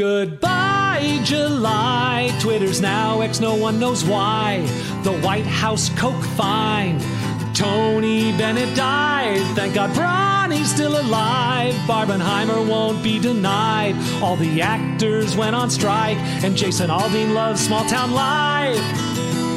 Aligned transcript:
Goodbye, 0.00 1.20
July. 1.24 2.34
Twitter's 2.40 2.80
now 2.80 3.20
X, 3.20 3.38
no 3.38 3.54
one 3.54 3.78
knows 3.78 4.02
why. 4.02 4.62
The 5.04 5.12
White 5.20 5.44
House 5.44 5.90
Coke 5.90 6.24
fine. 6.38 6.98
Tony 7.52 8.32
Bennett 8.38 8.74
died. 8.74 9.42
Thank 9.54 9.74
God 9.74 9.94
Bronny's 9.94 10.72
still 10.72 10.98
alive. 10.98 11.74
Barbenheimer 11.86 12.66
won't 12.66 13.02
be 13.02 13.18
denied. 13.18 13.94
All 14.22 14.36
the 14.36 14.62
actors 14.62 15.36
went 15.36 15.54
on 15.54 15.68
strike, 15.68 16.16
and 16.42 16.56
Jason 16.56 16.88
Aldean 16.88 17.34
loves 17.34 17.60
Small 17.60 17.84
Town 17.84 18.12
Life. 18.12 18.80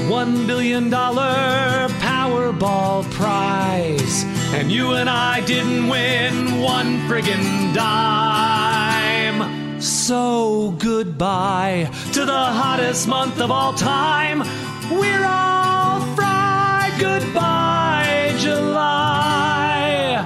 One 0.09 0.45
billion 0.45 0.89
dollar 0.89 1.87
Powerball 2.01 3.09
prize. 3.11 4.25
And 4.53 4.69
you 4.69 4.91
and 4.91 5.09
I 5.09 5.39
didn't 5.45 5.87
win 5.87 6.59
one 6.59 6.99
friggin' 7.07 7.73
dime. 7.73 8.52
So 9.83 10.71
goodbye 10.79 11.91
to 12.13 12.23
the 12.23 12.31
hottest 12.31 13.05
month 13.05 13.41
of 13.41 13.51
all 13.51 13.73
time. 13.73 14.39
We're 14.89 15.25
all 15.25 15.99
fried. 16.15 16.93
Goodbye, 17.01 18.33
July. 18.37 20.25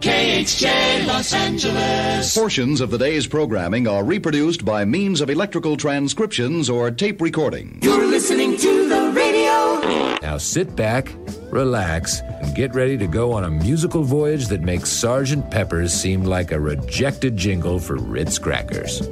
KHJ 0.00 1.06
Los 1.06 1.32
Angeles. 1.32 2.34
Portions 2.36 2.80
of 2.80 2.90
the 2.90 2.98
day's 2.98 3.28
programming 3.28 3.86
are 3.86 4.02
reproduced 4.02 4.64
by 4.64 4.84
means 4.84 5.20
of 5.20 5.30
electrical 5.30 5.76
transcriptions 5.76 6.68
or 6.68 6.90
tape 6.90 7.20
recording. 7.20 7.78
You're 7.82 8.08
listening 8.08 8.56
to 8.56 8.88
the 8.88 9.12
radio. 9.12 10.18
Now 10.20 10.36
sit 10.38 10.74
back, 10.74 11.14
relax, 11.50 12.20
and 12.20 12.54
get 12.54 12.74
ready 12.74 12.96
to 12.98 13.06
go 13.06 13.32
on 13.32 13.44
a 13.44 13.50
musical 13.50 14.02
voyage 14.02 14.48
that 14.48 14.60
makes 14.60 14.90
Sergeant 14.90 15.50
Pepper's 15.50 15.92
seem 15.92 16.24
like 16.24 16.52
a 16.52 16.60
rejected 16.60 17.36
jingle 17.36 17.78
for 17.78 17.96
Ritz 17.96 18.38
crackers. 18.38 19.02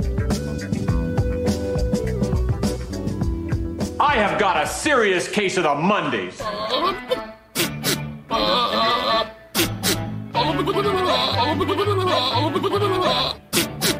I 4.00 4.14
have 4.14 4.38
got 4.38 4.62
a 4.62 4.66
serious 4.66 5.28
case 5.28 5.56
of 5.56 5.64
the 5.64 5.74
Mondays. 5.74 6.40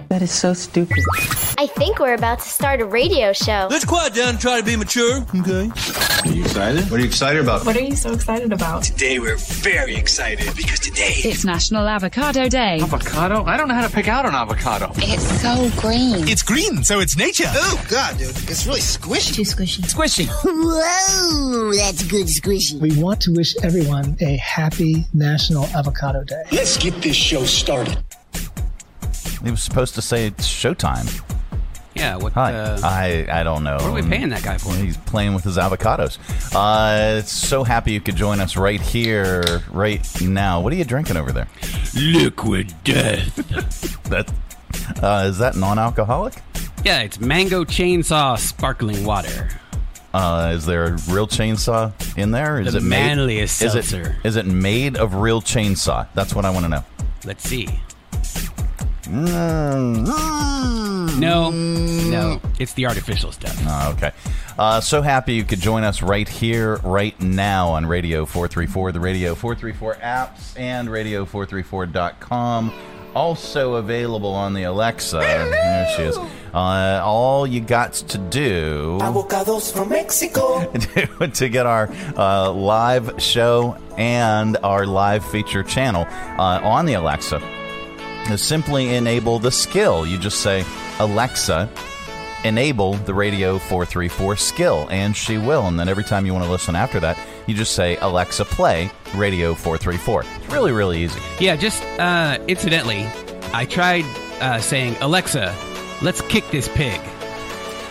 That 0.09 0.23
is 0.23 0.33
so 0.33 0.55
stupid. 0.55 1.05
I 1.59 1.67
think 1.67 1.99
we're 1.99 2.15
about 2.15 2.39
to 2.39 2.49
start 2.49 2.81
a 2.81 2.87
radio 2.87 3.35
show. 3.35 3.69
Let's 3.71 3.85
quiet 3.85 4.15
down 4.15 4.31
and 4.31 4.41
try 4.41 4.59
to 4.59 4.65
be 4.65 4.75
mature, 4.75 5.27
okay? 5.41 5.71
Are 6.25 6.33
you 6.33 6.45
excited? 6.45 6.91
What 6.91 6.99
are 6.99 7.03
you 7.03 7.07
excited 7.09 7.43
about? 7.43 7.67
What 7.67 7.77
are 7.77 7.83
you 7.83 7.95
so 7.95 8.13
excited 8.13 8.53
about? 8.53 8.85
Today 8.85 9.19
we're 9.19 9.37
very 9.37 9.97
excited 9.97 10.47
because 10.57 10.81
today 10.81 11.13
it's 11.17 11.45
National 11.45 11.87
Avocado 11.87 12.49
Day. 12.49 12.81
Avocado? 12.81 13.45
I 13.45 13.59
don't 13.59 13.69
know 13.69 13.75
how 13.75 13.87
to 13.87 13.93
pick 13.93 14.09
out 14.09 14.25
an 14.25 14.35
avocado. 14.35 14.91
It's 14.97 15.43
so 15.43 15.71
green. 15.81 16.27
It's 16.27 16.43
green, 16.43 16.83
so 16.85 17.01
it's 17.01 17.17
nature. 17.17 17.45
Oh 17.49 17.85
god, 17.91 18.17
dude, 18.17 18.31
it's 18.31 18.67
really 18.67 18.81
squishy. 18.81 19.35
Too 19.35 19.43
squishy. 19.43 19.83
Squishy. 19.83 20.27
Whoa, 20.43 21.73
that's 21.75 22.03
good 22.05 22.29
squishy. 22.29 22.81
We 22.81 23.01
want 23.03 23.21
to 23.23 23.33
wish 23.33 23.55
everyone 23.63 24.17
a 24.21 24.39
happy 24.39 25.05
National 25.13 25.65
Avocado 25.77 26.25
Day. 26.25 26.45
Let's 26.51 26.79
get 26.79 26.95
this 27.03 27.17
show 27.17 27.45
started. 27.45 27.99
He 29.45 29.51
was 29.51 29.63
supposed 29.63 29.95
to 29.95 30.03
say 30.03 30.27
it's 30.27 30.47
showtime. 30.49 31.23
Yeah. 31.95 32.17
What? 32.17 32.33
Hi. 32.35 32.55
Uh, 32.55 32.81
I 32.85 33.27
I 33.31 33.43
don't 33.43 33.65
know. 33.65 33.75
What 33.77 33.85
are 33.87 33.93
we 33.93 34.03
paying 34.03 34.29
that 34.29 34.43
guy 34.43 34.57
for? 34.59 34.73
He's 34.75 34.97
playing 34.97 35.35
with 35.35 35.43
his 35.45 35.57
avocados. 35.57 36.19
Uh, 36.55 37.23
so 37.23 37.65
happy 37.65 37.93
you 37.93 38.01
could 38.01 38.15
join 38.17 38.39
us 38.41 38.57
right 38.57 38.81
here, 38.81 39.63
right 39.73 40.07
now. 40.21 40.61
What 40.61 40.73
are 40.73 40.77
you 40.77 40.85
drinking 40.85 41.17
over 41.17 41.33
there? 41.33 41.49
Liquid 41.97 42.73
death. 42.85 43.35
that 44.11 44.33
uh, 45.03 45.27
is 45.29 45.39
that 45.39 45.57
non-alcoholic? 45.57 46.35
Yeah, 46.85 47.01
it's 47.01 47.19
mango 47.19 47.65
chainsaw 47.65 48.39
sparkling 48.39 49.05
water. 49.05 49.49
Uh, 50.15 50.53
is 50.55 50.65
there 50.67 50.85
a 50.85 50.91
real 51.09 51.27
chainsaw 51.27 51.93
in 52.17 52.31
there? 52.31 52.61
Is 52.61 52.73
The 52.73 52.79
it 52.79 52.83
made? 52.83 52.89
manliest 53.17 53.61
Is 53.61 53.75
it, 53.75 53.85
seltzer. 53.85 54.17
is 54.25 54.37
it 54.37 54.47
made 54.47 54.97
of 54.97 55.15
real 55.15 55.43
chainsaw? 55.43 56.07
That's 56.15 56.35
what 56.35 56.45
I 56.45 56.51
want 56.51 56.65
to 56.65 56.69
know. 56.71 56.85
Let's 57.25 57.47
see. 57.49 57.69
Mm. 59.09 60.07
No, 61.19 61.51
no, 61.51 62.41
it's 62.61 62.75
the 62.75 62.87
artificial 62.87 63.33
stuff. 63.33 63.57
Oh, 63.67 63.93
okay. 63.97 64.13
Uh, 64.59 64.81
so 64.81 65.03
happy 65.03 65.35
you 65.35 65.45
could 65.45 65.61
join 65.61 65.83
us 65.83 66.03
right 66.03 66.29
here, 66.29 66.77
right 66.85 67.19
now 67.21 67.71
on 67.71 67.87
Radio 67.87 68.25
434, 68.27 68.93
the 68.93 69.01
Radio 69.01 69.35
434 69.35 69.95
apps, 69.97 70.59
and 70.59 70.89
Radio434.com. 70.89 72.73
Also 73.15 73.75
available 73.77 74.33
on 74.35 74.53
the 74.55 74.65
Alexa. 74.65 75.19
There 75.19 75.97
she 75.97 76.03
is. 76.03 76.17
Uh, 76.55 77.01
all 77.05 77.47
you 77.47 77.61
got 77.61 77.95
to 77.95 78.19
do 78.19 78.99
Avocados 79.03 79.73
from 79.73 79.89
Mexico. 79.89 80.71
to, 80.73 81.29
to 81.35 81.49
get 81.49 81.67
our 81.67 81.89
uh, 82.17 82.53
live 82.53 83.21
show 83.21 83.77
and 83.97 84.57
our 84.59 84.87
live 84.87 85.25
feature 85.25 85.63
channel 85.63 86.07
uh, 86.39 86.61
on 86.63 86.87
the 86.87 86.95
Alexa 86.95 87.37
is 87.37 87.68
simply 88.37 88.95
enable 88.95 89.39
the 89.39 89.51
skill. 89.51 90.07
You 90.07 90.19
just 90.19 90.43
say, 90.43 90.65
Alexa, 90.99 91.71
enable 92.45 92.95
the 92.95 93.15
Radio 93.15 93.59
434 93.59 94.37
skill, 94.37 94.87
and 94.91 95.17
she 95.17 95.39
will. 95.39 95.67
And 95.67 95.79
then 95.79 95.89
every 95.89 96.05
time 96.05 96.27
you 96.27 96.33
want 96.33 96.45
to 96.45 96.51
listen 96.51 96.77
after 96.77 97.01
that, 97.01 97.19
you 97.47 97.55
just 97.55 97.75
say, 97.75 97.97
Alexa, 97.97 98.45
play 98.45 98.91
Radio 99.15 99.55
434. 99.55 100.23
It's 100.23 100.53
really, 100.53 100.73
really 100.73 101.03
easy. 101.03 101.21
Yeah, 101.41 101.57
just 101.57 101.83
uh, 101.99 102.39
incidentally, 102.47 103.09
I 103.53 103.65
tried 103.65 104.05
uh, 104.41 104.61
saying 104.61 104.97
Alexa, 105.01 105.55
let's 106.03 106.21
kick 106.23 106.49
this 106.51 106.69
pig. 106.69 107.01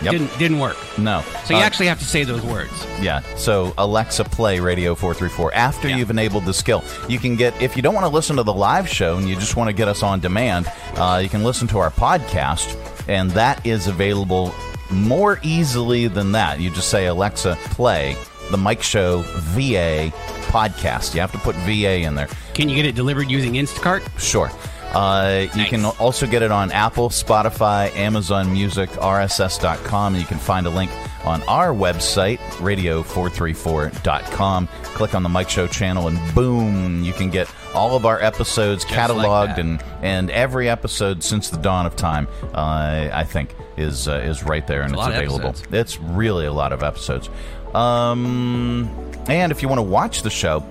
Yep. 0.02 0.12
Didn't 0.12 0.38
didn't 0.38 0.58
work. 0.60 0.76
No. 0.98 1.22
So 1.44 1.54
you 1.54 1.60
Uh, 1.60 1.64
actually 1.64 1.86
have 1.86 1.98
to 1.98 2.04
say 2.04 2.24
those 2.24 2.42
words. 2.42 2.70
Yeah. 3.00 3.20
So 3.36 3.74
Alexa 3.78 4.24
play 4.24 4.60
Radio 4.60 4.94
434 4.94 5.54
after 5.54 5.88
you've 5.88 6.10
enabled 6.10 6.44
the 6.44 6.54
skill. 6.54 6.84
You 7.08 7.18
can 7.18 7.36
get 7.36 7.60
if 7.60 7.76
you 7.76 7.82
don't 7.82 7.94
want 7.94 8.04
to 8.06 8.12
listen 8.12 8.36
to 8.36 8.42
the 8.42 8.52
live 8.54 8.88
show 8.88 9.16
and 9.16 9.28
you 9.28 9.34
just 9.34 9.56
want 9.56 9.68
to 9.68 9.72
get 9.74 9.88
us 9.88 10.02
on 10.02 10.20
demand, 10.20 10.70
uh, 10.96 11.18
you 11.22 11.28
can 11.28 11.42
listen 11.42 11.66
to 11.68 11.78
our 11.78 11.90
podcast 11.90 12.76
and 13.08 13.30
that 13.32 13.64
is 13.66 13.86
available 13.88 14.54
more 14.90 15.38
easily 15.42 16.06
than 16.08 16.32
that. 16.32 16.60
You 16.60 16.70
just 16.70 16.88
say 16.90 17.06
Alexa 17.06 17.56
play 17.70 18.16
the 18.50 18.56
Mike 18.56 18.82
Show 18.82 19.22
VA 19.52 20.10
podcast. 20.48 21.14
You 21.14 21.20
have 21.20 21.32
to 21.32 21.38
put 21.38 21.54
VA 21.56 21.98
in 22.02 22.14
there. 22.14 22.28
Can 22.54 22.68
you 22.68 22.74
get 22.76 22.86
it 22.86 22.94
delivered 22.94 23.30
using 23.30 23.54
Instacart? 23.54 24.02
Sure. 24.18 24.50
Uh, 24.94 25.46
you 25.54 25.66
can 25.66 25.84
also 25.84 26.26
get 26.26 26.42
it 26.42 26.50
on 26.50 26.72
Apple, 26.72 27.10
Spotify, 27.10 27.94
Amazon 27.94 28.50
Music, 28.52 28.88
RSS.com. 28.90 30.14
And 30.14 30.20
You 30.22 30.26
can 30.26 30.38
find 30.38 30.66
a 30.66 30.70
link 30.70 30.90
on 31.24 31.42
our 31.42 31.72
website, 31.74 32.38
radio434.com. 32.58 34.68
Click 34.82 35.14
on 35.14 35.22
the 35.22 35.28
Mike 35.28 35.50
Show 35.50 35.66
channel, 35.66 36.08
and 36.08 36.34
boom, 36.34 37.02
you 37.02 37.12
can 37.12 37.28
get 37.30 37.52
all 37.74 37.96
of 37.96 38.06
our 38.06 38.20
episodes 38.22 38.84
Just 38.84 38.94
cataloged, 38.96 39.56
that. 39.56 39.58
and, 39.58 39.82
and 40.02 40.30
every 40.30 40.68
episode 40.68 41.22
since 41.22 41.50
the 41.50 41.58
dawn 41.58 41.86
of 41.86 41.94
time, 41.94 42.26
uh, 42.54 43.10
I 43.12 43.24
think, 43.24 43.54
is 43.76 44.08
uh, 44.08 44.14
is 44.24 44.42
right 44.42 44.66
there 44.66 44.82
and 44.82 44.92
It's 44.94 45.02
a 45.02 45.10
it's 45.10 45.16
lot 45.16 45.22
of 45.22 45.32
available. 45.32 45.54
It's 45.70 46.00
really 46.00 46.46
a 46.46 46.52
lot 46.52 46.72
of 46.72 46.82
episodes. 46.82 47.28
Um, 47.74 48.88
and 49.28 49.52
if 49.52 49.62
you 49.62 49.68
want 49.68 49.78
to 49.78 49.82
watch 49.84 50.22
the 50.22 50.30
show, 50.30 50.64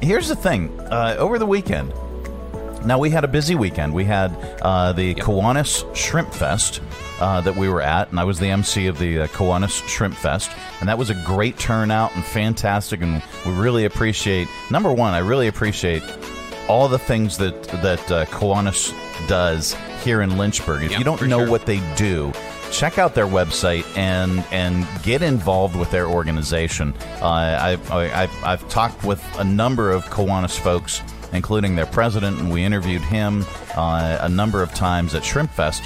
here's 0.00 0.28
the 0.28 0.36
thing: 0.36 0.78
uh, 0.80 1.16
over 1.18 1.38
the 1.38 1.44
weekend, 1.46 1.92
now 2.84 2.98
we 2.98 3.10
had 3.10 3.24
a 3.24 3.28
busy 3.28 3.54
weekend. 3.54 3.92
We 3.94 4.04
had 4.04 4.30
uh, 4.62 4.92
the 4.92 5.14
Kiwanis 5.14 5.94
Shrimp 5.94 6.32
Fest 6.32 6.80
uh, 7.20 7.40
that 7.42 7.56
we 7.56 7.68
were 7.68 7.82
at, 7.82 8.10
and 8.10 8.18
I 8.20 8.24
was 8.24 8.38
the 8.38 8.48
MC 8.48 8.86
of 8.86 8.98
the 8.98 9.20
uh, 9.20 9.26
Kiwanis 9.28 9.86
Shrimp 9.88 10.14
Fest, 10.14 10.50
and 10.80 10.88
that 10.88 10.98
was 10.98 11.10
a 11.10 11.14
great 11.24 11.58
turnout 11.58 12.14
and 12.14 12.24
fantastic. 12.24 13.00
And 13.02 13.22
we 13.46 13.52
really 13.52 13.84
appreciate 13.84 14.48
number 14.70 14.92
one, 14.92 15.14
I 15.14 15.18
really 15.18 15.48
appreciate 15.48 16.02
all 16.68 16.88
the 16.88 16.98
things 16.98 17.36
that 17.38 17.62
that 17.82 18.10
uh, 18.10 18.24
Kiwanis 18.26 18.92
does 19.28 19.76
here 20.02 20.22
in 20.22 20.36
Lynchburg. 20.36 20.82
If 20.84 20.92
Yeah, 20.92 20.98
you 20.98 21.04
don't 21.04 21.22
know 21.22 21.40
sure. 21.40 21.50
what 21.50 21.66
they 21.66 21.80
do, 21.96 22.32
check 22.70 22.98
out 22.98 23.14
their 23.14 23.26
website 23.26 23.84
and 23.96 24.44
and 24.50 24.86
get 25.02 25.22
involved 25.22 25.76
with 25.76 25.90
their 25.90 26.06
organization. 26.06 26.94
Uh, 27.20 27.58
I've, 27.60 27.90
I, 27.92 28.22
I've 28.22 28.44
I've 28.44 28.68
talked 28.68 29.04
with 29.04 29.22
a 29.38 29.44
number 29.44 29.90
of 29.90 30.04
Kiwanis 30.06 30.58
folks, 30.58 31.00
including 31.32 31.76
their 31.76 31.86
president, 31.86 32.38
and 32.38 32.52
we 32.52 32.64
interviewed 32.64 33.02
him 33.02 33.44
uh, 33.76 34.18
a 34.20 34.28
number 34.28 34.62
of 34.62 34.72
times 34.74 35.14
at 35.14 35.24
Shrimp 35.24 35.50
Fest, 35.50 35.82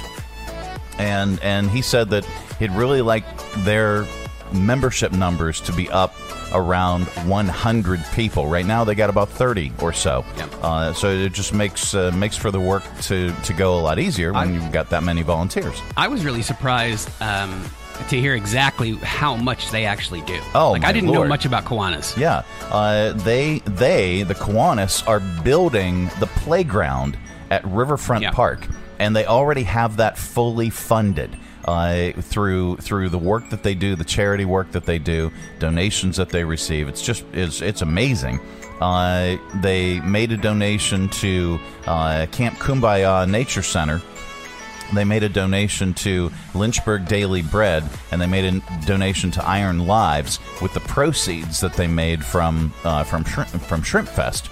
and 0.97 1.39
and 1.41 1.69
he 1.69 1.81
said 1.81 2.09
that 2.09 2.25
he'd 2.59 2.71
really 2.71 3.01
like 3.01 3.23
their 3.63 4.05
membership 4.53 5.11
numbers 5.11 5.61
to 5.61 5.71
be 5.73 5.89
up 5.89 6.13
around 6.53 7.03
100 7.03 8.03
people. 8.13 8.47
Right 8.47 8.65
now, 8.65 8.83
they 8.83 8.95
got 8.95 9.09
about 9.09 9.29
30 9.29 9.71
or 9.81 9.93
so. 9.93 10.25
Uh, 10.61 10.93
so 10.93 11.09
it 11.09 11.33
just 11.33 11.53
makes 11.53 11.93
uh, 11.93 12.11
makes 12.15 12.35
for 12.35 12.51
the 12.51 12.59
work 12.59 12.83
to 13.03 13.31
to 13.31 13.53
go 13.53 13.77
a 13.77 13.81
lot 13.81 13.99
easier 13.99 14.33
when 14.33 14.53
you've 14.53 14.71
got 14.71 14.89
that 14.89 15.03
many 15.03 15.21
volunteers. 15.21 15.79
I 15.95 16.07
was 16.07 16.25
really 16.25 16.41
surprised 16.41 17.09
um, 17.21 17.63
to 18.07 18.19
hear 18.19 18.35
exactly 18.35 18.93
how 18.95 19.35
much 19.35 19.71
they 19.71 19.85
actually 19.85 20.21
do. 20.21 20.39
Oh, 20.55 20.71
like 20.71 20.85
I 20.85 20.91
didn't 20.91 21.11
know 21.11 21.25
much 21.27 21.45
about 21.45 21.65
Kiwanis. 21.65 22.17
Yeah, 22.17 22.43
uh, 22.71 23.13
they 23.13 23.59
they 23.59 24.23
the 24.23 24.35
Kiwanis 24.35 25.07
are 25.07 25.19
building 25.43 26.09
the 26.19 26.27
playground 26.27 27.17
at 27.49 27.63
Riverfront 27.65 28.25
Park. 28.33 28.67
and 28.99 29.15
they 29.15 29.25
already 29.25 29.63
have 29.63 29.97
that 29.97 30.17
fully 30.17 30.69
funded 30.69 31.35
uh, 31.65 32.11
through 32.21 32.77
through 32.77 33.09
the 33.09 33.17
work 33.17 33.49
that 33.49 33.63
they 33.63 33.75
do, 33.75 33.95
the 33.95 34.03
charity 34.03 34.45
work 34.45 34.71
that 34.71 34.85
they 34.85 34.97
do, 34.99 35.31
donations 35.59 36.17
that 36.17 36.29
they 36.29 36.43
receive. 36.43 36.87
It's 36.87 37.01
just 37.01 37.23
it's 37.33 37.61
it's 37.61 37.81
amazing. 37.81 38.39
Uh, 38.81 39.35
they 39.61 39.99
made 39.99 40.31
a 40.31 40.37
donation 40.37 41.09
to 41.09 41.59
uh, 41.85 42.25
Camp 42.31 42.57
Kum-Ba-Yah 42.59 43.25
Nature 43.25 43.61
Center. 43.61 44.01
They 44.93 45.05
made 45.05 45.23
a 45.23 45.29
donation 45.29 45.93
to 45.95 46.31
Lynchburg 46.55 47.07
Daily 47.07 47.41
Bread, 47.41 47.83
and 48.11 48.21
they 48.21 48.27
made 48.27 48.45
a 48.45 48.85
donation 48.85 49.31
to 49.31 49.45
Iron 49.45 49.85
Lives 49.85 50.39
with 50.61 50.73
the 50.73 50.79
proceeds 50.81 51.59
that 51.61 51.73
they 51.73 51.87
made 51.87 52.23
from 52.23 52.73
uh, 52.83 53.03
from 53.03 53.23
shrimp, 53.23 53.49
from 53.49 53.83
Shrimp 53.83 54.07
Fest. 54.07 54.49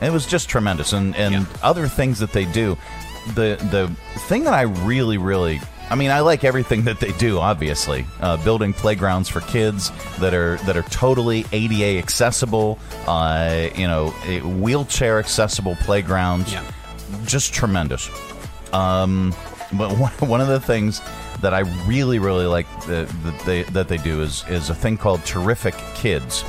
It 0.00 0.10
was 0.12 0.26
just 0.26 0.48
tremendous, 0.48 0.92
and 0.92 1.14
and 1.16 1.46
other 1.62 1.88
things 1.88 2.18
that 2.20 2.32
they 2.32 2.44
do. 2.44 2.76
The 3.34 3.56
the 3.70 3.90
thing 4.20 4.44
that 4.44 4.54
I 4.54 4.62
really 4.62 5.18
really 5.18 5.60
I 5.88 5.94
mean, 5.94 6.10
I 6.10 6.20
like 6.20 6.42
everything 6.42 6.82
that 6.84 6.98
they 6.98 7.12
do. 7.12 7.38
Obviously, 7.38 8.06
uh, 8.20 8.42
building 8.42 8.72
playgrounds 8.72 9.28
for 9.28 9.40
kids 9.40 9.92
that 10.18 10.34
are 10.34 10.56
that 10.58 10.76
are 10.76 10.82
totally 10.82 11.44
ADA 11.52 11.98
accessible. 11.98 12.78
Uh, 13.06 13.68
you 13.74 13.86
know, 13.86 14.08
wheelchair 14.60 15.18
accessible 15.18 15.76
playgrounds. 15.76 16.52
Yeah. 16.52 16.68
Just 17.24 17.54
tremendous. 17.54 18.10
Um, 18.72 19.32
but 19.72 19.96
one, 19.98 20.12
one 20.28 20.40
of 20.40 20.48
the 20.48 20.60
things 20.60 21.00
that 21.40 21.52
I 21.54 21.60
really 21.86 22.18
really 22.18 22.46
like 22.46 22.66
that, 22.86 23.08
that 23.24 23.40
they 23.44 23.62
that 23.64 23.88
they 23.88 23.98
do 23.98 24.22
is 24.22 24.44
is 24.48 24.70
a 24.70 24.74
thing 24.74 24.96
called 24.96 25.24
Terrific 25.24 25.74
Kids. 25.94 26.44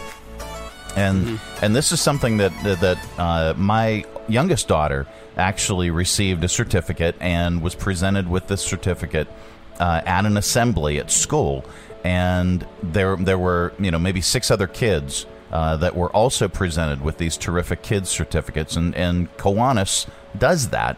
And 0.96 1.40
and 1.62 1.76
this 1.76 1.92
is 1.92 2.02
something 2.02 2.38
that 2.38 2.52
that 2.64 2.98
uh, 3.20 3.54
my 3.56 4.06
youngest 4.28 4.68
daughter 4.68 5.06
actually 5.38 5.92
received 5.92 6.44
a 6.44 6.48
certificate 6.48 7.16
and 7.20 7.62
was 7.62 7.76
presented 7.76 8.28
with 8.28 8.48
this 8.48 8.62
certificate 8.64 9.28
uh, 9.80 10.02
at 10.06 10.26
an 10.26 10.38
assembly 10.38 11.00
at 11.00 11.12
school. 11.12 11.66
And 12.04 12.66
there 12.82 13.16
there 13.16 13.38
were 13.38 13.74
you 13.80 13.92
know 13.92 14.00
maybe 14.00 14.22
six 14.22 14.50
other 14.50 14.68
kids 14.68 15.26
uh, 15.52 15.78
that 15.78 15.96
were 15.96 16.10
also 16.12 16.48
presented 16.48 17.02
with 17.02 17.18
these 17.18 17.38
terrific 17.38 17.82
kids 17.82 18.10
certificates, 18.10 18.76
and 18.76 18.96
and 18.96 19.36
Kiwanis 19.38 20.08
does 20.38 20.70
that. 20.70 20.98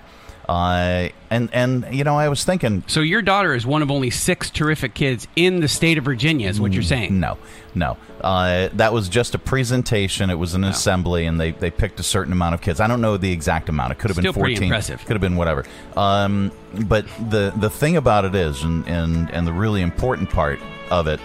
Uh, 0.49 1.09
and 1.29 1.47
and 1.53 1.85
you 1.93 2.03
know, 2.03 2.17
I 2.17 2.27
was 2.27 2.43
thinking. 2.43 2.83
So 2.87 3.01
your 3.01 3.21
daughter 3.21 3.53
is 3.53 3.67
one 3.67 3.83
of 3.83 3.91
only 3.91 4.09
six 4.09 4.49
terrific 4.49 4.95
kids 4.95 5.27
in 5.35 5.59
the 5.59 5.67
state 5.67 5.99
of 5.99 6.05
Virginia, 6.05 6.49
is 6.49 6.59
what 6.59 6.73
you're 6.73 6.81
saying? 6.81 7.19
No, 7.19 7.37
no. 7.75 7.97
Uh, 8.19 8.69
that 8.73 8.91
was 8.91 9.09
just 9.09 9.35
a 9.35 9.37
presentation. 9.37 10.31
It 10.31 10.39
was 10.39 10.55
an 10.55 10.63
assembly, 10.63 11.27
and 11.27 11.39
they, 11.39 11.51
they 11.51 11.69
picked 11.69 11.99
a 11.99 12.03
certain 12.03 12.33
amount 12.33 12.55
of 12.55 12.61
kids. 12.61 12.79
I 12.79 12.87
don't 12.87 12.99
know 12.99 13.15
the 13.15 13.31
exact 13.31 13.69
amount. 13.69 13.91
It 13.91 13.99
could 13.99 14.09
have 14.09 14.15
been 14.15 14.23
Still 14.23 14.33
pretty 14.33 14.55
fourteen. 14.55 14.69
impressive. 14.69 15.05
Could 15.05 15.13
have 15.13 15.21
been 15.21 15.35
whatever. 15.35 15.65
Um, 15.95 16.51
but 16.87 17.05
the 17.29 17.53
the 17.55 17.69
thing 17.69 17.95
about 17.95 18.25
it 18.25 18.33
is, 18.33 18.63
and, 18.63 18.87
and 18.87 19.29
and 19.29 19.45
the 19.45 19.53
really 19.53 19.83
important 19.83 20.31
part 20.31 20.59
of 20.89 21.05
it 21.05 21.19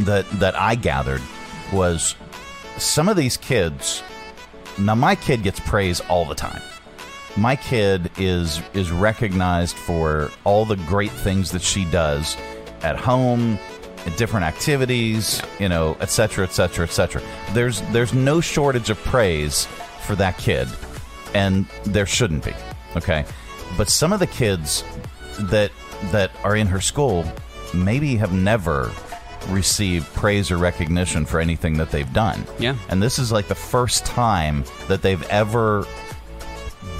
that 0.00 0.28
that 0.40 0.58
I 0.58 0.74
gathered 0.74 1.22
was 1.72 2.16
some 2.78 3.08
of 3.08 3.16
these 3.16 3.36
kids. 3.36 4.02
Now, 4.76 4.96
my 4.96 5.14
kid 5.14 5.44
gets 5.44 5.60
praise 5.60 6.00
all 6.00 6.24
the 6.24 6.34
time 6.34 6.60
my 7.36 7.56
kid 7.56 8.10
is 8.18 8.60
is 8.74 8.90
recognized 8.90 9.76
for 9.76 10.30
all 10.44 10.64
the 10.64 10.76
great 10.76 11.10
things 11.10 11.50
that 11.50 11.62
she 11.62 11.84
does 11.86 12.36
at 12.82 12.96
home 12.96 13.58
at 14.06 14.16
different 14.16 14.46
activities 14.46 15.42
you 15.58 15.68
know 15.68 15.96
etc 16.00 16.44
etc 16.44 16.84
etc 16.84 17.22
there's 17.52 17.82
there's 17.92 18.14
no 18.14 18.40
shortage 18.40 18.90
of 18.90 18.98
praise 18.98 19.66
for 20.06 20.14
that 20.14 20.38
kid 20.38 20.68
and 21.34 21.66
there 21.84 22.06
shouldn't 22.06 22.44
be 22.44 22.52
okay? 22.96 23.24
But 23.76 23.88
some 23.88 24.12
of 24.12 24.20
the 24.20 24.26
kids 24.26 24.82
that 25.38 25.70
that 26.10 26.30
are 26.44 26.56
in 26.56 26.66
her 26.66 26.80
school 26.80 27.24
maybe 27.74 28.16
have 28.16 28.32
never 28.32 28.90
received 29.48 30.06
praise 30.14 30.50
or 30.50 30.56
recognition 30.56 31.24
for 31.24 31.40
anything 31.40 31.76
that 31.76 31.90
they've 31.90 32.12
done. 32.12 32.44
Yeah. 32.58 32.76
and 32.88 33.02
this 33.02 33.18
is 33.18 33.30
like 33.30 33.48
the 33.48 33.54
first 33.54 34.04
time 34.04 34.64
that 34.88 35.02
they've 35.02 35.22
ever 35.24 35.86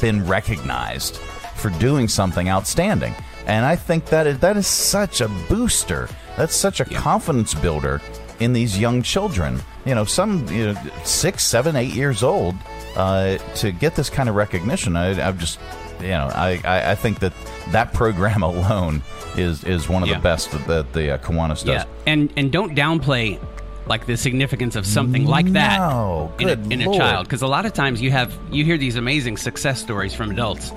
been 0.00 0.26
recognized 0.26 1.16
for 1.56 1.70
doing 1.70 2.08
something 2.08 2.48
outstanding. 2.48 3.14
And 3.46 3.64
I 3.64 3.76
think 3.76 4.06
that 4.06 4.26
is, 4.26 4.38
that 4.40 4.56
is 4.56 4.66
such 4.66 5.20
a 5.20 5.28
booster. 5.48 6.08
That's 6.36 6.54
such 6.54 6.80
a 6.80 6.84
confidence 6.84 7.54
builder 7.54 8.00
in 8.40 8.52
these 8.52 8.78
young 8.78 9.02
children. 9.02 9.60
You 9.84 9.94
know, 9.94 10.04
some 10.04 10.46
you 10.48 10.72
know, 10.72 10.80
six, 11.04 11.44
seven, 11.44 11.76
eight 11.76 11.94
years 11.94 12.22
old 12.22 12.54
uh, 12.96 13.38
to 13.56 13.70
get 13.72 13.94
this 13.94 14.10
kind 14.10 14.28
of 14.28 14.34
recognition. 14.34 14.96
I, 14.96 15.26
I've 15.26 15.38
just, 15.38 15.60
you 16.00 16.08
know, 16.08 16.28
I, 16.34 16.60
I, 16.64 16.90
I 16.90 16.94
think 16.96 17.20
that 17.20 17.32
that 17.70 17.94
program 17.94 18.42
alone 18.42 19.02
is 19.36 19.62
is 19.64 19.88
one 19.88 20.02
of 20.02 20.08
Yeah. 20.08 20.16
the 20.16 20.22
best 20.22 20.50
that, 20.50 20.66
that 20.66 20.92
the 20.92 21.12
uh, 21.14 21.18
Kiwanis 21.18 21.64
does. 21.64 21.66
Yeah, 21.68 21.84
and 22.06 22.32
and 22.36 22.50
don't 22.50 22.74
downplay 22.76 23.38
like 23.86 24.06
the 24.06 24.16
significance 24.16 24.74
of 24.76 24.84
something 24.86 25.24
like 25.26 25.46
that 25.52 25.78
No, 25.78 26.32
in, 26.38 26.48
a, 26.48 26.52
in 26.74 26.82
a 26.82 26.96
child 26.96 27.26
because 27.26 27.42
a 27.42 27.46
lot 27.46 27.66
of 27.66 27.72
times 27.72 28.00
you 28.02 28.10
have 28.10 28.36
you 28.50 28.64
hear 28.64 28.76
these 28.76 28.96
amazing 28.96 29.36
success 29.36 29.80
stories 29.80 30.12
from 30.14 30.30
adults 30.30 30.72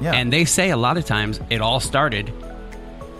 Yeah. 0.00 0.12
and 0.14 0.32
they 0.32 0.44
say 0.44 0.70
a 0.70 0.76
lot 0.76 0.96
of 0.98 1.04
times 1.06 1.40
it 1.50 1.60
all 1.60 1.80
started 1.80 2.32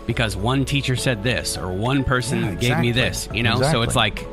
because 0.07 0.37
one 0.37 0.65
teacher 0.65 0.97
said 0.97 1.23
this 1.23 1.57
or 1.57 1.73
one 1.73 2.05
person 2.05 2.43
Yeah, 2.43 2.55
gave 2.57 2.79
me 2.79 2.93
this 2.93 3.29
you 3.33 3.43
know 3.43 3.63
so 3.63 3.83
it's 3.83 3.97
like 3.97 4.27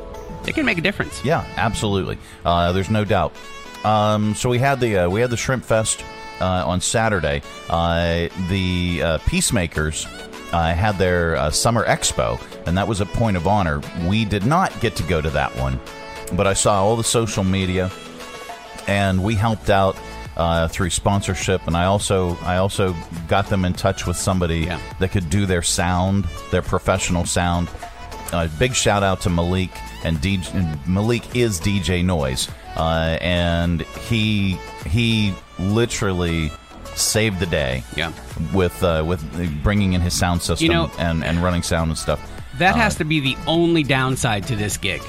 it 0.47 0.53
can 0.55 0.65
make 0.65 0.77
a 0.77 0.81
difference 0.81 1.23
Yeah, 1.23 1.45
absolutely. 1.57 2.17
Uh, 2.45 2.71
there's 2.71 2.89
no 2.89 3.03
doubt. 3.05 3.33
Um, 3.83 4.35
so 4.35 4.49
we 4.49 4.57
had 4.57 4.79
the 4.79 4.99
uh, 5.05 5.09
we 5.09 5.21
had 5.21 5.29
the 5.29 5.37
Shrimp 5.37 5.63
Fest 5.63 6.03
uh, 6.41 6.63
on 6.65 6.81
Saturday. 6.81 7.41
Uh, 7.69 8.29
the 8.49 9.01
uh, 9.03 9.17
Peacemakers 9.27 10.05
uh, 10.51 10.73
had 10.73 10.97
their 10.97 11.35
uh, 11.35 11.51
summer 11.51 11.85
expo, 11.85 12.41
and 12.65 12.77
that 12.77 12.87
was 12.87 13.01
a 13.01 13.05
point 13.05 13.37
of 13.37 13.47
honor. 13.47 13.81
We 14.07 14.25
did 14.25 14.45
not 14.45 14.77
get 14.81 14.95
to 14.97 15.03
go 15.03 15.21
to 15.21 15.29
that 15.31 15.55
one, 15.57 15.79
but 16.33 16.47
I 16.47 16.53
saw 16.53 16.83
all 16.83 16.95
the 16.95 17.03
social 17.03 17.43
media, 17.43 17.91
and 18.87 19.23
we 19.23 19.35
helped 19.35 19.69
out. 19.69 19.97
Uh, 20.37 20.69
through 20.69 20.89
sponsorship, 20.89 21.67
and 21.67 21.75
I 21.75 21.83
also 21.83 22.37
I 22.43 22.57
also 22.57 22.95
got 23.27 23.47
them 23.47 23.65
in 23.65 23.73
touch 23.73 24.07
with 24.07 24.15
somebody 24.15 24.67
that 24.67 25.11
could 25.11 25.29
do 25.29 25.45
their 25.45 25.61
sound, 25.61 26.23
their 26.49 26.61
professional 26.61 27.25
sound. 27.25 27.67
Uh, 28.31 28.47
big 28.57 28.73
shout 28.73 29.03
out 29.03 29.19
to 29.21 29.29
Malik 29.29 29.71
and 30.05 30.15
DJ. 30.19 30.87
Malik 30.87 31.35
is 31.35 31.59
DJ 31.59 32.05
Noise, 32.05 32.47
uh, 32.77 33.17
and 33.19 33.81
he 33.81 34.57
he 34.85 35.33
literally 35.59 36.51
saved 36.99 37.39
the 37.39 37.45
day. 37.45 37.83
Yeah. 37.95 38.11
with 38.53 38.81
uh, 38.83 39.03
with 39.05 39.21
bringing 39.63 39.93
in 39.93 40.01
his 40.01 40.17
sound 40.17 40.41
system 40.41 40.65
You 40.67 40.73
know- 40.73 40.91
and 40.97 41.23
and 41.23 41.43
running 41.43 41.63
sound 41.63 41.89
and 41.89 41.97
stuff. 41.97 42.19
that 42.59 42.75
Uh, 42.75 42.77
has 42.79 42.95
to 42.95 43.03
be 43.05 43.19
the 43.19 43.37
only 43.47 43.83
downside 43.83 44.45
to 44.47 44.55
this 44.55 44.77
gig 44.77 45.01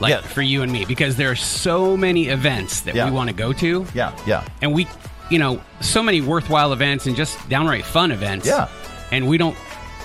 like 0.00 0.22
for 0.24 0.42
you 0.42 0.62
and 0.62 0.72
me 0.72 0.84
because 0.84 1.16
there 1.16 1.30
are 1.30 1.36
so 1.36 1.96
many 1.96 2.28
events 2.28 2.80
that 2.82 2.94
Yeah. 2.94 3.04
we 3.06 3.10
want 3.12 3.28
to 3.30 3.34
go 3.34 3.52
to 3.52 3.86
yeah 3.94 4.12
yeah 4.26 4.42
and 4.60 4.72
we 4.74 4.86
you 5.30 5.38
know 5.38 5.60
so 5.80 6.02
many 6.02 6.20
worthwhile 6.20 6.72
events 6.72 7.06
and 7.06 7.14
just 7.16 7.36
downright 7.48 7.84
fun 7.84 8.10
events 8.10 8.46
Yeah. 8.46 8.68
and 9.12 9.28
we 9.28 9.38
don't 9.38 9.56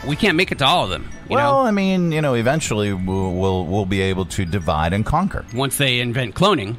we 0.06 0.16
can't 0.16 0.36
make 0.38 0.52
it 0.52 0.60
to 0.60 0.66
all 0.66 0.84
of 0.84 0.90
them 0.90 1.10
you 1.30 1.36
well, 1.36 1.62
know 1.64 1.68
I 1.68 1.72
mean, 1.72 2.12
you 2.14 2.22
know, 2.22 2.36
eventually 2.36 2.94
we'll, 2.94 3.34
we'll 3.34 3.66
we'll 3.66 3.86
be 3.86 4.00
able 4.02 4.26
to 4.28 4.46
divide 4.46 4.94
and 4.94 5.06
conquer. 5.06 5.46
once 5.54 5.78
they 5.78 6.00
invent 6.00 6.36
cloning 6.36 6.78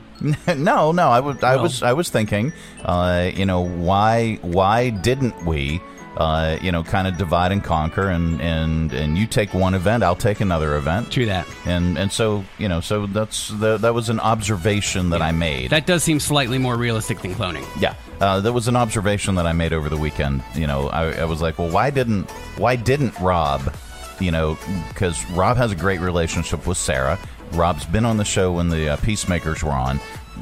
no, 0.56 0.92
no, 0.92 1.08
I 1.08 1.20
was 1.20 1.42
I 1.42 1.54
Well- 1.54 1.62
was 1.64 1.82
I 1.82 1.92
was 1.92 2.08
thinking, 2.08 2.52
uh, 2.84 3.30
you 3.34 3.44
know, 3.46 3.60
why 3.60 4.38
why 4.42 4.90
didn't 4.90 5.44
we, 5.44 5.80
uh, 6.18 6.58
you 6.60 6.72
know, 6.72 6.82
kind 6.82 7.06
of 7.06 7.16
divide 7.16 7.52
and 7.52 7.62
conquer, 7.62 8.10
and 8.10 8.40
and 8.42 8.92
and 8.92 9.16
you 9.16 9.24
take 9.24 9.54
one 9.54 9.72
event, 9.74 10.02
I'll 10.02 10.16
take 10.16 10.40
another 10.40 10.74
event. 10.76 11.12
True 11.12 11.26
that. 11.26 11.46
And 11.64 11.96
and 11.96 12.12
so 12.12 12.44
you 12.58 12.68
know, 12.68 12.80
so 12.80 13.06
that's 13.06 13.48
the, 13.48 13.78
that 13.78 13.94
was 13.94 14.08
an 14.08 14.18
observation 14.18 15.10
that 15.10 15.22
I 15.22 15.30
made. 15.30 15.70
that 15.70 15.86
does 15.86 16.02
seem 16.02 16.18
slightly 16.18 16.58
more 16.58 16.76
realistic 16.76 17.20
than 17.20 17.34
cloning 17.34 17.64
Yeah, 17.80 17.94
uh, 18.20 18.40
that 18.40 18.52
was 18.52 18.66
an 18.66 18.74
observation 18.74 19.36
that 19.36 19.46
I 19.46 19.52
made 19.52 19.72
over 19.72 19.88
the 19.88 19.96
weekend. 19.96 20.42
You 20.56 20.66
know, 20.66 20.88
I, 20.88 21.12
I 21.12 21.24
was 21.24 21.40
like, 21.40 21.56
well, 21.56 21.70
why 21.70 21.90
didn't 21.90 22.28
why 22.56 22.74
didn't 22.74 23.18
Rob? 23.20 23.72
You 24.18 24.32
know, 24.32 24.58
because 24.88 25.24
Rob 25.30 25.56
has 25.56 25.70
a 25.70 25.76
great 25.76 26.00
relationship 26.00 26.66
with 26.66 26.78
Sarah. 26.78 27.16
Rob's 27.52 27.86
been 27.86 28.04
on 28.04 28.16
the 28.16 28.24
show 28.24 28.54
when 28.54 28.70
the 28.70 28.88
uh, 28.90 28.96
Peacemakers 28.96 29.62
were 29.62 29.70
on. 29.70 29.98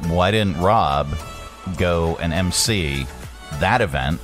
Why 0.07 0.31
didn't 0.31 0.59
Rob 0.59 1.07
go 1.77 2.17
and 2.17 2.33
MC 2.33 3.05
that 3.59 3.81
event? 3.81 4.19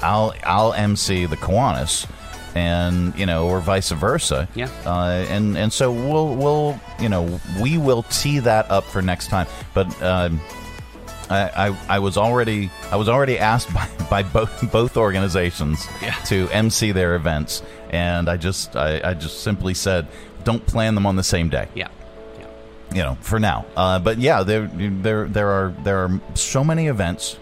I'll 0.00 0.34
I'll 0.44 0.72
MC 0.72 1.26
the 1.26 1.36
Kiwanis, 1.36 2.06
and 2.54 3.16
you 3.18 3.26
know, 3.26 3.48
or 3.48 3.60
vice 3.60 3.90
versa. 3.90 4.48
Yeah. 4.54 4.68
Uh, 4.86 5.24
and 5.28 5.56
and 5.56 5.72
so 5.72 5.90
we'll 5.92 6.34
we'll 6.36 6.80
you 7.00 7.08
know 7.08 7.40
we 7.60 7.78
will 7.78 8.02
tee 8.04 8.38
that 8.40 8.70
up 8.70 8.84
for 8.84 9.02
next 9.02 9.28
time. 9.28 9.46
But 9.74 10.00
um, 10.02 10.40
I, 11.30 11.68
I, 11.68 11.76
I 11.96 11.98
was 11.98 12.16
already 12.16 12.70
I 12.90 12.96
was 12.96 13.08
already 13.08 13.38
asked 13.38 13.72
by, 13.74 13.88
by 14.10 14.22
both 14.22 14.70
both 14.72 14.96
organizations 14.96 15.86
Yeah. 16.02 16.12
to 16.26 16.48
MC 16.50 16.92
their 16.92 17.14
events, 17.16 17.62
and 17.90 18.28
I 18.28 18.36
just 18.36 18.76
I, 18.76 19.00
I 19.10 19.14
just 19.14 19.42
simply 19.42 19.74
said 19.74 20.06
don't 20.44 20.64
plan 20.66 20.94
them 20.94 21.04
on 21.06 21.16
the 21.16 21.22
same 21.24 21.48
day. 21.50 21.68
yeah 21.74 21.88
You 22.92 23.02
know, 23.02 23.18
for 23.20 23.38
now. 23.38 23.66
Uh, 23.76 23.98
but 23.98 24.16
yeah, 24.18 24.42
there 24.42 24.70
there 24.72 25.28
there 25.28 25.48
are 25.50 25.74
there 25.84 25.98
are 25.98 26.20
so 26.34 26.64
many 26.64 26.86
events, 26.86 27.36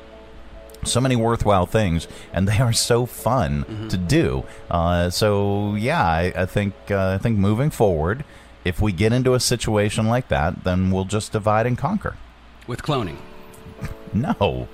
so 0.87 1.00
many 1.00 1.16
worthwhile 1.16 1.66
things, 1.66 2.09
and 2.33 2.49
they 2.49 2.59
are 2.59 2.73
so 2.73 3.05
fun 3.07 3.64
Mm-hmm. 3.64 3.88
to 3.88 3.97
do. 3.97 4.45
Uh, 4.71 5.11
so 5.11 5.75
yeah, 5.75 6.02
I, 6.05 6.33
I 6.37 6.47
think 6.47 6.75
uh, 6.90 7.11
I 7.14 7.19
think 7.19 7.38
moving 7.38 7.71
forward, 7.71 8.25
if 8.64 8.81
we 8.81 8.93
get 8.93 9.12
into 9.12 9.35
a 9.35 9.40
situation 9.40 10.07
like 10.09 10.28
that, 10.28 10.64
then 10.64 10.90
we'll 10.90 11.05
just 11.05 11.33
divide 11.33 11.66
and 11.66 11.76
conquer. 11.78 12.16
With 12.66 12.83
cloning. 12.83 13.16
No, 14.14 14.69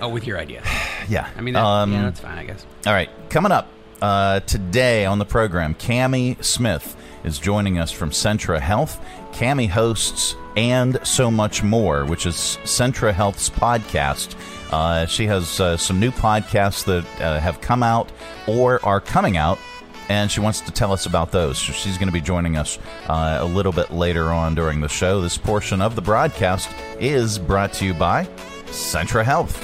Oh, 0.00 0.08
with 0.08 0.26
your 0.26 0.38
idea. 0.38 0.62
yeah, 1.08 1.28
I 1.36 1.40
mean, 1.40 1.54
that, 1.54 1.64
Um, 1.64 1.92
yeah, 1.92 2.02
that's 2.02 2.20
fine, 2.20 2.38
I 2.38 2.44
guess. 2.44 2.64
All 2.86 2.92
right, 2.92 3.10
coming 3.30 3.50
up 3.50 3.66
uh, 4.00 4.38
today 4.40 5.04
on 5.04 5.18
the 5.18 5.24
program, 5.24 5.74
Cami 5.74 6.42
Smith 6.44 6.96
is 7.24 7.38
joining 7.38 7.78
us 7.78 7.90
from 7.90 8.10
Centra 8.10 8.60
Health. 8.60 9.00
Cami 9.32 9.68
hosts 9.68 10.34
and 10.56 10.98
so 11.06 11.30
much 11.30 11.62
more, 11.62 12.04
which 12.04 12.26
is 12.26 12.58
Centra 12.64 13.12
Health's 13.12 13.48
podcast. 13.50 14.34
Uh, 14.72 15.06
she 15.06 15.26
has 15.26 15.60
uh, 15.60 15.76
some 15.76 16.00
new 16.00 16.10
podcasts 16.10 16.84
that 16.84 17.04
uh, 17.20 17.40
have 17.40 17.60
come 17.60 17.82
out 17.82 18.10
or 18.46 18.84
are 18.84 19.00
coming 19.00 19.36
out. 19.36 19.58
And 20.10 20.30
she 20.30 20.40
wants 20.40 20.62
to 20.62 20.72
tell 20.72 20.92
us 20.92 21.04
about 21.04 21.32
those. 21.32 21.58
So 21.58 21.74
she's 21.74 21.98
going 21.98 22.08
to 22.08 22.12
be 22.12 22.22
joining 22.22 22.56
us 22.56 22.78
uh, 23.08 23.38
a 23.40 23.44
little 23.44 23.72
bit 23.72 23.90
later 23.90 24.32
on 24.32 24.54
during 24.54 24.80
the 24.80 24.88
show. 24.88 25.20
This 25.20 25.36
portion 25.36 25.82
of 25.82 25.96
the 25.96 26.00
broadcast 26.02 26.70
is 26.98 27.38
brought 27.38 27.74
to 27.74 27.84
you 27.84 27.92
by 27.92 28.24
Centra 28.68 29.22
Health. 29.22 29.62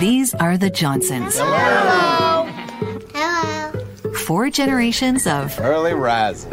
These 0.00 0.34
are 0.34 0.58
the 0.58 0.70
Johnsons. 0.70 1.38
Hello. 1.38 2.50
Hello. 3.14 4.12
Four 4.26 4.50
generations 4.50 5.26
of 5.28 5.56
Early 5.60 5.94
rising. 5.94 6.52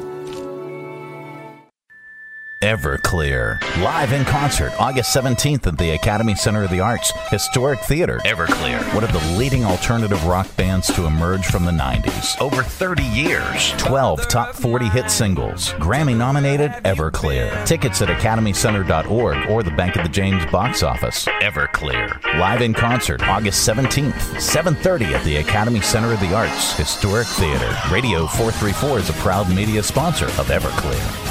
Everclear. 2.61 3.59
Live 3.83 4.13
in 4.13 4.23
concert, 4.23 4.71
August 4.79 5.15
17th 5.15 5.65
at 5.65 5.79
the 5.79 5.91
Academy 5.91 6.35
Center 6.35 6.63
of 6.63 6.69
the 6.69 6.79
Arts, 6.79 7.11
Historic 7.29 7.79
Theater. 7.79 8.19
Everclear, 8.23 8.81
one 8.93 9.03
of 9.03 9.11
the 9.11 9.35
leading 9.35 9.65
alternative 9.65 10.23
rock 10.25 10.47
bands 10.57 10.85
to 10.93 11.07
emerge 11.07 11.47
from 11.47 11.65
the 11.65 11.71
90s. 11.71 12.39
Over 12.39 12.61
30 12.61 13.01
years. 13.03 13.71
12 13.79 14.27
top 14.27 14.53
40 14.53 14.89
hit 14.89 15.09
singles. 15.09 15.73
Grammy 15.73 16.15
nominated 16.15 16.71
Everclear. 16.85 17.65
Tickets 17.65 17.99
at 18.03 18.09
academycenter.org 18.09 19.49
or 19.49 19.63
the 19.63 19.71
Bank 19.71 19.95
of 19.95 20.03
the 20.03 20.09
James 20.09 20.45
box 20.51 20.83
office. 20.83 21.25
Everclear. 21.41 22.23
Live 22.37 22.61
in 22.61 22.75
concert, 22.75 23.23
August 23.27 23.67
17th, 23.67 24.39
7:30 24.39 25.15
at 25.15 25.23
the 25.25 25.37
Academy 25.37 25.81
Center 25.81 26.13
of 26.13 26.19
the 26.19 26.35
Arts, 26.35 26.77
Historic 26.77 27.25
Theater. 27.25 27.75
Radio 27.91 28.27
434 28.27 28.99
is 28.99 29.09
a 29.09 29.13
proud 29.13 29.49
media 29.49 29.81
sponsor 29.81 30.25
of 30.25 30.51
Everclear. 30.51 31.30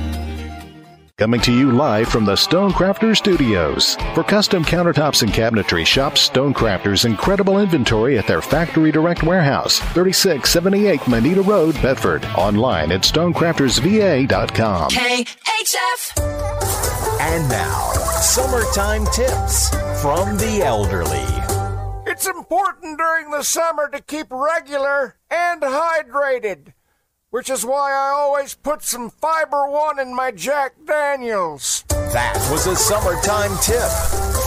Coming 1.21 1.41
to 1.41 1.53
you 1.53 1.71
live 1.71 2.07
from 2.07 2.25
the 2.25 2.33
Stonecrafters 2.33 3.17
Studios. 3.17 3.93
For 4.15 4.23
custom 4.23 4.65
countertops 4.65 5.21
and 5.21 5.31
cabinetry, 5.31 5.85
shop 5.85 6.13
Stonecrafters' 6.13 7.05
incredible 7.05 7.59
inventory 7.59 8.17
at 8.17 8.25
their 8.25 8.41
Factory 8.41 8.91
Direct 8.91 9.21
Warehouse, 9.21 9.77
3678 9.93 11.07
Moneta 11.07 11.43
Road, 11.43 11.79
Bedford. 11.79 12.25
Online 12.35 12.91
at 12.91 13.01
stonecraftersva.com. 13.01 14.89
KHF. 14.89 16.21
And 17.21 17.47
now, 17.49 17.91
summertime 18.21 19.05
tips 19.13 19.69
from 20.01 20.37
the 20.37 20.63
elderly. 20.63 21.27
It's 22.11 22.25
important 22.25 22.97
during 22.97 23.29
the 23.29 23.43
summer 23.43 23.87
to 23.91 24.01
keep 24.01 24.25
regular 24.31 25.17
and 25.29 25.61
hydrated, 25.61 26.73
which 27.31 27.49
is 27.49 27.65
why 27.65 27.91
I 27.93 28.09
always 28.13 28.53
put 28.55 28.83
some 28.83 29.09
Fiber 29.09 29.69
One 29.69 29.99
in 29.99 30.13
my 30.13 30.31
Jack 30.31 30.73
Daniels. 30.85 31.83
That 31.87 32.35
was 32.51 32.67
a 32.67 32.75
summertime 32.75 33.51
tip 33.61 33.89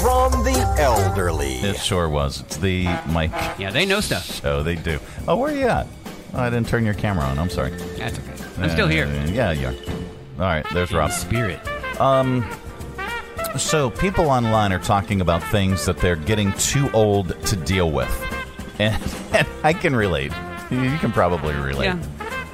from 0.03 0.45
the 0.45 0.77
elderly. 0.79 1.55
It 1.55 1.77
sure 1.79 2.09
was. 2.11 2.43
It's 2.43 2.59
the 2.59 2.85
Mike. 3.09 3.33
Yeah, 3.59 3.71
they 3.71 3.87
know 3.87 4.01
stuff. 4.01 4.45
Oh, 4.45 4.63
they 4.63 4.75
do. 4.77 5.01
Oh, 5.27 5.37
where 5.37 5.53
are 5.53 5.57
you 5.57 5.67
at? 5.67 5.87
Oh, 6.35 6.41
I 6.41 6.51
didn't 6.51 6.69
turn 6.69 6.85
your 6.85 6.95
camera 6.95 7.25
on. 7.25 7.39
I'm 7.39 7.49
sorry. 7.49 7.71
That's 7.97 8.19
okay. 8.19 8.63
I'm 8.63 8.71
still 8.71 8.89
here. 8.89 9.07
Uh, 9.07 9.27
yeah, 9.31 9.53
you 9.53 9.69
are. 9.69 9.75
All 10.39 10.41
right, 10.41 10.67
there's 10.73 10.91
In 10.91 10.97
Rob. 10.99 11.11
spirit. 11.11 11.61
Um, 12.01 12.45
so 13.57 13.89
people 13.89 14.29
online 14.29 14.73
are 14.73 14.79
talking 14.79 15.21
about 15.23 15.43
things 15.45 15.87
that 15.87 15.97
they're 15.99 16.17
getting 16.17 16.53
too 16.55 16.91
old 16.93 17.41
to 17.47 17.57
deal 17.57 17.91
with, 17.91 18.11
and, 18.79 19.03
and 19.33 19.49
I 19.63 19.73
can 19.73 19.97
relate. 19.97 20.33
You, 20.71 20.83
you 20.83 20.99
can 20.99 21.13
probably 21.13 21.55
relate. 21.55 21.87
Yeah. 21.87 21.99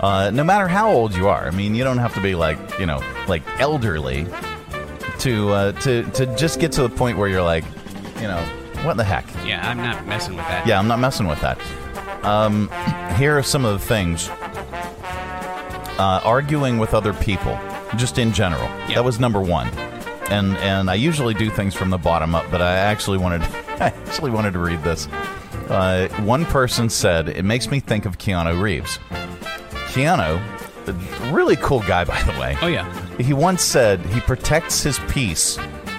Uh, 0.01 0.31
no 0.31 0.43
matter 0.43 0.67
how 0.67 0.91
old 0.91 1.15
you 1.15 1.29
are, 1.29 1.47
I 1.47 1.51
mean, 1.51 1.75
you 1.75 1.85
don't 1.85 1.99
have 1.99 2.15
to 2.15 2.21
be 2.23 2.35
like 2.35 2.59
you 2.79 2.87
know, 2.87 3.03
like 3.29 3.43
elderly 3.61 4.27
to 5.19 5.51
uh, 5.51 5.73
to 5.81 6.03
to 6.13 6.27
just 6.37 6.59
get 6.59 6.73
to 6.73 6.83
the 6.83 6.89
point 6.89 7.19
where 7.19 7.29
you're 7.29 7.43
like, 7.43 7.65
you 8.17 8.23
know, 8.27 8.43
what 8.83 8.97
the 8.97 9.05
heck? 9.05 9.27
Yeah, 9.47 9.69
I'm 9.69 9.77
not 9.77 10.07
messing 10.07 10.37
with 10.37 10.47
that. 10.47 10.67
Yeah, 10.67 10.79
I'm 10.79 10.89
not 10.89 10.99
messing 11.01 11.27
with 11.27 11.41
that. 11.43 11.61
Um, 12.25 12.71
here 13.19 13.37
are 13.37 13.43
some 13.43 13.65
of 13.65 13.79
the 13.79 13.87
things. 13.87 14.29
Uh, 15.99 16.19
arguing 16.25 16.79
with 16.79 16.95
other 16.95 17.13
people, 17.13 17.59
just 17.97 18.17
in 18.17 18.33
general. 18.33 18.67
That 18.95 19.05
was 19.05 19.21
number 19.21 19.41
one. 19.43 19.69
And 20.31 20.57
and 20.59 20.89
I 20.89 20.95
usually 20.95 21.35
do 21.35 21.51
things 21.51 21.75
from 21.75 21.91
the 21.91 21.99
bottom 21.99 22.35
up, 22.35 22.51
but 22.51 22.63
I 22.63 22.77
actually 22.77 23.19
wanted 23.19 23.43
I 23.81 23.93
actually 24.07 24.31
wanted 24.31 24.55
to 24.55 24.61
read 24.61 24.83
this. 24.83 25.09
Uh, 25.69 26.09
one 26.23 26.47
person 26.47 26.89
said 26.89 27.29
it 27.29 27.45
makes 27.45 27.71
me 27.71 27.81
think 27.81 28.07
of 28.07 28.17
Keanu 28.17 28.61
Reeves. 28.61 28.99
Keanu, 29.91 30.41
a 30.87 31.33
really 31.33 31.57
cool 31.57 31.81
guy 31.81 32.05
by 32.05 32.23
the 32.23 32.39
way. 32.41 32.57
Oh 32.63 32.69
yeah. 32.69 32.87
He 33.19 33.33
once 33.33 33.63
said 33.63 34.01
he 34.07 34.21
protects 34.21 34.83
his 34.83 35.01
peace 35.09 35.59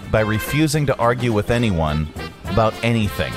by 0.10 0.22
refusing 0.22 0.86
to 0.86 0.98
argue 0.98 1.34
with 1.34 1.52
anyone 1.52 2.08
about 2.46 2.74
anything. 2.84 3.34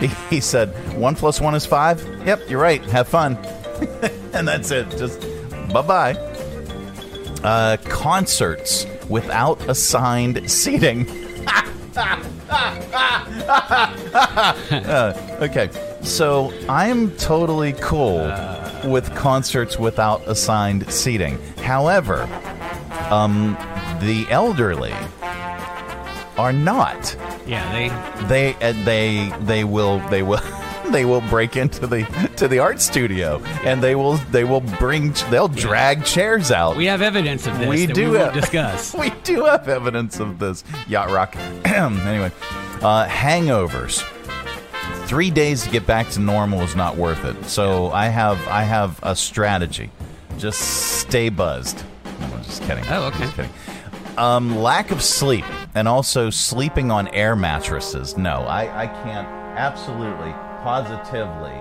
He, 0.00 0.06
he 0.36 0.40
said, 0.40 0.70
one 0.96 1.14
plus 1.14 1.40
one 1.40 1.54
is 1.54 1.66
five? 1.66 2.04
Yep, 2.26 2.50
you're 2.50 2.60
right. 2.60 2.82
Have 2.86 3.06
fun. 3.06 3.36
and 4.32 4.46
that's 4.48 4.72
it. 4.72 4.90
Just 4.90 5.20
bye 5.72 5.82
bye. 5.82 6.14
Uh, 7.44 7.76
concerts 7.84 8.86
without 9.08 9.60
assigned 9.68 10.50
seating. 10.50 11.06
Uh, 14.72 15.38
okay, 15.42 15.68
so 16.02 16.52
I'm 16.68 17.10
totally 17.16 17.74
cool 17.74 18.20
with 18.84 19.14
concerts 19.14 19.78
without 19.78 20.26
assigned 20.26 20.90
seating. 20.90 21.38
However, 21.58 22.22
um, 23.10 23.56
the 24.00 24.26
elderly 24.30 24.94
are 26.38 26.52
not. 26.52 27.16
Yeah, 27.46 27.70
they 27.72 28.26
They 28.26 28.54
uh, 28.66 28.72
they 28.84 29.32
they 29.42 29.64
will 29.64 29.98
they 30.08 30.22
will 30.22 30.40
they 30.90 31.04
will 31.04 31.20
break 31.22 31.56
into 31.56 31.86
the 31.86 32.04
to 32.36 32.48
the 32.48 32.58
art 32.58 32.80
studio 32.80 33.40
and 33.64 33.82
they 33.82 33.94
will 33.94 34.14
they 34.30 34.44
will 34.44 34.60
bring 34.60 35.12
they'll 35.30 35.48
drag 35.48 36.04
chairs 36.04 36.50
out. 36.50 36.76
We 36.76 36.86
have 36.86 37.02
evidence 37.02 37.46
of 37.46 37.58
this. 37.58 37.68
We 37.68 37.86
do 37.86 38.12
We 38.12 38.18
have- 38.18 38.34
discuss. 38.34 38.94
we 38.98 39.10
do 39.24 39.44
have 39.44 39.68
evidence 39.68 40.20
of 40.20 40.38
this 40.38 40.64
yacht 40.88 41.10
rock. 41.10 41.36
anyway, 41.64 42.32
uh, 42.82 43.06
hangovers. 43.06 44.02
Three 45.12 45.30
days 45.30 45.62
to 45.64 45.68
get 45.68 45.86
back 45.86 46.08
to 46.12 46.20
normal 46.20 46.62
is 46.62 46.74
not 46.74 46.96
worth 46.96 47.26
it. 47.26 47.44
So 47.44 47.90
I 47.90 48.06
have 48.06 48.38
I 48.48 48.62
have 48.62 48.98
a 49.02 49.14
strategy. 49.14 49.90
Just 50.38 50.58
stay 51.00 51.28
buzzed. 51.28 51.84
No, 52.18 52.28
I'm 52.28 52.42
just 52.42 52.62
kidding. 52.62 52.82
Oh, 52.88 53.08
okay. 53.08 53.18
Just 53.18 53.36
kidding. 53.36 53.50
Um, 54.16 54.56
lack 54.56 54.90
of 54.90 55.02
sleep 55.02 55.44
and 55.74 55.86
also 55.86 56.30
sleeping 56.30 56.90
on 56.90 57.08
air 57.08 57.36
mattresses. 57.36 58.16
No, 58.16 58.36
I, 58.44 58.84
I 58.84 58.86
can't 58.86 59.28
absolutely, 59.28 60.32
positively 60.62 61.60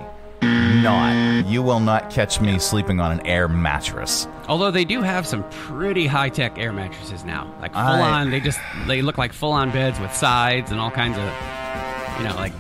not. 0.82 1.46
You 1.46 1.62
will 1.62 1.82
not 1.82 2.10
catch 2.10 2.40
me 2.40 2.58
sleeping 2.58 3.02
on 3.02 3.12
an 3.12 3.28
air 3.28 3.50
mattress. 3.50 4.30
Although 4.48 4.72
they 4.72 4.86
do 4.86 5.02
have 5.02 5.28
some 5.28 5.44
pretty 5.50 6.08
high 6.08 6.30
tech 6.30 6.58
air 6.58 6.72
mattresses 6.72 7.26
now, 7.26 7.54
like 7.60 7.74
full 7.74 7.82
I- 7.82 8.22
on. 8.22 8.30
They 8.32 8.40
just 8.40 8.62
they 8.88 9.02
look 9.02 9.18
like 9.18 9.34
full 9.34 9.52
on 9.52 9.72
beds 9.72 10.00
with 10.00 10.16
sides 10.16 10.72
and 10.72 10.80
all 10.80 10.90
kinds 10.90 11.18
of, 11.18 11.26
you 12.18 12.30
know, 12.30 12.36
like 12.38 12.54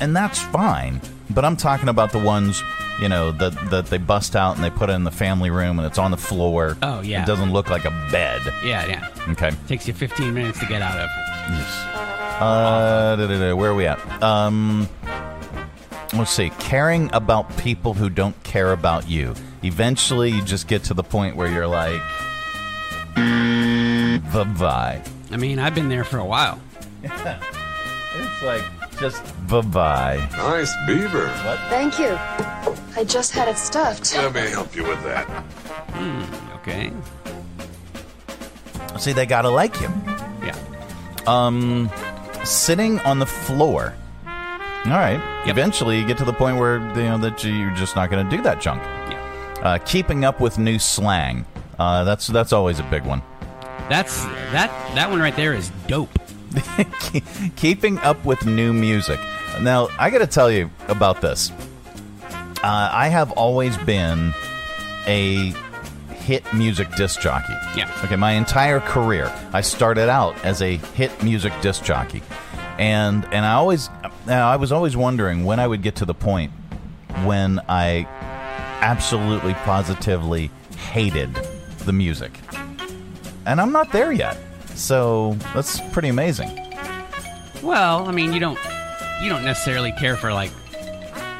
and 0.00 0.14
that's 0.16 0.40
fine. 0.42 1.00
But 1.30 1.44
I'm 1.44 1.56
talking 1.56 1.88
about 1.88 2.12
the 2.12 2.18
ones, 2.18 2.62
you 3.00 3.08
know, 3.08 3.32
that 3.32 3.70
that 3.70 3.86
they 3.86 3.98
bust 3.98 4.36
out 4.36 4.54
and 4.56 4.64
they 4.64 4.70
put 4.70 4.90
it 4.90 4.92
in 4.94 5.04
the 5.04 5.10
family 5.10 5.50
room 5.50 5.78
and 5.78 5.86
it's 5.86 5.98
on 5.98 6.10
the 6.10 6.16
floor. 6.16 6.76
Oh, 6.82 7.00
yeah. 7.02 7.22
It 7.22 7.26
doesn't 7.26 7.52
look 7.52 7.68
like 7.68 7.84
a 7.84 7.90
bed. 8.12 8.40
yeah, 8.64 8.86
yeah. 8.86 9.08
Okay. 9.32 9.50
Takes 9.66 9.86
you 9.88 9.94
15 9.94 10.32
minutes 10.32 10.58
to 10.60 10.66
get 10.66 10.82
out 10.82 10.98
of. 10.98 11.08
Yes. 11.50 11.82
Uh, 12.40 13.16
da, 13.16 13.26
da, 13.26 13.38
da, 13.38 13.54
where 13.54 13.70
are 13.70 13.74
we 13.74 13.86
at? 13.86 14.22
Um, 14.22 14.88
let's 16.12 16.30
see. 16.30 16.50
Caring 16.58 17.10
about 17.12 17.56
people 17.56 17.94
who 17.94 18.08
don't 18.10 18.40
care 18.44 18.72
about 18.72 19.08
you. 19.08 19.34
Eventually, 19.62 20.30
you 20.30 20.42
just 20.42 20.68
get 20.68 20.84
to 20.84 20.94
the 20.94 21.02
point 21.02 21.34
where 21.34 21.50
you're 21.50 21.66
like, 21.66 22.00
bye 23.16 24.44
bye. 24.58 25.02
I 25.30 25.36
mean, 25.38 25.58
I've 25.58 25.74
been 25.74 25.88
there 25.88 26.04
for 26.04 26.18
a 26.18 26.24
while. 26.24 26.60
It's 28.18 28.42
like 28.42 28.62
just 28.98 29.22
bye 29.48 29.60
bye. 29.60 30.28
Nice 30.32 30.72
beaver. 30.86 31.28
What? 31.28 31.58
Thank 31.68 31.98
you. 31.98 32.16
I 32.96 33.04
just 33.04 33.32
had 33.32 33.48
it 33.48 33.58
stuffed. 33.58 34.14
Let 34.16 34.34
me 34.34 34.40
help 34.50 34.74
you 34.74 34.84
with 34.84 35.02
that. 35.04 35.24
Hmm, 35.92 36.54
okay. 36.56 36.92
See, 38.98 39.12
they 39.12 39.26
gotta 39.26 39.50
like 39.50 39.80
you. 39.80 39.88
Yeah. 40.42 40.56
Um, 41.26 41.90
sitting 42.44 42.98
on 43.00 43.18
the 43.18 43.26
floor. 43.26 43.94
All 44.26 44.92
right. 44.92 45.20
Eventually, 45.46 45.98
you 45.98 46.06
get 46.06 46.16
to 46.18 46.24
the 46.24 46.32
point 46.32 46.58
where 46.58 46.78
you 46.96 47.02
know 47.02 47.18
that 47.18 47.42
you're 47.42 47.74
just 47.74 47.96
not 47.96 48.08
going 48.08 48.28
to 48.28 48.36
do 48.36 48.40
that 48.44 48.60
junk. 48.60 48.80
Yeah. 48.82 49.58
Uh, 49.62 49.78
keeping 49.78 50.24
up 50.24 50.40
with 50.40 50.58
new 50.58 50.78
slang. 50.78 51.44
Uh, 51.78 52.04
that's 52.04 52.28
that's 52.28 52.52
always 52.52 52.78
a 52.78 52.84
big 52.84 53.04
one. 53.04 53.20
That's 53.88 54.24
that 54.52 54.70
that 54.94 55.10
one 55.10 55.18
right 55.20 55.34
there 55.34 55.54
is 55.54 55.70
dope. 55.88 56.08
Keeping 57.56 57.98
up 57.98 58.24
with 58.24 58.46
new 58.46 58.72
music. 58.72 59.20
Now, 59.60 59.88
I 59.98 60.10
got 60.10 60.18
to 60.18 60.26
tell 60.26 60.50
you 60.50 60.70
about 60.88 61.20
this. 61.20 61.50
Uh, 62.62 62.90
I 62.92 63.08
have 63.08 63.32
always 63.32 63.76
been 63.78 64.32
a 65.06 65.54
hit 66.26 66.42
music 66.52 66.92
disc 66.96 67.20
jockey. 67.20 67.52
Yeah. 67.76 67.90
Okay, 68.04 68.16
my 68.16 68.32
entire 68.32 68.80
career, 68.80 69.32
I 69.52 69.60
started 69.60 70.08
out 70.08 70.36
as 70.44 70.60
a 70.60 70.76
hit 70.76 71.22
music 71.22 71.52
disc 71.62 71.84
jockey, 71.84 72.22
and 72.78 73.24
and 73.26 73.46
I 73.46 73.52
always, 73.52 73.88
now 74.26 74.50
I 74.50 74.56
was 74.56 74.72
always 74.72 74.96
wondering 74.96 75.44
when 75.44 75.60
I 75.60 75.66
would 75.66 75.82
get 75.82 75.96
to 75.96 76.04
the 76.04 76.14
point 76.14 76.50
when 77.24 77.60
I 77.68 78.06
absolutely 78.80 79.54
positively 79.54 80.50
hated 80.90 81.32
the 81.84 81.92
music, 81.92 82.32
and 83.46 83.60
I'm 83.60 83.70
not 83.72 83.92
there 83.92 84.12
yet. 84.12 84.36
So 84.76 85.36
that's 85.54 85.80
pretty 85.92 86.08
amazing. 86.08 86.50
Well, 87.62 88.06
I 88.06 88.12
mean, 88.12 88.32
you 88.32 88.40
don't 88.40 88.58
you 89.22 89.28
don't 89.30 89.44
necessarily 89.44 89.92
care 89.92 90.16
for 90.16 90.32
like 90.32 90.50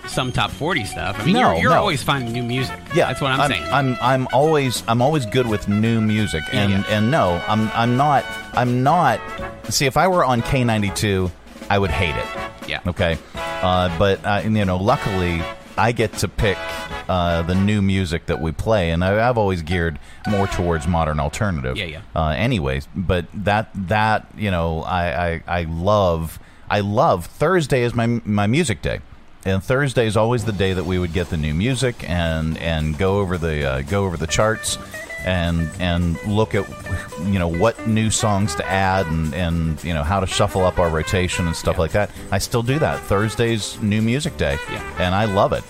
some 0.09 0.33
top 0.33 0.50
40 0.50 0.85
stuff. 0.85 1.21
I 1.21 1.25
mean, 1.25 1.35
No, 1.35 1.52
you're, 1.52 1.62
you're 1.62 1.71
no. 1.71 1.76
always 1.78 2.02
finding 2.02 2.33
new 2.33 2.43
music. 2.43 2.78
Yeah, 2.95 3.09
that's 3.09 3.21
what 3.21 3.33
I'm, 3.33 3.50
saying. 3.50 3.64
I'm 3.71 3.97
I'm 4.00 4.28
always 4.33 4.83
I'm 4.88 5.02
always 5.02 5.26
good 5.26 5.47
with 5.47 5.69
new 5.69 6.00
music, 6.00 6.43
and 6.52 6.85
and 6.87 7.11
no, 7.11 7.43
I'm 7.47 7.69
I'm 7.75 7.97
not 7.97 8.25
I'm 8.55 8.83
not. 8.83 9.21
See, 9.69 9.87
if 9.87 9.97
I 9.97 10.09
were 10.09 10.25
on 10.25 10.43
K92, 10.43 11.31
I 11.69 11.78
would 11.78 11.90
hate 11.90 12.14
it. 12.16 12.69
Yeah. 12.69 12.81
Okay. 12.87 13.19
Uh, 13.35 13.97
but 13.99 14.25
uh, 14.25 14.40
and, 14.45 14.57
you 14.57 14.64
know, 14.64 14.76
luckily, 14.76 15.43
I 15.76 15.93
get 15.93 16.12
to 16.14 16.28
pick 16.28 16.57
uh, 17.09 17.43
the 17.43 17.55
new 17.55 17.83
music 17.83 18.27
that 18.27 18.41
we 18.41 18.53
play, 18.53 18.91
and 18.91 19.05
I, 19.05 19.29
I've 19.29 19.39
always 19.39 19.63
geared 19.63 19.99
more 20.29 20.47
towards 20.47 20.87
modern 20.87 21.21
alternative. 21.21 21.77
Yeah, 21.77 21.85
yeah. 21.85 22.01
Uh, 22.15 22.29
anyways, 22.31 22.89
but 22.95 23.27
that 23.33 23.71
that 23.75 24.27
you 24.37 24.51
know, 24.51 24.83
I, 24.83 25.27
I 25.29 25.43
I 25.47 25.63
love 25.65 26.39
I 26.71 26.81
love 26.81 27.27
Thursday 27.27 27.83
is 27.83 27.95
my 27.95 28.07
my 28.07 28.47
music 28.47 28.83
day. 28.83 29.01
And 29.45 29.63
Thursday 29.63 30.09
is 30.09 30.17
always 30.17 30.45
the 30.45 30.53
day 30.53 30.73
that 30.73 30.85
we 30.85 30.99
would 30.99 31.13
get 31.13 31.30
the 31.30 31.37
new 31.37 31.54
music 31.54 32.09
and 32.11 32.59
and 32.59 32.99
go 32.99 33.21
over 33.21 33.39
the 33.39 33.65
uh, 33.65 33.83
go 33.83 34.04
over 34.04 34.17
the 34.17 34.26
charts 34.26 34.76
and 35.25 35.71
and 35.78 36.21
look 36.26 36.54
at 36.57 36.69
you 37.21 37.39
know 37.39 37.47
what 37.47 37.87
new 37.87 38.11
songs 38.11 38.57
to 38.57 38.67
add 38.67 39.07
and 39.07 39.33
and 39.35 39.83
you 39.85 39.95
know 39.95 40.02
how 40.02 40.19
to 40.19 40.26
shuffle 40.26 40.65
up 40.65 40.80
our 40.80 40.89
rotation 40.89 41.47
and 41.47 41.54
stuff 41.54 41.78
like 41.78 41.93
that. 41.93 42.11
I 42.33 42.39
still 42.39 42.63
do 42.65 42.80
that. 42.80 42.99
Thursday's 43.00 43.80
new 43.80 44.02
music 44.02 44.37
day, 44.37 44.59
and 44.99 45.15
I 45.15 45.26
love 45.26 45.52
it. 45.52 45.63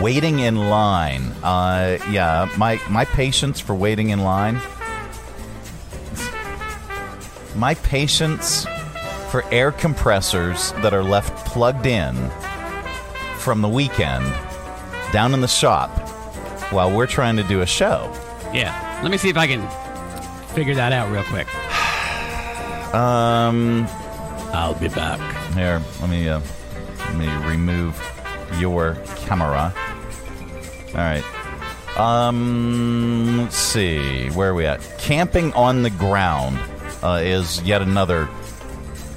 Waiting 0.00 0.38
in 0.40 0.56
line, 0.68 1.22
uh, 1.42 1.98
yeah, 2.10 2.48
my 2.56 2.80
my 2.88 3.04
patience 3.04 3.58
for 3.58 3.74
waiting 3.74 4.10
in 4.10 4.20
line, 4.20 4.60
my 7.56 7.74
patience 7.74 8.66
for 9.30 9.44
air 9.52 9.72
compressors 9.72 10.72
that 10.82 10.94
are 10.94 11.02
left 11.02 11.46
plugged 11.46 11.86
in 11.86 12.14
from 13.38 13.60
the 13.60 13.68
weekend 13.68 14.24
down 15.12 15.34
in 15.34 15.40
the 15.40 15.48
shop 15.48 15.90
while 16.70 16.94
we're 16.94 17.06
trying 17.06 17.36
to 17.36 17.42
do 17.44 17.60
a 17.62 17.66
show. 17.66 18.12
yeah. 18.52 19.00
Let 19.02 19.10
me 19.10 19.16
see 19.18 19.28
if 19.28 19.36
I 19.36 19.46
can 19.46 19.66
figure 20.54 20.74
that 20.74 20.92
out 20.92 21.10
real 21.10 21.22
quick. 21.24 21.46
Um, 22.94 23.86
I'll 24.52 24.74
be 24.74 24.88
back. 24.88 25.20
Here, 25.54 25.80
let 26.00 26.10
me 26.10 26.28
uh, 26.28 26.40
let 26.98 27.16
me 27.16 27.28
remove 27.48 27.94
your 28.54 28.96
camera. 29.16 29.72
All 30.88 30.94
right. 30.94 31.24
Um, 31.98 33.38
let's 33.38 33.56
see. 33.56 34.28
Where 34.30 34.50
are 34.50 34.54
we 34.54 34.66
at? 34.66 34.80
Camping 34.98 35.52
on 35.54 35.82
the 35.82 35.90
ground 35.90 36.58
uh, 37.02 37.20
is 37.22 37.60
yet 37.62 37.82
another. 37.82 38.28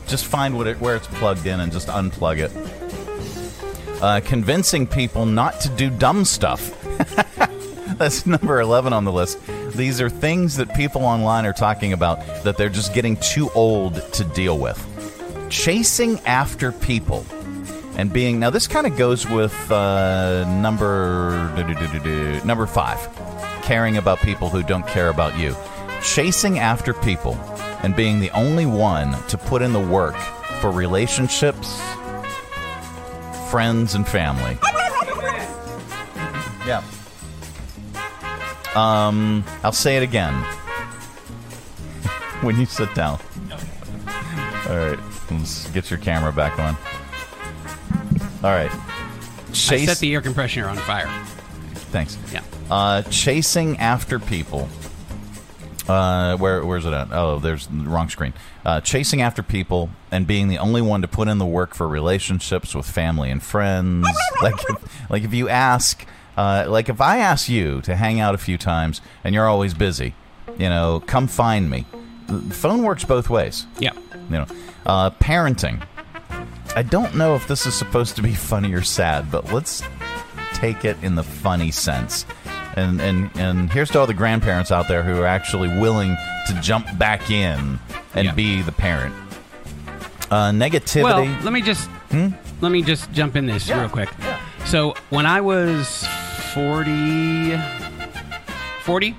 Just 0.07 0.25
find 0.25 0.57
what 0.57 0.67
it, 0.67 0.81
where 0.81 0.95
it's 0.95 1.07
plugged 1.07 1.45
in 1.45 1.59
and 1.59 1.71
just 1.71 1.87
unplug 1.87 2.39
it. 2.39 4.01
Uh, 4.01 4.19
convincing 4.21 4.87
people 4.87 5.27
not 5.27 5.61
to 5.61 5.69
do 5.69 5.89
dumb 5.89 6.25
stuff. 6.25 6.75
That's 7.97 8.25
number 8.25 8.59
11 8.59 8.93
on 8.93 9.05
the 9.05 9.11
list. 9.11 9.39
These 9.75 10.01
are 10.01 10.09
things 10.09 10.57
that 10.57 10.73
people 10.73 11.03
online 11.03 11.45
are 11.45 11.53
talking 11.53 11.93
about 11.93 12.43
that 12.43 12.57
they're 12.57 12.69
just 12.69 12.95
getting 12.95 13.15
too 13.17 13.51
old 13.51 14.01
to 14.13 14.23
deal 14.23 14.57
with. 14.57 14.87
Chasing 15.49 16.19
after 16.21 16.71
people 16.71 17.25
and 17.97 18.11
being 18.11 18.39
now 18.39 18.49
this 18.49 18.67
kind 18.67 18.87
of 18.87 18.97
goes 18.97 19.27
with 19.27 19.53
uh, 19.71 20.45
number 20.61 21.51
number 22.45 22.65
5. 22.65 23.09
Caring 23.63 23.97
about 23.97 24.19
people 24.19 24.49
who 24.49 24.63
don't 24.63 24.87
care 24.87 25.09
about 25.09 25.37
you. 25.37 25.55
Chasing 26.01 26.59
after 26.59 26.93
people 26.93 27.35
and 27.83 27.95
being 27.95 28.19
the 28.19 28.31
only 28.31 28.65
one 28.65 29.11
to 29.27 29.37
put 29.37 29.61
in 29.61 29.73
the 29.73 29.79
work 29.79 30.15
for 30.61 30.71
relationships, 30.71 31.81
friends 33.49 33.95
and 33.95 34.07
family. 34.07 34.57
Yeah. 36.65 36.83
Um, 38.75 39.43
I'll 39.63 39.71
say 39.71 39.97
it 39.97 40.03
again. 40.03 40.33
when 42.41 42.59
you 42.59 42.65
sit 42.65 42.93
down. 42.95 43.19
All 44.67 44.77
right, 44.77 44.99
let's 45.29 45.69
get 45.71 45.89
your 45.89 45.99
camera 45.99 46.31
back 46.31 46.59
on. 46.59 46.77
All 48.43 48.49
right. 48.49 48.71
I 48.73 49.53
set 49.53 49.99
the 49.99 50.13
air 50.13 50.21
compressor 50.21 50.65
on 50.67 50.77
fire. 50.77 51.07
Thanks. 51.91 52.17
Yeah. 52.33 52.43
Uh, 52.69 53.01
chasing 53.03 53.77
after 53.77 54.17
people. 54.17 54.67
Uh, 55.87 56.37
where 56.37 56.65
where's 56.65 56.85
it 56.85 56.93
at? 56.93 57.11
Oh, 57.11 57.39
there's 57.39 57.67
the 57.67 57.83
wrong 57.83 58.09
screen. 58.09 58.33
Uh, 58.65 58.81
chasing 58.81 59.21
after 59.21 59.43
people 59.43 59.89
and 60.09 60.25
being 60.25 60.47
the 60.47 60.57
only 60.57 60.81
one 60.81 61.01
to 61.01 61.07
put 61.07 61.27
in 61.27 61.37
the 61.37 61.45
work 61.45 61.75
for 61.75 61.87
relationships 61.87 62.73
with 62.73 62.85
family 62.85 63.29
and 63.29 63.43
friends. 63.43 64.07
like, 64.41 64.55
if, 64.69 65.09
like 65.09 65.23
if 65.23 65.33
you 65.33 65.49
ask, 65.49 66.05
uh, 66.37 66.65
like 66.67 66.87
if 66.87 67.01
I 67.01 67.17
ask 67.17 67.49
you 67.49 67.81
to 67.81 67.95
hang 67.95 68.19
out 68.19 68.33
a 68.33 68.37
few 68.37 68.57
times 68.57 69.01
and 69.23 69.35
you're 69.35 69.47
always 69.47 69.73
busy, 69.73 70.15
you 70.57 70.69
know, 70.69 71.03
come 71.05 71.27
find 71.27 71.69
me. 71.69 71.85
The 72.27 72.55
phone 72.55 72.83
works 72.83 73.03
both 73.03 73.29
ways. 73.29 73.65
Yeah. 73.79 73.93
You 74.29 74.37
know, 74.37 74.45
uh, 74.85 75.09
parenting. 75.11 75.83
I 76.75 76.83
don't 76.83 77.15
know 77.15 77.35
if 77.35 77.47
this 77.47 77.65
is 77.65 77.73
supposed 77.75 78.15
to 78.15 78.21
be 78.21 78.33
funny 78.33 78.73
or 78.73 78.81
sad, 78.81 79.29
but 79.31 79.51
let's 79.51 79.83
take 80.53 80.85
it 80.85 80.97
in 81.03 81.15
the 81.15 81.23
funny 81.23 81.71
sense. 81.71 82.25
And 82.77 83.01
and 83.01 83.29
and 83.35 83.71
here's 83.71 83.89
to 83.91 83.99
all 83.99 84.07
the 84.07 84.13
grandparents 84.13 84.71
out 84.71 84.87
there 84.87 85.03
who 85.03 85.21
are 85.21 85.25
actually 85.25 85.67
willing 85.67 86.15
to 86.47 86.53
jump 86.61 86.97
back 86.97 87.29
in 87.29 87.77
and 88.13 88.25
Yeah. 88.25 88.31
be 88.33 88.61
the 88.61 88.71
parent. 88.71 89.13
Uh, 90.29 90.51
negativity. 90.51 91.03
Well, 91.03 91.25
let 91.43 91.51
me 91.51 91.61
just 91.61 91.89
Hmm? 92.11 92.29
let 92.61 92.71
me 92.71 92.81
just 92.81 93.11
jump 93.11 93.35
in 93.35 93.45
this 93.45 93.69
real 93.69 93.89
quick. 93.89 94.09
Yeah. 94.19 94.39
So 94.65 94.95
when 95.09 95.25
I 95.25 95.41
was 95.41 96.05
40, 96.53 97.57
40, 98.83 99.15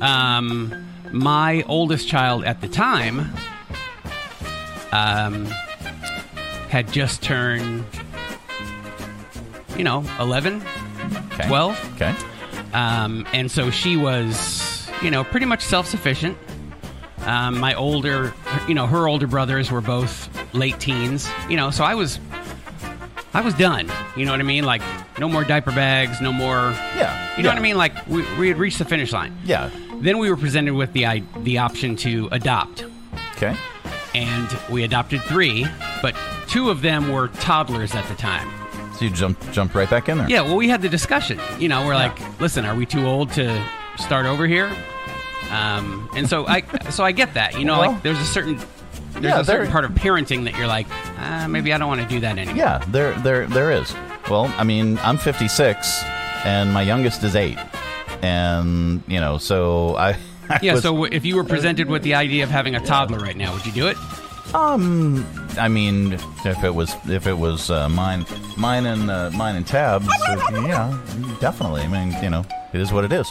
um, 0.00 0.74
my 1.12 1.62
oldest 1.68 2.08
child 2.08 2.44
at 2.44 2.62
the 2.62 2.68
time 2.68 3.30
um, 4.92 5.46
had 6.68 6.92
just 6.92 7.22
turned 7.22 7.84
you 9.76 9.84
know, 9.84 10.04
11, 10.20 10.62
Okay. 11.32 11.48
12. 11.48 11.94
Okay. 11.96 12.14
Um, 12.72 13.26
and 13.34 13.50
so 13.50 13.70
she 13.70 13.96
was, 13.98 14.88
you 15.02 15.10
know, 15.10 15.22
pretty 15.22 15.44
much 15.46 15.62
self 15.62 15.86
sufficient. 15.86 16.36
Um, 17.26 17.58
my 17.60 17.74
older, 17.74 18.32
you 18.68 18.74
know, 18.74 18.86
her 18.86 19.06
older 19.06 19.26
brothers 19.26 19.70
were 19.70 19.80
both 19.82 20.30
late 20.54 20.78
teens, 20.80 21.28
you 21.50 21.56
know, 21.56 21.70
so 21.70 21.84
I 21.84 21.94
was, 21.94 22.18
I 23.34 23.42
was 23.42 23.52
done. 23.54 23.90
You 24.16 24.24
know 24.24 24.30
what 24.30 24.40
I 24.40 24.44
mean? 24.44 24.64
Like, 24.64 24.80
no 25.18 25.28
more 25.28 25.44
diaper 25.44 25.72
bags, 25.72 26.20
no 26.22 26.32
more. 26.32 26.72
Yeah. 26.96 27.36
You 27.36 27.42
know 27.42 27.50
what 27.50 27.58
I 27.58 27.62
mean? 27.62 27.76
Like, 27.76 28.06
we, 28.06 28.24
we 28.38 28.48
had 28.48 28.56
reached 28.56 28.78
the 28.78 28.84
finish 28.86 29.12
line. 29.12 29.36
Yeah. 29.44 29.68
Then 29.96 30.18
we 30.18 30.30
were 30.30 30.36
presented 30.38 30.72
with 30.74 30.92
the 30.94 31.04
i- 31.06 31.22
the 31.40 31.58
option 31.58 31.96
to 31.96 32.28
adopt, 32.32 32.84
Okay. 33.36 33.54
and 34.14 34.48
we 34.70 34.84
adopted 34.84 35.20
three, 35.22 35.66
but 36.00 36.14
two 36.56 36.70
of 36.70 36.80
them 36.80 37.12
were 37.12 37.28
toddlers 37.28 37.94
at 37.94 38.08
the 38.08 38.14
time. 38.14 38.50
So 38.94 39.04
you 39.04 39.10
jump 39.10 39.38
jump 39.52 39.74
right 39.74 39.90
back 39.90 40.08
in 40.08 40.16
there. 40.16 40.26
Yeah, 40.26 40.40
well, 40.40 40.56
we 40.56 40.70
had 40.70 40.80
the 40.80 40.88
discussion. 40.88 41.38
You 41.58 41.68
know, 41.68 41.84
we're 41.86 41.94
like, 41.94 42.18
listen, 42.40 42.64
are 42.64 42.74
we 42.74 42.86
too 42.86 43.04
old 43.06 43.30
to 43.32 43.62
start 43.98 44.24
over 44.24 44.46
here? 44.46 44.74
Um, 45.50 46.08
and 46.16 46.26
so 46.26 46.46
I, 46.46 46.62
so 46.90 47.04
I 47.04 47.12
get 47.12 47.34
that. 47.34 47.58
You 47.58 47.66
know, 47.66 47.78
Well- 47.78 47.92
like 47.92 48.02
there's 48.02 48.18
a 48.18 48.24
certain, 48.24 48.56
there's 49.12 49.24
Yeah, 49.24 49.40
a 49.40 49.44
certain 49.44 49.64
there- 49.64 49.70
part 49.70 49.84
of 49.84 49.90
parenting 49.92 50.44
that 50.44 50.56
you're 50.56 50.66
like, 50.66 50.86
uh, 51.18 51.46
maybe 51.46 51.74
I 51.74 51.78
don't 51.78 51.88
want 51.88 52.00
to 52.00 52.08
do 52.08 52.20
that 52.20 52.38
anymore. 52.38 52.56
Yeah, 52.56 52.78
there, 52.88 53.12
there, 53.20 53.46
there 53.46 53.70
is. 53.70 53.94
Well, 54.30 54.46
I 54.56 54.64
mean, 54.64 54.96
I'm 55.02 55.18
56, 55.18 56.02
and 56.46 56.72
my 56.72 56.80
youngest 56.80 57.22
is 57.22 57.36
eight, 57.36 57.58
and 58.22 59.02
you 59.06 59.20
know, 59.20 59.36
so 59.36 59.94
I. 59.96 60.16
I 60.48 60.58
Yeah. 60.62 60.72
was- 60.72 60.82
So 60.82 61.04
if 61.04 61.26
you 61.26 61.36
were 61.36 61.44
presented 61.44 61.88
with 61.88 62.02
the 62.02 62.14
idea 62.14 62.44
of 62.44 62.50
having 62.50 62.74
a 62.76 62.80
toddler 62.80 63.18
right 63.18 63.36
now, 63.36 63.52
would 63.52 63.66
you 63.66 63.72
do 63.72 63.88
it? 63.88 63.98
Um, 64.54 65.26
I 65.58 65.68
mean, 65.68 66.12
if 66.44 66.64
it 66.64 66.74
was 66.74 66.94
if 67.06 67.26
it 67.26 67.34
was 67.34 67.70
uh, 67.70 67.88
mine, 67.88 68.24
mine 68.56 68.86
and 68.86 69.10
uh, 69.10 69.30
mine 69.34 69.56
and 69.56 69.66
tabs, 69.66 70.08
uh, 70.28 70.36
yeah, 70.66 70.96
definitely. 71.40 71.82
I 71.82 71.88
mean, 71.88 72.22
you 72.22 72.30
know, 72.30 72.44
it 72.72 72.80
is 72.80 72.92
what 72.92 73.04
it 73.04 73.12
is. 73.12 73.28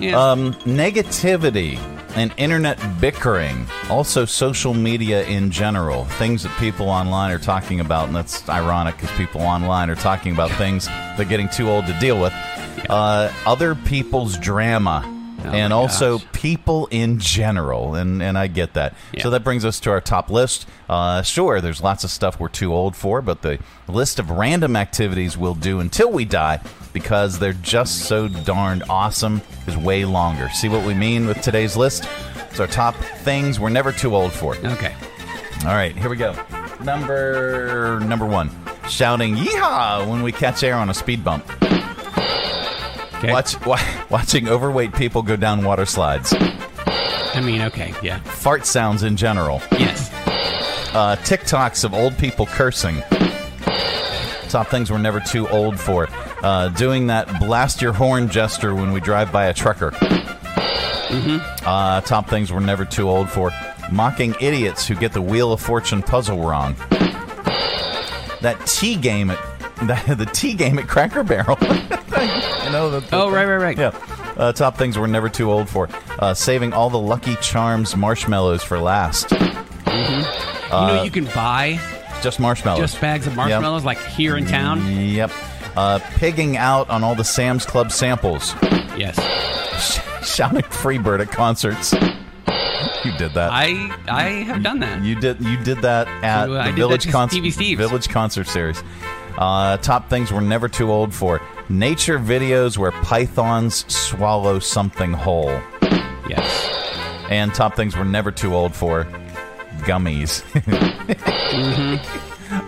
Yeah. 0.00 0.18
Um, 0.18 0.54
negativity 0.64 1.78
and 2.16 2.32
internet 2.36 2.78
bickering, 3.00 3.66
also 3.88 4.24
social 4.24 4.74
media 4.74 5.24
in 5.26 5.50
general, 5.50 6.04
things 6.04 6.42
that 6.42 6.56
people 6.58 6.88
online 6.88 7.30
are 7.30 7.38
talking 7.38 7.80
about, 7.80 8.08
and 8.08 8.16
that's 8.16 8.48
ironic 8.48 8.96
because 8.96 9.16
people 9.16 9.40
online 9.42 9.90
are 9.90 9.94
talking 9.94 10.32
about 10.32 10.50
things 10.52 10.88
they're 11.16 11.26
getting 11.26 11.48
too 11.48 11.68
old 11.68 11.86
to 11.86 11.98
deal 12.00 12.20
with. 12.20 12.32
Uh, 12.88 13.32
other 13.46 13.74
people's 13.74 14.36
drama. 14.38 15.04
And 15.44 15.72
Oh 15.72 15.76
my 15.76 15.82
also 15.82 16.18
gosh. 16.18 16.26
people 16.32 16.86
in 16.90 17.18
general, 17.18 17.94
and, 17.94 18.22
and 18.22 18.36
I 18.38 18.46
get 18.46 18.74
that. 18.74 18.94
Yeah. 19.12 19.22
So 19.22 19.30
that 19.30 19.44
brings 19.44 19.64
us 19.64 19.80
to 19.80 19.90
our 19.90 20.00
top 20.00 20.30
list. 20.30 20.66
Uh, 20.88 21.22
sure, 21.22 21.60
there's 21.60 21.82
lots 21.82 22.04
of 22.04 22.10
stuff 22.10 22.38
we're 22.40 22.48
too 22.48 22.72
old 22.72 22.96
for, 22.96 23.22
but 23.22 23.42
the 23.42 23.58
list 23.88 24.18
of 24.18 24.30
random 24.30 24.76
activities 24.76 25.36
we'll 25.36 25.54
do 25.54 25.80
until 25.80 26.10
we 26.10 26.24
die 26.24 26.60
because 26.92 27.38
they're 27.38 27.52
just 27.52 28.00
so 28.06 28.26
darned 28.28 28.82
awesome 28.88 29.40
is 29.66 29.76
way 29.76 30.04
longer. 30.04 30.48
See 30.50 30.68
what 30.68 30.84
we 30.86 30.94
mean 30.94 31.26
with 31.26 31.40
today's 31.40 31.76
list? 31.76 32.08
It's 32.50 32.58
our 32.60 32.66
top 32.66 32.96
things 33.22 33.60
we're 33.60 33.68
never 33.68 33.92
too 33.92 34.14
old 34.14 34.32
for. 34.32 34.56
Okay. 34.56 34.94
All 35.60 35.74
right, 35.74 35.96
here 35.96 36.08
we 36.10 36.16
go. 36.16 36.34
Number 36.82 38.00
number 38.00 38.24
one, 38.26 38.50
shouting 38.88 39.36
"Yeehaw!" 39.36 40.08
when 40.08 40.22
we 40.22 40.32
catch 40.32 40.62
air 40.64 40.74
on 40.76 40.88
a 40.90 40.94
speed 40.94 41.22
bump. 41.22 41.44
Okay. 43.20 43.32
Watch, 43.32 43.64
wa- 43.66 43.78
watching 44.08 44.48
overweight 44.48 44.94
people 44.94 45.20
go 45.22 45.36
down 45.36 45.62
water 45.62 45.84
slides. 45.84 46.32
I 46.36 47.40
mean, 47.44 47.60
okay, 47.62 47.92
yeah, 48.02 48.18
Fart 48.20 48.64
sounds 48.66 49.02
in 49.02 49.16
general. 49.16 49.60
yes, 49.72 50.10
Uh, 50.94 51.16
TikToks 51.22 51.84
of 51.84 51.94
old 51.94 52.16
people 52.18 52.46
cursing. 52.46 53.00
Top 54.48 54.66
things 54.68 54.90
we're 54.90 54.98
never 54.98 55.20
too 55.20 55.46
old 55.48 55.78
for. 55.78 56.08
Uh, 56.42 56.68
doing 56.70 57.06
that 57.08 57.38
blast 57.38 57.80
your 57.82 57.92
horn 57.92 58.28
gesture 58.28 58.74
when 58.74 58.90
we 58.92 59.00
drive 59.00 59.30
by 59.30 59.44
a 59.46 59.54
trucker. 59.54 59.92
Uh, 61.64 62.00
top 62.00 62.28
things 62.28 62.52
we're 62.52 62.58
never 62.60 62.84
too 62.84 63.08
old 63.08 63.28
for. 63.30 63.52
Mocking 63.92 64.34
idiots 64.40 64.86
who 64.88 64.94
get 64.96 65.12
the 65.12 65.22
Wheel 65.22 65.52
of 65.52 65.60
Fortune 65.60 66.02
puzzle 66.02 66.40
wrong. 66.40 66.74
That 68.40 68.60
tea 68.66 68.96
game 68.96 69.30
at 69.30 69.38
the, 70.06 70.14
the 70.24 70.26
tea 70.26 70.54
game 70.54 70.78
at 70.78 70.88
Cracker 70.88 71.22
Barrel. 71.22 71.58
you 72.70 72.76
know 72.76 72.90
the, 72.90 73.00
the- 73.00 73.16
Oh, 73.16 73.30
right, 73.30 73.44
right, 73.46 73.56
right. 73.56 73.78
Yeah. 73.78 73.88
Uh, 74.36 74.52
top 74.52 74.76
things 74.78 74.98
we're 74.98 75.06
never 75.06 75.28
too 75.28 75.50
old 75.50 75.68
for. 75.68 75.88
Uh, 76.18 76.32
saving 76.34 76.72
all 76.72 76.88
the 76.90 76.98
Lucky 76.98 77.36
Charms 77.36 77.96
marshmallows 77.96 78.62
for 78.62 78.78
last. 78.78 79.30
you 79.32 79.38
know, 80.70 81.02
you 81.04 81.10
can 81.10 81.24
buy 81.26 81.78
Just 82.22 82.40
marshmallows. 82.40 82.80
just 82.80 83.00
bags 83.00 83.26
of 83.26 83.34
marshmallows 83.36 83.84
like 83.84 83.98
here 83.98 84.36
in 84.36 84.46
town. 84.46 84.80
Yep. 84.96 85.30
Uh, 85.76 85.98
pigging 86.16 86.56
out 86.56 86.88
on 86.90 87.04
all 87.04 87.14
the 87.14 87.24
Sam's 87.24 87.64
Club 87.66 87.92
samples. 87.92 88.54
Yes, 88.96 89.16
Shouting 90.26 90.62
Freebird 90.62 91.20
at 91.20 91.30
concerts. 91.30 91.92
You 93.04 93.12
did 93.16 93.32
that. 93.34 93.50
I 93.52 93.94
I 94.08 94.22
have 94.44 94.62
done 94.62 94.80
that. 94.80 95.02
you 95.02 95.14
did. 95.14 95.40
You 95.40 95.56
did 95.62 95.78
that 95.78 96.06
at 96.24 96.46
So, 96.46 96.52
uh, 96.54 96.66
the 96.66 96.72
Village 96.72 97.10
Concert. 97.10 97.42
Village 97.76 98.08
Concert 98.08 98.46
Series. 98.48 98.82
Uh, 99.40 99.78
top 99.78 100.10
things 100.10 100.30
we're 100.30 100.40
never 100.42 100.68
too 100.68 100.92
old 100.92 101.14
for. 101.14 101.40
Nature 101.70 102.18
videos 102.18 102.76
where 102.76 102.92
pythons 102.92 103.90
swallow 103.92 104.58
something 104.58 105.14
whole. 105.14 105.58
Yes. 106.28 106.68
And 107.30 107.54
top 107.54 107.74
things 107.74 107.96
we're 107.96 108.04
never 108.04 108.30
too 108.30 108.54
old 108.54 108.74
for. 108.74 109.04
Gummies. 109.78 110.44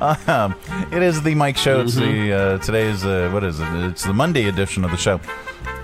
um, 0.29 0.55
it 0.91 1.03
is 1.03 1.23
the 1.23 1.35
Mike 1.35 1.59
Show. 1.59 1.83
It's 1.83 1.95
the 1.95 2.33
uh, 2.33 2.59
today's 2.59 3.05
uh, 3.05 3.29
what 3.31 3.45
is 3.45 3.61
it? 3.61 3.69
It's 3.91 4.05
the 4.05 4.15
Monday 4.15 4.49
edition 4.49 4.83
of 4.83 4.91
the 4.91 4.97
show. 4.97 5.21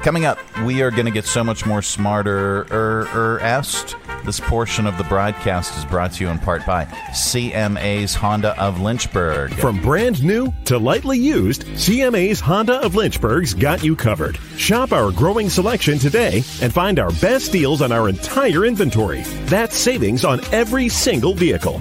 Coming 0.03 0.25
up, 0.25 0.39
we 0.65 0.83
are 0.83 0.91
going 0.91 1.07
to 1.07 1.13
get 1.13 1.25
so 1.25 1.43
much 1.43 1.67
more 1.67 1.83
smarter 1.83 2.67
er, 2.71 3.09
er 3.15 3.41
est. 3.41 3.97
This 4.25 4.41
portion 4.41 4.87
of 4.87 4.97
the 4.99 5.05
broadcast 5.05 5.77
is 5.77 5.85
brought 5.85 6.13
to 6.15 6.25
you 6.25 6.31
in 6.31 6.39
part 6.39 6.65
by 6.67 6.85
CMA's 7.11 8.15
Honda 8.15 8.59
of 8.61 8.81
Lynchburg. 8.81 9.55
From 9.55 9.81
brand 9.81 10.23
new 10.23 10.53
to 10.67 10.79
lightly 10.79 11.19
used, 11.19 11.65
CMA's 11.65 12.41
Honda 12.41 12.75
of 12.85 12.95
Lynchburg's 12.95 13.55
got 13.55 13.83
you 13.83 13.97
covered. 13.97 14.39
Shop 14.57 14.93
our 14.93 15.11
growing 15.13 15.49
selection 15.49 15.99
today 15.99 16.43
and 16.63 16.73
find 16.73 16.99
our 16.99 17.11
best 17.21 17.53
deals 17.53 17.83
on 17.83 17.93
our 17.93 18.09
entire 18.09 18.65
inventory. 18.65 19.23
That's 19.47 19.77
savings 19.77 20.25
on 20.25 20.41
every 20.53 20.89
single 20.89 21.35
vehicle. 21.35 21.81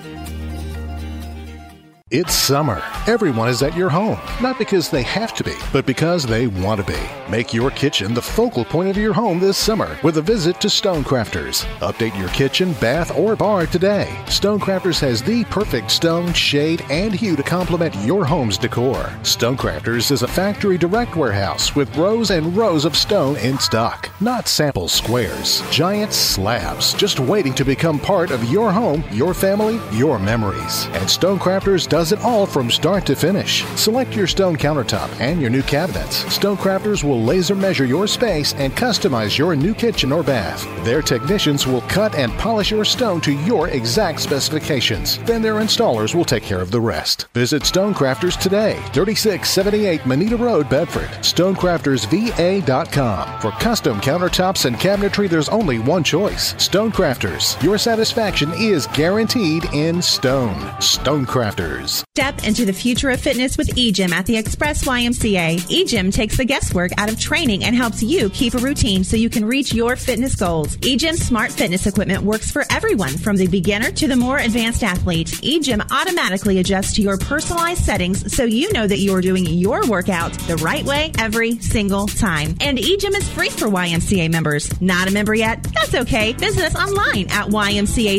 It's 2.13 2.33
summer. 2.33 2.83
Everyone 3.07 3.47
is 3.47 3.63
at 3.63 3.73
your 3.73 3.89
home, 3.89 4.19
not 4.41 4.59
because 4.59 4.89
they 4.89 5.01
have 5.01 5.33
to 5.35 5.45
be, 5.45 5.55
but 5.71 5.85
because 5.85 6.25
they 6.25 6.45
want 6.45 6.85
to 6.85 6.93
be. 6.93 6.99
Make 7.31 7.53
your 7.53 7.71
kitchen 7.71 8.13
the 8.13 8.21
focal 8.21 8.65
point 8.65 8.89
of 8.89 8.97
your 8.97 9.13
home 9.13 9.39
this 9.39 9.57
summer 9.57 9.97
with 10.03 10.17
a 10.17 10.21
visit 10.21 10.59
to 10.59 10.67
Stonecrafters. 10.67 11.63
Update 11.79 12.19
your 12.19 12.27
kitchen, 12.29 12.73
bath, 12.81 13.17
or 13.17 13.37
bar 13.37 13.65
today. 13.65 14.09
Stonecrafters 14.25 14.99
has 14.99 15.23
the 15.23 15.45
perfect 15.45 15.89
stone, 15.89 16.33
shade, 16.33 16.83
and 16.89 17.13
hue 17.13 17.37
to 17.37 17.43
complement 17.43 17.95
your 18.03 18.25
home's 18.25 18.57
decor. 18.57 19.05
Stonecrafters 19.23 20.11
is 20.11 20.21
a 20.21 20.27
factory 20.27 20.77
direct 20.77 21.15
warehouse 21.15 21.77
with 21.77 21.95
rows 21.95 22.29
and 22.31 22.57
rows 22.57 22.83
of 22.83 22.97
stone 22.97 23.37
in 23.37 23.57
stock, 23.57 24.09
not 24.19 24.49
sample 24.49 24.89
squares, 24.89 25.63
giant 25.71 26.11
slabs, 26.11 26.93
just 26.93 27.21
waiting 27.21 27.53
to 27.53 27.63
become 27.63 27.97
part 27.97 28.31
of 28.31 28.43
your 28.51 28.69
home, 28.69 29.01
your 29.13 29.33
family, 29.33 29.79
your 29.93 30.19
memories. 30.19 30.87
And 30.87 31.05
Stonecrafters 31.05 31.87
does 31.87 32.00
it 32.09 32.19
all 32.21 32.47
from 32.47 32.71
start 32.71 33.05
to 33.05 33.15
finish. 33.15 33.63
Select 33.75 34.15
your 34.15 34.25
stone 34.25 34.57
countertop 34.57 35.07
and 35.21 35.39
your 35.39 35.51
new 35.51 35.61
cabinets. 35.61 36.23
Stonecrafters 36.25 37.03
will 37.03 37.21
laser 37.21 37.53
measure 37.53 37.85
your 37.85 38.07
space 38.07 38.55
and 38.55 38.73
customize 38.73 39.37
your 39.37 39.55
new 39.55 39.75
kitchen 39.75 40.11
or 40.11 40.23
bath. 40.23 40.65
Their 40.83 41.03
technicians 41.03 41.67
will 41.67 41.81
cut 41.81 42.15
and 42.15 42.31
polish 42.39 42.71
your 42.71 42.85
stone 42.85 43.21
to 43.21 43.31
your 43.31 43.67
exact 43.67 44.21
specifications. 44.21 45.19
Then 45.19 45.43
their 45.43 45.53
installers 45.55 46.15
will 46.15 46.25
take 46.25 46.41
care 46.41 46.61
of 46.61 46.71
the 46.71 46.81
rest. 46.81 47.27
Visit 47.35 47.61
Stonecrafters 47.61 48.41
today, 48.41 48.73
3678 48.93 50.07
Moneta 50.07 50.37
Road, 50.37 50.67
Bedford. 50.67 51.09
StonecraftersVA.com. 51.21 53.41
For 53.41 53.51
custom 53.51 54.01
countertops 54.01 54.65
and 54.65 54.75
cabinetry, 54.77 55.29
there's 55.29 55.49
only 55.49 55.77
one 55.77 56.03
choice 56.03 56.53
Stonecrafters. 56.53 57.61
Your 57.61 57.77
satisfaction 57.77 58.49
is 58.55 58.87
guaranteed 58.87 59.65
in 59.73 60.01
stone. 60.01 60.55
Stonecrafters. 60.79 61.90
Studios. 61.91 62.11
Step 62.21 62.43
into 62.45 62.65
the 62.65 62.73
future 62.73 63.09
of 63.09 63.21
fitness 63.21 63.57
with 63.57 63.69
eGym 63.69 64.11
at 64.11 64.25
the 64.25 64.35
Express 64.37 64.83
YMCA. 64.83 65.55
eGym 65.69 66.13
takes 66.13 66.35
the 66.37 66.43
guesswork 66.45 66.91
out 66.97 67.09
of 67.09 67.17
training 67.19 67.63
and 67.63 67.73
helps 67.75 68.03
you 68.03 68.29
keep 68.31 68.53
a 68.53 68.57
routine 68.57 69.03
so 69.03 69.15
you 69.15 69.29
can 69.29 69.45
reach 69.45 69.73
your 69.73 69.95
fitness 69.95 70.35
goals. 70.35 70.75
eGym's 70.77 71.25
smart 71.25 71.51
fitness 71.51 71.87
equipment 71.87 72.21
works 72.21 72.51
for 72.51 72.65
everyone 72.69 73.17
from 73.17 73.37
the 73.37 73.47
beginner 73.47 73.89
to 73.91 74.09
the 74.09 74.15
more 74.15 74.37
advanced 74.37 74.83
athlete. 74.83 75.27
eGym 75.41 75.81
automatically 75.89 76.59
adjusts 76.59 76.93
to 76.95 77.01
your 77.01 77.17
personalized 77.17 77.83
settings 77.83 78.35
so 78.35 78.43
you 78.43 78.71
know 78.73 78.85
that 78.85 78.99
you 78.99 79.15
are 79.15 79.21
doing 79.21 79.45
your 79.45 79.87
workout 79.87 80.33
the 80.47 80.57
right 80.57 80.83
way 80.83 81.11
every 81.17 81.57
single 81.59 82.07
time. 82.07 82.55
And 82.59 82.77
eGym 82.77 83.15
is 83.15 83.27
free 83.29 83.49
for 83.49 83.67
YMCA 83.67 84.29
members. 84.29 84.69
Not 84.81 85.07
a 85.07 85.11
member 85.11 85.33
yet? 85.33 85.63
That's 85.73 85.95
okay. 85.95 86.33
Visit 86.33 86.65
us 86.65 86.75
online 86.75 87.31
at 87.31 87.47
ymcacva.org 87.47 88.17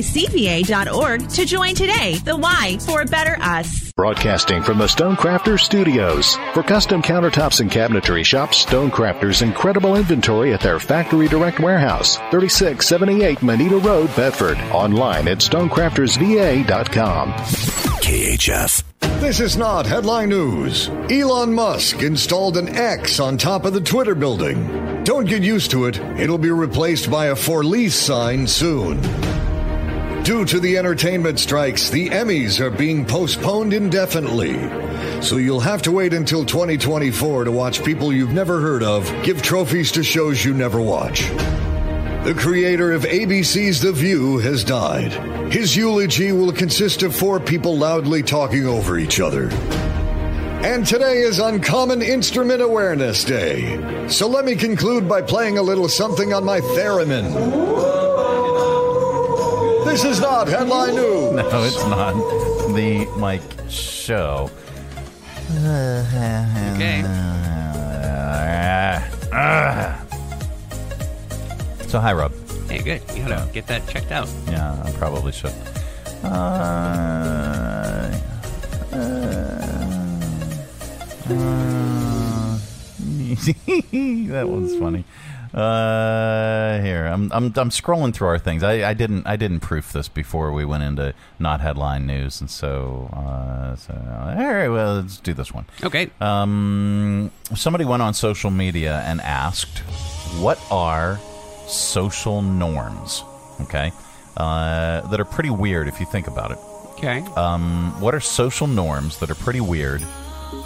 to 1.28 1.44
join 1.44 1.74
today. 1.74 2.16
The 2.24 2.36
Y 2.36 2.78
for 2.86 3.02
a 3.02 3.06
better 3.06 3.36
us. 3.40 3.61
Broadcasting 3.96 4.62
from 4.62 4.78
the 4.78 4.86
Stonecrafters 4.86 5.60
Studios. 5.60 6.36
For 6.54 6.62
custom 6.62 7.02
countertops 7.02 7.60
and 7.60 7.70
cabinetry, 7.70 8.24
shop 8.24 8.50
Stonecrafters' 8.50 9.42
incredible 9.42 9.96
inventory 9.96 10.52
at 10.52 10.60
their 10.60 10.78
Factory 10.78 11.28
Direct 11.28 11.60
Warehouse, 11.60 12.16
3678 12.30 13.42
Moneta 13.42 13.78
Road, 13.78 14.14
Bedford. 14.16 14.58
Online 14.72 15.28
at 15.28 15.38
stonecraftersva.com. 15.38 17.32
KHF. 18.02 18.82
This 19.20 19.38
is 19.38 19.56
not 19.56 19.86
headline 19.86 20.30
news. 20.30 20.88
Elon 21.08 21.54
Musk 21.54 22.02
installed 22.02 22.56
an 22.56 22.68
X 22.68 23.20
on 23.20 23.38
top 23.38 23.64
of 23.64 23.72
the 23.72 23.80
Twitter 23.80 24.16
building. 24.16 25.04
Don't 25.04 25.28
get 25.28 25.42
used 25.42 25.70
to 25.70 25.86
it. 25.86 25.98
It'll 26.18 26.38
be 26.38 26.50
replaced 26.50 27.10
by 27.10 27.26
a 27.26 27.36
for 27.36 27.62
lease 27.62 27.94
sign 27.94 28.48
soon. 28.48 29.00
Due 30.24 30.44
to 30.44 30.60
the 30.60 30.78
entertainment 30.78 31.40
strikes, 31.40 31.90
the 31.90 32.08
Emmys 32.08 32.60
are 32.60 32.70
being 32.70 33.04
postponed 33.04 33.72
indefinitely. 33.72 34.54
So 35.20 35.36
you'll 35.36 35.58
have 35.58 35.82
to 35.82 35.90
wait 35.90 36.14
until 36.14 36.44
2024 36.44 37.42
to 37.44 37.50
watch 37.50 37.84
people 37.84 38.12
you've 38.12 38.32
never 38.32 38.60
heard 38.60 38.84
of 38.84 39.12
give 39.24 39.42
trophies 39.42 39.90
to 39.92 40.04
shows 40.04 40.44
you 40.44 40.54
never 40.54 40.80
watch. 40.80 41.22
The 42.22 42.36
creator 42.38 42.92
of 42.92 43.02
ABC's 43.02 43.80
The 43.80 43.90
View 43.90 44.38
has 44.38 44.62
died. 44.62 45.10
His 45.52 45.76
eulogy 45.76 46.30
will 46.30 46.52
consist 46.52 47.02
of 47.02 47.16
four 47.16 47.40
people 47.40 47.76
loudly 47.76 48.22
talking 48.22 48.64
over 48.64 48.98
each 48.98 49.18
other. 49.18 49.48
And 50.62 50.86
today 50.86 51.22
is 51.22 51.40
Uncommon 51.40 52.00
Instrument 52.00 52.62
Awareness 52.62 53.24
Day. 53.24 54.06
So 54.08 54.28
let 54.28 54.44
me 54.44 54.54
conclude 54.54 55.08
by 55.08 55.22
playing 55.22 55.58
a 55.58 55.62
little 55.62 55.88
something 55.88 56.32
on 56.32 56.44
my 56.44 56.60
theremin. 56.60 58.11
This 59.92 60.04
is 60.04 60.20
not 60.22 60.48
headline 60.48 60.94
news. 60.94 61.32
No, 61.34 61.64
it's 61.64 61.76
not. 61.84 62.14
The 62.74 63.04
Mike 63.18 63.42
Show. 63.68 64.50
Okay. 65.50 67.02
So, 71.88 72.00
hi, 72.00 72.14
Rob. 72.14 72.32
Hey, 72.70 72.78
good. 72.78 73.02
You 73.14 73.28
gotta 73.28 73.52
get 73.52 73.66
that 73.66 73.86
checked 73.86 74.10
out. 74.10 74.30
Yeah, 74.46 74.82
I 74.82 74.92
probably 74.92 75.30
should. 75.30 75.52
Uh, 76.24 76.28
uh, 76.28 76.30
uh, 81.28 82.58
that 84.32 84.48
one's 84.48 84.74
funny. 84.78 85.04
Uh, 85.54 86.80
here 86.80 87.04
I'm 87.04 87.30
I'm 87.30 87.44
I'm 87.56 87.68
scrolling 87.68 88.14
through 88.14 88.28
our 88.28 88.38
things. 88.38 88.62
I, 88.62 88.88
I 88.88 88.94
didn't 88.94 89.26
I 89.26 89.36
didn't 89.36 89.60
proof 89.60 89.92
this 89.92 90.08
before 90.08 90.50
we 90.50 90.64
went 90.64 90.82
into 90.82 91.12
not 91.38 91.60
headline 91.60 92.06
news, 92.06 92.40
and 92.40 92.48
so 92.48 93.10
uh, 93.12 93.76
so 93.76 93.92
all 93.92 94.34
right. 94.34 94.68
Well, 94.68 94.94
let's 94.96 95.18
do 95.18 95.34
this 95.34 95.52
one. 95.52 95.66
Okay. 95.82 96.10
Um, 96.20 97.30
somebody 97.54 97.84
went 97.84 98.02
on 98.02 98.14
social 98.14 98.50
media 98.50 99.02
and 99.06 99.20
asked, 99.20 99.80
"What 100.40 100.58
are 100.70 101.18
social 101.66 102.40
norms?" 102.40 103.22
Okay, 103.60 103.92
uh, 104.38 105.06
that 105.08 105.20
are 105.20 105.26
pretty 105.26 105.50
weird 105.50 105.86
if 105.86 106.00
you 106.00 106.06
think 106.06 106.28
about 106.28 106.50
it. 106.52 106.58
Okay. 106.92 107.20
Um, 107.36 108.00
what 108.00 108.14
are 108.14 108.20
social 108.20 108.66
norms 108.66 109.18
that 109.18 109.30
are 109.30 109.34
pretty 109.34 109.60
weird 109.60 110.02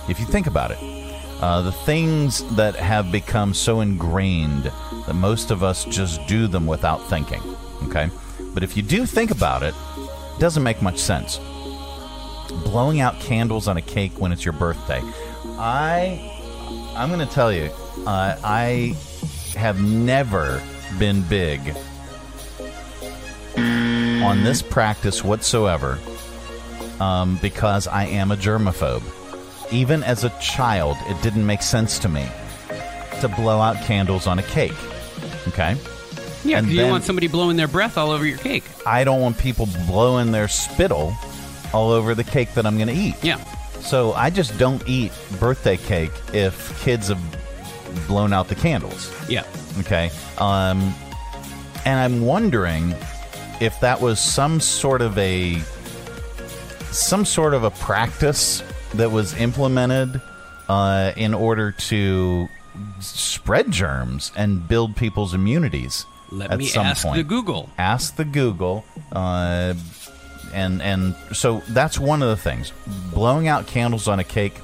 if 0.08 0.20
you 0.20 0.26
think 0.26 0.46
about 0.46 0.70
it? 0.70 1.05
Uh, 1.40 1.62
the 1.62 1.72
things 1.72 2.42
that 2.56 2.74
have 2.76 3.12
become 3.12 3.52
so 3.52 3.80
ingrained 3.80 4.64
that 5.06 5.14
most 5.14 5.50
of 5.50 5.62
us 5.62 5.84
just 5.84 6.26
do 6.26 6.46
them 6.46 6.66
without 6.66 6.98
thinking. 7.08 7.42
Okay? 7.84 8.08
But 8.54 8.62
if 8.62 8.76
you 8.76 8.82
do 8.82 9.04
think 9.04 9.30
about 9.30 9.62
it, 9.62 9.74
it 9.98 10.40
doesn't 10.40 10.62
make 10.62 10.80
much 10.80 10.98
sense. 10.98 11.38
Blowing 12.64 13.00
out 13.00 13.20
candles 13.20 13.68
on 13.68 13.76
a 13.76 13.82
cake 13.82 14.18
when 14.18 14.32
it's 14.32 14.44
your 14.44 14.54
birthday. 14.54 15.02
I 15.58 16.32
I'm 16.96 17.10
going 17.12 17.26
to 17.26 17.32
tell 17.32 17.52
you, 17.52 17.70
uh, 18.06 18.38
I 18.42 18.96
have 19.54 19.80
never 19.80 20.62
been 20.98 21.22
big 21.22 21.76
on 23.56 24.42
this 24.42 24.62
practice 24.62 25.22
whatsoever 25.22 25.98
um, 27.00 27.38
because 27.42 27.86
I 27.86 28.06
am 28.06 28.32
a 28.32 28.36
germaphobe. 28.36 29.02
Even 29.70 30.02
as 30.02 30.24
a 30.24 30.30
child, 30.40 30.96
it 31.06 31.20
didn't 31.22 31.44
make 31.46 31.62
sense 31.62 31.98
to 32.00 32.08
me 32.08 32.26
to 33.20 33.28
blow 33.28 33.60
out 33.60 33.76
candles 33.84 34.26
on 34.26 34.38
a 34.38 34.42
cake. 34.42 34.74
Okay? 35.48 35.76
Yeah, 36.44 36.58
And 36.58 36.66
because 36.66 36.74
you 36.74 36.80
don't 36.80 36.90
want 36.90 37.04
somebody 37.04 37.28
blowing 37.28 37.56
their 37.56 37.68
breath 37.68 37.98
all 37.98 38.10
over 38.10 38.24
your 38.24 38.38
cake. 38.38 38.64
I 38.86 39.04
don't 39.04 39.20
want 39.20 39.38
people 39.38 39.68
blowing 39.86 40.32
their 40.32 40.48
spittle 40.48 41.14
all 41.72 41.90
over 41.90 42.14
the 42.14 42.24
cake 42.24 42.54
that 42.54 42.64
I'm 42.66 42.76
going 42.76 42.88
to 42.88 42.94
eat. 42.94 43.16
Yeah. 43.22 43.42
So 43.80 44.12
I 44.12 44.30
just 44.30 44.56
don't 44.58 44.82
eat 44.88 45.12
birthday 45.40 45.76
cake 45.76 46.12
if 46.32 46.80
kids 46.82 47.08
have 47.08 47.20
blown 48.06 48.32
out 48.32 48.48
the 48.48 48.54
candles. 48.54 49.12
Yeah. 49.28 49.44
Okay. 49.80 50.10
Um, 50.38 50.94
and 51.84 51.98
I'm 51.98 52.22
wondering 52.24 52.94
if 53.60 53.78
that 53.80 54.00
was 54.00 54.20
some 54.20 54.60
sort 54.60 55.02
of 55.02 55.16
a 55.18 55.58
some 56.90 57.24
sort 57.24 57.54
of 57.54 57.64
a 57.64 57.70
practice 57.70 58.62
that 58.96 59.10
was 59.10 59.34
implemented 59.34 60.20
uh, 60.68 61.12
in 61.16 61.34
order 61.34 61.72
to 61.72 62.48
spread 63.00 63.70
germs 63.70 64.32
and 64.36 64.66
build 64.66 64.96
people's 64.96 65.34
immunities. 65.34 66.06
Let 66.30 66.50
at 66.50 66.58
me 66.58 66.66
some 66.66 66.86
ask 66.86 67.04
point. 67.04 67.16
the 67.16 67.24
Google. 67.24 67.70
Ask 67.78 68.16
the 68.16 68.24
Google. 68.24 68.84
Uh, 69.12 69.74
and 70.52 70.82
and 70.82 71.14
so 71.32 71.62
that's 71.68 71.98
one 71.98 72.22
of 72.22 72.28
the 72.28 72.36
things. 72.36 72.72
Blowing 73.12 73.48
out 73.48 73.66
candles 73.66 74.08
on 74.08 74.18
a 74.18 74.24
cake 74.24 74.56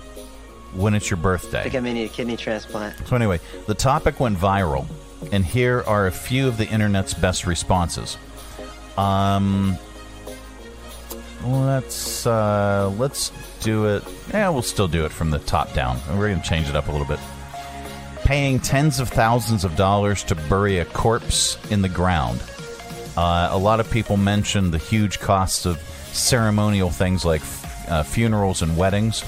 when 0.74 0.94
it's 0.94 1.10
your 1.10 1.18
birthday. 1.18 1.60
I 1.60 1.62
think 1.64 1.74
I 1.74 1.80
may 1.80 1.92
need 1.92 2.04
a 2.04 2.08
kidney 2.08 2.36
transplant. 2.36 3.06
So 3.06 3.16
anyway, 3.16 3.40
the 3.66 3.74
topic 3.74 4.18
went 4.20 4.38
viral, 4.38 4.86
and 5.30 5.44
here 5.44 5.84
are 5.86 6.06
a 6.06 6.12
few 6.12 6.48
of 6.48 6.56
the 6.56 6.66
internet's 6.68 7.14
best 7.14 7.46
responses. 7.46 8.16
Um, 8.96 9.76
let's 11.44 12.26
uh, 12.26 12.92
let's 12.98 13.32
do 13.62 13.87
it. 13.87 14.05
Yeah, 14.33 14.48
we'll 14.51 14.62
still 14.62 14.88
do 14.88 15.05
it 15.05 15.12
from 15.12 15.31
the 15.31 15.38
top 15.38 15.72
down. 15.72 15.98
We're 16.11 16.29
going 16.29 16.40
to 16.40 16.48
change 16.48 16.68
it 16.68 16.77
up 16.77 16.88
a 16.88 16.92
little 16.92 17.07
bit. 17.07 17.18
Paying 18.25 18.61
tens 18.61 19.01
of 19.01 19.09
thousands 19.09 19.64
of 19.64 19.77
dollars 19.77 20.22
to 20.25 20.35
bury 20.35 20.79
a 20.79 20.85
corpse 20.85 21.59
in 21.70 21.83
the 21.83 21.88
ground. 21.88 22.42
Uh, 23.16 23.48
a 23.51 23.59
lot 23.59 23.81
of 23.81 23.90
people 23.90 24.16
mentioned 24.16 24.72
the 24.72 24.79
huge 24.79 25.20
costs 25.20 25.66
of 25.66 25.79
ceremonial 26.12 26.90
things 26.90 27.25
like 27.25 27.42
uh, 27.88 28.03
funerals 28.03 28.62
and 28.62 28.77
weddings, 28.77 29.22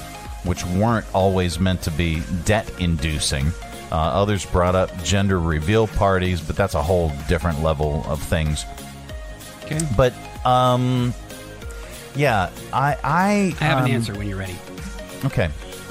which 0.44 0.64
weren't 0.66 1.06
always 1.14 1.58
meant 1.58 1.82
to 1.82 1.90
be 1.90 2.22
debt 2.44 2.70
inducing. 2.78 3.48
Uh, 3.90 3.96
others 3.96 4.46
brought 4.46 4.74
up 4.74 4.90
gender 5.02 5.38
reveal 5.38 5.86
parties, 5.86 6.40
but 6.40 6.56
that's 6.56 6.74
a 6.74 6.82
whole 6.82 7.12
different 7.28 7.62
level 7.62 8.04
of 8.06 8.22
things. 8.22 8.64
Okay. 9.64 9.80
But, 9.96 10.14
um, 10.46 11.14
yeah, 12.14 12.50
I. 12.72 12.96
I, 13.02 13.54
I 13.60 13.64
have 13.64 13.78
an 13.78 13.84
um, 13.84 13.90
answer 13.90 14.14
when 14.14 14.28
you're 14.28 14.38
ready. 14.38 14.56
Okay. 15.24 15.50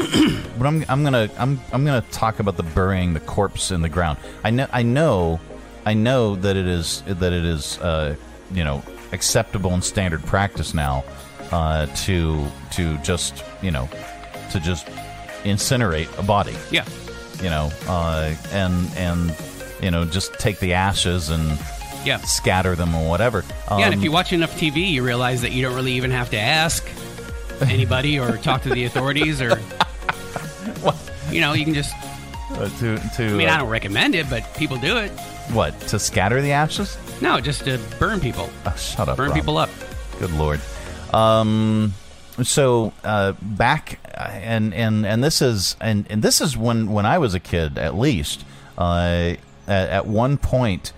but 0.57 0.65
I'm, 0.65 0.83
I'm 0.89 1.03
gonna 1.03 1.29
I'm 1.37 1.59
I'm 1.71 1.85
gonna 1.85 2.03
talk 2.11 2.39
about 2.39 2.57
the 2.57 2.63
burying 2.63 3.13
the 3.13 3.19
corpse 3.19 3.71
in 3.71 3.81
the 3.81 3.89
ground. 3.89 4.17
I 4.43 4.49
know 4.49 4.67
I 4.71 4.81
know 4.81 5.39
I 5.85 5.93
know 5.93 6.35
that 6.35 6.55
it 6.55 6.65
is 6.65 7.03
that 7.05 7.33
it 7.33 7.45
is 7.45 7.77
uh, 7.79 8.15
you 8.51 8.63
know 8.63 8.83
acceptable 9.11 9.71
and 9.71 9.83
standard 9.83 10.23
practice 10.25 10.73
now 10.73 11.03
uh, 11.51 11.85
to 11.85 12.45
to 12.71 12.97
just 12.99 13.43
you 13.61 13.71
know 13.71 13.87
to 14.51 14.59
just 14.59 14.87
incinerate 15.43 16.17
a 16.17 16.23
body. 16.23 16.55
Yeah. 16.71 16.85
You 17.41 17.49
know, 17.49 17.71
uh, 17.87 18.33
and 18.51 18.89
and 18.95 19.35
you 19.81 19.91
know 19.91 20.05
just 20.05 20.33
take 20.39 20.59
the 20.59 20.73
ashes 20.73 21.29
and 21.29 21.59
Yeah. 22.05 22.17
scatter 22.19 22.75
them 22.75 22.93
or 22.95 23.07
whatever. 23.09 23.43
yeah, 23.69 23.77
and 23.85 23.93
if 23.93 23.99
Um, 23.99 24.03
you 24.03 24.11
watch 24.11 24.33
enough 24.33 24.57
TV, 24.59 24.89
you 24.89 25.03
realize 25.03 25.41
that 25.41 25.51
you 25.51 25.61
don't 25.61 25.75
really 25.75 25.93
even 25.93 26.11
have 26.11 26.29
to 26.31 26.37
ask 26.39 26.85
anybody 27.61 28.19
or 28.19 28.37
talk 28.37 28.61
to 28.63 28.69
the 28.69 28.83
authorities 28.89 29.41
or. 29.41 29.59
You 31.31 31.41
know, 31.41 31.53
you 31.53 31.65
can 31.65 31.73
just. 31.73 31.93
uh, 32.51 32.69
to 32.79 32.97
to 33.15 33.23
I 33.25 33.31
mean, 33.33 33.49
uh, 33.49 33.53
I 33.53 33.57
don't 33.57 33.69
recommend 33.69 34.13
it, 34.15 34.29
but 34.29 34.43
people 34.55 34.77
do 34.77 34.97
it. 34.97 35.09
what 35.51 35.79
to 35.87 35.97
scatter 35.97 36.41
the 36.41 36.51
ashes. 36.51 36.97
No, 37.21 37.39
just 37.39 37.65
to 37.65 37.79
burn 37.99 38.19
people. 38.19 38.49
Oh, 38.65 38.75
shut 38.77 39.07
up. 39.09 39.17
Burn 39.17 39.29
Rob. 39.29 39.35
people 39.37 39.57
up. 39.57 39.69
Good 40.19 40.31
lord. 40.33 40.61
Um, 41.11 41.93
so 42.43 42.93
uh, 43.03 43.31
back 43.41 43.99
uh, 44.15 44.29
and 44.31 44.73
and 44.75 45.05
and 45.07 45.23
this 45.23 45.41
is 45.41 45.75
and 45.81 46.05
and 46.09 46.21
this 46.21 46.39
is 46.41 46.55
when 46.57 46.91
when 46.91 47.05
I 47.05 47.17
was 47.17 47.33
a 47.33 47.39
kid 47.39 47.77
at 47.79 47.95
least 47.95 48.43
uh, 48.77 49.35
at, 49.67 49.89
at 49.89 50.05
one 50.07 50.37
point 50.37 50.93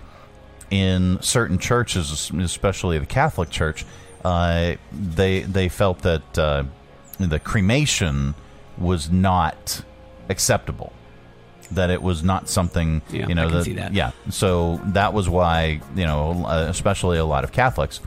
in 0.70 1.18
certain 1.22 1.58
churches 1.58 2.30
especially 2.40 2.98
the 2.98 3.06
Catholic 3.06 3.50
Church 3.50 3.84
uh, 4.24 4.74
they 4.92 5.40
they 5.42 5.68
felt 5.68 6.00
that 6.00 6.38
uh, 6.38 6.64
the 7.18 7.38
cremation 7.38 8.34
was 8.78 9.10
not 9.10 9.82
acceptable 10.28 10.92
that 11.72 11.90
it 11.90 12.00
was 12.02 12.22
not 12.22 12.48
something 12.48 13.02
Yeah, 13.10 13.26
you 13.28 13.34
know 13.34 13.48
that, 13.48 13.74
that. 13.76 13.92
yeah 13.94 14.12
so 14.30 14.80
that 14.86 15.12
was 15.14 15.28
why 15.28 15.80
you 15.94 16.04
know 16.04 16.44
uh, 16.46 16.66
especially 16.68 17.18
a 17.18 17.24
lot 17.24 17.44
of 17.44 17.52
Catholics 17.52 18.00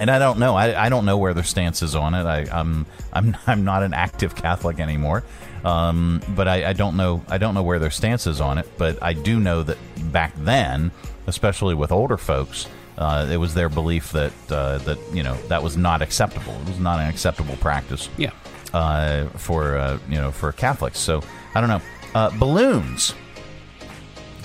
and 0.00 0.10
I 0.12 0.20
don't 0.20 0.38
know. 0.38 0.54
I, 0.54 0.86
I 0.86 0.88
don't 0.90 1.04
know 1.06 1.18
where 1.18 1.34
their 1.34 1.42
stance 1.42 1.82
is 1.82 1.96
on 1.96 2.14
it. 2.14 2.24
I, 2.24 2.46
I'm 2.52 2.86
I'm 3.12 3.36
I'm 3.48 3.64
not 3.64 3.82
an 3.82 3.92
active 3.94 4.36
Catholic 4.36 4.78
anymore, 4.78 5.24
um, 5.64 6.20
but 6.36 6.46
I, 6.46 6.68
I 6.68 6.72
don't 6.72 6.96
know. 6.96 7.24
I 7.28 7.38
don't 7.38 7.54
know 7.54 7.64
where 7.64 7.80
their 7.80 7.90
stance 7.90 8.28
is 8.28 8.40
on 8.40 8.58
it. 8.58 8.68
But 8.78 9.02
I 9.02 9.12
do 9.12 9.40
know 9.40 9.64
that 9.64 9.76
back 10.12 10.34
then, 10.36 10.92
especially 11.28 11.74
with 11.74 11.92
older 11.92 12.16
folks, 12.16 12.66
uh, 12.96 13.28
it 13.30 13.36
was 13.36 13.54
their 13.54 13.68
belief 13.68 14.12
that 14.12 14.32
uh, 14.50 14.78
that 14.78 14.98
you 15.12 15.22
know 15.22 15.36
that 15.48 15.62
was 15.62 15.76
not 15.76 16.02
acceptable. 16.02 16.54
It 16.62 16.68
was 16.68 16.80
not 16.80 16.98
an 16.98 17.08
acceptable 17.08 17.56
practice. 17.56 18.08
Yeah. 18.16 18.32
Uh, 18.74 19.26
for 19.28 19.76
uh, 19.76 19.98
you 20.08 20.16
know 20.16 20.32
for 20.32 20.50
Catholics. 20.52 20.98
So 20.98 21.22
I 21.54 21.60
don't 21.60 21.70
know. 21.70 21.82
Uh, 22.14 22.30
balloons. 22.38 23.14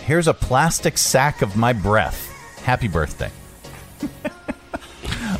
Here's 0.05 0.27
a 0.27 0.33
plastic 0.33 0.97
sack 0.97 1.41
of 1.41 1.55
my 1.55 1.71
breath. 1.73 2.29
Happy 2.63 2.87
birthday. 2.87 3.31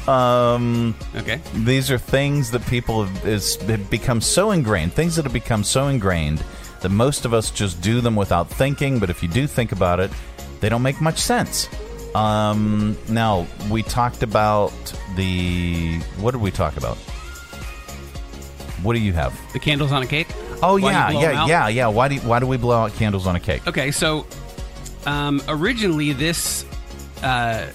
Um, 0.07 0.95
okay. 1.15 1.39
These 1.53 1.89
are 1.89 1.97
things 1.97 2.51
that 2.51 2.65
people 2.65 3.05
have, 3.05 3.25
is, 3.25 3.55
have 3.55 3.89
become 3.89 4.21
so 4.21 4.51
ingrained, 4.51 4.93
things 4.93 5.15
that 5.15 5.23
have 5.23 5.33
become 5.33 5.63
so 5.63 5.87
ingrained 5.87 6.43
that 6.81 6.89
most 6.89 7.25
of 7.25 7.33
us 7.33 7.51
just 7.51 7.81
do 7.81 8.01
them 8.01 8.15
without 8.15 8.49
thinking. 8.49 8.99
But 8.99 9.09
if 9.09 9.23
you 9.23 9.29
do 9.29 9.47
think 9.47 9.71
about 9.71 9.99
it, 9.99 10.11
they 10.63 10.69
don't 10.69 10.81
make 10.81 11.01
much 11.01 11.19
sense. 11.19 11.67
Um, 12.15 12.97
now 13.09 13.45
we 13.69 13.83
talked 13.83 14.23
about 14.23 14.71
the 15.17 15.99
what 16.19 16.31
did 16.31 16.39
we 16.39 16.51
talk 16.51 16.77
about? 16.77 16.95
What 18.81 18.93
do 18.93 18.99
you 18.99 19.11
have? 19.11 19.37
The 19.51 19.59
candles 19.59 19.91
on 19.91 20.03
a 20.03 20.07
cake. 20.07 20.27
Oh 20.61 20.79
Why 20.79 20.91
yeah, 20.91 21.11
yeah, 21.11 21.45
yeah, 21.45 21.67
yeah. 21.67 21.87
Why 21.87 22.07
do 22.07 22.15
you, 22.15 22.21
why 22.21 22.39
do 22.39 22.47
we 22.47 22.55
blow 22.55 22.77
out 22.77 22.93
candles 22.93 23.27
on 23.27 23.35
a 23.35 23.41
cake? 23.41 23.67
Okay, 23.67 23.91
so 23.91 24.25
um, 25.05 25.41
originally 25.49 26.13
this 26.13 26.65
uh, 27.23 27.67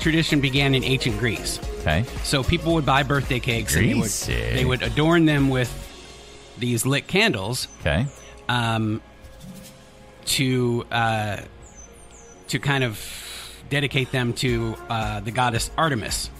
tradition 0.00 0.40
began 0.40 0.74
in 0.74 0.84
ancient 0.84 1.18
Greece. 1.18 1.60
Okay. 1.80 2.06
So 2.22 2.42
people 2.42 2.72
would 2.74 2.86
buy 2.86 3.02
birthday 3.02 3.40
cakes 3.40 3.76
and 3.76 3.84
they 3.84 3.94
would, 3.94 4.00
Greasy. 4.00 4.32
they 4.32 4.64
would 4.64 4.80
adorn 4.80 5.26
them 5.26 5.50
with 5.50 5.70
these 6.58 6.86
lit 6.86 7.06
candles. 7.08 7.68
Okay. 7.80 8.06
Um, 8.48 9.02
to 10.24 10.86
uh, 10.90 11.42
to 12.52 12.58
kind 12.58 12.84
of 12.84 13.00
dedicate 13.70 14.12
them 14.12 14.34
to 14.34 14.76
uh, 14.90 15.20
the 15.20 15.30
goddess 15.30 15.70
Artemis, 15.78 16.30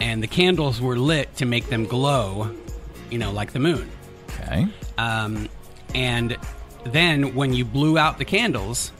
and 0.00 0.22
the 0.22 0.26
candles 0.26 0.80
were 0.80 0.98
lit 0.98 1.36
to 1.36 1.44
make 1.44 1.66
them 1.66 1.84
glow, 1.84 2.50
you 3.10 3.18
know, 3.18 3.30
like 3.32 3.52
the 3.52 3.58
moon. 3.58 3.90
Okay. 4.30 4.66
Um, 4.96 5.50
and 5.94 6.38
then 6.84 7.34
when 7.34 7.52
you 7.52 7.66
blew 7.66 7.98
out 7.98 8.16
the 8.16 8.24
candles, 8.24 8.92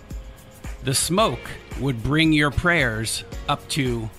the 0.85 0.94
smoke 0.94 1.40
would 1.81 2.03
bring 2.03 2.35
your 2.35 2.51
prayers 2.51 3.25
up 3.49 3.66
to 3.70 4.11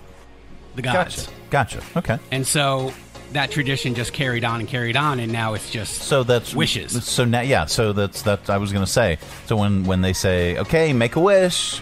the 0.76 0.82
gods. 0.82 1.28
Gotcha. 1.52 1.80
Gotcha. 1.80 2.00
Okay. 2.00 2.20
And 2.32 2.48
so 2.48 2.94
that 3.34 3.52
tradition 3.52 3.94
just 3.94 4.12
carried 4.12 4.44
on 4.44 4.60
and 4.60 4.68
carried 4.68 4.96
on, 4.98 5.20
and 5.20 5.32
now 5.32 5.54
it's 5.54 5.70
just 5.70 6.02
So 6.02 6.24
that's 6.24 6.56
wishes. 6.56 7.06
So 7.06 7.26
now, 7.26 7.42
yeah. 7.42 7.66
So 7.66 7.94
that's 7.94 8.24
that. 8.24 8.50
I 8.50 8.58
was 8.58 8.72
going 8.72 8.86
to 8.86 8.92
say. 8.92 9.20
So 9.46 9.56
when 9.58 9.84
when 9.84 10.02
they 10.02 10.14
say, 10.14 10.58
"Okay, 10.58 10.94
make 10.94 11.16
a 11.16 11.20
wish, 11.20 11.82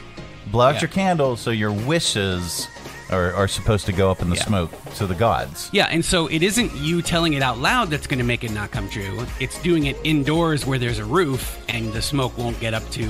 blow 0.51 0.67
out 0.67 0.75
Yeah. 0.75 0.81
your 0.81 0.89
candle," 0.89 1.35
so 1.37 1.51
your 1.51 1.71
wishes 1.71 2.67
are, 3.11 3.33
are 3.35 3.47
supposed 3.47 3.85
to 3.85 3.91
go 3.91 4.09
up 4.09 4.21
in 4.21 4.29
the 4.29 4.35
Yeah. 4.35 4.45
smoke 4.45 4.71
to 4.95 5.05
the 5.05 5.13
gods. 5.13 5.69
Yeah, 5.71 5.87
and 5.91 6.03
so 6.03 6.27
it 6.27 6.41
isn't 6.41 6.75
you 6.75 7.01
telling 7.03 7.33
it 7.33 7.43
out 7.43 7.59
loud 7.59 7.89
that's 7.91 8.07
going 8.07 8.17
to 8.19 8.25
make 8.25 8.43
it 8.43 8.51
not 8.51 8.71
come 8.71 8.89
true. 8.89 9.25
It's 9.39 9.59
doing 9.61 9.85
it 9.85 9.95
indoors 10.03 10.65
where 10.65 10.79
there's 10.79 10.97
a 10.99 11.05
roof 11.05 11.57
and 11.69 11.93
the 11.93 12.01
smoke 12.01 12.35
won't 12.37 12.59
get 12.59 12.73
up 12.73 12.89
to 12.91 13.07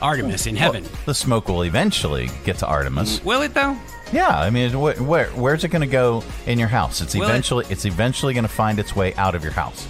Artemis 0.00 0.46
in 0.46 0.56
heaven. 0.56 0.82
Well, 0.84 0.92
the 1.06 1.14
smoke 1.14 1.48
will 1.48 1.62
eventually 1.64 2.30
get 2.44 2.58
to 2.58 2.66
Artemis. 2.66 3.22
Will 3.24 3.42
it 3.42 3.52
though? 3.54 3.76
Yeah, 4.12 4.28
I 4.38 4.50
mean, 4.50 4.70
wh- 4.70 5.00
where 5.06 5.26
where's 5.34 5.64
it 5.64 5.68
going 5.68 5.80
to 5.80 5.86
go 5.86 6.22
in 6.46 6.58
your 6.58 6.68
house? 6.68 7.00
It's 7.00 7.14
Will 7.14 7.22
it? 7.22 7.28
eventually 7.28 7.66
it's 7.68 7.84
eventually 7.84 8.32
going 8.34 8.44
to 8.44 8.48
find 8.52 8.78
its 8.78 8.94
way 8.96 9.12
out 9.14 9.34
of 9.34 9.42
your 9.42 9.52
house. 9.52 9.86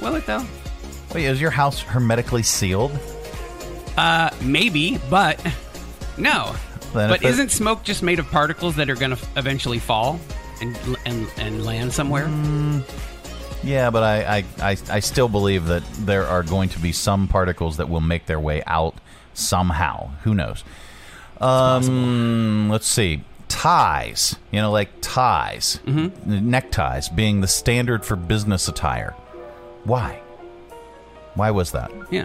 Will 0.00 0.14
it 0.16 0.26
though? 0.26 0.44
Wait, 1.14 1.26
is 1.26 1.40
your 1.40 1.50
house 1.50 1.80
hermetically 1.80 2.42
sealed? 2.42 2.98
Uh, 3.96 4.30
maybe, 4.40 4.98
but 5.10 5.38
no. 6.20 6.54
But 6.92 7.22
isn't 7.24 7.50
smoke 7.50 7.84
just 7.84 8.02
made 8.02 8.18
of 8.18 8.26
particles 8.30 8.74
that 8.76 8.90
are 8.90 8.96
going 8.96 9.14
to 9.16 9.18
eventually 9.36 9.78
fall 9.78 10.18
and 10.60 10.76
and 11.06 11.28
and 11.38 11.64
land 11.64 11.92
somewhere? 11.92 12.26
Mm. 12.26 12.82
Yeah, 13.62 13.90
but 13.90 14.02
I, 14.02 14.38
I, 14.38 14.44
I, 14.70 14.76
I 14.90 15.00
still 15.00 15.28
believe 15.28 15.66
that 15.66 15.82
there 15.98 16.26
are 16.26 16.42
going 16.42 16.70
to 16.70 16.78
be 16.78 16.92
some 16.92 17.28
particles 17.28 17.76
that 17.76 17.90
will 17.90 18.00
make 18.00 18.24
their 18.24 18.40
way 18.40 18.62
out 18.66 18.94
somehow. 19.34 20.08
Who 20.24 20.34
knows? 20.34 20.64
Um, 21.40 22.68
let's 22.70 22.86
see. 22.86 23.22
Ties, 23.48 24.36
you 24.50 24.60
know, 24.60 24.70
like 24.70 24.88
ties, 25.00 25.80
Mm-hmm. 25.84 26.50
neckties 26.50 27.08
being 27.08 27.40
the 27.40 27.48
standard 27.48 28.04
for 28.04 28.16
business 28.16 28.66
attire. 28.68 29.10
Why? 29.84 30.20
Why 31.34 31.50
was 31.50 31.72
that? 31.72 31.90
Yeah. 32.10 32.24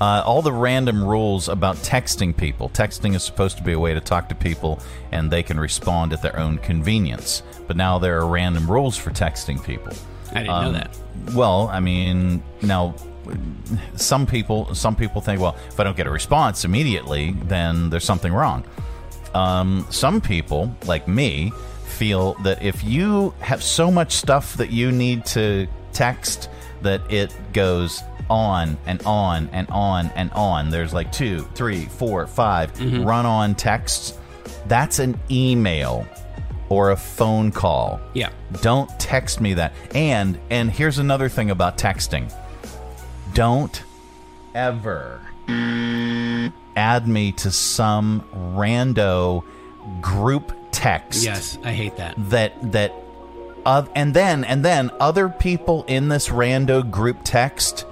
Uh, 0.00 0.22
all 0.26 0.42
the 0.42 0.52
random 0.52 1.02
rules 1.02 1.48
about 1.48 1.76
texting 1.76 2.36
people. 2.36 2.68
Texting 2.68 3.14
is 3.14 3.22
supposed 3.22 3.56
to 3.56 3.62
be 3.62 3.72
a 3.72 3.78
way 3.78 3.94
to 3.94 4.00
talk 4.00 4.28
to 4.28 4.34
people 4.34 4.78
and 5.10 5.30
they 5.30 5.42
can 5.42 5.58
respond 5.58 6.12
at 6.12 6.20
their 6.20 6.38
own 6.38 6.58
convenience. 6.58 7.42
But 7.66 7.76
now 7.76 7.98
there 7.98 8.18
are 8.18 8.26
random 8.26 8.70
rules 8.70 8.96
for 8.96 9.10
texting 9.10 9.62
people. 9.64 9.92
I 10.32 10.40
didn't 10.40 10.46
know 10.48 10.72
that. 10.72 10.98
Well, 11.32 11.68
I 11.68 11.80
mean, 11.80 12.42
now 12.60 12.94
some 13.96 14.26
people 14.26 14.74
some 14.74 14.94
people 14.94 15.20
think, 15.20 15.40
well, 15.40 15.56
if 15.68 15.80
I 15.80 15.84
don't 15.84 15.96
get 15.96 16.06
a 16.06 16.10
response 16.10 16.64
immediately, 16.64 17.32
then 17.44 17.90
there's 17.90 18.04
something 18.04 18.32
wrong. 18.32 18.64
Um, 19.34 19.86
some 19.90 20.20
people, 20.20 20.74
like 20.86 21.08
me, 21.08 21.52
feel 21.86 22.34
that 22.42 22.62
if 22.62 22.84
you 22.84 23.34
have 23.40 23.62
so 23.62 23.90
much 23.90 24.12
stuff 24.12 24.56
that 24.58 24.70
you 24.70 24.92
need 24.92 25.24
to 25.26 25.66
text 25.92 26.50
that 26.82 27.10
it 27.10 27.34
goes 27.52 28.02
on 28.30 28.76
and 28.86 29.02
on 29.04 29.48
and 29.52 29.68
on 29.70 30.06
and 30.16 30.30
on. 30.32 30.70
There's 30.70 30.92
like 30.94 31.12
two, 31.12 31.42
three, 31.54 31.84
four, 31.86 32.26
five 32.26 32.72
Mm-hmm. 32.74 33.04
run 33.04 33.26
on 33.26 33.54
texts. 33.54 34.18
That's 34.66 34.98
an 34.98 35.18
email 35.30 36.06
or 36.68 36.90
a 36.90 36.96
phone 36.96 37.52
call. 37.52 38.00
Yeah. 38.14 38.30
Don't 38.62 38.90
text 38.98 39.40
me 39.40 39.54
that. 39.54 39.72
And 39.94 40.38
and 40.50 40.70
here's 40.70 40.98
another 40.98 41.28
thing 41.28 41.50
about 41.50 41.78
texting. 41.78 42.32
Don't 43.34 43.82
ever 44.54 45.20
add 46.76 47.06
me 47.06 47.32
to 47.32 47.50
some 47.50 48.22
rando 48.56 49.44
group 50.00 50.52
text 50.72 51.22
Yes, 51.24 51.58
I 51.62 51.72
hate 51.72 51.96
that. 51.96 52.14
that 52.30 52.72
that 52.72 52.92
uh, 53.64 53.84
and 53.94 54.12
then 54.14 54.44
and 54.44 54.64
then 54.64 54.90
other 55.00 55.28
people 55.28 55.84
in 55.88 56.08
this 56.08 56.28
rando 56.28 56.88
group 56.88 57.18
text 57.24 57.84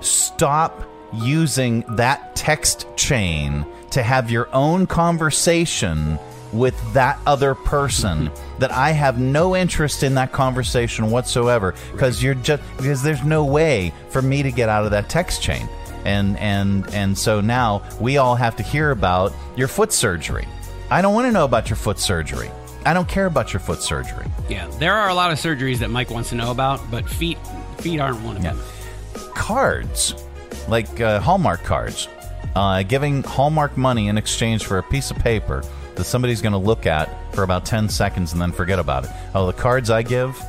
stop 0.00 0.82
using 1.12 1.84
that 1.96 2.36
text 2.36 2.86
chain 2.96 3.64
to 3.90 4.02
have 4.02 4.30
your 4.30 4.48
own 4.54 4.86
conversation 4.86 6.18
with 6.52 6.74
that 6.94 7.18
other 7.26 7.54
person 7.54 8.30
that 8.58 8.72
I 8.72 8.90
have 8.92 9.18
no 9.18 9.54
interest 9.54 10.02
in 10.02 10.14
that 10.14 10.32
conversation 10.32 11.10
whatsoever 11.10 11.74
because 11.92 12.22
you're 12.22 12.34
just 12.34 12.62
because 12.76 13.02
there's 13.02 13.24
no 13.24 13.44
way 13.44 13.92
for 14.10 14.22
me 14.22 14.42
to 14.42 14.50
get 14.50 14.68
out 14.68 14.84
of 14.84 14.90
that 14.92 15.08
text 15.08 15.42
chain 15.42 15.68
and 16.04 16.38
and 16.38 16.88
and 16.94 17.16
so 17.16 17.40
now 17.40 17.82
we 18.00 18.16
all 18.16 18.34
have 18.34 18.56
to 18.56 18.62
hear 18.62 18.90
about 18.90 19.32
your 19.56 19.68
foot 19.68 19.92
surgery. 19.92 20.46
I 20.90 21.02
don't 21.02 21.14
want 21.14 21.26
to 21.26 21.32
know 21.32 21.44
about 21.44 21.68
your 21.68 21.76
foot 21.76 21.98
surgery. 21.98 22.50
I 22.86 22.94
don't 22.94 23.08
care 23.08 23.26
about 23.26 23.52
your 23.52 23.60
foot 23.60 23.82
surgery. 23.82 24.24
Yeah, 24.48 24.66
there 24.78 24.94
are 24.94 25.10
a 25.10 25.14
lot 25.14 25.32
of 25.32 25.38
surgeries 25.38 25.78
that 25.78 25.90
Mike 25.90 26.10
wants 26.10 26.30
to 26.30 26.34
know 26.34 26.50
about, 26.50 26.80
but 26.90 27.08
feet 27.08 27.38
feet 27.78 28.00
aren't 28.00 28.22
one 28.22 28.36
of 28.36 28.42
them. 28.42 28.58
Cards, 29.34 30.14
like 30.68 31.00
uh, 31.00 31.20
Hallmark 31.20 31.62
cards, 31.64 32.08
uh, 32.54 32.82
giving 32.82 33.22
Hallmark 33.22 33.76
money 33.76 34.08
in 34.08 34.18
exchange 34.18 34.64
for 34.64 34.78
a 34.78 34.82
piece 34.82 35.10
of 35.10 35.18
paper 35.18 35.62
that 35.94 36.04
somebody's 36.04 36.40
going 36.42 36.52
to 36.52 36.58
look 36.58 36.86
at 36.86 37.08
for 37.34 37.42
about 37.42 37.64
10 37.66 37.88
seconds 37.88 38.32
and 38.32 38.40
then 38.40 38.52
forget 38.52 38.78
about 38.78 39.04
it. 39.04 39.10
Oh, 39.34 39.46
the 39.46 39.52
cards 39.52 39.90
I 39.90 40.02
give, 40.02 40.40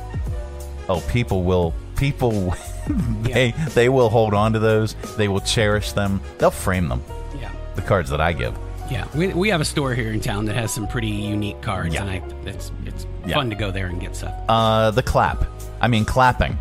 oh, 0.88 1.02
people 1.10 1.42
will, 1.44 1.74
people, 1.96 2.54
they, 3.22 3.52
they 3.74 3.88
will 3.88 4.08
hold 4.08 4.34
on 4.34 4.52
to 4.52 4.58
those. 4.58 4.94
They 5.16 5.28
will 5.28 5.40
cherish 5.40 5.92
them. 5.92 6.20
They'll 6.38 6.50
frame 6.50 6.88
them. 6.88 7.02
Yeah. 7.40 7.52
The 7.74 7.82
cards 7.82 8.10
that 8.10 8.20
I 8.20 8.32
give. 8.32 8.56
Yeah, 8.90 9.06
we, 9.14 9.28
we 9.28 9.48
have 9.50 9.60
a 9.60 9.64
store 9.64 9.94
here 9.94 10.12
in 10.12 10.20
town 10.20 10.46
that 10.46 10.56
has 10.56 10.72
some 10.74 10.88
pretty 10.88 11.06
unique 11.08 11.60
cards, 11.62 11.94
Yeah. 11.94 12.02
and 12.06 12.10
I, 12.10 12.48
it's 12.48 12.72
it's 12.86 13.06
Yeah. 13.24 13.34
fun 13.36 13.48
to 13.50 13.54
go 13.54 13.70
there 13.70 13.86
and 13.86 14.00
get 14.00 14.16
stuff. 14.16 14.34
Uh, 14.48 14.90
the 14.90 15.02
clap. 15.02 15.44
I 15.80 15.86
mean, 15.86 16.04
clapping. 16.04 16.58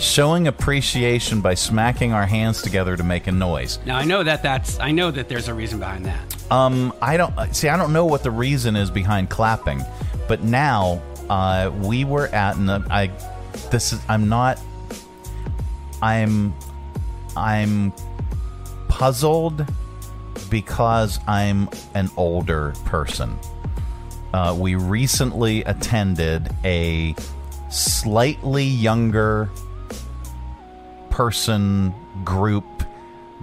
Showing 0.00 0.48
appreciation 0.48 1.42
by 1.42 1.54
smacking 1.54 2.12
our 2.14 2.24
hands 2.24 2.62
together 2.62 2.96
to 2.96 3.02
make 3.02 3.26
a 3.26 3.32
noise. 3.32 3.78
Now 3.84 3.98
I 3.98 4.04
know 4.04 4.22
that 4.22 4.42
that's 4.42 4.80
I 4.80 4.92
know 4.92 5.10
that 5.10 5.28
there's 5.28 5.48
a 5.48 5.54
reason 5.54 5.78
behind 5.78 6.06
that. 6.06 6.50
Um, 6.50 6.92
I 7.02 7.18
don't 7.18 7.54
see. 7.54 7.68
I 7.68 7.76
don't 7.76 7.92
know 7.92 8.06
what 8.06 8.22
the 8.22 8.30
reason 8.30 8.76
is 8.76 8.90
behind 8.90 9.28
clapping, 9.28 9.82
but 10.26 10.42
now 10.42 11.02
uh, 11.28 11.70
we 11.82 12.04
were 12.04 12.26
at, 12.28 12.56
and 12.56 12.70
I, 12.70 13.12
this 13.70 13.92
is. 13.92 14.00
I'm 14.08 14.28
not. 14.28 14.58
I'm, 16.02 16.54
I'm 17.36 17.92
puzzled 18.88 19.66
because 20.48 21.20
I'm 21.28 21.68
an 21.94 22.10
older 22.16 22.72
person. 22.86 23.38
Uh, 24.32 24.56
we 24.58 24.74
recently 24.76 25.62
attended 25.64 26.48
a 26.64 27.14
slightly 27.70 28.64
younger 28.64 29.50
person 31.20 31.92
group 32.24 32.64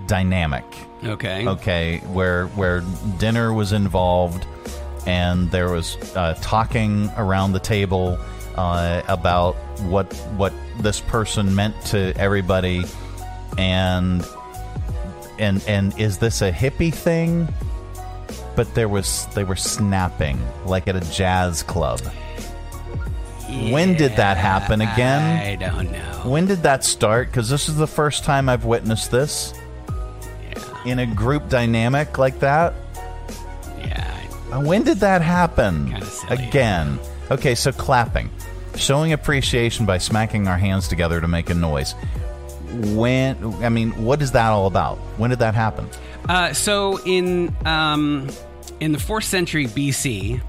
dynamic. 0.07 0.65
Okay. 1.03 1.47
Okay, 1.47 1.99
where 2.07 2.47
where 2.57 2.81
dinner 3.19 3.53
was 3.53 3.71
involved, 3.71 4.47
and 5.05 5.51
there 5.51 5.69
was 5.69 5.95
uh, 6.15 6.35
talking 6.41 7.11
around 7.17 7.51
the 7.51 7.59
table 7.59 8.17
uh, 8.55 9.03
about 9.07 9.53
what 9.91 10.11
what 10.37 10.53
this 10.79 11.01
person 11.01 11.53
meant 11.53 11.79
to 11.85 12.17
everybody, 12.17 12.83
and 13.59 14.25
and 15.37 15.63
and 15.67 15.99
is 15.99 16.17
this 16.17 16.41
a 16.41 16.51
hippie 16.51 16.91
thing? 16.91 17.47
But 18.55 18.73
there 18.73 18.89
was 18.89 19.27
they 19.35 19.43
were 19.43 19.55
snapping 19.55 20.41
like 20.65 20.87
at 20.87 20.95
a 20.95 21.11
jazz 21.11 21.61
club. 21.61 22.01
When 23.71 23.95
did 23.95 24.15
that 24.17 24.37
happen 24.37 24.81
again? 24.81 25.39
I 25.39 25.55
don't 25.55 25.91
know. 25.91 26.21
When 26.29 26.45
did 26.47 26.63
that 26.63 26.83
start? 26.83 27.27
Because 27.29 27.49
this 27.49 27.69
is 27.69 27.77
the 27.77 27.87
first 27.87 28.23
time 28.23 28.49
I've 28.49 28.65
witnessed 28.65 29.11
this 29.11 29.53
in 30.85 30.99
a 30.99 31.05
group 31.05 31.49
dynamic 31.49 32.17
like 32.17 32.39
that. 32.39 32.73
Yeah. 33.79 34.21
Uh, 34.51 34.61
When 34.61 34.83
did 34.83 34.99
that 34.99 35.21
happen? 35.21 35.95
Again. 36.29 36.99
Okay, 37.31 37.55
so 37.55 37.71
clapping. 37.71 38.29
Showing 38.75 39.11
appreciation 39.13 39.85
by 39.85 39.97
smacking 39.97 40.47
our 40.47 40.57
hands 40.57 40.87
together 40.87 41.19
to 41.19 41.27
make 41.27 41.49
a 41.49 41.53
noise. 41.53 41.93
When, 42.93 43.55
I 43.63 43.69
mean, 43.69 43.91
what 44.03 44.21
is 44.21 44.33
that 44.33 44.49
all 44.49 44.67
about? 44.67 44.97
When 45.17 45.29
did 45.29 45.39
that 45.39 45.55
happen? 45.55 45.89
Uh, 46.27 46.53
so 46.53 46.99
in 47.05 47.55
um, 47.65 48.27
in 48.81 48.91
the 48.91 48.99
fourth 48.99 49.23
century 49.23 49.67
BC, 49.67 50.41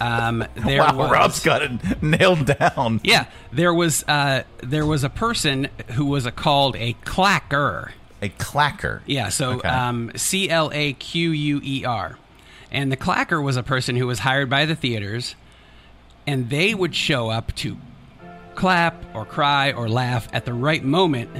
um, 0.00 0.44
there 0.54 0.80
wow, 0.80 0.96
was 0.96 1.10
Rob's 1.10 1.40
got 1.42 1.62
it 1.62 2.02
nailed 2.02 2.46
down. 2.46 3.00
yeah 3.04 3.26
there 3.52 3.72
was 3.74 4.04
uh, 4.08 4.42
there 4.62 4.86
was 4.86 5.04
a 5.04 5.10
person 5.10 5.68
who 5.92 6.06
was 6.06 6.26
a, 6.26 6.32
called 6.32 6.76
a 6.76 6.94
clacker. 7.04 7.90
A 8.22 8.30
clacker. 8.30 9.02
Yeah, 9.06 9.28
so 9.28 9.62
um, 9.62 10.10
C 10.16 10.48
L 10.48 10.70
A 10.72 10.94
Q 10.94 11.30
U 11.30 11.60
E 11.62 11.84
R, 11.84 12.18
and 12.70 12.90
the 12.90 12.96
clacker 12.96 13.42
was 13.42 13.56
a 13.56 13.62
person 13.62 13.96
who 13.96 14.06
was 14.06 14.20
hired 14.20 14.48
by 14.48 14.64
the 14.64 14.74
theaters, 14.74 15.34
and 16.26 16.48
they 16.48 16.74
would 16.74 16.94
show 16.94 17.28
up 17.28 17.54
to 17.56 17.76
clap 18.54 19.04
or 19.14 19.26
cry 19.26 19.72
or 19.72 19.88
laugh 19.88 20.28
at 20.32 20.46
the 20.46 20.54
right 20.54 20.82
moment 20.82 21.30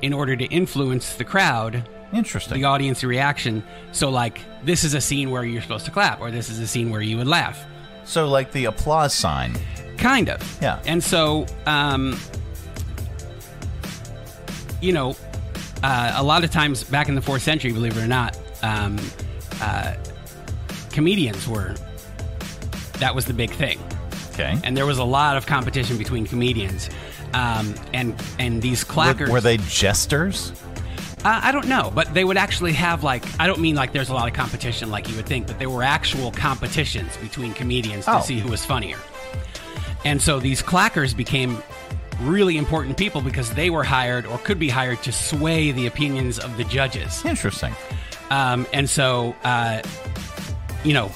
in 0.00 0.12
order 0.12 0.36
to 0.36 0.44
influence 0.46 1.14
the 1.14 1.24
crowd 1.24 1.88
Interesting. 2.12 2.60
the 2.60 2.64
audience 2.64 3.02
reaction. 3.02 3.62
So, 3.92 4.10
like, 4.10 4.40
this 4.64 4.84
is 4.84 4.94
a 4.94 5.00
scene 5.00 5.30
where 5.30 5.44
you're 5.44 5.62
supposed 5.62 5.84
to 5.86 5.90
clap, 5.90 6.20
or 6.20 6.30
this 6.30 6.50
is 6.50 6.58
a 6.58 6.66
scene 6.66 6.90
where 6.90 7.00
you 7.00 7.16
would 7.16 7.26
laugh. 7.26 7.64
So, 8.04 8.28
like 8.28 8.52
the 8.52 8.66
applause 8.66 9.14
sign. 9.14 9.56
Kind 9.96 10.28
of. 10.28 10.58
Yeah. 10.60 10.80
And 10.84 11.02
so, 11.02 11.46
um, 11.66 12.18
you 14.80 14.92
know, 14.92 15.16
uh, 15.82 16.14
a 16.16 16.22
lot 16.22 16.44
of 16.44 16.50
times 16.50 16.84
back 16.84 17.08
in 17.08 17.14
the 17.14 17.22
fourth 17.22 17.42
century, 17.42 17.72
believe 17.72 17.96
it 17.96 18.02
or 18.02 18.08
not, 18.08 18.38
um, 18.62 18.98
uh, 19.60 19.94
comedians 20.90 21.46
were, 21.48 21.74
that 22.98 23.14
was 23.14 23.24
the 23.24 23.34
big 23.34 23.50
thing. 23.50 23.78
Okay. 24.32 24.58
And 24.64 24.76
there 24.76 24.86
was 24.86 24.98
a 24.98 25.04
lot 25.04 25.36
of 25.36 25.46
competition 25.46 25.98
between 25.98 26.26
comedians. 26.26 26.88
Um, 27.34 27.74
and 27.94 28.14
and 28.38 28.60
these 28.60 28.84
clackers 28.84 29.28
Were, 29.28 29.34
were 29.34 29.40
they 29.40 29.56
jesters? 29.56 30.52
Uh, 31.24 31.40
I 31.44 31.52
don't 31.52 31.68
know, 31.68 31.92
but 31.94 32.12
they 32.14 32.24
would 32.24 32.36
actually 32.36 32.72
have 32.72 33.04
like 33.04 33.24
I 33.40 33.46
don't 33.46 33.60
mean 33.60 33.76
like 33.76 33.92
there's 33.92 34.08
a 34.08 34.14
lot 34.14 34.26
of 34.28 34.34
competition 34.34 34.90
like 34.90 35.08
you 35.08 35.14
would 35.16 35.26
think, 35.26 35.46
but 35.46 35.58
there 35.58 35.70
were 35.70 35.82
actual 35.84 36.32
competitions 36.32 37.16
between 37.18 37.52
comedians 37.54 38.06
to 38.06 38.18
Oh. 38.18 38.20
see 38.22 38.38
who 38.40 38.50
was 38.50 38.64
funnier. 38.64 38.98
And 40.04 40.20
so 40.20 40.40
these 40.40 40.62
clackers 40.62 41.16
became 41.16 41.62
really 42.22 42.56
important 42.56 42.96
people 42.96 43.20
because 43.20 43.54
they 43.54 43.70
were 43.70 43.84
hired 43.84 44.26
or 44.26 44.36
could 44.38 44.58
be 44.58 44.68
hired 44.68 45.00
to 45.04 45.12
sway 45.12 45.70
the 45.70 45.86
opinions 45.86 46.38
of 46.40 46.56
the 46.56 46.64
judges. 46.64 47.24
Interesting. 47.24 47.72
Um, 48.30 48.66
and 48.72 48.90
so, 48.90 49.36
uh, 49.44 49.80
you 50.84 50.92
know, 50.92 51.06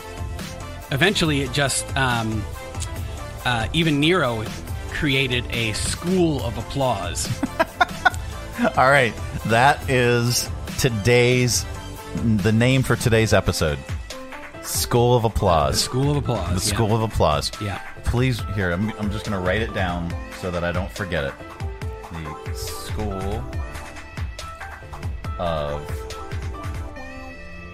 eventually 0.92 1.40
it 1.42 1.52
just 1.52 1.84
um, 1.96 2.44
uh, 3.44 3.66
even 3.72 3.98
Nero 3.98 4.44
created 4.92 5.44
a 5.50 5.72
school 5.72 6.42
of 6.44 6.56
applause. 6.58 7.28
All 8.76 8.88
right, 8.90 9.12
that 9.46 9.90
is 9.90 10.48
today's 10.78 11.66
the 12.36 12.52
name 12.52 12.82
for 12.82 12.96
today's 12.96 13.34
episode. 13.34 13.78
School 14.62 15.14
of 15.14 15.24
Applause. 15.24 15.78
School 15.78 16.10
of 16.10 16.16
Applause. 16.16 16.64
The 16.64 16.70
yeah. 16.70 16.74
School 16.74 16.94
of 16.94 17.02
Applause. 17.02 17.52
Yeah. 17.60 17.82
Please, 18.04 18.40
here, 18.54 18.70
I'm, 18.70 18.90
I'm 18.98 19.10
just 19.10 19.26
going 19.26 19.38
to 19.38 19.46
write 19.46 19.60
it 19.60 19.74
down 19.74 20.10
so 20.40 20.50
that 20.50 20.64
I 20.64 20.72
don't 20.72 20.90
forget 20.90 21.24
it. 21.24 21.34
The 22.12 22.54
School 22.54 23.44
of 25.38 25.82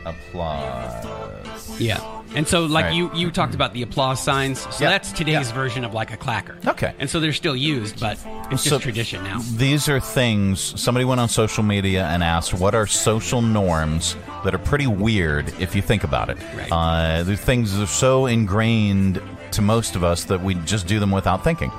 Applause. 0.05 1.80
Yeah. 1.80 2.22
And 2.35 2.49
so, 2.49 2.64
like 2.64 2.87
right. 2.87 2.95
you, 2.95 3.11
you 3.14 3.30
talked 3.30 3.55
about 3.55 3.74
the 3.74 3.83
applause 3.83 4.22
signs. 4.22 4.61
So 4.61 4.85
Yeah, 4.85 4.91
that's 4.91 5.12
today's 5.12 5.51
version 5.51 5.85
of 5.85 5.93
like 5.95 6.12
a 6.12 6.16
clacker. 6.16 6.64
Okay. 6.66 6.95
And 6.99 7.09
so 7.11 7.20
they're 7.20 7.33
still 7.33 7.57
used, 7.57 8.01
but 8.01 8.18
it's 8.51 8.62
just 8.62 8.64
So- 8.64 8.78
tradition 8.78 9.22
now. 9.24 9.41
These 9.57 9.89
are 9.89 10.01
things 10.01 10.80
somebody 10.80 11.05
went 11.05 11.20
on 11.20 11.28
social 11.28 11.62
media 11.62 12.07
and 12.07 12.22
asked, 12.22 12.55
"What 12.55 12.74
are 12.74 12.87
social 12.87 13.43
norms 13.43 14.16
that 14.45 14.55
are 14.55 14.59
pretty 14.59 14.87
weird 14.87 15.53
if 15.61 15.74
you 15.76 15.83
think 15.83 16.05
about 16.05 16.30
it?" 16.30 16.39
Right. 16.57 16.68
Uh, 16.72 17.22
the 17.22 17.37
things 17.37 17.76
that 17.76 17.83
are 17.83 17.87
so 17.87 18.26
ingrained 18.26 19.20
to 19.53 19.62
most 19.62 19.97
of 19.97 20.03
us 20.05 20.24
that 20.24 20.43
we 20.43 20.55
just 20.55 20.87
do 20.87 20.99
them 20.99 21.11
without 21.11 21.45
thinking. 21.45 21.70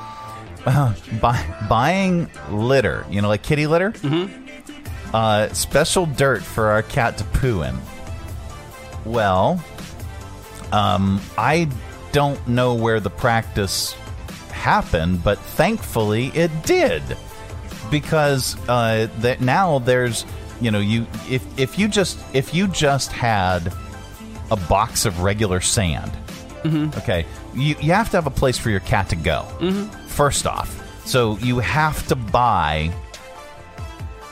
Uh, 0.66 0.94
buy, 1.20 1.44
buying 1.68 2.30
litter, 2.50 3.06
you 3.10 3.22
know, 3.22 3.28
like 3.28 3.42
kitty 3.44 3.68
litter. 3.68 3.92
Mm-hmm. 3.92 5.16
Uh, 5.16 5.50
special 5.50 6.06
dirt 6.06 6.42
for 6.42 6.68
our 6.68 6.82
cat 6.84 7.18
to 7.18 7.24
poo 7.26 7.64
in. 7.64 7.78
Well, 9.06 9.64
um, 10.74 11.22
I 11.38 11.70
don't 12.12 12.46
know 12.48 12.74
where 12.74 13.00
the 13.00 13.10
practice 13.10 13.94
happened, 14.52 15.24
but 15.24 15.38
thankfully 15.40 16.28
it 16.28 16.52
did. 16.66 17.02
Because 17.92 18.58
uh, 18.68 19.08
that 19.20 19.40
now 19.40 19.80
there's 19.80 20.26
you 20.60 20.72
know 20.72 20.80
you 20.80 21.06
if 21.30 21.44
if 21.60 21.78
you 21.78 21.88
just 21.88 22.18
if 22.34 22.54
you 22.54 22.68
just 22.68 23.12
had 23.12 23.72
a 24.50 24.56
box 24.56 25.06
of 25.06 25.22
regular 25.22 25.62
sand, 25.62 26.12
okay, 26.98 27.26
you 27.54 27.76
you 27.80 27.92
have 27.94 28.10
to 28.12 28.18
have 28.18 28.26
a 28.26 28.32
place 28.32 28.58
for 28.58 28.70
your 28.72 28.80
cat 28.82 29.10
to 29.10 29.16
go. 29.16 29.44
First 30.08 30.48
off, 30.48 30.70
so 31.06 31.38
you 31.38 31.60
have 31.60 32.08
to 32.08 32.16
buy 32.16 32.92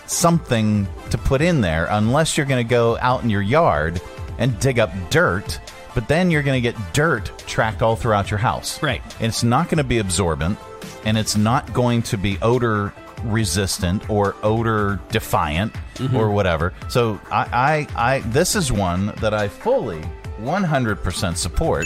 something 0.07 0.87
to 1.11 1.17
put 1.17 1.41
in 1.41 1.61
there 1.61 1.87
unless 1.91 2.35
you're 2.37 2.45
going 2.45 2.65
to 2.65 2.69
go 2.69 2.97
out 2.99 3.23
in 3.23 3.29
your 3.29 3.41
yard 3.41 4.01
and 4.39 4.59
dig 4.59 4.79
up 4.79 4.91
dirt 5.09 5.59
but 5.93 6.07
then 6.07 6.31
you're 6.31 6.43
going 6.43 6.61
to 6.61 6.71
get 6.71 6.93
dirt 6.93 7.31
tracked 7.47 7.81
all 7.81 7.95
throughout 7.95 8.31
your 8.31 8.37
house. 8.37 8.81
Right. 8.81 9.01
and 9.19 9.27
it's 9.27 9.43
not 9.43 9.65
going 9.65 9.77
to 9.77 9.83
be 9.83 9.99
absorbent 9.99 10.57
and 11.05 11.17
it's 11.17 11.35
not 11.35 11.73
going 11.73 12.01
to 12.03 12.17
be 12.17 12.37
odor 12.41 12.93
resistant 13.23 14.09
or 14.09 14.35
odor 14.43 14.99
defiant 15.09 15.73
mm-hmm. 15.95 16.15
or 16.15 16.31
whatever. 16.31 16.73
So 16.89 17.19
I, 17.31 17.87
I 17.95 18.15
i 18.15 18.19
this 18.19 18.55
is 18.55 18.71
one 18.71 19.07
that 19.17 19.33
i 19.33 19.47
fully 19.47 20.01
100% 20.41 21.37
support 21.37 21.85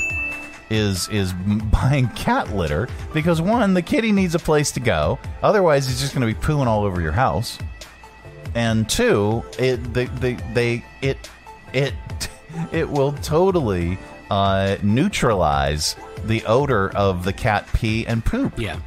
is 0.70 1.10
is 1.10 1.34
buying 1.72 2.08
cat 2.10 2.56
litter 2.56 2.88
because 3.14 3.42
one 3.42 3.74
the 3.74 3.82
kitty 3.82 4.12
needs 4.12 4.34
a 4.34 4.40
place 4.40 4.72
to 4.72 4.80
go 4.80 5.20
otherwise 5.44 5.88
he's 5.88 6.00
just 6.00 6.16
going 6.16 6.26
to 6.26 6.34
be 6.34 6.46
pooing 6.46 6.68
all 6.68 6.84
over 6.84 7.02
your 7.02 7.12
house 7.12 7.60
and 8.56 8.90
two, 8.90 9.44
it 9.60 9.78
they 9.94 10.06
they, 10.06 10.34
they 10.54 10.86
it 11.02 11.30
it 11.74 11.94
it 12.72 12.90
will 12.90 13.14
totally 13.14 13.98
uh, 14.32 14.78
neutralize 14.84 15.96
the 16.26 16.44
odor 16.46 16.90
of 16.96 17.24
the 17.24 17.34
cat 17.34 17.68
pee 17.74 18.06
and 18.08 18.24
poop. 18.26 18.58
Yeah. 18.58 18.80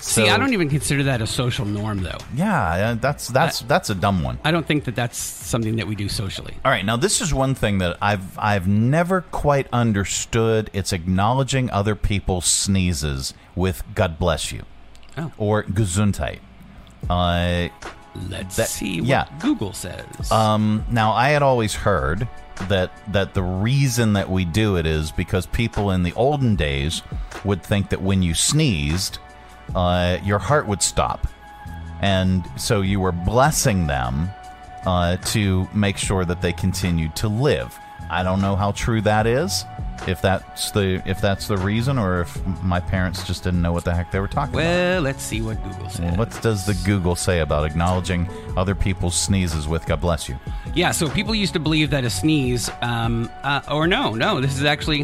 See, 0.00 0.26
So- 0.26 0.34
I 0.34 0.36
don't 0.36 0.52
even 0.52 0.68
consider 0.68 1.04
that 1.04 1.22
a 1.22 1.26
social 1.28 1.64
norm, 1.64 2.02
though. 2.02 2.18
Yeah, 2.34 2.60
uh, 2.90 2.94
that's 2.94 3.28
that's 3.28 3.60
that's 3.60 3.88
a 3.88 3.94
dumb 3.94 4.22
one. 4.24 4.36
I 4.44 4.50
don't 4.50 4.66
think 4.66 4.84
that 4.84 4.96
that's 4.96 5.16
something 5.16 5.76
that 5.76 5.86
we 5.86 5.94
do 5.94 6.08
socially. 6.08 6.54
All 6.64 6.72
right, 6.72 6.84
now 6.84 6.96
this 6.96 7.20
is 7.20 7.32
one 7.32 7.54
thing 7.54 7.78
that 7.78 7.98
I've 8.02 8.36
I've 8.36 8.66
never 8.66 9.20
quite 9.20 9.68
understood. 9.72 10.70
It's 10.72 10.92
acknowledging 10.92 11.70
other 11.70 11.94
people's 11.94 12.46
sneezes 12.46 13.32
with 13.54 13.84
"God 13.94 14.18
bless 14.18 14.50
you" 14.50 14.64
Oh. 15.16 15.30
or 15.38 15.62
"Gesundheit." 15.64 16.40
Uh, 17.08 17.68
Let's 18.28 18.56
that- 18.56 18.68
see 18.68 19.00
what 19.00 19.08
yeah. 19.08 19.26
Google 19.40 19.72
says. 19.72 20.30
Um, 20.30 20.84
now, 20.90 21.12
I 21.12 21.28
had 21.30 21.42
always 21.42 21.74
heard 21.74 22.28
that 22.68 22.90
that 23.12 23.34
the 23.34 23.42
reason 23.42 24.12
that 24.14 24.30
we 24.30 24.44
do 24.44 24.76
it 24.76 24.86
is 24.86 25.10
because 25.10 25.46
people 25.46 25.90
in 25.90 26.02
the 26.02 26.12
olden 26.14 26.56
days 26.56 27.02
would 27.44 27.62
think 27.62 27.90
that 27.90 28.00
when 28.00 28.22
you 28.22 28.34
sneezed, 28.34 29.18
uh, 29.74 30.18
your 30.22 30.38
heart 30.38 30.66
would 30.66 30.82
stop, 30.82 31.26
and 32.00 32.44
so 32.56 32.80
you 32.80 33.00
were 33.00 33.12
blessing 33.12 33.86
them 33.86 34.30
uh, 34.86 35.16
to 35.16 35.68
make 35.74 35.96
sure 35.96 36.24
that 36.24 36.42
they 36.42 36.52
continued 36.52 37.14
to 37.16 37.28
live. 37.28 37.78
I 38.10 38.22
don't 38.22 38.40
know 38.40 38.56
how 38.56 38.72
true 38.72 39.00
that 39.02 39.26
is. 39.26 39.64
If 40.06 40.20
that's 40.20 40.72
the 40.72 41.00
if 41.06 41.20
that's 41.20 41.46
the 41.46 41.56
reason, 41.56 41.96
or 41.96 42.22
if 42.22 42.46
my 42.62 42.80
parents 42.80 43.24
just 43.24 43.44
didn't 43.44 43.62
know 43.62 43.72
what 43.72 43.84
the 43.84 43.94
heck 43.94 44.10
they 44.10 44.18
were 44.18 44.26
talking 44.26 44.54
about. 44.54 44.64
well, 44.64 45.02
let's 45.02 45.22
see 45.22 45.40
what 45.42 45.62
Google 45.62 45.88
says. 45.88 46.18
What 46.18 46.42
does 46.42 46.66
the 46.66 46.74
Google 46.84 47.14
say 47.14 47.38
about 47.38 47.64
acknowledging 47.64 48.28
other 48.56 48.74
people's 48.74 49.14
sneezes 49.14 49.68
with 49.68 49.86
"God 49.86 50.00
bless 50.00 50.28
you"? 50.28 50.36
Yeah, 50.74 50.90
so 50.90 51.08
people 51.08 51.34
used 51.36 51.52
to 51.52 51.60
believe 51.60 51.90
that 51.90 52.02
a 52.04 52.10
sneeze, 52.10 52.68
um, 52.80 53.30
uh, 53.44 53.60
or 53.70 53.86
no, 53.86 54.14
no, 54.14 54.40
this 54.40 54.56
is 54.56 54.64
actually, 54.64 55.02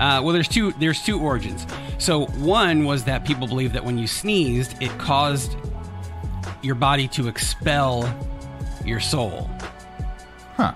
uh, 0.00 0.22
well, 0.22 0.32
there's 0.32 0.48
two, 0.48 0.72
there's 0.78 1.02
two 1.02 1.20
origins. 1.20 1.66
So 1.98 2.26
one 2.26 2.84
was 2.84 3.04
that 3.04 3.26
people 3.26 3.46
believed 3.46 3.74
that 3.74 3.84
when 3.84 3.98
you 3.98 4.06
sneezed, 4.06 4.80
it 4.80 4.96
caused 4.98 5.56
your 6.62 6.74
body 6.76 7.06
to 7.08 7.28
expel 7.28 8.12
your 8.84 9.00
soul. 9.00 9.50
Huh. 10.56 10.72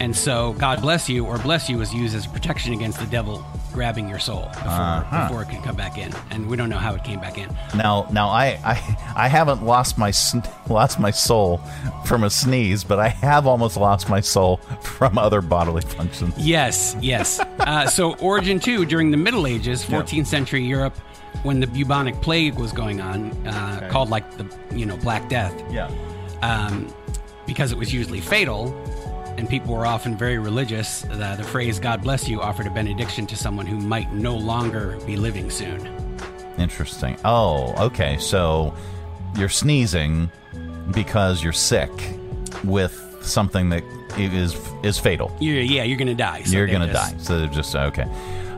And 0.00 0.16
so 0.16 0.52
God 0.54 0.80
bless 0.80 1.08
you 1.08 1.24
or 1.26 1.38
bless 1.38 1.68
you 1.68 1.78
was 1.78 1.92
used 1.94 2.14
as 2.14 2.26
protection 2.26 2.72
against 2.72 2.98
the 2.98 3.06
devil 3.06 3.44
grabbing 3.72 4.08
your 4.08 4.18
soul 4.18 4.46
before, 4.52 4.68
Uh-huh. 4.68 5.28
before 5.28 5.42
it 5.42 5.48
can 5.48 5.62
come 5.62 5.76
back 5.76 5.96
in. 5.96 6.12
And 6.30 6.46
we 6.46 6.56
don't 6.56 6.68
know 6.68 6.76
how 6.76 6.94
it 6.94 7.04
came 7.04 7.20
back 7.20 7.38
in. 7.38 7.48
Now, 7.74 8.06
now 8.10 8.28
I, 8.28 8.58
I, 8.64 8.96
I 9.16 9.28
haven't 9.28 9.64
lost 9.64 9.96
my 9.96 10.12
lost 10.68 10.98
my 11.00 11.10
soul 11.10 11.58
from 12.04 12.24
a 12.24 12.30
sneeze, 12.30 12.84
but 12.84 12.98
I 12.98 13.08
have 13.08 13.46
almost 13.46 13.76
lost 13.76 14.08
my 14.10 14.20
soul 14.20 14.58
from 14.82 15.16
other 15.18 15.40
bodily 15.40 15.82
functions. 15.82 16.34
Yes, 16.36 16.96
yes. 17.00 17.40
uh, 17.60 17.86
so, 17.86 18.14
Origin 18.16 18.60
2, 18.60 18.84
during 18.86 19.10
the 19.10 19.16
Middle 19.16 19.46
Ages, 19.46 19.82
14th 19.84 20.26
century 20.26 20.62
Europe, 20.64 20.96
when 21.42 21.60
the 21.60 21.66
bubonic 21.66 22.20
plague 22.20 22.54
was 22.58 22.72
going 22.72 23.00
on, 23.00 23.30
uh, 23.46 23.76
Okay. 23.78 23.88
called 23.88 24.10
like 24.10 24.36
the, 24.36 24.46
you 24.76 24.84
know, 24.84 24.96
Black 24.98 25.28
Death, 25.30 25.54
Yeah. 25.70 25.88
um, 26.42 26.92
because 27.46 27.72
it 27.72 27.78
was 27.78 27.92
usually 27.92 28.20
fatal 28.20 28.70
and 29.36 29.48
people 29.48 29.74
were 29.74 29.86
often 29.86 30.16
very 30.16 30.38
religious, 30.38 31.02
the, 31.02 31.34
the 31.36 31.44
phrase 31.44 31.78
God 31.78 32.02
bless 32.02 32.28
you 32.28 32.40
offered 32.40 32.66
a 32.66 32.70
benediction 32.70 33.26
to 33.26 33.36
someone 33.36 33.66
who 33.66 33.78
might 33.78 34.12
no 34.12 34.36
longer 34.36 34.98
be 35.06 35.16
living 35.16 35.50
soon. 35.50 35.86
Interesting. 36.58 37.16
Oh, 37.24 37.74
okay. 37.86 38.18
So 38.18 38.74
you're 39.36 39.48
sneezing 39.48 40.30
because 40.92 41.42
you're 41.42 41.52
sick 41.52 41.90
with 42.64 42.98
something 43.22 43.70
that 43.70 43.82
is 44.18 44.56
is 44.82 44.98
fatal. 44.98 45.34
You're, 45.40 45.60
yeah, 45.60 45.84
you're 45.84 45.96
going 45.96 46.08
to 46.08 46.14
die. 46.14 46.42
So 46.42 46.56
you're 46.56 46.66
gonna 46.66 46.92
die. 46.92 47.14
So 47.18 47.38
they're 47.38 47.48
just 47.48 47.74
okay. 47.74 48.06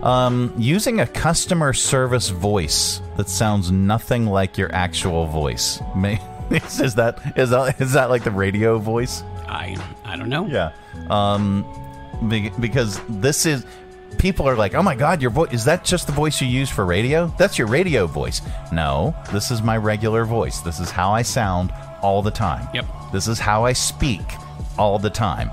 Um, 0.03 0.53
using 0.59 1.01
a 1.01 1.07
customer 1.07 1.73
service 1.73 2.29
voice 2.29 3.01
that 3.17 3.29
sounds 3.29 3.71
nothing 3.71 4.27
like 4.27 4.59
your 4.59 4.71
actual 4.75 5.27
voice. 5.27 5.81
May, 5.97 6.21
is 6.51 6.95
that 6.97 7.21
is 7.37 7.51
that 7.51 7.81
is 7.81 7.93
that 7.93 8.11
like 8.11 8.25
the 8.25 8.31
radio 8.31 8.79
voice? 8.79 9.23
I, 9.55 9.77
I 10.05 10.17
don't 10.17 10.29
know. 10.29 10.47
Yeah. 10.47 10.73
Um, 11.11 11.65
be- 12.29 12.51
because 12.61 13.01
this 13.09 13.47
is 13.47 13.65
people 14.19 14.49
are 14.49 14.57
like, 14.57 14.75
oh 14.75 14.83
my 14.83 14.95
god, 14.95 15.23
your 15.23 15.31
voice 15.31 15.53
is 15.53 15.65
that 15.65 15.85
just 15.85 16.07
the 16.07 16.13
voice 16.13 16.41
you 16.41 16.49
use 16.49 16.71
for 16.71 16.85
radio? 16.85 17.33
That's 17.39 17.59
your 17.59 17.69
radio 17.69 18.07
voice. 18.07 18.43
No, 18.73 19.15
this 19.33 19.51
is 19.51 19.63
my 19.63 19.77
regular 19.77 20.25
voice. 20.25 20.61
This 20.61 20.81
is 20.81 20.91
how 20.91 21.13
I 21.13 21.23
sound 21.23 21.73
all 22.03 22.23
the 22.23 22.31
time. 22.31 22.69
Yep. 22.75 22.87
This 23.13 23.29
is 23.29 23.39
how 23.39 23.65
I 23.65 23.73
speak 23.73 24.23
all 24.79 24.99
the 24.99 25.11
time. 25.11 25.51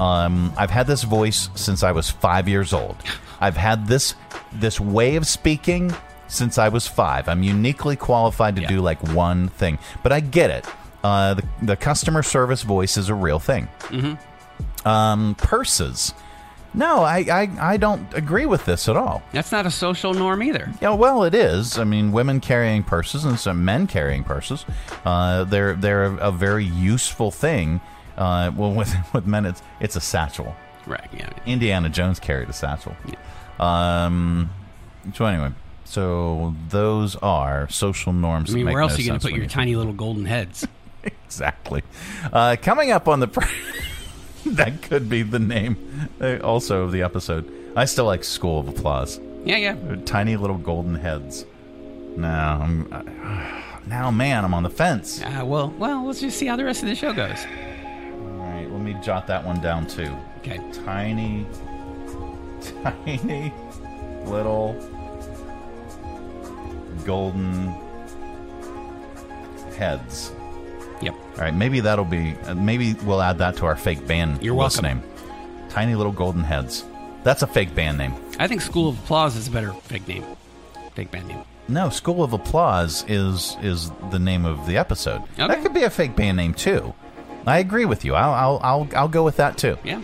Um, 0.00 0.52
I've 0.56 0.70
had 0.70 0.86
this 0.86 1.02
voice 1.02 1.48
since 1.54 1.82
I 1.82 1.92
was 1.92 2.10
five 2.10 2.48
years 2.48 2.72
old. 2.72 2.96
I've 3.40 3.56
had 3.56 3.86
this 3.86 4.14
this 4.52 4.80
way 4.80 5.16
of 5.16 5.26
speaking 5.26 5.94
since 6.28 6.58
I 6.58 6.68
was 6.68 6.86
five. 6.86 7.28
I'm 7.28 7.42
uniquely 7.42 7.96
qualified 7.96 8.56
to 8.56 8.66
do 8.66 8.80
like 8.80 9.02
one 9.14 9.48
thing, 9.48 9.78
but 10.02 10.12
I 10.12 10.20
get 10.20 10.50
it. 10.50 10.66
Uh, 11.02 11.34
the, 11.34 11.44
the 11.62 11.76
customer 11.76 12.22
service 12.22 12.62
voice 12.62 12.96
is 12.96 13.08
a 13.08 13.14
real 13.14 13.38
thing. 13.38 13.68
Mm-hmm. 13.88 14.88
Um, 14.88 15.34
purses. 15.36 16.14
No, 16.74 17.02
I, 17.02 17.18
I, 17.30 17.72
I 17.72 17.76
don't 17.76 18.06
agree 18.14 18.46
with 18.46 18.64
this 18.64 18.88
at 18.88 18.96
all. 18.96 19.22
That's 19.32 19.52
not 19.52 19.66
a 19.66 19.70
social 19.70 20.14
norm 20.14 20.42
either. 20.42 20.72
Yeah, 20.80 20.94
well, 20.94 21.22
it 21.24 21.34
is. 21.34 21.78
I 21.78 21.84
mean, 21.84 22.12
women 22.12 22.40
carrying 22.40 22.82
purses 22.82 23.24
and 23.24 23.38
some 23.38 23.64
men 23.64 23.86
carrying 23.86 24.24
purses. 24.24 24.64
Uh, 25.04 25.44
they're 25.44 25.74
they're 25.74 26.04
a 26.04 26.32
very 26.32 26.64
useful 26.64 27.30
thing. 27.30 27.80
Uh, 28.16 28.50
well, 28.56 28.72
with 28.74 28.94
with 29.12 29.26
men, 29.26 29.44
it's 29.44 29.62
it's 29.80 29.96
a 29.96 30.00
satchel. 30.00 30.54
Right. 30.86 31.08
Yeah. 31.12 31.30
Indiana 31.46 31.88
Jones 31.88 32.18
carried 32.18 32.48
a 32.48 32.54
satchel. 32.54 32.96
Um. 33.60 34.50
So 35.14 35.26
anyway, 35.26 35.52
so 35.84 36.54
those 36.70 37.16
are 37.16 37.68
social 37.68 38.14
norms. 38.14 38.50
I 38.50 38.54
mean, 38.54 38.64
that 38.64 38.66
make 38.66 38.74
where 38.74 38.82
else 38.82 38.92
no 38.92 38.96
are 38.96 39.00
you 39.00 39.08
going 39.08 39.20
to 39.20 39.28
put 39.28 39.36
your 39.36 39.46
tiny 39.46 39.76
little 39.76 39.92
golden 39.92 40.24
heads? 40.24 40.66
exactly. 41.24 41.82
Uh, 42.32 42.56
coming 42.60 42.90
up 42.90 43.08
on 43.08 43.20
the. 43.20 43.48
That 44.44 44.82
could 44.82 45.08
be 45.08 45.22
the 45.22 45.38
name 45.38 46.10
uh, 46.20 46.38
also 46.38 46.82
of 46.82 46.90
the 46.90 47.02
episode. 47.02 47.48
I 47.76 47.84
still 47.84 48.06
like 48.06 48.24
School 48.24 48.58
of 48.58 48.68
Applause. 48.68 49.20
Yeah, 49.44 49.56
yeah. 49.56 49.96
Tiny 50.04 50.36
little 50.36 50.58
golden 50.58 50.96
heads. 50.96 51.46
No, 52.16 52.28
I'm. 52.28 52.92
Uh, 52.92 53.02
now, 53.86 54.10
man, 54.10 54.44
I'm 54.44 54.52
on 54.52 54.64
the 54.64 54.70
fence. 54.70 55.22
Uh, 55.22 55.42
well, 55.44 55.70
well, 55.78 56.04
let's 56.04 56.20
just 56.20 56.38
see 56.38 56.46
how 56.46 56.56
the 56.56 56.64
rest 56.64 56.82
of 56.82 56.88
the 56.88 56.94
show 56.96 57.12
goes. 57.12 57.38
All 58.12 58.38
right, 58.38 58.68
let 58.68 58.80
me 58.80 58.96
jot 59.02 59.28
that 59.28 59.44
one 59.44 59.60
down 59.60 59.86
too. 59.86 60.12
Okay. 60.38 60.60
Tiny, 60.84 61.46
tiny 62.82 63.52
little 64.24 64.74
golden 67.04 67.74
heads. 69.76 70.32
Yep. 71.02 71.14
All 71.14 71.38
right, 71.38 71.54
maybe 71.54 71.80
that'll 71.80 72.04
be. 72.04 72.34
Uh, 72.46 72.54
maybe 72.54 72.94
we'll 73.04 73.20
add 73.22 73.38
that 73.38 73.56
to 73.58 73.66
our 73.66 73.76
fake 73.76 74.06
band 74.06 74.42
You're 74.42 74.54
welcome. 74.54 74.84
name. 74.84 75.02
Tiny 75.68 75.94
little 75.94 76.12
golden 76.12 76.42
heads. 76.44 76.84
That's 77.24 77.42
a 77.42 77.46
fake 77.46 77.74
band 77.74 77.98
name. 77.98 78.14
I 78.38 78.48
think 78.48 78.60
School 78.60 78.88
of 78.88 78.98
Applause 79.04 79.36
is 79.36 79.48
a 79.48 79.50
better 79.50 79.72
fake 79.72 80.06
name. 80.08 80.24
Fake 80.94 81.10
band 81.10 81.28
name. 81.28 81.42
No, 81.68 81.88
School 81.90 82.22
of 82.22 82.32
Applause 82.32 83.04
is 83.08 83.56
is 83.62 83.90
the 84.10 84.18
name 84.18 84.44
of 84.44 84.66
the 84.66 84.76
episode. 84.76 85.22
Okay. 85.38 85.46
That 85.48 85.62
could 85.62 85.72
be 85.74 85.84
a 85.84 85.90
fake 85.90 86.14
band 86.16 86.36
name 86.36 86.54
too. 86.54 86.94
I 87.46 87.58
agree 87.58 87.84
with 87.84 88.04
you. 88.04 88.14
I'll 88.14 88.32
I'll 88.32 88.60
I'll, 88.62 88.88
I'll 88.96 89.08
go 89.08 89.24
with 89.24 89.36
that 89.36 89.56
too. 89.58 89.76
Yeah. 89.84 90.00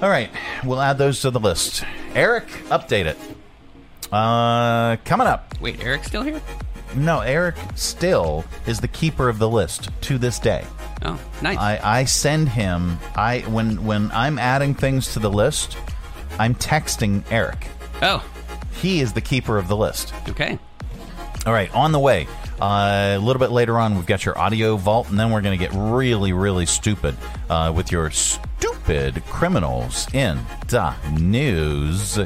All 0.00 0.08
right, 0.08 0.30
we'll 0.64 0.80
add 0.80 0.96
those 0.98 1.20
to 1.22 1.30
the 1.32 1.40
list. 1.40 1.82
Eric, 2.14 2.46
update 2.68 3.06
it. 3.06 3.16
Uh, 4.12 4.96
coming 5.04 5.26
up. 5.26 5.60
Wait, 5.60 5.82
Eric's 5.82 6.06
still 6.06 6.22
here? 6.22 6.40
No, 6.96 7.20
Eric 7.20 7.56
still 7.74 8.44
is 8.66 8.80
the 8.80 8.88
keeper 8.88 9.28
of 9.28 9.38
the 9.38 9.48
list 9.48 9.90
to 10.02 10.18
this 10.18 10.38
day. 10.38 10.64
Oh, 11.02 11.18
nice. 11.42 11.58
I, 11.58 11.80
I 12.00 12.04
send 12.04 12.48
him. 12.48 12.98
I 13.14 13.40
when 13.40 13.84
when 13.84 14.10
I'm 14.12 14.38
adding 14.38 14.74
things 14.74 15.12
to 15.12 15.18
the 15.20 15.30
list, 15.30 15.76
I'm 16.38 16.54
texting 16.54 17.22
Eric. 17.30 17.66
Oh, 18.02 18.24
He 18.80 19.00
is 19.00 19.12
the 19.12 19.20
keeper 19.20 19.58
of 19.58 19.68
the 19.68 19.76
list. 19.76 20.12
okay. 20.28 20.58
All 21.46 21.52
right, 21.52 21.72
on 21.74 21.92
the 21.92 21.98
way. 22.00 22.26
Uh, 22.60 23.14
a 23.16 23.18
little 23.18 23.38
bit 23.40 23.52
later 23.52 23.78
on, 23.78 23.94
we've 23.94 24.06
got 24.06 24.24
your 24.24 24.36
audio 24.36 24.76
vault, 24.76 25.08
and 25.08 25.18
then 25.18 25.30
we're 25.30 25.40
going 25.40 25.56
to 25.56 25.64
get 25.64 25.72
really, 25.74 26.32
really 26.32 26.66
stupid 26.66 27.14
uh, 27.48 27.72
with 27.74 27.92
your 27.92 28.10
stupid 28.10 29.22
criminals 29.26 30.12
in 30.12 30.40
the 30.66 30.92
news. 31.18 32.18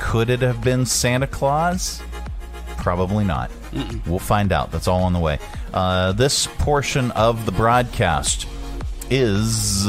Could 0.00 0.28
it 0.30 0.40
have 0.40 0.62
been 0.62 0.84
Santa 0.84 1.26
Claus? 1.28 2.02
Probably 2.76 3.24
not. 3.24 3.50
We'll 4.06 4.18
find 4.18 4.52
out. 4.52 4.70
That's 4.72 4.88
all 4.88 5.02
on 5.04 5.12
the 5.12 5.18
way. 5.18 5.38
Uh, 5.72 6.12
this 6.12 6.46
portion 6.46 7.10
of 7.12 7.46
the 7.46 7.52
broadcast 7.52 8.46
is 9.10 9.88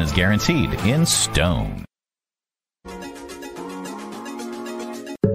is 0.00 0.12
guaranteed 0.12 0.72
in 0.84 1.04
stone. 1.04 1.84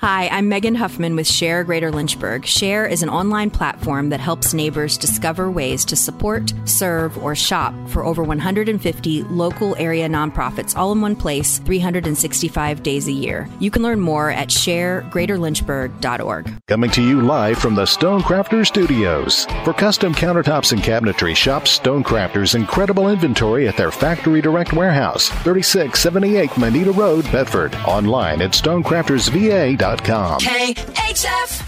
Hi, 0.00 0.28
I'm 0.28 0.48
Megan 0.48 0.76
Huffman 0.76 1.14
with 1.14 1.26
Share 1.26 1.62
Greater 1.62 1.92
Lynchburg. 1.92 2.46
Share 2.46 2.86
is 2.86 3.02
an 3.02 3.10
online 3.10 3.50
platform 3.50 4.08
that 4.08 4.18
helps 4.18 4.54
neighbors 4.54 4.96
discover 4.96 5.50
ways 5.50 5.84
to 5.84 5.94
support, 5.94 6.54
serve, 6.64 7.22
or 7.22 7.34
shop 7.34 7.74
for 7.88 8.02
over 8.02 8.22
150 8.22 9.24
local 9.24 9.76
area 9.76 10.08
nonprofits 10.08 10.74
all 10.74 10.90
in 10.92 11.02
one 11.02 11.14
place 11.14 11.58
365 11.58 12.82
days 12.82 13.08
a 13.08 13.12
year. 13.12 13.46
You 13.58 13.70
can 13.70 13.82
learn 13.82 14.00
more 14.00 14.30
at 14.30 14.48
sharegreaterlynchburg.org. 14.48 16.62
Coming 16.66 16.90
to 16.92 17.02
you 17.02 17.20
live 17.20 17.58
from 17.58 17.74
the 17.74 17.84
Stonecrafters 17.84 18.68
Studios. 18.68 19.44
For 19.64 19.74
custom 19.74 20.14
countertops 20.14 20.72
and 20.72 20.80
cabinetry, 20.80 21.36
shop 21.36 21.64
Stonecrafters' 21.64 22.54
incredible 22.54 23.10
inventory 23.10 23.68
at 23.68 23.76
their 23.76 23.90
Factory 23.90 24.40
Direct 24.40 24.72
Warehouse, 24.72 25.28
3678 25.28 26.56
Moneta 26.56 26.92
Road, 26.92 27.30
Bedford. 27.30 27.74
Online 27.84 28.40
at 28.40 28.52
stonecraftersva.com. 28.52 29.89
KHF. 29.98 31.66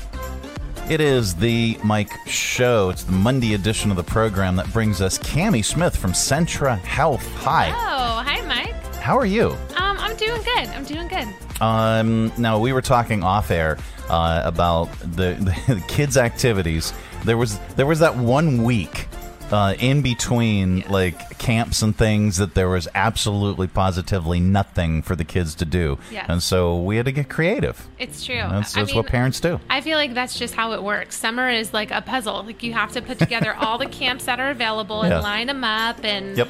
It 0.90 1.00
is 1.00 1.34
the 1.34 1.78
Mike 1.82 2.12
Show. 2.26 2.90
It's 2.90 3.04
the 3.04 3.12
Monday 3.12 3.54
edition 3.54 3.90
of 3.90 3.96
the 3.96 4.04
program 4.04 4.56
that 4.56 4.72
brings 4.72 5.00
us 5.00 5.18
Cami 5.18 5.64
Smith 5.64 5.96
from 5.96 6.12
Centra 6.12 6.78
Health. 6.78 7.26
Hi. 7.38 7.70
Oh, 7.70 8.22
hi, 8.22 8.40
Mike. 8.46 8.74
How 8.96 9.18
are 9.18 9.26
you? 9.26 9.50
Um, 9.76 9.96
I'm 9.98 10.16
doing 10.16 10.40
good. 10.42 10.68
I'm 10.68 10.84
doing 10.84 11.08
good. 11.08 11.26
Um, 11.60 12.32
now 12.38 12.58
we 12.60 12.72
were 12.72 12.82
talking 12.82 13.24
off 13.24 13.50
air 13.50 13.78
uh, 14.08 14.42
about 14.44 14.86
the, 15.00 15.34
the 15.66 15.82
kids' 15.88 16.16
activities. 16.16 16.92
There 17.24 17.36
was 17.36 17.58
there 17.76 17.86
was 17.86 18.00
that 18.00 18.16
one 18.16 18.62
week 18.62 19.06
uh, 19.52 19.74
in 19.78 20.02
between 20.02 20.80
like 20.88 21.38
camps 21.38 21.82
and 21.82 21.94
things 21.96 22.38
that 22.38 22.54
there 22.54 22.68
was 22.68 22.88
absolutely 22.94 23.66
positively 23.66 24.40
nothing 24.40 25.02
for 25.02 25.14
the 25.14 25.24
kids 25.24 25.54
to 25.56 25.64
do 25.64 25.98
and 26.28 26.42
so 26.42 26.80
we 26.80 26.96
had 26.96 27.04
to 27.06 27.12
get 27.12 27.28
creative 27.28 27.86
It's 27.98 28.24
true. 28.24 28.36
that's, 28.36 28.76
I 28.76 28.80
that's 28.80 28.90
mean, 28.92 28.96
what 28.96 29.06
parents 29.06 29.40
do 29.40 29.60
I 29.68 29.80
feel 29.80 29.96
like 29.98 30.14
that's 30.14 30.38
just 30.38 30.54
how 30.54 30.72
it 30.72 30.82
works. 30.82 31.16
Summer 31.16 31.48
is 31.50 31.72
like 31.74 31.90
a 31.90 32.00
puzzle. 32.02 32.42
Like 32.44 32.62
you 32.62 32.72
have 32.72 32.92
to 32.92 33.02
put 33.02 33.18
together 33.18 33.54
all 33.58 33.78
the 33.78 33.86
camps 33.86 34.24
that 34.24 34.40
are 34.40 34.50
available 34.50 35.02
and 35.02 35.10
Yeah. 35.12 35.20
line 35.20 35.46
them 35.48 35.64
up, 35.64 36.02
and 36.04 36.36
Yep. 36.36 36.48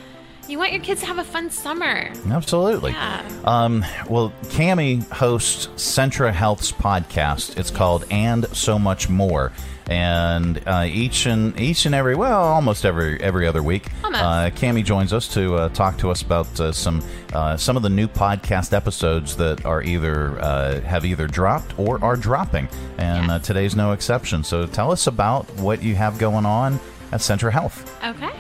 you 0.49 0.59
want 0.59 0.73
your 0.73 0.81
kids 0.83 1.01
to 1.01 1.07
have 1.07 1.19
a 1.19 1.25
fun 1.25 1.51
summer. 1.51 2.11
Absolutely. 2.31 2.93
Yeah. 2.93 3.23
Um, 3.45 3.85
well, 4.09 4.33
Cami 4.47 5.09
hosts 5.11 5.69
Centra 5.77 6.33
Health's 6.33 6.71
podcast. 6.73 7.59
It's 7.59 7.71
called 7.71 8.05
"And 8.11 8.47
So 8.57 8.79
Much 8.79 9.09
More," 9.09 9.53
and 9.89 10.63
uh, 10.67 10.85
each 10.89 11.27
and 11.27 11.59
each 11.59 11.87
and 11.87 11.95
every 11.95 12.15
well, 12.15 12.43
almost 12.43 12.85
every 12.85 13.21
every 13.21 13.47
other 13.47 13.63
week, 13.63 13.89
Almost. 14.05 14.23
uh, 14.23 14.51
Cami 14.51 14.85
joins 14.85 15.13
us 15.13 15.29
to 15.35 15.55
uh, 15.57 15.69
talk 15.71 15.99
to 15.99 16.11
us 16.11 16.23
about 16.23 16.61
uh, 16.61 16.73
some 16.73 17.03
uh, 17.33 17.57
some 17.57 17.77
of 17.77 17.83
the 17.83 17.91
new 17.91 18.09
podcast 18.09 18.73
episodes 18.73 19.37
that 19.37 19.65
are 19.65 19.83
either 19.83 20.39
uh, 20.41 20.81
have 20.83 21.05
either 21.05 21.27
dropped 21.27 21.79
or 21.79 22.03
are 22.05 22.17
dropping, 22.17 22.69
and 22.99 23.31
uh, 23.31 23.39
today's 23.39 23.75
no 23.77 23.93
exception. 23.93 24.45
So, 24.45 24.67
tell 24.67 24.91
us 24.93 25.07
about 25.07 25.49
what 25.57 25.83
you 25.83 25.95
have 25.95 26.19
going 26.19 26.47
on 26.47 26.79
at 27.13 27.21
Centra 27.21 27.51
Health. 27.51 27.91
Okay. 28.05 28.31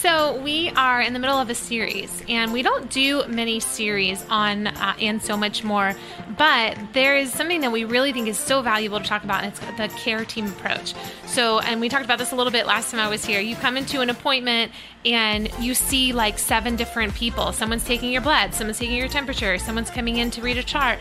So 0.00 0.40
we 0.40 0.70
are 0.70 1.02
in 1.02 1.12
the 1.12 1.18
middle 1.18 1.36
of 1.36 1.50
a 1.50 1.54
series, 1.54 2.22
and 2.26 2.54
we 2.54 2.62
don't 2.62 2.88
do 2.88 3.22
many 3.28 3.60
series 3.60 4.24
on 4.30 4.68
uh, 4.68 4.94
and 4.98 5.20
so 5.20 5.36
much 5.36 5.62
more. 5.62 5.94
But 6.38 6.78
there 6.94 7.18
is 7.18 7.30
something 7.30 7.60
that 7.60 7.70
we 7.70 7.84
really 7.84 8.10
think 8.10 8.26
is 8.26 8.38
so 8.38 8.62
valuable 8.62 8.98
to 8.98 9.04
talk 9.04 9.24
about, 9.24 9.44
and 9.44 9.52
it's 9.52 9.60
the 9.76 9.88
care 10.00 10.24
team 10.24 10.46
approach. 10.46 10.94
So, 11.26 11.58
and 11.58 11.82
we 11.82 11.90
talked 11.90 12.06
about 12.06 12.18
this 12.18 12.32
a 12.32 12.34
little 12.34 12.50
bit 12.50 12.64
last 12.64 12.92
time 12.92 13.00
I 13.00 13.10
was 13.10 13.26
here. 13.26 13.42
You 13.42 13.56
come 13.56 13.76
into 13.76 14.00
an 14.00 14.08
appointment 14.08 14.72
and 15.04 15.50
you 15.58 15.74
see 15.74 16.12
like 16.12 16.38
seven 16.38 16.76
different 16.76 17.14
people. 17.14 17.52
Someone's 17.52 17.84
taking 17.84 18.12
your 18.12 18.20
blood, 18.20 18.52
someone's 18.54 18.78
taking 18.78 18.96
your 18.96 19.08
temperature, 19.08 19.58
someone's 19.58 19.90
coming 19.90 20.18
in 20.18 20.30
to 20.32 20.42
read 20.42 20.58
a 20.58 20.62
chart, 20.62 20.98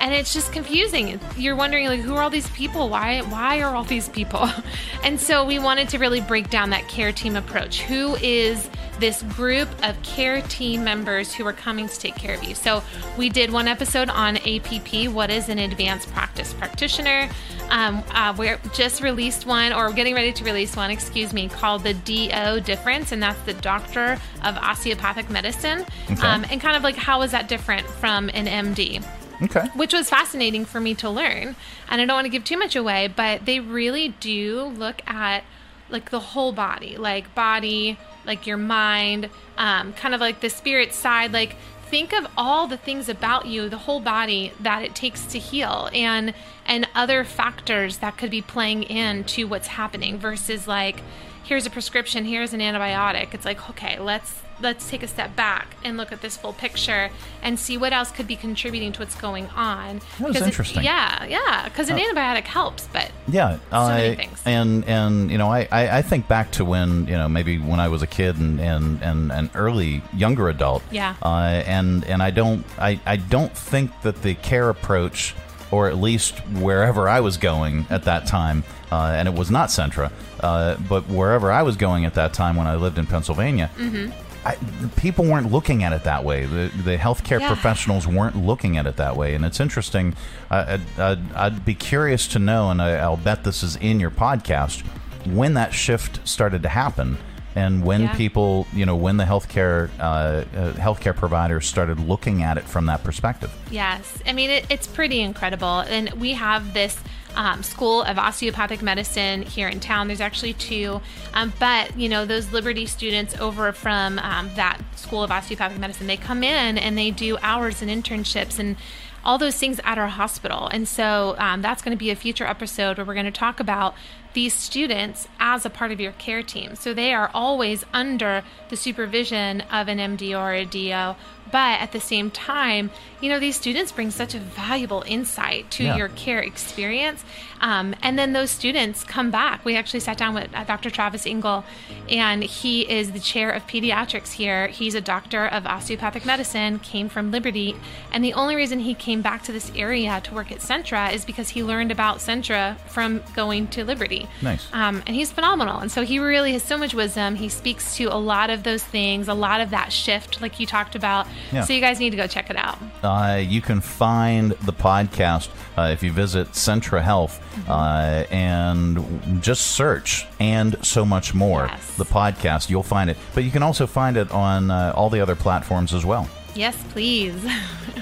and 0.00 0.14
it's 0.14 0.32
just 0.32 0.52
confusing. 0.52 1.20
You're 1.36 1.56
wondering 1.56 1.86
like, 1.86 2.00
who 2.00 2.14
are 2.14 2.22
all 2.22 2.30
these 2.30 2.48
people? 2.50 2.88
Why? 2.88 3.20
Why 3.22 3.60
are 3.60 3.74
all 3.74 3.84
these 3.84 4.08
people? 4.08 4.48
And 5.02 5.18
so 5.18 5.46
we 5.46 5.58
wanted 5.58 5.88
to 5.90 5.98
really 5.98 6.20
break 6.20 6.50
down 6.50 6.70
that 6.70 6.86
care 6.86 7.10
team 7.10 7.34
approach. 7.34 7.80
Who 7.82 8.16
is 8.16 8.68
this 9.00 9.22
group 9.22 9.68
of 9.82 10.00
care 10.02 10.42
team 10.42 10.84
members 10.84 11.34
who 11.34 11.46
are 11.46 11.52
coming 11.52 11.88
to 11.88 11.98
take 11.98 12.14
care 12.14 12.34
of 12.34 12.44
you? 12.44 12.54
So 12.54 12.82
we 13.16 13.28
did 13.28 13.50
one 13.50 13.66
episode 13.66 14.08
on 14.10 14.36
APP. 14.36 15.08
What 15.08 15.30
is 15.30 15.48
an 15.48 15.58
advanced 15.58 16.12
practice 16.12 16.52
practitioner? 16.52 17.28
Um, 17.70 18.02
uh, 18.10 18.34
we're 18.36 18.60
just 18.74 19.02
released 19.02 19.46
one, 19.46 19.72
or 19.72 19.92
getting 19.92 20.14
ready 20.14 20.32
to 20.32 20.44
release 20.44 20.76
one, 20.76 20.90
excuse 20.90 21.32
me, 21.32 21.48
called 21.48 21.82
the 21.82 21.94
DO 21.94 22.60
difference, 22.60 23.12
and 23.12 23.22
that's 23.22 23.40
the 23.42 23.54
Doctor 23.54 24.18
of 24.44 24.56
Osteopathic 24.56 25.30
Medicine. 25.30 25.84
Okay. 26.10 26.26
Um, 26.26 26.44
and 26.50 26.60
kind 26.60 26.76
of 26.76 26.82
like 26.82 26.96
how 26.96 27.22
is 27.22 27.30
that 27.30 27.48
different 27.48 27.86
from 27.86 28.28
an 28.30 28.46
MD? 28.46 29.04
Okay. 29.42 29.68
which 29.74 29.94
was 29.94 30.10
fascinating 30.10 30.66
for 30.66 30.80
me 30.80 30.94
to 30.96 31.08
learn. 31.08 31.56
And 31.88 32.00
I 32.00 32.04
don't 32.04 32.14
want 32.14 32.26
to 32.26 32.30
give 32.30 32.44
too 32.44 32.58
much 32.58 32.76
away, 32.76 33.08
but 33.08 33.46
they 33.46 33.58
really 33.58 34.08
do 34.20 34.64
look 34.64 35.00
at 35.06 35.44
like 35.90 36.10
the 36.10 36.20
whole 36.20 36.52
body, 36.52 36.96
like 36.96 37.34
body, 37.34 37.98
like 38.24 38.46
your 38.46 38.56
mind, 38.56 39.30
um, 39.56 39.92
kind 39.92 40.14
of 40.14 40.20
like 40.20 40.40
the 40.40 40.50
spirit 40.50 40.92
side. 40.94 41.32
Like 41.32 41.56
think 41.86 42.12
of 42.12 42.26
all 42.36 42.66
the 42.66 42.76
things 42.76 43.08
about 43.08 43.46
you, 43.46 43.68
the 43.68 43.78
whole 43.78 44.00
body 44.00 44.52
that 44.60 44.82
it 44.82 44.94
takes 44.94 45.26
to 45.26 45.38
heal, 45.38 45.90
and 45.92 46.34
and 46.66 46.86
other 46.94 47.24
factors 47.24 47.98
that 47.98 48.16
could 48.16 48.30
be 48.30 48.42
playing 48.42 48.84
into 48.84 49.46
what's 49.46 49.68
happening 49.68 50.18
versus 50.18 50.68
like 50.68 51.02
here's 51.42 51.66
a 51.66 51.70
prescription, 51.70 52.24
here's 52.24 52.52
an 52.52 52.60
antibiotic. 52.60 53.34
It's 53.34 53.44
like 53.44 53.70
okay, 53.70 53.98
let's 53.98 54.42
let's 54.60 54.88
take 54.90 55.02
a 55.02 55.08
step 55.08 55.34
back 55.36 55.74
and 55.84 55.96
look 55.96 56.12
at 56.12 56.20
this 56.20 56.36
full 56.36 56.52
picture 56.52 57.10
and 57.42 57.58
see 57.58 57.76
what 57.78 57.92
else 57.92 58.10
could 58.10 58.26
be 58.26 58.36
contributing 58.36 58.92
to 58.92 59.00
what's 59.00 59.14
going 59.14 59.46
on. 59.56 60.00
That 60.18 60.28
was 60.28 60.32
'Cause 60.36 60.42
it- 60.42 60.46
interesting. 60.46 60.82
yeah, 60.84 61.24
yeah, 61.24 61.64
because 61.64 61.88
an 61.88 61.96
Uh, 61.98 62.02
antibiotic 62.02 62.44
helps, 62.44 62.86
but 62.92 63.10
Yeah, 63.28 63.56
many 63.72 64.08
I- 64.10 64.14
things. 64.16 64.40
and 64.44 64.84
and 64.86 65.30
you 65.30 65.38
know, 65.38 65.50
I, 65.50 65.66
I 65.72 65.98
I 65.98 66.02
think 66.02 66.28
back 66.28 66.50
to 66.52 66.64
when 66.64 67.06
you 67.06 67.16
know 67.16 67.28
maybe 67.28 67.58
when 67.58 67.80
I 67.80 67.88
was 67.88 68.02
a 68.02 68.06
kid 68.06 68.36
and 68.36 68.60
and 68.60 69.02
and 69.02 69.32
an 69.32 69.50
early 69.54 70.02
younger 70.14 70.48
adult. 70.48 70.82
Yeah. 70.90 71.14
Uh, 71.22 71.62
and 71.66 72.04
and 72.04 72.22
I 72.22 72.30
don't 72.30 72.64
I 72.78 73.00
I 73.06 73.16
don't 73.16 73.54
think 73.56 73.90
that 74.02 74.22
the 74.22 74.34
care 74.34 74.68
approach, 74.68 75.34
or 75.70 75.88
at 75.88 75.96
least 75.96 76.38
wherever 76.54 77.08
I 77.08 77.20
was 77.20 77.36
going 77.36 77.86
at 77.90 78.04
that 78.04 78.26
time, 78.26 78.64
uh, 78.92 79.14
and 79.16 79.28
it 79.28 79.34
was 79.34 79.50
not 79.50 79.68
Centra, 79.68 80.10
uh, 80.40 80.74
but 80.88 81.08
wherever 81.08 81.50
I 81.52 81.62
was 81.62 81.76
going 81.76 82.04
at 82.04 82.14
that 82.14 82.32
time 82.34 82.56
when 82.56 82.66
I 82.66 82.74
lived 82.74 82.98
in 82.98 83.06
Pennsylvania. 83.06 83.70
Mhm. 83.78 84.12
I, 84.44 84.56
people 84.96 85.24
weren't 85.26 85.52
looking 85.52 85.84
at 85.84 85.92
it 85.92 86.04
that 86.04 86.24
way. 86.24 86.46
The 86.46 86.70
the 86.82 86.96
healthcare 86.96 87.40
Yeah. 87.40 87.48
professionals 87.48 88.06
weren't 88.06 88.36
looking 88.36 88.76
at 88.78 88.86
it 88.86 88.96
that 88.96 89.16
way, 89.16 89.34
and 89.34 89.44
it's 89.44 89.60
interesting. 89.60 90.14
I, 90.50 90.74
I'd, 90.74 90.98
I'd, 91.00 91.32
I'd 91.34 91.64
be 91.64 91.74
curious 91.74 92.26
to 92.28 92.38
know, 92.38 92.70
and 92.70 92.80
I, 92.80 92.92
I'll 92.96 93.16
bet 93.18 93.44
this 93.44 93.62
is 93.62 93.76
in 93.76 94.00
your 94.00 94.10
podcast, 94.10 94.82
when 95.26 95.54
that 95.54 95.74
shift 95.74 96.26
started 96.26 96.62
to 96.62 96.70
happen, 96.70 97.18
and 97.54 97.84
when 97.84 98.02
Yeah. 98.02 98.16
people, 98.16 98.66
you 98.72 98.86
know, 98.86 98.96
when 98.96 99.18
the 99.18 99.24
healthcare 99.24 99.90
uh, 99.98 100.02
uh, 100.02 100.72
healthcare 100.72 101.14
providers 101.14 101.66
started 101.66 102.00
looking 102.00 102.42
at 102.42 102.56
it 102.56 102.64
from 102.64 102.86
that 102.86 103.02
perspective. 103.04 103.52
Yes, 103.70 104.22
I 104.26 104.32
mean 104.32 104.48
it, 104.50 104.64
it's 104.70 104.86
pretty 104.86 105.20
incredible, 105.20 105.80
and 105.80 106.10
we 106.14 106.32
have 106.32 106.72
this 106.72 106.98
um, 107.34 107.62
School 107.62 108.02
of 108.02 108.18
Osteopathic 108.18 108.82
Medicine 108.82 109.42
here 109.42 109.68
in 109.68 109.80
town. 109.80 110.06
There's 110.06 110.20
actually 110.20 110.54
two, 110.54 111.00
um, 111.34 111.52
but 111.58 111.96
you 111.96 112.08
know 112.08 112.24
those 112.24 112.52
Liberty 112.52 112.86
students 112.86 113.38
over 113.38 113.72
from 113.72 114.18
um, 114.18 114.50
that 114.56 114.80
School 114.96 115.22
of 115.22 115.30
Osteopathic 115.30 115.78
Medicine, 115.78 116.06
they 116.06 116.16
come 116.16 116.42
in 116.42 116.78
and 116.78 116.96
they 116.96 117.10
do 117.10 117.38
hours 117.42 117.82
and 117.82 117.90
internships 117.90 118.58
and 118.58 118.76
all 119.24 119.38
those 119.38 119.56
things 119.56 119.80
at 119.84 119.98
our 119.98 120.08
hospital. 120.08 120.68
And 120.68 120.88
so 120.88 121.34
um, 121.38 121.62
that's 121.62 121.82
going 121.82 121.96
to 121.96 121.98
be 121.98 122.10
a 122.10 122.16
future 122.16 122.46
episode 122.46 122.96
where 122.96 123.04
we're 123.04 123.14
going 123.14 123.26
to 123.26 123.32
talk 123.32 123.60
about 123.60 123.94
these 124.32 124.54
students 124.54 125.28
as 125.38 125.66
a 125.66 125.70
part 125.70 125.92
of 125.92 126.00
your 126.00 126.12
care 126.12 126.42
team. 126.42 126.74
So 126.74 126.94
they 126.94 127.12
are 127.12 127.30
always 127.34 127.84
under 127.92 128.44
the 128.68 128.76
supervision 128.76 129.62
of 129.62 129.88
an 129.88 129.98
MD 129.98 130.38
or 130.38 130.52
a 130.52 130.64
DO. 130.64 131.16
But 131.50 131.80
at 131.80 131.92
the 131.92 132.00
same 132.00 132.30
time, 132.30 132.90
you 133.20 133.28
know, 133.28 133.38
these 133.40 133.56
students 133.56 133.92
bring 133.92 134.10
such 134.10 134.34
a 134.34 134.38
valuable 134.38 135.02
insight 135.06 135.70
to 135.72 135.84
Yeah. 135.84 135.96
your 135.96 136.08
care 136.08 136.40
experience. 136.40 137.24
Um, 137.60 137.94
and 138.02 138.18
then 138.18 138.32
those 138.32 138.50
students 138.50 139.04
come 139.04 139.30
back. 139.30 139.64
We 139.64 139.76
actually 139.76 140.00
sat 140.00 140.16
down 140.16 140.34
with 140.34 140.48
uh, 140.54 140.64
Dr. 140.64 140.90
Travis 140.90 141.26
Engel, 141.26 141.64
and 142.08 142.42
he 142.42 142.90
is 142.90 143.12
the 143.12 143.20
chair 143.20 143.50
of 143.50 143.66
pediatrics 143.66 144.32
here. 144.32 144.68
He's 144.68 144.94
a 144.94 145.00
doctor 145.00 145.46
of 145.46 145.66
osteopathic 145.66 146.24
medicine, 146.24 146.78
came 146.78 147.08
from 147.08 147.30
Liberty. 147.30 147.76
And 148.12 148.24
the 148.24 148.32
only 148.32 148.56
reason 148.56 148.80
he 148.80 148.94
came 148.94 149.22
back 149.22 149.42
to 149.44 149.52
this 149.52 149.70
area 149.76 150.20
to 150.24 150.34
work 150.34 150.50
at 150.50 150.58
Centra 150.58 151.12
is 151.12 151.24
because 151.24 151.50
he 151.50 151.62
learned 151.62 151.90
about 151.90 152.18
Centra 152.18 152.78
from 152.88 153.22
going 153.34 153.68
to 153.68 153.84
Liberty. 153.84 154.28
Nice. 154.42 154.66
Um, 154.72 155.02
and 155.06 155.14
he's 155.14 155.30
phenomenal. 155.30 155.78
And 155.80 155.90
so 155.90 156.02
he 156.02 156.18
really 156.18 156.52
has 156.52 156.62
so 156.62 156.78
much 156.78 156.94
wisdom. 156.94 157.34
He 157.34 157.48
speaks 157.48 157.96
to 157.96 158.04
a 158.06 158.16
lot 158.16 158.50
of 158.50 158.62
those 158.62 158.82
things, 158.82 159.28
a 159.28 159.34
lot 159.34 159.60
of 159.60 159.70
that 159.70 159.92
shift, 159.92 160.40
like 160.40 160.58
you 160.58 160.66
talked 160.66 160.94
about. 160.94 161.26
Yeah. 161.52 161.64
So 161.64 161.72
you 161.72 161.80
guys 161.80 162.00
need 162.00 162.10
to 162.10 162.16
go 162.16 162.26
check 162.26 162.50
it 162.50 162.56
out. 162.56 162.78
Uh, 163.02 163.36
you 163.36 163.60
can 163.60 163.80
find 163.80 164.52
the 164.52 164.72
podcast 164.72 165.48
uh, 165.76 165.90
if 165.92 166.02
you 166.02 166.12
visit 166.12 166.48
Centra 166.52 167.02
Health 167.02 167.40
uh, 167.68 168.24
and 168.30 169.42
just 169.42 169.72
search 169.72 170.26
and 170.38 170.76
so 170.84 171.04
much 171.04 171.34
more. 171.34 171.70
The 171.96 172.04
podcast, 172.04 172.70
you'll 172.70 172.82
find 172.82 173.10
it. 173.10 173.16
But 173.34 173.44
you 173.44 173.50
can 173.50 173.62
also 173.62 173.86
find 173.86 174.16
it 174.16 174.30
on 174.30 174.70
uh, 174.70 174.92
all 174.94 175.10
the 175.10 175.20
other 175.20 175.36
platforms 175.36 175.94
as 175.94 176.04
well. 176.04 176.28
Yes, 176.54 176.76
please. 176.90 177.34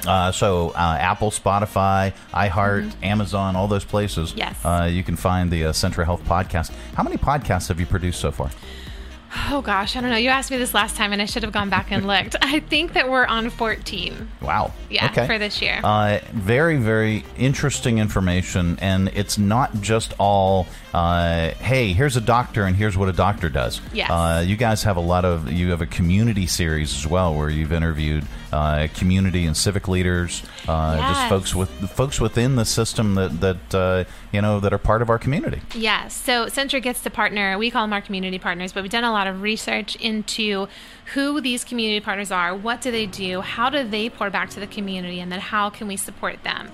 Uh, 0.06 0.30
so 0.30 0.70
uh, 0.70 0.96
Apple, 0.98 1.30
Spotify, 1.30 2.14
iHeart, 2.32 2.90
Amazon, 3.02 3.56
all 3.56 3.66
those 3.68 3.84
places. 3.84 4.30
Mm-hmm. 4.30 4.38
Yes. 4.38 4.64
Uh, 4.64 4.88
you 4.90 5.02
can 5.02 5.16
find 5.16 5.50
the 5.50 5.66
uh, 5.66 5.72
Centra 5.72 6.04
Health 6.04 6.22
podcast. 6.24 6.72
How 6.94 7.02
many 7.02 7.16
podcasts 7.16 7.68
have 7.68 7.80
you 7.80 7.84
produced 7.84 8.20
so 8.20 8.30
far? 8.30 8.50
Oh 9.50 9.62
gosh, 9.62 9.96
I 9.96 10.00
don't 10.00 10.10
know. 10.10 10.16
You 10.16 10.28
asked 10.30 10.50
me 10.50 10.56
this 10.58 10.74
last 10.74 10.96
time, 10.96 11.12
and 11.12 11.22
I 11.22 11.24
should 11.24 11.42
have 11.42 11.52
gone 11.52 11.70
back 11.70 11.90
and 11.90 12.06
looked. 12.06 12.36
I 12.42 12.60
think 12.60 12.92
that 12.94 13.08
we're 13.10 13.26
on 13.26 13.50
14. 13.50 14.28
Wow. 14.42 14.72
Yeah, 14.90 15.06
Okay. 15.06 15.26
for 15.26 15.38
this 15.38 15.62
year. 15.62 15.80
Uh, 15.82 16.18
very, 16.32 16.76
very 16.76 17.24
interesting 17.36 17.98
information, 17.98 18.78
and 18.80 19.08
it's 19.08 19.38
not 19.38 19.80
just 19.80 20.12
all. 20.18 20.66
Uh, 20.94 21.50
hey, 21.54 21.92
here's 21.92 22.16
a 22.16 22.20
doctor, 22.20 22.64
and 22.64 22.74
here's 22.74 22.96
what 22.96 23.08
a 23.08 23.12
doctor 23.12 23.48
does. 23.48 23.80
Yes. 23.92 24.10
Uh, 24.10 24.42
you 24.46 24.56
guys 24.56 24.82
have 24.84 24.96
a 24.96 25.00
lot 25.00 25.24
of. 25.24 25.50
You 25.52 25.70
have 25.70 25.82
a 25.82 25.86
community 25.86 26.46
series 26.46 26.94
as 26.94 27.06
well, 27.06 27.34
where 27.34 27.50
you've 27.50 27.72
interviewed 27.72 28.24
uh, 28.52 28.88
community 28.94 29.44
and 29.44 29.56
civic 29.56 29.88
leaders, 29.88 30.42
uh, 30.66 30.96
just 30.96 31.28
folks 31.28 31.54
with 31.54 31.70
folks 31.90 32.20
within 32.20 32.56
the 32.56 32.64
system 32.64 33.14
that 33.16 33.40
that 33.40 33.74
uh, 33.74 34.04
you 34.32 34.40
know 34.40 34.60
that 34.60 34.72
are 34.72 34.78
part 34.78 35.02
of 35.02 35.10
our 35.10 35.18
community. 35.18 35.60
Yes. 35.74 36.14
So 36.14 36.46
Centra 36.46 36.82
gets 36.82 37.02
to 37.02 37.10
partner. 37.10 37.58
We 37.58 37.70
call 37.70 37.84
them 37.84 37.92
our 37.92 38.00
community 38.00 38.38
partners, 38.38 38.72
but 38.72 38.82
we've 38.82 38.92
done 38.92 39.04
a 39.04 39.12
lot 39.12 39.26
of 39.26 39.42
research 39.42 39.96
into 39.96 40.68
who 41.14 41.40
these 41.40 41.64
community 41.64 42.00
partners 42.00 42.30
are, 42.30 42.54
what 42.54 42.80
do 42.80 42.90
they 42.90 43.06
do, 43.06 43.40
how 43.40 43.70
do 43.70 43.82
they 43.82 44.10
pour 44.10 44.30
back 44.30 44.50
to 44.50 44.60
the 44.60 44.66
community, 44.66 45.20
and 45.20 45.32
then 45.32 45.40
how 45.40 45.70
can 45.70 45.88
we 45.88 45.96
support 45.96 46.42
them. 46.42 46.70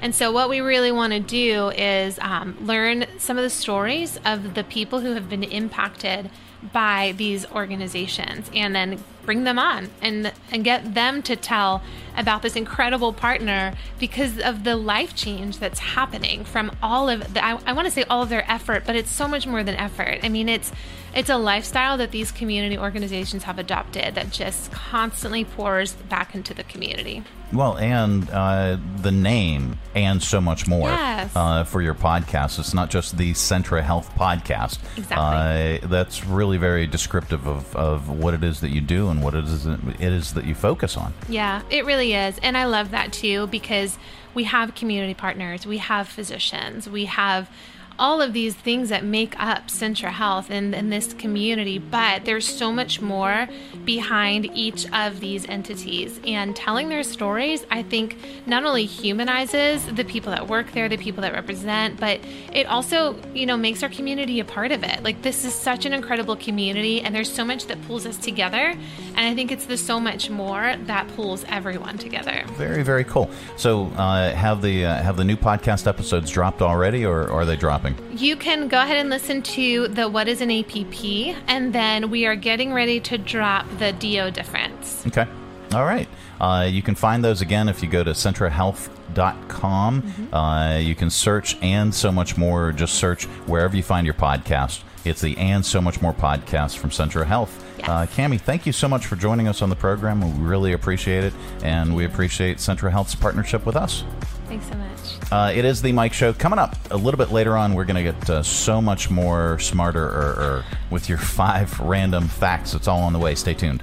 And 0.00 0.14
so, 0.14 0.30
what 0.30 0.48
we 0.48 0.60
really 0.60 0.92
want 0.92 1.12
to 1.12 1.20
do 1.20 1.70
is 1.70 2.18
um, 2.20 2.56
learn 2.60 3.06
some 3.18 3.36
of 3.36 3.42
the 3.42 3.50
stories 3.50 4.18
of 4.24 4.54
the 4.54 4.64
people 4.64 5.00
who 5.00 5.12
have 5.14 5.28
been 5.28 5.44
impacted 5.44 6.30
by 6.72 7.14
these 7.16 7.46
organizations 7.52 8.50
and 8.52 8.74
then 8.74 9.02
bring 9.24 9.44
them 9.44 9.58
on 9.58 9.88
and 10.02 10.32
and 10.50 10.64
get 10.64 10.94
them 10.94 11.22
to 11.22 11.36
tell 11.36 11.82
about 12.16 12.42
this 12.42 12.56
incredible 12.56 13.12
partner 13.12 13.74
because 13.98 14.40
of 14.40 14.64
the 14.64 14.74
life 14.74 15.14
change 15.14 15.58
that's 15.58 15.78
happening 15.78 16.44
from 16.44 16.74
all 16.82 17.08
of 17.08 17.34
the, 17.34 17.44
I, 17.44 17.60
I 17.64 17.72
want 17.74 17.86
to 17.86 17.92
say 17.92 18.04
all 18.04 18.22
of 18.22 18.28
their 18.28 18.50
effort 18.50 18.84
but 18.86 18.96
it's 18.96 19.10
so 19.10 19.28
much 19.28 19.46
more 19.46 19.62
than 19.62 19.76
effort. 19.76 20.18
I 20.22 20.28
mean 20.28 20.48
it's 20.48 20.72
it's 21.14 21.30
a 21.30 21.36
lifestyle 21.36 21.96
that 21.98 22.10
these 22.10 22.32
community 22.32 22.76
organizations 22.76 23.44
have 23.44 23.58
adopted 23.58 24.16
that 24.16 24.30
just 24.30 24.72
constantly 24.72 25.44
pours 25.44 25.92
back 25.92 26.34
into 26.34 26.54
the 26.54 26.64
community 26.64 27.22
Well, 27.52 27.78
and 27.78 28.28
uh, 28.30 28.76
the 29.00 29.10
name 29.10 29.78
and 29.94 30.22
so 30.22 30.40
much 30.40 30.66
more 30.66 30.88
Yes. 30.90 31.32
uh, 31.34 31.64
for 31.64 31.80
your 31.80 31.94
podcast. 31.94 32.58
It's 32.58 32.74
not 32.74 32.90
just 32.90 33.16
the 33.16 33.32
Centra 33.32 33.82
Health 33.82 34.10
podcast. 34.16 34.78
Exactly. 34.98 35.80
Uh, 35.82 35.88
that's 35.88 36.24
really 36.26 36.58
very 36.58 36.86
descriptive 36.86 37.46
of, 37.46 37.74
of 37.74 38.08
what 38.10 38.34
it 38.34 38.44
is 38.44 38.60
that 38.60 38.70
you 38.70 38.80
do 38.82 39.08
and 39.08 39.22
what 39.22 39.34
it 39.34 39.44
is 39.44 39.64
that, 39.64 39.80
it 39.98 40.12
is 40.12 40.34
that 40.34 40.44
you 40.44 40.54
focus 40.54 40.96
on. 40.96 41.14
Yeah, 41.28 41.62
it 41.70 41.86
really 41.86 42.12
is. 42.12 42.38
And 42.42 42.56
I 42.56 42.64
love 42.66 42.90
that 42.90 43.12
too 43.12 43.46
because 43.46 43.98
we 44.34 44.44
have 44.44 44.74
community 44.74 45.14
partners, 45.14 45.66
we 45.66 45.78
have 45.78 46.06
physicians, 46.06 46.88
we 46.88 47.06
have 47.06 47.50
all 47.98 48.22
of 48.22 48.32
these 48.32 48.54
things 48.54 48.88
that 48.90 49.04
make 49.04 49.38
up 49.40 49.68
Centra 49.68 50.10
Health 50.10 50.50
and, 50.50 50.74
and 50.74 50.92
this 50.92 51.12
community, 51.14 51.78
but 51.78 52.24
there's 52.24 52.46
so 52.46 52.72
much 52.72 53.00
more 53.00 53.48
behind 53.84 54.46
each 54.54 54.90
of 54.92 55.20
these 55.20 55.48
entities. 55.48 56.20
And 56.26 56.54
telling 56.54 56.88
their 56.88 57.02
stories, 57.02 57.66
I 57.70 57.82
think, 57.82 58.16
not 58.46 58.64
only 58.64 58.84
humanizes 58.84 59.84
the 59.86 60.04
people 60.04 60.30
that 60.32 60.48
work 60.48 60.72
there, 60.72 60.88
the 60.88 60.96
people 60.96 61.22
that 61.22 61.32
represent, 61.32 61.98
but 61.98 62.20
it 62.52 62.66
also, 62.66 63.16
you 63.34 63.46
know, 63.46 63.56
makes 63.56 63.82
our 63.82 63.88
community 63.88 64.40
a 64.40 64.44
part 64.44 64.72
of 64.72 64.84
it. 64.84 65.02
Like, 65.02 65.22
this 65.22 65.44
is 65.44 65.54
such 65.54 65.84
an 65.84 65.92
incredible 65.92 66.36
community, 66.36 67.00
and 67.00 67.14
there's 67.14 67.32
so 67.32 67.44
much 67.44 67.66
that 67.66 67.82
pulls 67.86 68.06
us 68.06 68.16
together. 68.16 68.74
And 69.16 69.18
I 69.18 69.34
think 69.34 69.50
it's 69.50 69.66
the 69.66 69.76
so 69.76 69.98
much 69.98 70.30
more 70.30 70.76
that 70.86 71.08
pulls 71.16 71.44
everyone 71.48 71.98
together. 71.98 72.44
Very, 72.52 72.82
very 72.82 73.04
cool. 73.04 73.30
So, 73.56 73.86
uh, 73.96 74.32
have 74.34 74.62
the 74.62 74.84
uh, 74.84 75.02
have 75.02 75.16
the 75.16 75.24
new 75.24 75.36
podcast 75.36 75.86
episodes 75.86 76.30
dropped 76.30 76.62
already, 76.62 77.04
or, 77.04 77.22
or 77.22 77.40
are 77.40 77.44
they 77.44 77.56
dropping? 77.56 77.87
You 78.12 78.36
can 78.36 78.68
go 78.68 78.80
ahead 78.80 78.96
and 78.96 79.10
listen 79.10 79.42
to 79.42 79.88
the 79.88 80.08
What 80.08 80.28
is 80.28 80.40
an 80.40 80.50
APP, 80.50 81.36
and 81.46 81.72
then 81.72 82.10
we 82.10 82.26
are 82.26 82.36
getting 82.36 82.72
ready 82.72 83.00
to 83.00 83.18
drop 83.18 83.66
the 83.78 83.92
DO 83.92 84.30
difference. 84.32 85.06
Okay. 85.06 85.26
All 85.74 85.84
right. 85.84 86.08
Uh, 86.40 86.66
you 86.70 86.82
can 86.82 86.94
find 86.94 87.22
those 87.22 87.40
again 87.40 87.68
if 87.68 87.82
you 87.82 87.88
go 87.88 88.02
to 88.02 88.10
centrahealth.com. 88.12 90.02
Mm-hmm. 90.02 90.34
Uh, 90.34 90.78
you 90.78 90.94
can 90.94 91.10
search 91.10 91.56
and 91.60 91.94
so 91.94 92.10
much 92.10 92.36
more. 92.36 92.72
Just 92.72 92.94
search 92.94 93.24
wherever 93.46 93.76
you 93.76 93.82
find 93.82 94.06
your 94.06 94.14
podcast. 94.14 94.82
It's 95.04 95.20
the 95.20 95.36
and 95.38 95.64
so 95.64 95.80
much 95.80 96.02
more 96.02 96.12
podcast 96.12 96.78
from 96.78 96.90
Centra 96.90 97.24
Health. 97.24 97.64
Uh, 97.84 98.06
Cami, 98.06 98.40
thank 98.40 98.66
you 98.66 98.72
so 98.72 98.88
much 98.88 99.06
for 99.06 99.16
joining 99.16 99.48
us 99.48 99.62
on 99.62 99.70
the 99.70 99.76
program. 99.76 100.20
We 100.20 100.46
really 100.46 100.72
appreciate 100.72 101.24
it, 101.24 101.32
and 101.62 101.94
we 101.94 102.04
appreciate 102.04 102.58
Centra 102.58 102.90
Health's 102.90 103.14
partnership 103.14 103.64
with 103.64 103.76
us. 103.76 104.04
Thanks 104.46 104.66
so 104.66 104.76
much. 104.76 105.32
Uh, 105.32 105.52
it 105.54 105.64
is 105.64 105.82
the 105.82 105.92
Mike 105.92 106.12
Show. 106.12 106.32
Coming 106.32 106.58
up 106.58 106.74
a 106.90 106.96
little 106.96 107.18
bit 107.18 107.30
later 107.30 107.56
on, 107.56 107.74
we're 107.74 107.84
going 107.84 108.02
to 108.02 108.12
get 108.12 108.30
uh, 108.30 108.42
so 108.42 108.80
much 108.80 109.10
more 109.10 109.58
smarter 109.58 110.04
er, 110.04 110.34
er, 110.38 110.64
with 110.90 111.08
your 111.08 111.18
five 111.38 111.78
random 111.80 112.28
facts. 112.28 112.74
It's 112.74 112.88
all 112.88 113.00
on 113.00 113.12
the 113.12 113.18
way. 113.18 113.34
Stay 113.34 113.54
tuned. 113.54 113.82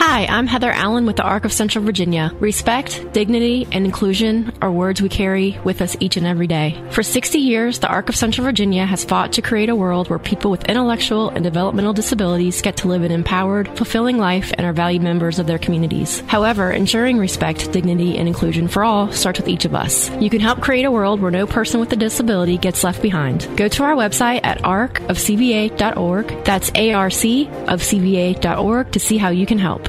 Hi, 0.00 0.26
I'm 0.26 0.46
Heather 0.46 0.70
Allen 0.70 1.06
with 1.06 1.16
the 1.16 1.24
Arc 1.24 1.44
of 1.44 1.52
Central 1.52 1.84
Virginia. 1.84 2.30
Respect, 2.38 3.12
dignity, 3.12 3.66
and 3.72 3.84
inclusion 3.84 4.52
are 4.62 4.70
words 4.70 5.02
we 5.02 5.08
carry 5.08 5.58
with 5.64 5.82
us 5.82 5.96
each 5.98 6.16
and 6.16 6.24
every 6.24 6.46
day. 6.46 6.80
For 6.92 7.02
60 7.02 7.38
years, 7.38 7.80
the 7.80 7.88
Arc 7.88 8.08
of 8.08 8.14
Central 8.14 8.44
Virginia 8.44 8.86
has 8.86 9.04
fought 9.04 9.32
to 9.32 9.42
create 9.42 9.68
a 9.68 9.74
world 9.74 10.08
where 10.08 10.20
people 10.20 10.52
with 10.52 10.66
intellectual 10.66 11.30
and 11.30 11.42
developmental 11.42 11.94
disabilities 11.94 12.62
get 12.62 12.76
to 12.76 12.86
live 12.86 13.02
an 13.02 13.10
empowered, 13.10 13.76
fulfilling 13.76 14.18
life 14.18 14.52
and 14.56 14.64
are 14.64 14.72
valued 14.72 15.02
members 15.02 15.40
of 15.40 15.48
their 15.48 15.58
communities. 15.58 16.20
However, 16.28 16.70
ensuring 16.70 17.18
respect, 17.18 17.72
dignity, 17.72 18.18
and 18.18 18.28
inclusion 18.28 18.68
for 18.68 18.84
all 18.84 19.10
starts 19.10 19.40
with 19.40 19.48
each 19.48 19.64
of 19.64 19.74
us. 19.74 20.12
You 20.20 20.30
can 20.30 20.40
help 20.40 20.60
create 20.60 20.84
a 20.84 20.92
world 20.92 21.20
where 21.20 21.32
no 21.32 21.44
person 21.44 21.80
with 21.80 21.92
a 21.92 21.96
disability 21.96 22.56
gets 22.56 22.84
left 22.84 23.02
behind. 23.02 23.48
Go 23.56 23.66
to 23.66 23.82
our 23.82 23.96
website 23.96 24.42
at 24.44 24.62
arcofcva.org. 24.62 26.44
That's 26.44 26.70
ARC 26.70 27.18
of 27.68 27.80
CVA.org 27.80 28.92
to 28.92 29.00
see 29.00 29.18
how 29.18 29.30
you 29.30 29.44
can 29.44 29.58
help. 29.58 29.87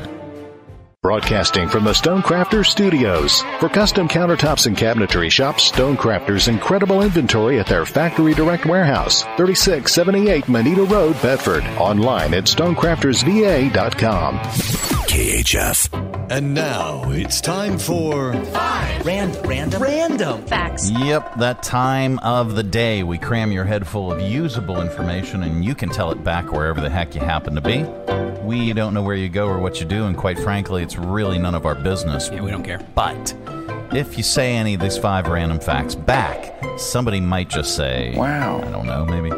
Broadcasting 1.02 1.70
from 1.70 1.86
the 1.86 1.94
Stonecrafters 1.94 2.66
Studios. 2.66 3.42
For 3.62 3.70
custom 3.70 4.10
countertops 4.10 4.68
and 4.68 4.76
cabinetry, 4.76 5.32
shop 5.32 5.56
Stonecrafters' 5.56 6.50
incredible 6.50 7.04
inventory 7.04 7.58
at 7.58 7.68
their 7.68 7.86
Factory 7.86 8.34
Direct 8.34 8.66
Warehouse, 8.66 9.24
3678 9.38 10.50
Moneta 10.50 10.84
Road, 10.84 11.14
Bedford. 11.22 11.64
Online 11.78 12.34
at 12.34 12.44
stonecraftersva.com. 12.44 14.89
KHF. 15.10 16.30
And 16.30 16.54
now 16.54 17.02
it's 17.10 17.42
time 17.42 17.80
for 17.80 18.32
Five. 18.46 19.04
Random. 19.04 19.42
Random. 19.50 19.82
Random. 19.82 20.46
Facts. 20.46 20.92
Yep, 20.92 21.38
that 21.40 21.64
time 21.64 22.20
of 22.20 22.54
the 22.54 22.62
day 22.62 23.02
we 23.02 23.18
cram 23.18 23.52
your 23.52 23.66
head 23.66 23.88
full 23.88 24.12
of 24.12 24.22
usable 24.22 24.80
information 24.80 25.42
and 25.42 25.66
you 25.66 25.74
can 25.74 25.90
tell 25.90 26.12
it 26.12 26.24
back 26.24 26.52
wherever 26.52 26.80
the 26.80 26.92
heck 26.92 27.16
you 27.16 27.22
happen 27.22 27.56
to 27.56 27.62
be. 27.62 27.84
We 28.44 28.72
don't 28.74 28.94
know 28.94 29.02
where 29.02 29.16
you 29.16 29.30
go 29.30 29.48
or 29.48 29.58
what 29.58 29.80
you 29.80 29.88
do, 29.88 30.06
and 30.06 30.16
quite 30.16 30.38
frankly, 30.38 30.84
it's 30.84 30.96
really 30.96 31.40
none 31.40 31.56
of 31.56 31.66
our 31.66 31.76
business. 31.76 32.30
Yeah, 32.32 32.42
we 32.42 32.52
don't 32.52 32.64
care. 32.64 32.80
But 32.94 33.34
if 33.92 34.16
you 34.16 34.22
say 34.22 34.56
any 34.58 34.76
of 34.76 34.82
these 34.82 35.00
five 35.00 35.28
random 35.28 35.60
facts 35.60 35.96
back, 35.96 36.54
somebody 36.78 37.20
might 37.20 37.50
just 37.50 37.76
say, 37.76 38.14
Wow. 38.16 38.62
I 38.62 38.70
don't 38.70 38.86
know, 38.86 39.06
maybe. 39.06 39.32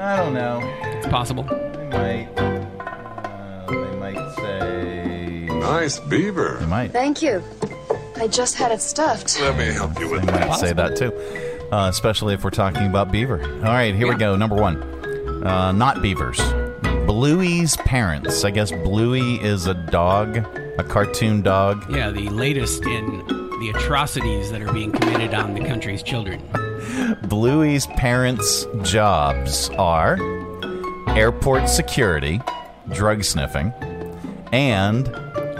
I 0.00 0.16
don't 0.16 0.34
know. 0.34 0.60
It's 0.82 1.06
possible. 1.06 1.44
They 1.44 2.26
might. 2.36 2.55
Nice 5.66 5.98
beaver. 6.00 6.56
They 6.60 6.66
might. 6.66 6.92
Thank 6.92 7.22
you. 7.22 7.42
I 8.16 8.28
just 8.28 8.54
had 8.54 8.72
it 8.72 8.80
stuffed. 8.80 9.38
Let 9.40 9.58
me 9.58 9.66
help 9.66 9.98
you 10.00 10.10
with 10.10 10.22
They 10.24 10.32
that. 10.32 10.48
might 10.48 10.58
say 10.58 10.72
that 10.72 10.96
too, 10.96 11.12
uh, 11.72 11.88
especially 11.88 12.34
if 12.34 12.44
we're 12.44 12.50
talking 12.50 12.86
about 12.86 13.10
beaver. 13.12 13.42
All 13.42 13.62
right, 13.72 13.94
here 13.94 14.08
we 14.08 14.14
go. 14.14 14.36
Number 14.36 14.56
one, 14.56 14.82
uh, 15.46 15.72
not 15.72 16.00
beavers. 16.02 16.40
Bluey's 17.06 17.76
parents. 17.78 18.44
I 18.44 18.50
guess 18.50 18.70
Bluey 18.72 19.34
is 19.42 19.66
a 19.66 19.74
dog, 19.74 20.36
a 20.78 20.84
cartoon 20.84 21.42
dog. 21.42 21.84
Yeah, 21.90 22.10
the 22.10 22.28
latest 22.30 22.84
in 22.84 23.18
the 23.60 23.72
atrocities 23.74 24.50
that 24.52 24.62
are 24.62 24.72
being 24.72 24.92
committed 24.92 25.34
on 25.34 25.54
the 25.54 25.60
country's 25.64 26.02
children. 26.02 26.42
Bluey's 27.28 27.86
parents' 27.88 28.66
jobs 28.82 29.68
are 29.78 30.16
airport 31.16 31.68
security, 31.68 32.40
drug 32.92 33.24
sniffing, 33.24 33.72
and 34.52 35.06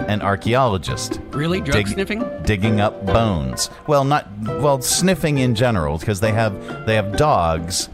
an 0.08 0.22
archaeologist. 0.22 1.20
Really? 1.30 1.60
Drug 1.60 1.76
Dig- 1.76 1.88
sniffing? 1.88 2.24
digging 2.44 2.80
up 2.80 3.04
bones. 3.06 3.70
Well, 3.86 4.04
not 4.04 4.28
well, 4.46 4.80
sniffing 4.80 5.38
in 5.38 5.54
general 5.54 5.98
because 5.98 6.20
they 6.20 6.32
have 6.32 6.86
they 6.86 6.94
have 6.94 7.16
dogs 7.16 7.88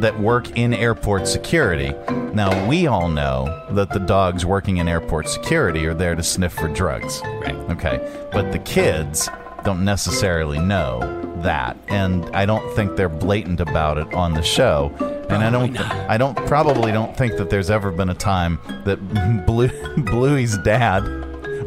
that 0.00 0.18
work 0.18 0.56
in 0.56 0.74
airport 0.74 1.28
security. 1.28 1.92
Now, 2.34 2.66
we 2.68 2.86
all 2.86 3.08
know 3.08 3.64
that 3.70 3.90
the 3.90 4.00
dogs 4.00 4.44
working 4.44 4.78
in 4.78 4.88
airport 4.88 5.28
security 5.28 5.86
are 5.86 5.94
there 5.94 6.14
to 6.16 6.22
sniff 6.22 6.52
for 6.52 6.68
drugs. 6.68 7.20
Right. 7.24 7.54
Okay. 7.70 8.28
But 8.32 8.50
the 8.50 8.58
kids 8.58 9.28
don't 9.62 9.84
necessarily 9.84 10.58
know 10.58 11.20
that, 11.42 11.76
and 11.88 12.24
I 12.34 12.44
don't 12.44 12.74
think 12.74 12.96
they're 12.96 13.08
blatant 13.08 13.60
about 13.60 13.98
it 13.98 14.12
on 14.14 14.34
the 14.34 14.42
show. 14.42 14.92
And 15.30 15.42
I 15.42 15.50
don't, 15.50 15.78
I 15.80 16.16
don't, 16.18 16.36
probably 16.46 16.92
don't 16.92 17.16
think 17.16 17.36
that 17.36 17.48
there's 17.50 17.70
ever 17.70 17.90
been 17.90 18.10
a 18.10 18.14
time 18.14 18.58
that 18.84 18.96
Blue, 19.46 19.68
Bluey's 20.02 20.58
dad 20.58 21.02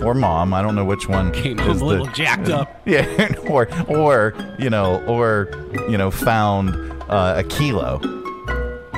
or 0.04 0.14
mom, 0.14 0.54
I 0.54 0.62
don't 0.62 0.76
know 0.76 0.86
which 0.86 1.08
one, 1.08 1.32
Came 1.32 1.60
is 1.60 1.68
a 1.78 1.80
the- 1.80 1.86
little 1.86 2.08
jacked 2.08 2.50
up. 2.50 2.82
yeah, 2.86 3.34
or 3.50 3.68
or 3.88 4.34
you 4.60 4.70
know, 4.70 5.04
or 5.06 5.50
you 5.90 5.98
know, 5.98 6.12
found 6.12 6.70
uh, 7.10 7.36
a 7.38 7.44
kilo 7.44 8.00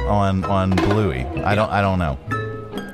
on 0.07 0.43
on 0.45 0.71
Bluey. 0.71 1.25
I 1.43 1.55
don't 1.55 1.69
I 1.69 1.81
don't 1.81 1.99
know. 1.99 2.17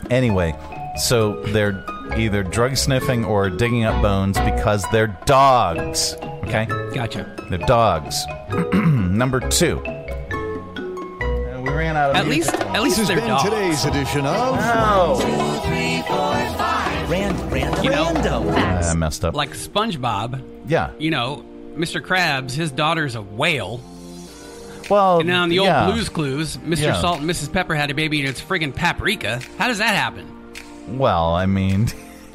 Anyway, 0.09 0.53
so 0.97 1.41
they're 1.47 1.83
either 2.15 2.43
drug 2.43 2.77
sniffing 2.77 3.25
or 3.25 3.49
digging 3.49 3.83
up 3.85 4.01
bones 4.01 4.37
because 4.39 4.85
they're 4.91 5.17
dogs. 5.25 6.15
Okay, 6.45 6.65
Gotcha. 6.93 7.35
they're 7.49 7.57
dogs. 7.59 8.23
Number 8.73 9.39
two. 9.39 9.79
Uh, 9.79 11.61
we 11.63 11.69
ran 11.71 11.97
out 11.97 12.11
of 12.11 12.15
At 12.17 12.27
music. 12.27 12.53
least, 12.53 12.65
at 12.75 12.83
least 12.83 12.97
This 12.97 13.07
has 13.07 13.07
they're 13.07 13.17
been 13.17 13.27
dogs. 13.29 13.43
today's 13.43 13.85
edition 13.85 14.25
of 14.27 14.55
No. 14.59 15.15
Three, 15.65 16.01
four, 16.07 16.17
five. 16.57 16.64
Random. 17.07 17.49
Random. 17.49 17.83
You 17.83 17.89
know, 17.91 18.13
random. 18.13 18.55
I 18.57 18.93
messed 18.95 19.23
up. 19.25 19.33
Like 19.33 19.51
SpongeBob, 19.51 20.41
yeah. 20.67 20.91
you 20.97 21.11
know, 21.11 21.45
Mr. 21.75 22.01
Krabs, 22.01 22.51
his 22.51 22.71
daughter's 22.71 23.15
a 23.15 23.21
whale. 23.21 23.81
Well, 24.89 25.19
And 25.19 25.29
then 25.29 25.35
on 25.35 25.49
the 25.49 25.59
old 25.59 25.67
yeah. 25.67 25.91
Blues 25.91 26.09
Clues, 26.09 26.57
Mr. 26.57 26.83
Yeah. 26.83 27.01
Salt 27.01 27.19
and 27.19 27.29
Mrs. 27.29 27.51
Pepper 27.51 27.75
had 27.75 27.89
a 27.89 27.93
baby 27.93 28.19
and 28.19 28.29
it's 28.29 28.41
friggin' 28.41 28.75
paprika. 28.75 29.41
How 29.57 29.67
does 29.67 29.79
that 29.79 29.95
happen? 29.95 30.31
Well, 30.97 31.33
I 31.33 31.47
mean, 31.47 31.87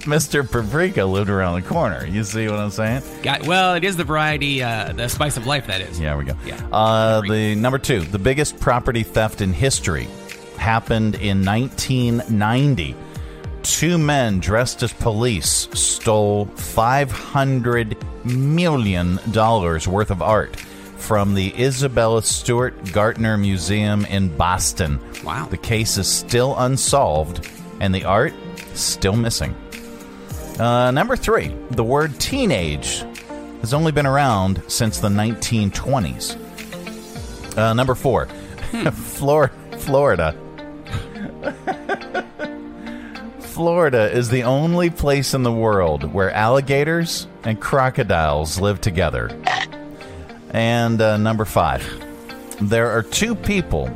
Mr. 0.00 0.48
Paprika 0.48 1.04
lived 1.04 1.30
around 1.30 1.60
the 1.62 1.68
corner. 1.68 2.04
You 2.04 2.24
see 2.24 2.48
what 2.48 2.58
I'm 2.58 2.70
saying? 2.70 3.02
Got, 3.22 3.46
well, 3.46 3.74
it 3.74 3.84
is 3.84 3.96
the 3.96 4.04
variety, 4.04 4.62
uh, 4.62 4.92
the 4.92 5.08
spice 5.08 5.36
of 5.36 5.46
life, 5.46 5.68
that 5.68 5.80
is. 5.80 6.00
Yeah, 6.00 6.16
we 6.16 6.24
go. 6.24 6.34
Yeah. 6.44 6.60
Uh, 6.72 7.20
the 7.20 7.54
number 7.54 7.78
two, 7.78 8.00
the 8.00 8.18
biggest 8.18 8.58
property 8.58 9.04
theft 9.04 9.40
in 9.40 9.52
history, 9.52 10.08
happened 10.58 11.14
in 11.16 11.44
1990. 11.44 12.96
Two 13.62 13.96
men 13.98 14.40
dressed 14.40 14.82
as 14.82 14.92
police 14.92 15.68
stole 15.72 16.46
500 16.46 17.96
million 18.24 19.18
dollars 19.30 19.86
worth 19.88 20.10
of 20.10 20.20
art 20.22 20.56
from 20.56 21.34
the 21.34 21.52
Isabella 21.60 22.22
Stewart 22.22 22.92
Gardner 22.92 23.36
Museum 23.36 24.04
in 24.06 24.36
Boston. 24.36 25.00
Wow. 25.24 25.46
The 25.46 25.56
case 25.56 25.96
is 25.98 26.06
still 26.10 26.56
unsolved, 26.58 27.48
and 27.80 27.94
the 27.94 28.04
art 28.04 28.32
still 28.74 29.16
missing. 29.16 29.54
Uh, 30.58 30.90
number 30.90 31.16
three, 31.16 31.48
the 31.70 31.84
word 31.84 32.18
teenage 32.20 33.04
has 33.60 33.72
only 33.74 33.90
been 33.92 34.06
around 34.06 34.62
since 34.68 34.98
the 35.00 35.08
1920s. 35.08 36.36
Uh, 37.56 37.74
number 37.74 37.94
four, 37.94 38.26
Flor- 38.92 39.52
Florida. 39.78 40.36
Florida 43.52 44.10
is 44.10 44.30
the 44.30 44.44
only 44.44 44.88
place 44.88 45.34
in 45.34 45.42
the 45.42 45.52
world 45.52 46.10
where 46.10 46.30
alligators 46.30 47.26
and 47.44 47.60
crocodiles 47.60 48.58
live 48.58 48.80
together. 48.80 49.30
And 50.52 50.98
uh, 51.02 51.18
number 51.18 51.44
five, 51.44 51.84
there 52.62 52.88
are 52.88 53.02
two 53.02 53.34
people 53.34 53.90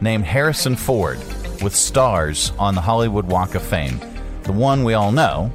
named 0.00 0.24
Harrison 0.24 0.76
Ford 0.76 1.18
with 1.60 1.74
stars 1.74 2.52
on 2.56 2.76
the 2.76 2.80
Hollywood 2.80 3.26
Walk 3.26 3.56
of 3.56 3.62
Fame. 3.62 3.98
The 4.44 4.52
one 4.52 4.84
we 4.84 4.94
all 4.94 5.10
know, 5.10 5.50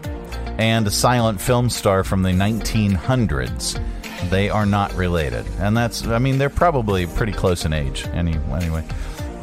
and 0.58 0.86
a 0.86 0.92
silent 0.92 1.40
film 1.40 1.70
star 1.70 2.04
from 2.04 2.24
the 2.24 2.32
1900s. 2.32 3.82
They 4.30 4.50
are 4.50 4.66
not 4.66 4.94
related. 4.96 5.46
And 5.60 5.78
that's, 5.78 6.06
I 6.06 6.20
mean, 6.20 6.40
they're 6.40 6.50
probably 6.50 7.08
pretty 7.08 7.32
close 7.32 7.64
in 7.64 7.72
age. 7.72 8.06
Any, 8.08 8.34
anyway. 8.52 8.86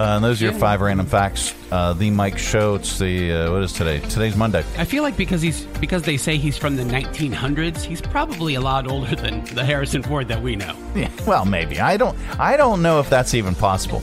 Uh, 0.03 0.17
and 0.17 0.25
those 0.25 0.43
are 0.43 0.47
your 0.47 0.55
five 0.55 0.81
random 0.81 1.07
facts. 1.07 1.55
Uh, 1.71 1.93
the 1.93 2.11
Mike 2.11 2.37
Show. 2.37 2.75
It's 2.75 2.99
the, 2.99 3.31
uh, 3.31 3.53
what 3.53 3.63
is 3.63 3.73
today? 3.73 4.01
Today's 4.01 4.35
Monday. 4.35 4.65
I 4.77 4.85
feel 4.85 5.05
like 5.05 5.17
because 5.17 5.41
he's 5.41 5.65
because 5.79 6.03
they 6.03 6.17
say 6.17 6.39
he's 6.39 6.59
from 6.59 6.75
the 6.75 6.83
1900s, 6.83 7.85
he's 7.85 8.01
probably 8.01 8.57
a 8.57 8.61
lot 8.61 8.91
older 8.91 9.15
than 9.15 9.45
the 9.55 9.65
Harrison 9.65 10.03
Ford 10.03 10.27
that 10.27 10.43
we 10.43 10.57
know. 10.57 10.75
Yeah, 10.97 11.09
well, 11.25 11.45
maybe. 11.45 11.79
I 11.79 11.97
don't. 11.97 12.19
I 12.41 12.57
don't 12.57 12.83
know 12.83 12.99
if 12.99 13.09
that's 13.09 13.33
even 13.35 13.55
possible. 13.55 14.03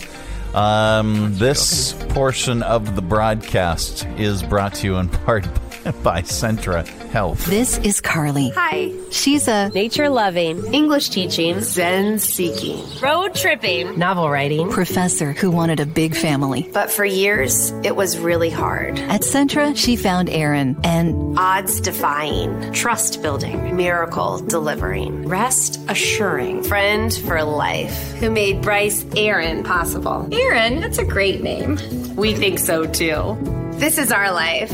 Um, 0.53 1.35
this 1.35 1.91
portion 2.07 2.63
of 2.63 2.95
the 2.95 3.01
broadcast 3.01 4.05
is 4.17 4.41
brought 4.41 4.75
to 4.75 4.87
you 4.87 4.95
in 4.95 5.09
part 5.09 5.45
by 6.03 6.21
Centra 6.21 6.87
Health. 7.09 7.45
This 7.45 7.77
is 7.79 8.01
Carly. 8.01 8.49
Hi. 8.55 8.91
She's 9.11 9.47
a 9.47 9.69
Nature 9.69 10.09
loving, 10.09 10.73
English 10.73 11.09
teaching. 11.09 11.61
Zen 11.61 12.19
seeking, 12.19 12.85
Road 13.01 13.33
tripping. 13.35 13.97
novel 13.97 14.29
writing. 14.29 14.69
professor 14.69 15.33
who 15.33 15.49
wanted 15.51 15.79
a 15.79 15.85
big 15.85 16.15
family. 16.15 16.69
But 16.73 16.91
for 16.91 17.05
years, 17.05 17.71
it 17.83 17.95
was 17.95 18.17
really 18.19 18.49
hard. 18.49 18.99
At 18.99 19.21
Centra, 19.21 19.75
she 19.75 19.95
found 19.95 20.29
Aaron 20.29 20.77
and 20.83 21.37
Odds 21.37 21.79
defying, 21.81 22.71
trust 22.73 23.21
building, 23.21 23.75
miracle 23.75 24.39
delivering, 24.39 25.27
rest 25.27 25.79
assuring, 25.89 26.63
friend 26.63 27.13
for 27.13 27.41
life, 27.43 28.11
who 28.19 28.29
made 28.29 28.61
Bryce 28.61 29.05
Aaron 29.15 29.63
possible. 29.63 30.27
Aaron, 30.31 30.81
that's 30.81 30.97
a 30.99 31.05
great 31.05 31.41
name. 31.41 31.77
We 32.15 32.33
think 32.33 32.59
so 32.59 32.85
too. 32.85 33.37
This 33.73 33.97
is 33.97 34.11
our 34.11 34.31
life, 34.31 34.71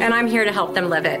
and 0.00 0.14
I'm 0.14 0.26
here 0.26 0.44
to 0.44 0.52
help 0.52 0.74
them 0.74 0.88
live 0.88 1.04
it. 1.04 1.20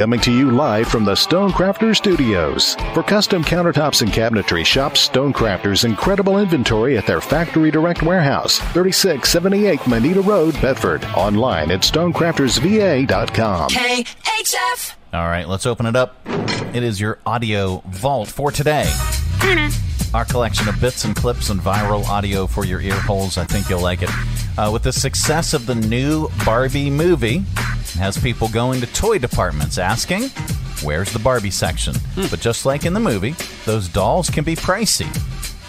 Coming 0.00 0.20
to 0.20 0.32
you 0.32 0.50
live 0.50 0.88
from 0.88 1.04
the 1.04 1.12
Stonecrafters 1.12 1.96
Studios. 1.96 2.74
For 2.94 3.02
custom 3.02 3.44
countertops 3.44 4.00
and 4.00 4.10
cabinetry, 4.10 4.64
shop 4.64 4.94
Stonecrafters' 4.94 5.84
incredible 5.84 6.38
inventory 6.38 6.96
at 6.96 7.06
their 7.06 7.20
Factory 7.20 7.70
Direct 7.70 8.02
Warehouse, 8.02 8.60
3678 8.72 9.86
Moneta 9.86 10.22
Road, 10.22 10.58
Bedford. 10.62 11.04
Online 11.14 11.70
at 11.70 11.80
stonecraftersva.com. 11.80 13.68
KHF. 13.68 14.94
All 15.12 15.28
right, 15.28 15.46
let's 15.46 15.66
open 15.66 15.84
it 15.84 15.96
up. 15.96 16.16
It 16.74 16.82
is 16.82 16.98
your 16.98 17.18
audio 17.26 17.82
vault 17.86 18.28
for 18.28 18.50
today. 18.50 18.90
Our 20.12 20.24
collection 20.24 20.68
of 20.68 20.80
bits 20.80 21.04
and 21.04 21.14
clips 21.14 21.50
and 21.50 21.60
viral 21.60 22.04
audio 22.06 22.48
for 22.48 22.64
your 22.64 22.80
ear 22.80 22.98
holes. 22.98 23.38
I 23.38 23.44
think 23.44 23.68
you'll 23.70 23.80
like 23.80 24.02
it. 24.02 24.10
Uh, 24.58 24.70
with 24.72 24.82
the 24.82 24.92
success 24.92 25.54
of 25.54 25.66
the 25.66 25.76
new 25.76 26.28
Barbie 26.44 26.90
movie, 26.90 27.36
it 27.36 27.98
has 27.98 28.18
people 28.18 28.48
going 28.48 28.80
to 28.80 28.86
toy 28.88 29.18
departments 29.18 29.78
asking, 29.78 30.30
Where's 30.82 31.12
the 31.12 31.20
Barbie 31.20 31.52
section? 31.52 31.94
But 32.28 32.40
just 32.40 32.66
like 32.66 32.84
in 32.84 32.92
the 32.92 33.00
movie, 33.00 33.36
those 33.66 33.88
dolls 33.88 34.30
can 34.30 34.42
be 34.42 34.56
pricey. 34.56 35.14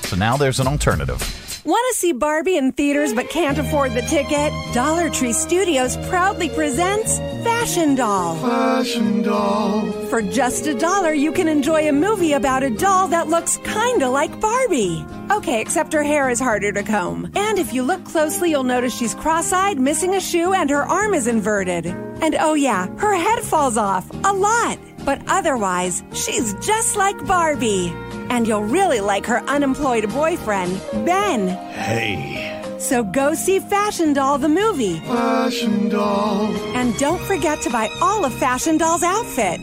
So 0.08 0.16
now 0.16 0.38
there's 0.38 0.60
an 0.60 0.68
alternative. 0.68 1.22
Want 1.64 1.94
to 1.94 2.00
see 2.00 2.12
Barbie 2.12 2.58
in 2.58 2.72
theaters 2.72 3.14
but 3.14 3.30
can't 3.30 3.60
afford 3.60 3.94
the 3.94 4.02
ticket? 4.02 4.52
Dollar 4.74 5.12
Tree 5.12 5.32
Studios 5.32 5.96
proudly 6.08 6.50
presents 6.50 7.20
Fashion 7.44 7.94
Doll. 7.94 8.36
Fashion 8.38 9.22
doll. 9.22 9.92
For 10.10 10.24
just 10.24 10.66
a 10.66 10.74
dollar, 10.74 11.14
you 11.14 11.32
can 11.32 11.48
enjoy 11.48 11.88
a 11.88 11.92
movie 11.92 12.34
about 12.34 12.64
a 12.64 12.72
doll 12.72 13.08
that 13.10 13.28
looks 13.28 13.58
kinda 13.58 14.10
like 14.10 14.40
Barbie. 14.42 15.06
Okay, 15.30 15.62
except 15.62 15.94
her 15.94 16.02
hair 16.02 16.32
is 16.32 16.40
harder 16.40 16.72
to 16.72 16.82
comb. 16.82 17.32
And 17.36 17.60
if 17.60 17.74
you 17.74 17.84
look 17.84 18.04
closely, 18.06 18.50
you'll 18.50 18.64
notice 18.64 18.98
she's 18.98 19.14
cross 19.14 19.54
eyed, 19.54 19.80
missing 19.80 20.16
a 20.16 20.20
shoe, 20.20 20.54
and 20.54 20.68
her 20.72 20.84
arm 20.84 21.14
is 21.14 21.28
inverted. 21.28 21.86
And 21.86 22.36
oh, 22.40 22.56
yeah, 22.56 22.88
her 22.98 23.14
head 23.14 23.44
falls 23.44 23.78
off 23.78 24.10
a 24.24 24.34
lot. 24.34 24.80
But 25.06 25.22
otherwise, 25.28 26.04
she's 26.14 26.54
just 26.56 26.96
like 26.96 27.26
Barbie. 27.26 27.94
And 28.30 28.48
you'll 28.48 28.64
really 28.64 29.02
like 29.02 29.26
her 29.26 29.40
unemployed 29.44 30.10
boyfriend, 30.10 30.80
Ben. 31.06 31.50
Hey. 31.74 32.78
So 32.80 33.04
go 33.04 33.34
see 33.34 33.60
Fashion 33.60 34.14
Doll 34.14 34.38
the 34.38 34.50
movie. 34.50 35.00
Fashion 35.02 35.90
doll. 35.90 36.48
And 36.76 36.98
don't 36.98 37.22
forget 37.22 37.62
to 37.62 37.70
buy 37.70 37.90
all 38.02 38.26
of 38.26 38.34
Fashion 38.34 38.78
Doll's 38.78 39.04
outfit. 39.04 39.60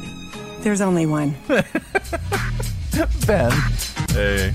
There's 0.61 0.81
only 0.81 1.07
one. 1.07 1.35
Ben. 3.27 3.53
Hey. 4.11 4.53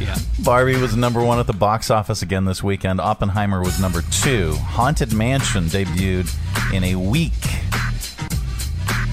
Yeah. 0.00 0.16
Barbie 0.44 0.76
was 0.76 0.94
number 0.96 1.22
one 1.22 1.38
at 1.38 1.46
the 1.46 1.52
box 1.52 1.90
office 1.90 2.22
again 2.22 2.44
this 2.44 2.62
weekend. 2.62 3.00
Oppenheimer 3.00 3.60
was 3.60 3.80
number 3.80 4.02
two. 4.10 4.54
Haunted 4.54 5.12
Mansion 5.12 5.64
debuted 5.64 6.32
in 6.72 6.84
a 6.84 6.94
week. 6.94 7.32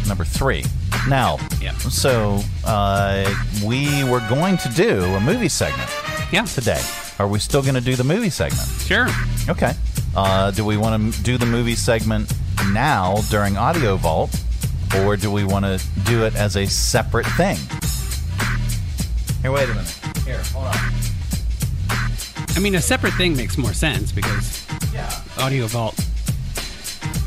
Number 0.08 0.24
three. 0.24 0.64
Now, 1.08 1.38
Yeah. 1.62 1.74
so 1.78 2.40
uh, 2.66 3.30
we 3.64 4.04
were 4.06 4.22
going 4.28 4.58
to 4.58 4.70
do 4.70 5.04
a 5.04 5.20
movie 5.20 5.50
segment. 5.50 5.90
Yeah. 6.32 6.46
Today, 6.46 6.82
are 7.20 7.28
we 7.28 7.38
still 7.40 7.62
going 7.62 7.76
to 7.76 7.82
do 7.82 7.96
the 7.96 8.04
movie 8.04 8.30
segment? 8.32 8.68
Sure. 8.82 9.08
Okay. 9.48 9.74
Uh, 10.16 10.50
do 10.52 10.66
we 10.66 10.78
want 10.78 11.14
to 11.14 11.22
do 11.24 11.38
the 11.38 11.46
movie 11.46 11.76
segment 11.76 12.34
now 12.72 13.18
during 13.30 13.56
Audio 13.58 13.98
Vault, 13.98 14.36
or 15.00 15.16
do 15.16 15.32
we 15.32 15.44
want 15.44 15.66
to 15.66 15.80
do 16.06 16.24
it 16.26 16.36
as 16.36 16.56
a 16.58 16.66
separate 16.66 17.28
thing? 17.38 17.58
Here, 19.42 19.52
wait 19.52 19.66
a 19.70 19.74
minute. 19.76 19.90
Here, 20.26 20.42
hold 20.54 20.66
on. 20.66 20.76
I 22.56 22.60
mean, 22.60 22.74
a 22.76 22.82
separate 22.82 23.14
thing 23.14 23.36
makes 23.38 23.58
more 23.58 23.74
sense 23.74 24.12
because 24.12 24.66
Yeah. 24.94 25.12
Audio 25.38 25.68
Vault. 25.68 26.00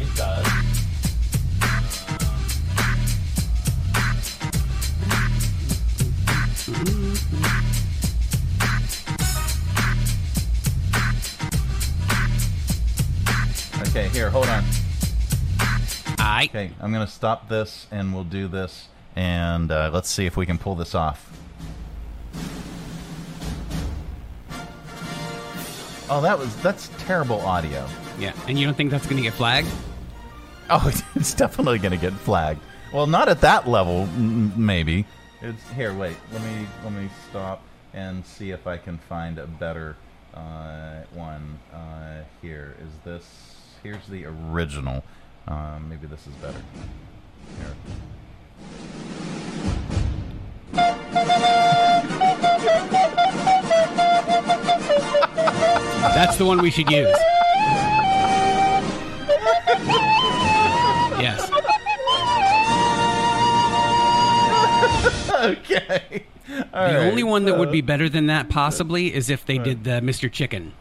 It 0.01 0.16
does. 0.16 0.47
Okay, 13.89 14.09
here, 14.09 14.28
hold 14.30 14.47
on. 14.49 14.64
I. 16.18 16.45
Okay, 16.51 16.70
I'm 16.80 16.93
gonna 16.93 17.07
stop 17.07 17.49
this, 17.49 17.86
and 17.91 18.12
we'll 18.12 18.24
do 18.24 18.47
this, 18.47 18.89
and 19.16 19.70
uh, 19.70 19.91
let's 19.93 20.11
see 20.11 20.26
if 20.26 20.36
we 20.36 20.45
can 20.47 20.59
pull 20.59 20.74
this 20.74 20.95
off. 20.95 21.30
Oh, 26.11 26.20
that 26.22 26.39
was 26.39 26.55
that's 26.62 26.91
terrible 26.99 27.41
audio. 27.41 27.86
Yeah, 28.18 28.32
and 28.47 28.59
you 28.59 28.66
don't 28.66 28.76
think 28.76 28.91
that's 28.91 29.07
to 29.18 29.22
get 29.22 29.34
flagged? 29.34 29.68
Oh, 30.70 30.86
it's 31.14 31.34
definitely 31.34 31.78
to 31.93 31.99
get 31.99 32.12
flagged. 32.12 32.61
Well, 32.93 33.07
not 33.07 33.28
at 33.28 33.41
that 33.43 33.68
level, 33.68 34.03
m- 34.03 34.53
maybe. 34.57 35.07
It's 35.41 35.62
here. 35.70 35.95
Wait, 35.95 36.16
let 36.32 36.43
me 36.43 36.66
let 36.84 36.93
me 36.93 37.09
stop 37.30 37.62
and 37.95 38.24
see 38.24 38.51
if 38.51 38.66
I 38.66 38.76
can 38.76 38.99
find 38.99 39.39
a 39.39 39.47
better 39.47 39.97
uh, 40.34 41.03
one. 41.14 41.59
Uh, 41.72 42.22
here 42.43 42.76
is 42.82 42.93
this. 43.05 43.57
Here's 43.83 44.07
the 44.09 44.24
original. 44.26 45.05
Um, 45.47 45.89
maybe 45.89 46.07
this 46.07 46.26
is 46.26 46.35
better. 46.35 46.62
Here. 47.59 47.74
That's 56.14 56.37
the 56.37 56.45
one 56.45 56.61
we 56.61 56.70
should 56.70 56.91
use. 56.91 57.16
Yes. 61.20 61.51
okay. 65.45 66.24
the 66.72 66.99
only 66.99 67.22
one 67.22 67.45
that 67.45 67.57
would 67.59 67.70
be 67.70 67.81
better 67.81 68.09
than 68.09 68.26
that, 68.26 68.49
possibly, 68.49 69.14
is 69.14 69.31
if 69.31 69.47
they 69.47 69.59
did 69.59 69.85
the 69.85 70.01
Mr. 70.01 70.31
Chicken. 70.31 70.74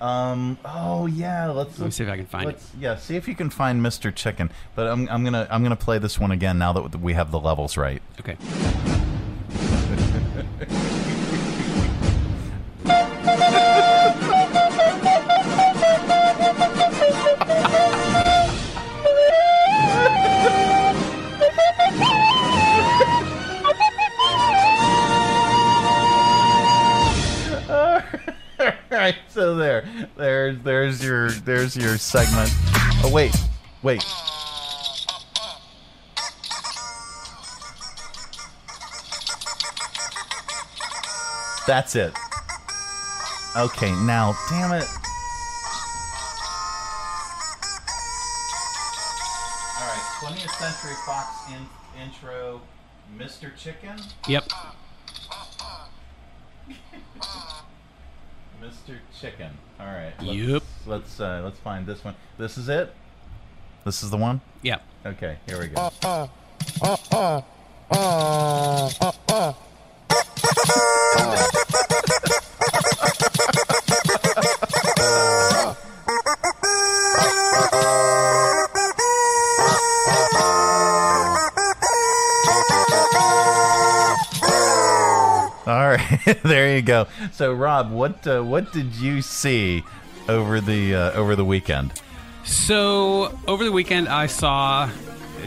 Um. 0.00 0.58
Oh 0.64 1.06
yeah. 1.06 1.50
Let's 1.50 1.78
Let 1.78 1.86
me 1.86 1.90
see 1.90 2.04
if 2.04 2.10
I 2.10 2.16
can 2.16 2.26
find 2.26 2.44
it. 2.44 2.54
let's- 2.54 2.70
Yeah. 2.78 2.96
See 2.96 3.16
if 3.16 3.28
you 3.28 3.34
can 3.34 3.50
find 3.50 3.80
Mr. 3.80 4.14
Chicken. 4.14 4.50
But 4.74 4.86
I'm 4.88 5.08
I'm 5.08 5.24
gonna 5.24 5.46
I'm 5.50 5.62
gonna 5.62 5.76
play 5.76 5.98
this 5.98 6.18
one 6.18 6.30
again 6.30 6.58
now 6.58 6.72
that 6.72 7.00
we 7.00 7.14
have 7.14 7.30
the 7.30 7.40
levels 7.40 7.76
right. 7.76 8.02
Okay. 8.20 8.36
right, 29.04 29.16
so 29.28 29.54
there, 29.54 29.84
there's 30.16 30.58
there's 30.60 31.04
your 31.04 31.30
there's 31.30 31.76
your 31.76 31.98
segment. 31.98 32.50
Oh 33.04 33.10
wait, 33.12 33.34
wait. 33.82 34.02
That's 41.66 41.96
it. 41.96 42.12
Okay, 43.56 43.90
now, 44.04 44.36
damn 44.50 44.72
it. 44.72 44.84
All 49.76 49.86
right, 49.86 50.02
20th 50.20 50.50
Century 50.58 50.96
Fox 51.06 51.28
in, 51.50 52.02
intro, 52.02 52.60
Mr. 53.16 53.56
Chicken. 53.56 53.98
Yep. 54.28 54.44
Mr. 58.64 58.96
Chicken. 59.20 59.50
All 59.78 59.86
right. 59.86 60.12
Let's, 60.22 60.38
Yep. 60.38 60.62
Let's 60.86 61.20
uh, 61.20 61.42
let's 61.44 61.58
find 61.58 61.86
this 61.86 62.02
one. 62.02 62.14
This 62.38 62.56
is 62.56 62.68
it. 62.70 62.94
This 63.84 64.02
is 64.02 64.10
the 64.10 64.16
one. 64.16 64.40
Yep. 64.62 64.82
Okay. 65.04 65.36
Here 65.46 65.58
we 65.60 65.66
go. 65.66 65.90
All 66.02 66.30
right, 71.14 72.40
there 86.42 86.74
you 86.76 86.82
go. 86.82 87.06
So, 87.32 87.52
Rob, 87.52 87.90
what 87.90 88.26
uh, 88.26 88.42
what 88.42 88.72
did 88.72 88.94
you 88.94 89.22
see 89.22 89.84
over 90.28 90.60
the 90.60 90.94
uh, 90.94 91.12
over 91.12 91.36
the 91.36 91.44
weekend? 91.44 91.92
So 92.44 93.38
over 93.46 93.64
the 93.64 93.72
weekend, 93.72 94.08
I 94.08 94.26
saw 94.26 94.90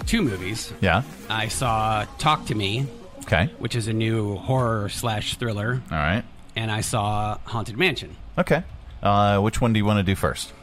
two 0.06 0.22
movies. 0.22 0.74
Yeah. 0.82 1.04
I 1.30 1.48
saw 1.48 2.06
Talk 2.18 2.46
to 2.48 2.56
Me, 2.56 2.88
Okay. 3.24 3.50
which 3.60 3.76
is 3.76 3.88
a 3.88 3.94
new 3.94 4.36
horror 4.38 4.90
slash 4.90 5.36
thriller, 5.38 5.82
All 5.92 5.98
right. 5.98 6.24
and 6.56 6.72
I 6.72 6.82
saw 6.82 7.38
Haunted 7.46 7.78
Mansion. 7.78 8.16
Okay. 8.38 8.64
Uh, 9.04 9.40
which 9.42 9.62
one 9.62 9.74
do 9.74 9.78
you 9.80 9.86
want 9.86 9.98
to 10.00 10.04
do 10.04 10.16
first? 10.16 10.54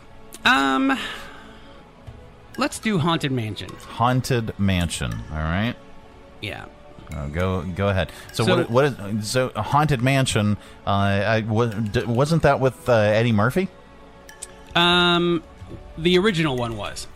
Um, 0.44 0.98
let's 2.56 2.78
do 2.78 2.98
Haunted 2.98 3.30
Mansion. 3.32 3.70
Haunted 3.90 4.58
Mansion. 4.58 5.12
All 5.30 5.38
right. 5.38 5.74
Yeah. 6.40 6.66
Uh, 7.14 7.26
go 7.28 7.62
go 7.62 7.88
ahead. 7.88 8.10
So, 8.32 8.44
So- 8.44 8.56
what 8.56 8.70
what 8.70 8.84
is 8.86 9.30
so 9.30 9.50
Haunted 9.54 10.02
Mansion? 10.02 10.56
Uh, 10.86 10.90
I 10.90 11.40
was 11.40 11.74
wasn't 12.06 12.42
that 12.42 12.60
with 12.60 12.88
uh, 12.88 12.92
Eddie 12.92 13.32
Murphy? 13.32 13.68
Um, 14.74 15.42
the 15.96 16.18
original 16.18 16.56
one 16.56 16.76
was. 16.76 17.06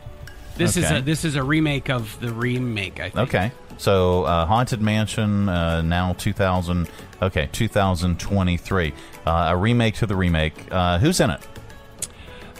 This 0.56 0.76
is 0.76 0.90
a 0.90 1.00
this 1.00 1.24
is 1.24 1.36
a 1.36 1.42
remake 1.42 1.88
of 1.90 2.18
the 2.20 2.32
remake. 2.32 3.00
I 3.00 3.10
think. 3.10 3.28
Okay. 3.28 3.52
So 3.76 4.24
uh, 4.24 4.44
Haunted 4.46 4.80
Mansion 4.80 5.48
uh, 5.48 5.82
now 5.82 6.12
2000. 6.14 6.88
Okay, 7.20 7.48
2023. 7.52 8.92
Uh, 9.26 9.30
a 9.50 9.56
remake 9.56 9.94
to 9.96 10.06
the 10.06 10.16
remake. 10.16 10.54
Uh, 10.70 10.98
who's 10.98 11.20
in 11.20 11.30
it? 11.30 11.40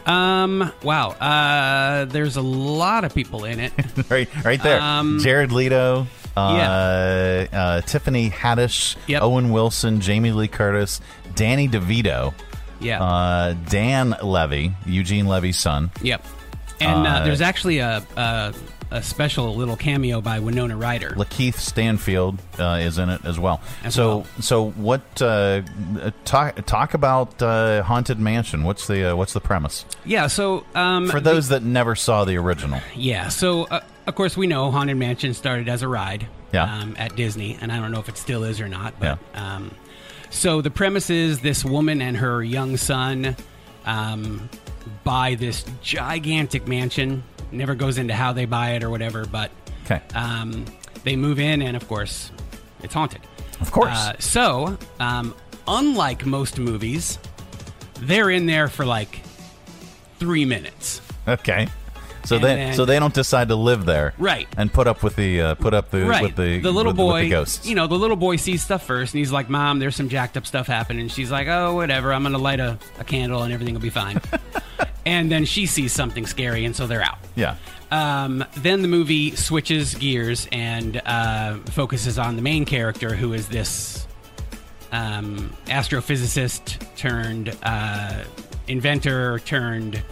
Um. 0.07 0.73
Wow. 0.83 1.11
Uh. 1.11 2.05
There's 2.07 2.37
a 2.37 2.43
lot 2.43 3.05
of 3.05 3.15
people 3.15 3.45
in 3.45 3.61
it. 3.61 3.73
right, 4.11 4.29
right 4.45 4.63
there. 4.63 4.81
Um, 4.81 5.19
Jared 5.21 5.53
Leto. 5.53 6.07
Uh, 6.39 7.47
uh, 7.53 7.81
Tiffany 7.83 8.31
Haddish, 8.31 8.97
Owen 9.21 9.51
Wilson, 9.51 10.01
Jamie 10.01 10.33
Lee 10.33 10.49
Curtis, 10.49 11.01
Danny 11.35 11.69
DeVito, 11.69 12.35
Yeah. 12.81 13.03
uh, 13.03 13.55
Dan 13.69 14.17
Levy, 14.23 14.75
Eugene 14.87 15.27
Levy's 15.27 15.59
son. 15.59 15.91
Yep. 16.03 16.25
And 16.81 17.07
uh, 17.07 17.11
Uh, 17.11 17.25
there's 17.25 17.41
actually 17.41 17.79
a, 17.79 18.03
a 18.17 18.55
a 18.91 19.03
special 19.03 19.55
little 19.55 19.77
cameo 19.77 20.23
by 20.23 20.39
Winona 20.41 20.75
Ryder. 20.75 21.11
Lakeith 21.11 21.57
Stanfield 21.57 22.39
uh, 22.59 22.79
is 22.81 22.97
in 22.97 23.11
it 23.11 23.23
as 23.27 23.39
well. 23.39 23.61
As 23.85 23.95
so, 23.95 24.19
well. 24.19 24.27
so 24.41 24.71
what? 24.71 25.03
Uh, 25.21 25.61
talk 26.25 26.65
talk 26.65 26.95
about 26.95 27.43
uh, 27.43 27.83
Haunted 27.83 28.19
Mansion. 28.19 28.65
What's 28.65 28.87
the 28.87 29.13
uh, 29.13 29.17
what's 29.17 29.35
the 29.35 29.41
premise 29.43 29.85
Yeah. 30.07 30.27
So 30.29 30.65
um, 30.75 31.11
for 31.11 31.21
those 31.21 31.49
that 31.49 31.63
never 31.63 31.95
saw 31.97 32.25
the 32.25 32.37
original? 32.39 32.81
Yeah. 32.97 33.29
So, 33.29 33.65
uh, 33.65 33.81
of 34.09 34.15
course, 34.15 34.37
we 34.37 34.47
know 34.47 34.71
Haunted 34.71 34.97
Mansion 34.97 35.35
started 35.35 35.69
as 35.69 35.83
a 35.83 35.89
ride 35.89 36.27
Yeah. 36.53 36.65
um, 36.65 36.97
at 36.99 37.15
Disney, 37.17 37.57
and 37.61 37.71
I 37.71 37.79
don't 37.79 37.93
know 37.93 38.01
if 38.01 38.09
it 38.09 38.17
still 38.17 38.45
is 38.45 38.61
or 38.61 38.69
not. 38.69 38.95
But 38.99 39.19
um, 39.35 39.71
so 40.31 40.61
the 40.61 40.71
premise 40.71 41.11
is 41.11 41.41
this 41.41 41.65
woman 41.65 42.01
and 42.03 42.17
her 42.17 42.43
young 42.43 42.77
son 42.77 43.37
um, 43.87 44.49
buy 45.05 45.35
this 45.35 45.65
gigantic 45.83 46.67
mansion. 46.67 47.23
Never 47.53 47.75
goes 47.75 47.99
into 47.99 48.15
how 48.15 48.33
they 48.33 48.45
buy 48.45 48.71
it 48.73 48.83
or 48.83 48.91
whatever, 48.91 49.25
but 49.27 49.51
Okay. 49.85 50.01
um, 50.15 50.65
they 51.05 51.17
move 51.17 51.39
in, 51.39 51.63
and 51.63 51.77
of 51.77 51.87
course, 51.89 52.31
it's 52.83 52.95
haunted. 52.95 53.21
Of 53.61 53.73
course. 53.73 53.97
Uh, 53.97 54.17
so, 54.19 54.79
um, 55.01 55.35
unlike 55.67 56.25
most 56.27 56.59
movies, 56.59 57.19
they're 58.01 58.31
in 58.31 58.47
there 58.47 58.69
for 58.69 58.85
like 58.85 59.21
three 60.19 60.45
minutes. 60.45 61.01
Okay. 61.27 61.69
So 62.29 62.37
And 62.37 62.45
they 62.45 62.55
then- 62.57 62.75
so 62.75 62.85
they 62.85 62.99
don't 62.99 63.15
decide 63.15 63.49
to 63.49 63.57
live 63.57 63.87
there, 63.87 64.13
Right. 64.19 64.47
And 64.59 64.71
put 64.71 64.87
up 64.87 65.03
with 65.03 65.17
the 65.17 65.41
uh, 65.41 65.55
put 65.55 65.73
up 65.73 65.91
the 65.91 66.05
right. 66.05 66.23
with 66.23 66.37
the 66.37 66.61
the 66.61 66.71
little 66.71 66.91
with, 66.93 66.97
boy, 66.99 67.13
with 67.15 67.23
the 67.23 67.31
ghosts. 67.31 67.67
you 67.67 67.75
know, 67.75 67.87
the 67.87 67.95
little 67.95 68.17
boy 68.17 68.37
sees 68.37 68.63
stuff 68.63 68.85
first, 68.87 69.15
and 69.15 69.19
he's 69.19 69.33
like, 69.33 69.49
"Mom, 69.49 69.79
there's 69.79 69.97
some 69.97 70.11
jacked 70.11 70.37
up 70.37 70.47
stuff 70.47 70.67
happening." 70.67 71.01
And 71.03 71.11
she's 71.13 71.31
like, 71.31 71.49
"Oh, 71.49 71.75
whatever. 71.75 72.13
I'm 72.13 72.23
gonna 72.23 72.37
light 72.37 72.61
a, 72.61 72.79
a 73.01 73.05
candle, 73.05 73.43
and 73.45 73.53
everything 73.53 73.73
will 73.75 73.81
be 73.81 73.89
fine." 73.91 74.21
and 75.07 75.33
then 75.33 75.47
she 75.47 75.65
sees 75.65 75.93
something 75.93 76.27
scary, 76.27 76.67
and 76.67 76.77
so 76.77 76.87
they're 76.87 77.03
out. 77.03 77.19
Yeah. 77.35 77.57
Um, 77.91 78.45
then 78.59 78.83
the 78.83 78.89
movie 78.89 79.35
switches 79.35 79.95
gears 79.95 80.47
and 80.53 81.01
uh, 81.07 81.55
focuses 81.71 82.19
on 82.19 82.37
the 82.37 82.43
main 82.43 82.67
character, 82.67 83.15
who 83.15 83.33
is 83.33 83.49
this 83.49 84.07
um, 84.93 85.51
astrophysicist 85.67 86.79
turned 86.97 87.57
uh, 87.63 88.23
inventor 88.67 89.39
turned 89.41 90.03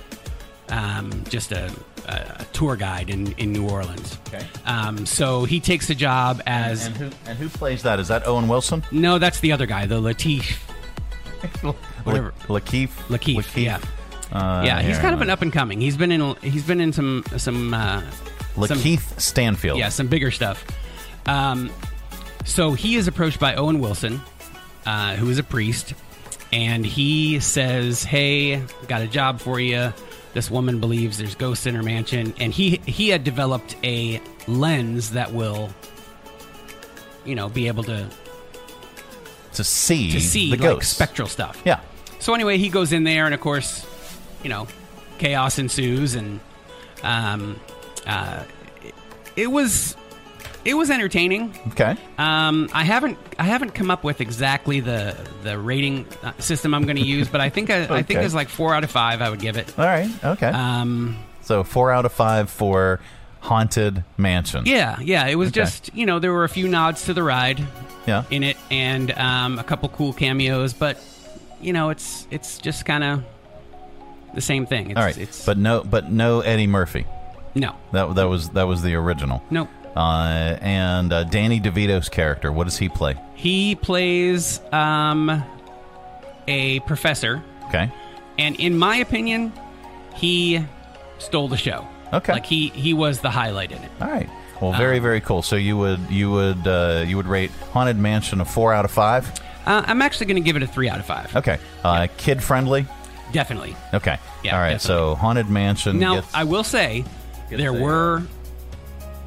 um, 0.70 1.24
just 1.28 1.52
a, 1.52 1.70
a 2.06 2.46
tour 2.52 2.76
guide 2.76 3.10
in, 3.10 3.32
in 3.32 3.52
New 3.52 3.68
Orleans. 3.68 4.18
Okay. 4.28 4.44
Um, 4.64 5.06
so 5.06 5.44
he 5.44 5.60
takes 5.60 5.90
a 5.90 5.94
job 5.94 6.42
as. 6.46 6.86
And 6.86 6.96
who 6.96 7.10
and 7.26 7.38
who 7.38 7.48
plays 7.48 7.82
that? 7.82 7.98
Is 8.00 8.08
that 8.08 8.26
Owen 8.26 8.48
Wilson? 8.48 8.84
No, 8.90 9.18
that's 9.18 9.40
the 9.40 9.52
other 9.52 9.66
guy, 9.66 9.86
the 9.86 10.00
Latif. 10.00 10.56
Whatever. 12.04 12.32
La- 12.48 12.58
Lakeith. 12.60 12.90
Lakeith. 13.08 13.62
Yeah. 13.62 13.80
Uh, 14.32 14.62
yeah, 14.64 14.82
he's 14.82 14.98
kind 14.98 15.14
of 15.14 15.20
an 15.20 15.30
up 15.30 15.42
and 15.42 15.52
coming. 15.52 15.80
He's 15.80 15.96
been 15.96 16.10
in. 16.10 16.34
He's 16.42 16.64
been 16.64 16.80
in 16.80 16.92
some 16.92 17.24
some. 17.36 17.72
Uh, 17.74 18.02
on. 18.56 18.68
some- 18.68 18.78
Stanfield. 19.18 19.78
Yeah, 19.78 19.88
some 19.90 20.08
bigger 20.08 20.30
stuff. 20.30 20.64
Um, 21.26 21.70
so 22.44 22.72
he 22.72 22.96
is 22.96 23.06
approached 23.08 23.38
by 23.40 23.54
Owen 23.54 23.80
Wilson, 23.80 24.20
uh, 24.84 25.14
who 25.16 25.28
is 25.30 25.38
a 25.38 25.42
priest, 25.44 25.94
and 26.52 26.84
he 26.84 27.38
says, 27.40 28.02
"Hey, 28.02 28.62
got 28.88 29.02
a 29.02 29.06
job 29.06 29.40
for 29.40 29.60
you. 29.60 29.92
This 30.36 30.50
woman 30.50 30.80
believes 30.80 31.16
there's 31.16 31.34
ghosts 31.34 31.64
in 31.64 31.74
her 31.76 31.82
mansion, 31.82 32.34
and 32.38 32.52
he 32.52 32.82
he 32.84 33.08
had 33.08 33.24
developed 33.24 33.74
a 33.82 34.20
lens 34.46 35.12
that 35.12 35.32
will, 35.32 35.70
you 37.24 37.34
know, 37.34 37.48
be 37.48 37.68
able 37.68 37.84
to 37.84 38.06
to 39.54 39.64
see 39.64 40.12
to 40.12 40.20
see 40.20 40.50
the 40.50 40.58
like 40.58 40.60
ghosts. 40.60 40.92
spectral 40.92 41.26
stuff. 41.26 41.62
Yeah. 41.64 41.80
So 42.18 42.34
anyway, 42.34 42.58
he 42.58 42.68
goes 42.68 42.92
in 42.92 43.02
there, 43.04 43.24
and 43.24 43.32
of 43.32 43.40
course, 43.40 43.86
you 44.42 44.50
know, 44.50 44.68
chaos 45.16 45.58
ensues, 45.58 46.14
and 46.14 46.38
um, 47.02 47.58
uh, 48.06 48.44
it, 48.84 48.94
it 49.36 49.46
was 49.46 49.96
it 50.66 50.74
was 50.74 50.90
entertaining. 50.90 51.54
Okay. 51.68 51.96
Um, 52.18 52.68
I 52.72 52.84
haven't 52.84 53.18
I 53.38 53.44
haven't 53.44 53.70
come 53.70 53.90
up 53.90 54.04
with 54.04 54.20
exactly 54.20 54.80
the 54.80 55.16
the 55.42 55.58
rating 55.58 56.06
uh, 56.22 56.32
system 56.38 56.74
I'm 56.74 56.84
going 56.84 56.96
to 56.96 57.06
use, 57.06 57.28
but 57.28 57.40
I 57.40 57.48
think 57.48 57.70
I, 57.70 57.84
I 57.84 58.02
think 58.02 58.18
Okay. 58.18 58.24
it's 58.24 58.34
like 58.34 58.48
four 58.48 58.74
out 58.74 58.84
of 58.84 58.90
five. 58.90 59.22
I 59.22 59.30
would 59.30 59.40
give 59.40 59.56
it. 59.56 59.78
All 59.78 59.84
right. 59.84 60.10
Okay. 60.24 60.48
Um, 60.48 61.16
so 61.42 61.62
four 61.64 61.90
out 61.92 62.04
of 62.04 62.12
five 62.12 62.50
for 62.50 63.00
Haunted 63.40 64.02
Mansion. 64.16 64.66
Yeah, 64.66 64.98
yeah. 65.00 65.26
It 65.28 65.36
was 65.36 65.48
Okay. 65.48 65.60
just 65.60 65.94
you 65.94 66.04
know 66.06 66.18
there 66.18 66.32
were 66.32 66.44
a 66.44 66.48
few 66.48 66.66
nods 66.68 67.04
to 67.06 67.14
the 67.14 67.22
ride. 67.22 67.64
Yeah. 68.06 68.24
In 68.30 68.42
it, 68.44 68.56
and 68.70 69.10
um, 69.12 69.58
a 69.58 69.64
couple 69.64 69.88
cool 69.88 70.12
cameos, 70.12 70.72
but 70.72 70.98
you 71.60 71.72
know 71.72 71.90
it's 71.90 72.26
it's 72.30 72.58
just 72.58 72.84
kind 72.84 73.02
of 73.04 73.24
the 74.34 74.40
same 74.40 74.66
thing. 74.66 74.90
It's, 74.90 74.98
All 74.98 75.04
right. 75.04 75.16
It's 75.16 75.44
but 75.46 75.58
no, 75.58 75.82
but 75.82 76.10
no 76.10 76.40
Eddie 76.40 76.66
Murphy. 76.66 77.06
No. 77.54 77.74
That 77.92 78.14
that 78.16 78.28
was 78.28 78.50
that 78.50 78.64
was 78.64 78.82
the 78.82 78.94
original. 78.94 79.42
Nope. 79.50 79.68
Uh, 79.96 80.58
and 80.60 81.12
uh, 81.12 81.24
Danny 81.24 81.58
DeVito's 81.60 82.08
character, 82.10 82.52
what 82.52 82.64
does 82.64 82.76
he 82.76 82.88
play? 82.88 83.16
he 83.34 83.74
plays 83.74 84.60
um, 84.72 85.42
a 86.48 86.80
professor, 86.80 87.42
Okay. 87.68 87.90
and 88.38 88.56
in 88.60 88.76
my 88.78 88.96
opinion, 88.96 89.52
he 90.14 90.64
stole 91.18 91.48
the 91.48 91.56
show. 91.56 91.86
Okay. 92.12 92.32
Like 92.32 92.46
he 92.46 92.68
he 92.68 92.94
was 92.94 93.20
the 93.20 93.30
highlight 93.30 93.72
in 93.72 93.78
it. 93.82 93.90
All 94.00 94.08
right. 94.08 94.28
Well, 94.60 94.72
very 94.72 95.00
very 95.00 95.20
cool. 95.20 95.42
So 95.42 95.56
you 95.56 95.76
would 95.76 96.00
you 96.08 96.30
would 96.30 96.66
uh, 96.66 97.04
you 97.06 97.16
would 97.16 97.26
rate 97.26 97.50
Haunted 97.72 97.96
Mansion 97.98 98.40
a 98.40 98.44
four 98.44 98.72
out 98.72 98.84
of 98.84 98.90
five? 98.90 99.28
Uh, 99.66 99.82
I'm 99.86 100.00
actually 100.00 100.26
going 100.26 100.36
to 100.36 100.42
give 100.42 100.56
it 100.56 100.62
a 100.62 100.66
three 100.66 100.88
out 100.88 100.98
of 101.00 101.04
five. 101.06 101.34
Okay. 101.34 101.58
Uh, 101.84 102.06
Kid 102.16 102.42
friendly. 102.42 102.86
Definitely. 103.32 103.74
Okay. 103.92 104.18
Yeah, 104.44 104.54
All 104.54 104.60
right. 104.62 104.80
So 104.80 105.14
Haunted 105.16 105.48
Mansion. 105.50 105.98
Now 105.98 106.16
gets, 106.20 106.32
I 106.34 106.44
will 106.44 106.64
say 106.64 107.04
gets 107.50 107.60
there 107.60 107.76
a, 107.76 107.82
were 107.82 108.22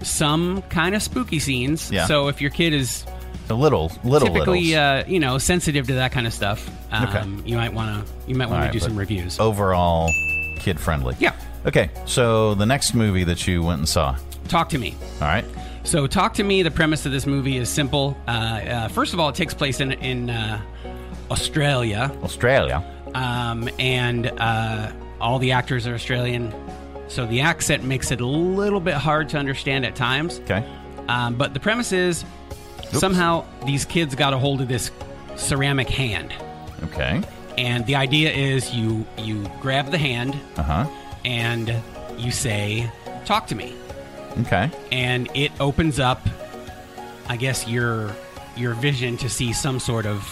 some 0.02 0.62
kind 0.64 0.96
of 0.96 1.02
spooky 1.04 1.40
scenes. 1.40 1.92
Yeah. 1.92 2.06
So 2.06 2.28
if 2.28 2.42
your 2.42 2.52
kid 2.52 2.74
is 2.74 3.06
a 3.50 3.54
little 3.54 3.92
little 4.04 4.28
typically 4.28 4.76
uh, 4.76 5.06
you 5.08 5.20
know 5.20 5.38
sensitive 5.38 5.88
to 5.88 5.94
that 5.96 6.12
kind 6.12 6.28
of 6.28 6.34
stuff, 6.34 6.70
um, 6.92 7.08
Okay. 7.08 7.50
you 7.50 7.56
might 7.58 7.74
want 7.74 8.06
to 8.06 8.14
you 8.28 8.36
might 8.36 8.50
want 8.50 8.62
right, 8.62 8.68
to 8.68 8.74
do 8.74 8.80
some 8.80 8.96
reviews. 8.96 9.40
Overall, 9.40 10.10
kid 10.58 10.80
friendly. 10.80 11.16
Yeah. 11.20 11.34
Okay. 11.66 11.90
So 12.06 12.56
the 12.56 12.66
next 12.66 12.94
movie 12.94 13.24
that 13.26 13.48
you 13.48 13.64
went 13.64 13.80
and 13.80 13.90
saw. 13.90 14.16
Talk 14.48 14.70
to 14.70 14.78
Me. 14.80 14.96
All 15.22 15.28
right. 15.28 15.46
So, 15.84 16.08
Talk 16.08 16.34
to 16.36 16.44
Me. 16.44 16.62
The 16.62 16.72
premise 16.72 17.06
of 17.06 17.12
this 17.12 17.26
movie 17.26 17.58
is 17.58 17.70
simple. 17.70 18.18
Uh, 18.28 18.32
uh, 18.32 18.88
first 18.90 19.14
of 19.14 19.20
all, 19.20 19.30
it 19.30 19.36
takes 19.36 19.54
place 19.54 19.80
in 19.80 19.92
in 19.94 20.30
uh, 20.30 20.62
Australia. 21.32 22.12
Australia. 22.24 22.84
Um, 23.16 23.70
and 23.80 24.28
uh, 24.40 24.92
all 25.20 25.40
the 25.40 25.52
actors 25.52 25.88
are 25.88 25.94
Australian, 25.94 26.54
so 27.10 27.26
the 27.26 27.42
accent 27.42 27.84
makes 27.84 28.12
it 28.12 28.22
a 28.22 28.26
little 28.26 28.80
bit 28.80 28.94
hard 28.94 29.28
to 29.30 29.38
understand 29.38 29.86
at 29.86 29.96
times. 29.96 30.40
Okay. 30.42 30.64
Um, 31.10 31.36
but 31.36 31.54
the 31.54 31.60
premise 31.60 31.92
is 31.92 32.24
somehow 32.94 33.44
these 33.66 33.84
kids 33.84 34.16
got 34.16 34.34
a 34.34 34.38
hold 34.38 34.62
of 34.62 34.68
this 34.70 34.92
ceramic 35.36 35.90
hand. 35.90 36.34
Okay. 36.84 37.22
And 37.58 37.86
the 37.86 37.96
idea 37.96 38.32
is 38.32 38.74
you 38.74 39.06
you 39.18 39.50
grab 39.60 39.92
the 39.92 39.98
hand 39.98 40.40
Uh 40.56 40.64
huh. 40.64 40.86
and 41.26 41.76
you 42.18 42.32
say, 42.32 42.90
"Talk 43.26 43.48
to 43.48 43.56
me," 43.56 43.74
Okay. 44.42 44.70
and 44.92 45.28
it 45.34 45.52
opens 45.60 46.00
up, 46.00 46.26
I 47.28 47.36
guess 47.36 47.68
your 47.68 48.16
your 48.56 48.74
vision 48.76 49.18
to 49.18 49.30
see 49.30 49.52
some 49.52 49.80
sort 49.80 50.06
of 50.06 50.24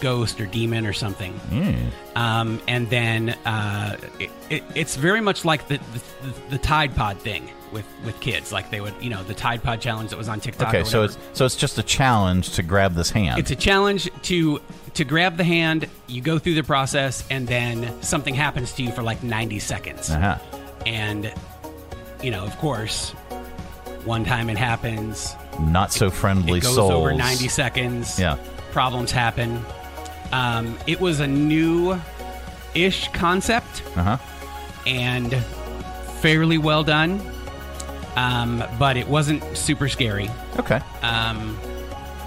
ghost 0.00 0.40
or 0.40 0.46
demon 0.46 0.86
or 0.86 0.92
something. 0.92 1.32
Mm. 1.50 1.90
Um, 2.16 2.60
and 2.66 2.88
then 2.90 3.30
uh, 3.44 3.96
it, 4.18 4.30
it, 4.48 4.62
it's 4.74 4.96
very 4.96 5.20
much 5.20 5.44
like 5.44 5.68
the, 5.68 5.78
the 5.78 6.02
the 6.50 6.58
Tide 6.58 6.94
Pod 6.94 7.18
thing 7.18 7.50
with 7.72 7.86
with 8.04 8.18
kids. 8.20 8.52
Like 8.52 8.70
they 8.70 8.80
would, 8.80 8.94
you 9.00 9.10
know, 9.10 9.22
the 9.22 9.34
Tide 9.34 9.62
Pod 9.62 9.80
challenge 9.80 10.10
that 10.10 10.16
was 10.16 10.28
on 10.28 10.40
TikTok. 10.40 10.68
Okay. 10.68 10.84
So 10.84 11.04
it's 11.04 11.18
so 11.32 11.44
it's 11.44 11.56
just 11.56 11.78
a 11.78 11.82
challenge 11.82 12.50
to 12.54 12.62
grab 12.62 12.94
this 12.94 13.10
hand. 13.10 13.38
It's 13.38 13.50
a 13.50 13.56
challenge 13.56 14.08
to 14.22 14.60
to 14.94 15.04
grab 15.04 15.36
the 15.36 15.44
hand. 15.44 15.88
You 16.06 16.20
go 16.20 16.38
through 16.38 16.54
the 16.54 16.64
process, 16.64 17.24
and 17.30 17.46
then 17.46 18.02
something 18.02 18.34
happens 18.34 18.72
to 18.74 18.82
you 18.82 18.92
for 18.92 19.02
like 19.02 19.22
ninety 19.22 19.58
seconds. 19.58 20.10
Uh-huh. 20.10 20.38
And 20.86 21.32
you 22.22 22.30
know, 22.30 22.44
of 22.44 22.56
course, 22.58 23.10
one 24.04 24.24
time 24.24 24.50
it 24.50 24.58
happens. 24.58 25.34
Not 25.60 25.92
so 25.92 26.10
friendly 26.10 26.58
It 26.58 26.62
goes 26.62 26.74
souls. 26.74 26.90
over 26.90 27.12
ninety 27.12 27.48
seconds. 27.48 28.18
Yeah. 28.18 28.36
Problems 28.72 29.10
happen. 29.10 29.64
Um, 30.32 30.78
it 30.86 31.00
was 31.00 31.20
a 31.20 31.26
new-ish 31.26 33.08
concept 33.12 33.82
Uh 33.96 34.02
huh. 34.02 34.18
and 34.86 35.34
fairly 36.20 36.58
well 36.58 36.84
done. 36.84 37.20
Um, 38.16 38.62
but 38.78 38.96
it 38.96 39.06
wasn't 39.08 39.42
super 39.56 39.88
scary. 39.88 40.28
Okay. 40.58 40.80
Um, 41.02 41.58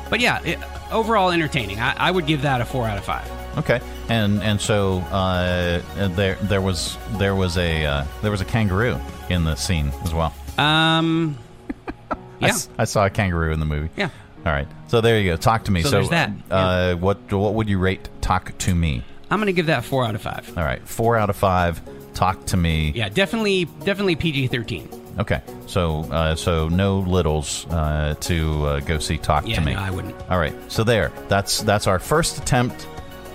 but 0.10 0.20
yeah, 0.22 0.42
it, 0.44 0.58
overall 0.92 1.32
entertaining. 1.32 1.80
I, 1.80 1.94
I 1.98 2.12
would 2.12 2.26
give 2.26 2.42
that 2.44 2.62
a 2.62 2.66
four 2.66 2.88
out 2.88 2.98
of 2.98 3.04
five. 3.04 3.30
Okay, 3.58 3.82
and 4.10 4.42
and 4.42 4.60
so 4.60 5.00
uh, 5.12 5.82
there 6.16 6.36
there 6.42 6.62
was 6.62 6.98
there 7.20 7.36
was 7.36 7.58
a 7.58 7.86
uh, 7.86 8.06
there 8.22 8.32
was 8.32 8.42
a 8.42 8.46
kangaroo 8.46 8.98
in 9.30 9.44
the 9.44 9.56
scene 9.56 9.92
as 10.04 10.14
well. 10.14 10.34
Um, 10.58 11.38
I 12.12 12.16
yeah. 12.40 12.48
s- 12.48 12.70
I, 12.80 12.86
saw 12.86 13.06
a 13.06 13.10
kangaroo 13.12 13.52
in 13.54 13.60
the 13.60 13.66
movie. 13.68 13.90
Yeah. 13.96 14.10
All 14.46 14.52
right, 14.52 14.68
so 14.88 15.00
there 15.02 15.20
you 15.20 15.32
go. 15.32 15.38
Talk 15.38 15.66
to 15.66 15.72
me. 15.72 15.84
So 15.84 15.90
there's 15.92 16.10
that, 16.10 16.32
Uh, 16.52 16.96
what 16.96 17.32
what 17.32 17.54
would 17.54 17.70
you 17.70 17.78
rate 17.80 18.10
Talk 18.22 18.58
to 18.60 18.76
Me? 18.76 19.04
I'm 19.32 19.40
going 19.40 19.48
to 19.48 19.54
give 19.54 19.68
that 19.68 19.84
four 19.86 20.06
out 20.06 20.16
of 20.16 20.22
five. 20.22 20.52
All 20.58 20.64
right, 20.64 20.86
four 20.88 21.16
out 21.18 21.30
of 21.30 21.36
five. 21.36 21.82
Talk 22.14 22.46
to 22.48 22.58
me. 22.58 22.92
Yeah, 22.94 23.10
definitely, 23.10 23.66
definitely 23.66 24.16
PG-13. 24.16 25.20
Okay, 25.20 25.42
so 25.66 26.02
uh, 26.12 26.36
so 26.36 26.68
no 26.68 27.00
littles 27.00 27.66
uh, 27.70 28.16
to 28.22 28.66
uh, 28.66 28.80
go 28.82 29.00
see 29.00 29.18
Talk 29.18 29.48
Yeah, 29.48 29.56
to 29.56 29.62
Me. 29.62 29.74
no, 29.76 29.80
I 29.80 29.92
wouldn't. 29.92 30.16
All 30.30 30.38
right, 30.40 30.54
so 30.72 30.84
there. 30.84 31.12
That's 31.30 31.62
that's 31.64 31.88
our 31.88 32.00
first 32.00 32.38
attempt 32.38 32.88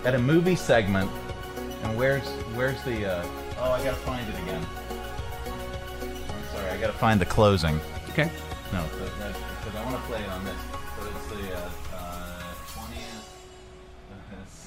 at 0.04 0.14
a 0.14 0.18
movie 0.18 0.56
segment. 0.56 1.10
And 1.84 1.96
where's 1.96 2.26
where's 2.54 2.80
the? 2.82 3.06
Uh, 3.10 3.26
oh, 3.60 3.70
I 3.72 3.82
gotta 3.82 3.96
find 3.96 4.28
it 4.28 4.34
again. 4.42 4.64
I'm 6.02 6.56
sorry, 6.56 6.70
I 6.70 6.76
gotta 6.80 6.92
find 6.92 7.20
the 7.20 7.26
closing. 7.26 7.80
Okay. 8.10 8.30
No, 8.72 8.82
because 8.98 9.74
I 9.76 9.84
want 9.84 9.96
to 9.96 10.02
play 10.02 10.20
it 10.22 10.28
on 10.30 10.44
this. 10.44 10.56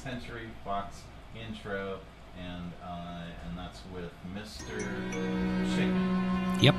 Century 0.03 0.49
Fox 0.65 1.01
intro, 1.35 1.99
and 2.39 2.71
uh, 2.83 3.21
and 3.47 3.57
that's 3.57 3.81
with 3.93 4.11
Mr. 4.33 4.79
Chicken. 5.75 6.57
Yep. 6.59 6.73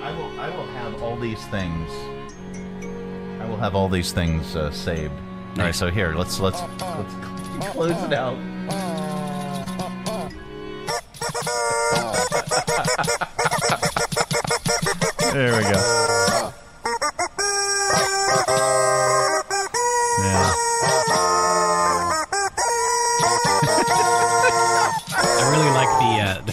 I 0.00 0.12
will 0.16 0.40
I 0.40 0.48
will 0.50 0.66
have 0.68 1.02
all 1.02 1.16
these 1.16 1.44
things. 1.46 1.90
I 3.40 3.46
will 3.48 3.56
have 3.56 3.74
all 3.74 3.88
these 3.88 4.12
things 4.12 4.54
uh, 4.54 4.70
saved. 4.70 5.12
All 5.56 5.64
right, 5.64 5.74
so 5.74 5.90
here 5.90 6.14
let's 6.14 6.38
let's 6.38 6.60
let's 6.80 7.72
close 7.72 8.02
it 8.04 8.12
out. 8.12 8.38
there 15.32 15.56
we 15.56 15.62
go. 15.64 16.52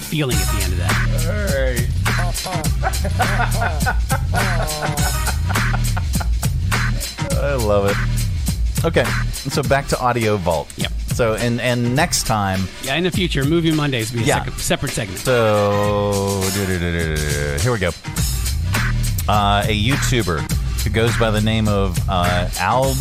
Feeling 0.10 0.38
at 0.38 0.48
the 0.48 0.64
end 0.64 0.73
of 0.73 0.80
that. 0.80 2.06
I 7.32 7.56
love 7.56 7.90
it. 7.90 8.86
Okay, 8.86 9.03
so 9.49 9.64
back 9.64 9.88
to 9.88 9.99
Audio 9.99 10.38
Vault. 10.38 10.72
Yep. 10.77 10.91
So 11.14 11.34
and 11.36 11.60
and 11.61 11.95
next 11.95 12.23
time, 12.27 12.68
Yeah, 12.84 12.95
in 12.95 13.03
the 13.03 13.11
future, 13.11 13.44
Movie 13.45 13.72
Mondays 13.72 14.11
will 14.11 14.19
be 14.19 14.26
a 14.26 14.27
Yeah. 14.27 14.44
sec- 14.45 14.60
separate 14.60 14.91
segment. 14.91 15.19
so 15.19 16.41
here 17.61 17.72
we 17.72 17.80
go. 17.80 17.90
Uh, 19.27 19.64
a 19.65 19.73
YouTuber 19.84 20.40
who 20.84 20.90
goes 20.91 21.15
by 21.18 21.32
the 21.32 21.41
name 21.41 21.68
of 21.68 21.98
uh, 22.10 22.48
Al 22.60 22.94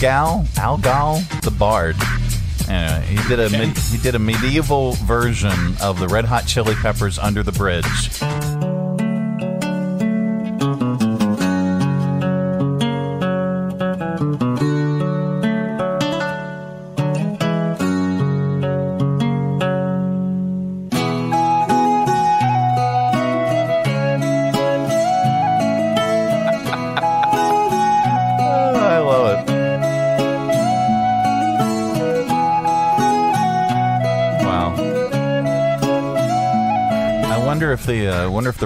Gal 0.00 0.44
Algal 0.54 1.40
the 1.42 1.50
Bard. 1.50 1.96
Anyway, 2.68 3.06
he 3.06 3.28
did 3.28 3.40
a 3.40 3.50
med- 3.50 3.76
he 3.78 3.98
did 3.98 4.14
a 4.14 4.18
medieval 4.18 4.92
version 4.92 5.76
of 5.82 5.98
the 5.98 6.08
Red 6.08 6.24
Hot 6.24 6.46
Chili 6.46 6.74
Peppers 6.74 7.18
Under 7.18 7.42
the 7.42 7.52
Bridge. 7.52 7.86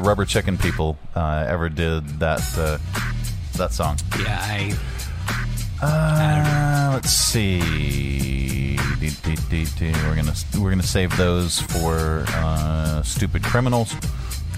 Rubber 0.06 0.24
Chicken 0.24 0.56
people 0.56 0.96
uh, 1.16 1.44
ever 1.48 1.68
did 1.68 2.20
that 2.20 2.40
uh, 2.56 2.78
that 3.56 3.72
song. 3.72 3.98
Yeah, 4.20 4.38
I. 4.40 4.76
Uh, 5.82 6.94
let's 6.94 7.10
see. 7.10 8.78
We're 9.00 10.14
gonna 10.14 10.34
we're 10.58 10.70
gonna 10.70 10.82
save 10.84 11.16
those 11.16 11.60
for 11.60 12.24
uh, 12.28 13.02
stupid 13.02 13.42
criminals. 13.42 13.92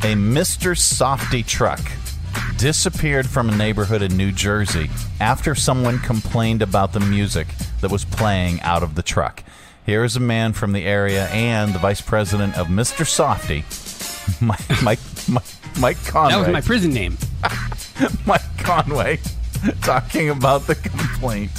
A 0.03 0.15
Mr. 0.15 0.77
Softee 0.77 1.47
truck 1.47 1.81
disappeared 2.59 3.27
from 3.27 3.49
a 3.49 3.57
neighborhood 3.57 4.03
in 4.03 4.19
New 4.19 4.33
Jersey 4.33 4.91
after 5.19 5.55
someone 5.55 5.99
complained 5.99 6.61
about 6.61 6.93
the 6.93 7.01
music 7.01 7.49
that 7.81 7.91
was 7.91 8.05
playing 8.05 8.61
out 8.61 8.83
of 8.83 8.97
the 8.97 9.03
truck. 9.03 9.43
Here 9.87 10.05
is 10.05 10.16
a 10.16 10.20
man 10.20 10.53
from 10.53 10.73
the 10.73 10.85
area 10.85 11.29
and 11.29 11.73
the 11.73 11.79
vice 11.79 12.03
president 12.03 12.59
of 12.59 12.66
Mr. 12.66 13.07
Softee, 13.07 13.65
Mike 14.40 14.82
Mike 14.82 14.98
Mike, 15.28 15.44
Mike 15.80 16.05
Conway. 16.06 16.32
That 16.32 16.38
was 16.38 16.48
my 16.48 16.60
prison 16.60 16.92
name. 16.92 17.16
Mike 18.26 18.42
Conway 18.59 19.18
talking 19.82 20.30
about 20.30 20.66
the 20.66 20.74
complaint. 20.74 21.50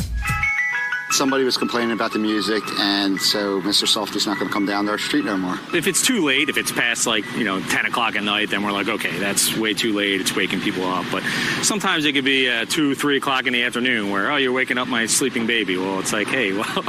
Somebody 1.11 1.43
was 1.43 1.57
complaining 1.57 1.91
about 1.91 2.13
the 2.13 2.19
music, 2.19 2.61
and 2.77 3.19
so 3.19 3.59
Mr. 3.61 3.87
Softee's 3.87 4.27
not 4.27 4.37
going 4.37 4.47
to 4.47 4.53
come 4.53 4.67
down 4.67 4.85
to 4.85 4.91
our 4.91 4.99
street 4.99 5.25
no 5.25 5.37
more. 5.37 5.57
If 5.73 5.87
it's 5.87 6.05
too 6.05 6.23
late, 6.23 6.49
if 6.49 6.57
it's 6.57 6.71
past 6.71 7.07
like, 7.07 7.25
you 7.33 7.43
know, 7.43 7.59
10 7.59 7.87
o'clock 7.87 8.15
at 8.15 8.23
night, 8.23 8.51
then 8.51 8.61
we're 8.61 8.71
like, 8.71 8.87
okay, 8.87 9.17
that's 9.17 9.57
way 9.57 9.73
too 9.73 9.91
late. 9.91 10.21
It's 10.21 10.35
waking 10.35 10.61
people 10.61 10.83
up. 10.85 11.07
But 11.11 11.23
sometimes 11.63 12.05
it 12.05 12.13
could 12.13 12.25
be 12.25 12.47
uh, 12.47 12.65
2, 12.65 12.93
3 12.93 13.17
o'clock 13.17 13.47
in 13.47 13.53
the 13.53 13.63
afternoon 13.63 14.11
where, 14.11 14.31
oh, 14.31 14.35
you're 14.35 14.53
waking 14.53 14.77
up 14.77 14.87
my 14.87 15.07
sleeping 15.07 15.47
baby. 15.47 15.77
Well, 15.77 15.99
it's 15.99 16.13
like, 16.13 16.27
hey, 16.27 16.53
well, 16.57 16.85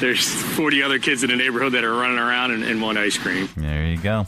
there's 0.00 0.26
40 0.26 0.82
other 0.82 0.98
kids 0.98 1.22
in 1.22 1.28
the 1.28 1.36
neighborhood 1.36 1.72
that 1.72 1.84
are 1.84 1.92
running 1.94 2.18
around 2.18 2.52
and, 2.52 2.64
and 2.64 2.80
want 2.80 2.96
ice 2.96 3.18
cream. 3.18 3.50
There 3.54 3.84
you 3.84 3.98
go. 3.98 4.26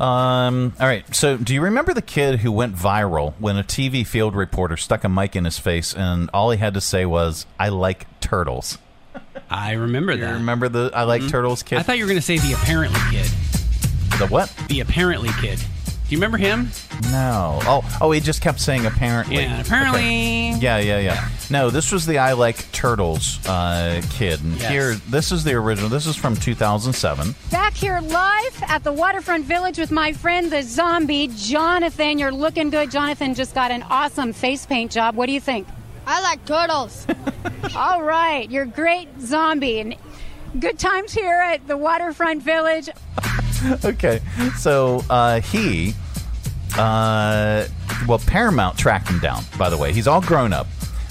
Um, 0.00 0.72
all 0.80 0.86
right. 0.86 1.04
So, 1.14 1.36
do 1.36 1.52
you 1.54 1.60
remember 1.60 1.92
the 1.92 2.02
kid 2.02 2.40
who 2.40 2.52
went 2.52 2.76
viral 2.76 3.34
when 3.38 3.56
a 3.56 3.64
TV 3.64 4.06
field 4.06 4.34
reporter 4.36 4.76
stuck 4.76 5.02
a 5.04 5.08
mic 5.08 5.34
in 5.34 5.44
his 5.44 5.58
face 5.58 5.92
and 5.94 6.30
all 6.32 6.50
he 6.50 6.58
had 6.58 6.74
to 6.74 6.80
say 6.80 7.04
was, 7.04 7.46
"I 7.58 7.68
like 7.70 8.06
turtles." 8.20 8.78
I 9.50 9.72
remember 9.72 10.14
that. 10.14 10.20
You 10.20 10.26
that. 10.26 10.32
remember 10.34 10.68
the 10.68 10.90
"I 10.94 11.02
like 11.02 11.22
Mhm. 11.22 11.30
turtles" 11.30 11.62
kid? 11.62 11.78
I 11.78 11.82
thought 11.82 11.98
you 11.98 12.04
were 12.04 12.08
going 12.08 12.20
to 12.20 12.24
say 12.24 12.38
the 12.38 12.52
apparently 12.52 13.00
kid. 13.10 13.26
the 14.18 14.26
what? 14.28 14.52
The 14.68 14.80
apparently 14.80 15.30
kid. 15.40 15.58
Do 16.08 16.14
you 16.14 16.18
remember 16.18 16.38
him? 16.38 16.70
No. 17.12 17.58
Oh, 17.64 17.98
oh, 18.00 18.10
he 18.12 18.20
just 18.20 18.40
kept 18.40 18.60
saying 18.60 18.86
apparently. 18.86 19.36
Yeah, 19.42 19.60
apparently. 19.60 20.00
Okay. 20.00 20.58
Yeah, 20.58 20.78
yeah, 20.78 20.98
yeah. 21.00 21.28
No, 21.50 21.68
this 21.68 21.92
was 21.92 22.06
the 22.06 22.16
I 22.16 22.32
Like 22.32 22.72
Turtles 22.72 23.46
uh, 23.46 24.00
kid. 24.10 24.42
And 24.42 24.56
Yes. 24.56 24.70
here, 24.70 24.94
this 25.10 25.30
is 25.32 25.44
the 25.44 25.52
original. 25.52 25.90
This 25.90 26.06
is 26.06 26.16
from 26.16 26.34
2007. 26.34 27.34
Back 27.50 27.74
here 27.74 28.00
live 28.00 28.62
at 28.68 28.84
the 28.84 28.92
Waterfront 28.92 29.44
Village 29.44 29.76
with 29.76 29.90
my 29.90 30.14
friend 30.14 30.50
the 30.50 30.62
zombie, 30.62 31.28
Jonathan. 31.36 32.18
You're 32.18 32.32
looking 32.32 32.70
good. 32.70 32.90
Jonathan 32.90 33.34
just 33.34 33.54
got 33.54 33.70
an 33.70 33.82
awesome 33.90 34.32
face 34.32 34.64
paint 34.64 34.90
job. 34.90 35.14
What 35.14 35.26
do 35.26 35.32
you 35.32 35.40
think? 35.40 35.68
I 36.06 36.22
like 36.22 36.42
turtles. 36.46 37.06
All 37.76 38.02
right, 38.02 38.50
you're 38.50 38.64
great 38.64 39.08
zombie. 39.20 39.80
And 39.80 39.94
good 40.58 40.78
times 40.78 41.12
here 41.12 41.38
at 41.38 41.68
the 41.68 41.76
Waterfront 41.76 42.42
Village. 42.42 42.88
okay, 43.84 44.20
so 44.56 45.02
uh, 45.10 45.40
he, 45.40 45.94
uh, 46.76 47.66
well, 48.06 48.18
Paramount 48.26 48.78
tracked 48.78 49.08
him 49.08 49.18
down. 49.18 49.42
By 49.58 49.70
the 49.70 49.76
way, 49.76 49.92
he's 49.92 50.06
all 50.06 50.20
grown 50.20 50.52
up. 50.52 50.66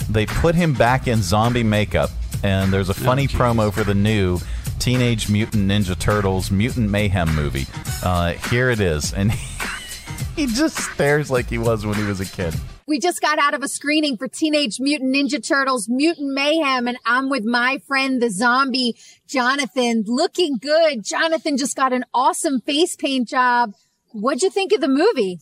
They 0.10 0.26
put 0.26 0.56
him 0.56 0.74
back 0.74 1.07
in 1.07 1.22
zombie 1.22 1.64
makeup, 1.64 2.10
and 2.44 2.72
there's 2.72 2.90
a 2.90 2.94
funny 2.94 3.28
promo 3.28 3.74
for 3.74 3.84
the 3.84 3.95
new 3.95 4.40
Teenage 4.80 5.30
Mutant 5.30 5.69
Ninja 5.69 5.98
Turtles 5.98 6.52
Mutant 6.52 6.90
Mayhem 6.90 7.34
movie. 7.36 7.65
Uh, 8.03 8.34
here 8.49 8.69
it 8.69 8.80
is, 8.80 9.14
and 9.14 9.32
he 10.36 10.48
just 10.48 10.78
stares 10.78 11.30
like 11.30 11.49
he 11.49 11.57
was 11.57 11.86
when 11.86 11.95
he 11.95 12.03
was 12.03 12.22
a 12.22 12.26
kid. 12.26 12.56
We 12.88 12.99
just 13.01 13.19
got 13.19 13.38
out 13.38 13.53
of 13.53 13.64
a 13.64 13.68
screening 13.68 14.15
for 14.15 14.30
Teenage 14.30 14.80
Mutant 14.80 15.14
Ninja 15.14 15.45
Turtles 15.45 15.89
Mutant 15.89 16.34
Mayhem, 16.34 16.88
and 16.88 16.97
I'm 17.05 17.30
with 17.30 17.43
my 17.43 17.80
friend, 17.85 18.22
the 18.22 18.30
zombie, 18.30 18.95
Jonathan. 19.27 20.05
Looking 20.07 20.57
good. 20.57 21.03
Jonathan 21.03 21.57
just 21.57 21.76
got 21.76 21.91
an 21.91 22.05
awesome 22.14 22.61
face 22.61 22.95
paint 22.95 23.27
job. 23.27 23.73
What'd 24.14 24.41
you 24.41 24.49
think 24.49 24.72
of 24.72 24.80
the 24.80 24.88
movie? 24.88 25.41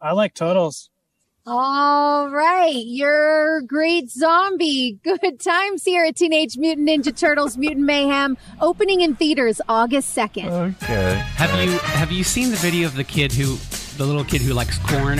I 0.00 0.12
like 0.12 0.32
turtles. 0.32 0.90
All 1.44 2.30
right. 2.30 2.84
You're 2.86 3.58
a 3.58 3.64
great 3.64 4.08
zombie. 4.08 5.00
Good 5.02 5.40
times 5.40 5.84
here 5.84 6.04
at 6.04 6.14
Teenage 6.14 6.56
Mutant 6.56 6.88
Ninja 6.88 7.18
Turtles 7.18 7.56
Mutant 7.56 7.84
Mayhem, 7.84 8.38
opening 8.60 9.00
in 9.00 9.16
theaters 9.16 9.60
August 9.68 10.16
2nd. 10.16 10.76
Okay. 10.82 11.14
Have 11.34 11.64
you 11.64 11.78
have 11.78 12.12
you 12.12 12.22
seen 12.22 12.50
the 12.50 12.56
video 12.58 12.86
of 12.86 12.94
the 12.94 13.02
kid 13.02 13.32
who, 13.32 13.56
the 13.96 14.06
little 14.06 14.24
kid 14.24 14.40
who 14.40 14.54
likes 14.54 14.78
corn? 14.78 15.18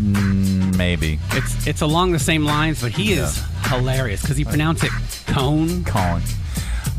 Mm, 0.00 0.76
maybe. 0.78 1.18
It's 1.32 1.66
it's 1.66 1.82
along 1.82 2.12
the 2.12 2.18
same 2.18 2.44
lines, 2.44 2.80
but 2.80 2.92
he 2.92 3.12
is 3.12 3.42
hilarious 3.66 4.22
because 4.22 4.38
he 4.38 4.44
pronounced 4.44 4.84
it 4.84 4.90
cone. 5.26 5.84
Colin. 5.84 6.22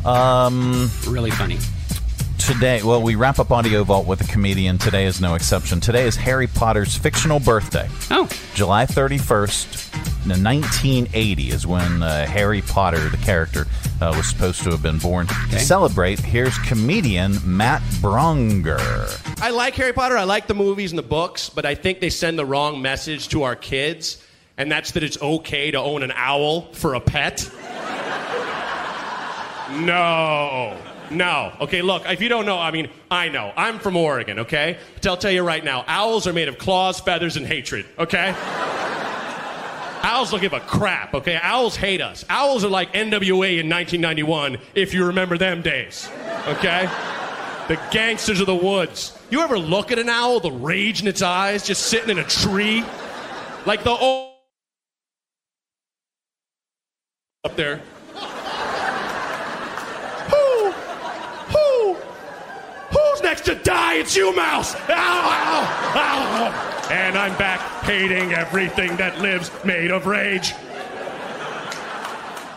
Um, 0.06 0.90
really 1.08 1.32
funny. 1.32 1.58
Today, 2.46 2.82
well, 2.82 3.02
we 3.02 3.16
wrap 3.16 3.38
up 3.38 3.52
Audio 3.52 3.84
Vault 3.84 4.08
with 4.08 4.20
a 4.22 4.24
comedian. 4.24 4.80
Today 4.80 5.06
is 5.06 5.22
no 5.22 5.36
exception. 5.36 5.80
Today 5.80 6.06
is 6.08 6.16
Harry 6.16 6.48
Potter's 6.48 6.98
fictional 6.98 7.40
birthday. 7.40 7.88
Oh. 8.10 8.28
July 8.56 8.86
31st, 8.86 10.28
1980 10.28 11.50
is 11.50 11.68
when 11.68 12.02
uh, 12.02 12.26
Harry 12.26 12.62
Potter, 12.64 13.10
the 13.10 13.18
character, 13.18 13.68
uh, 14.02 14.12
was 14.18 14.28
supposed 14.28 14.64
to 14.64 14.72
have 14.72 14.82
been 14.82 14.98
born. 14.98 15.28
To 15.28 15.60
celebrate, 15.60 16.20
here's 16.20 16.58
comedian 16.60 17.38
Matt 17.46 17.84
Braunger. 18.02 18.80
I 19.42 19.52
like 19.52 19.76
Harry 19.76 19.94
Potter. 19.94 20.18
I 20.18 20.24
like 20.24 20.48
the 20.48 20.56
movies 20.56 20.92
and 20.92 21.00
the 21.00 21.04
books, 21.04 21.50
but 21.50 21.66
I 21.66 21.76
think 21.76 22.00
they 22.00 22.10
send 22.10 22.40
the 22.40 22.46
wrong 22.46 22.82
message 22.82 23.30
to 23.30 23.44
our 23.44 23.56
kids, 23.56 24.22
and 24.58 24.72
that's 24.72 24.92
that 24.92 25.04
it's 25.04 25.22
okay 25.22 25.70
to 25.72 25.78
own 25.78 26.02
an 26.02 26.12
owl 26.16 26.74
for 26.74 26.96
a 26.96 27.00
pet. 27.00 27.50
No. 29.72 30.78
No. 31.12 31.54
Okay, 31.62 31.82
look, 31.82 32.04
if 32.10 32.22
you 32.22 32.30
don't 32.30 32.46
know, 32.46 32.58
I 32.58 32.72
mean, 32.72 32.90
I 33.10 33.30
know. 33.30 33.54
I'm 33.56 33.80
from 33.80 33.96
Oregon, 33.98 34.40
okay? 34.40 34.78
But 34.96 35.08
I'll 35.08 35.18
tell 35.18 35.32
you 35.32 35.44
right 35.44 35.64
now, 35.64 35.84
owls 35.88 36.26
are 36.28 36.34
made 36.34 36.48
of 36.48 36.58
claws, 36.58 37.00
feathers, 37.00 37.38
and 37.38 37.46
hatred, 37.46 37.86
okay? 38.00 38.34
Owls 40.04 40.32
don't 40.32 40.42
give 40.42 40.54
a 40.54 40.60
crap, 40.62 41.14
okay? 41.14 41.40
Owls 41.42 41.76
hate 41.76 42.02
us. 42.02 42.26
Owls 42.30 42.64
are 42.64 42.70
like 42.70 42.92
NWA 42.94 43.60
in 43.60 43.70
1991, 43.70 44.58
if 44.74 44.94
you 44.94 45.06
remember 45.06 45.38
them 45.38 45.62
days, 45.62 46.10
okay? 46.48 46.90
The 47.68 47.80
gangsters 47.92 48.40
of 48.40 48.48
the 48.48 48.56
woods. 48.56 49.18
You 49.30 49.42
ever 49.42 49.60
look 49.60 49.92
at 49.92 50.00
an 50.00 50.10
owl, 50.10 50.40
the 50.40 50.52
rage 50.52 51.02
in 51.02 51.08
its 51.08 51.22
eyes, 51.22 51.66
just 51.66 51.84
sitting 51.88 52.10
in 52.10 52.20
a 52.20 52.24
tree? 52.24 52.84
Like 53.66 53.84
the 53.84 53.92
old. 53.92 54.30
Up 57.44 57.56
there. 57.56 57.82
Who? 60.30 60.72
Who? 61.52 61.98
Who's 63.42 63.48
next 63.48 63.64
to 63.64 63.70
die? 63.70 63.96
It's 63.96 64.16
you, 64.16 64.36
Mouse! 64.36 64.76
Ow, 64.76 64.82
ow, 64.90 65.96
ow. 65.96 66.88
And 66.92 67.18
I'm 67.18 67.36
back 67.38 67.60
hating 67.84 68.34
everything 68.34 68.96
that 68.98 69.20
lives 69.20 69.52
made 69.64 69.92
of 69.92 70.06
rage. 70.06 70.54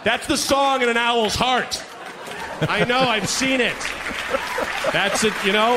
That's 0.05 0.27
the 0.27 0.37
song 0.37 0.83
in 0.83 0.89
an 0.89 0.97
owl's 0.97 1.35
heart. 1.35 1.83
I 2.63 2.85
know, 2.85 3.01
I've 3.01 3.29
seen 3.29 3.61
it. 3.61 3.77
That's 4.93 5.25
it, 5.25 5.33
you 5.45 5.53
know? 5.53 5.77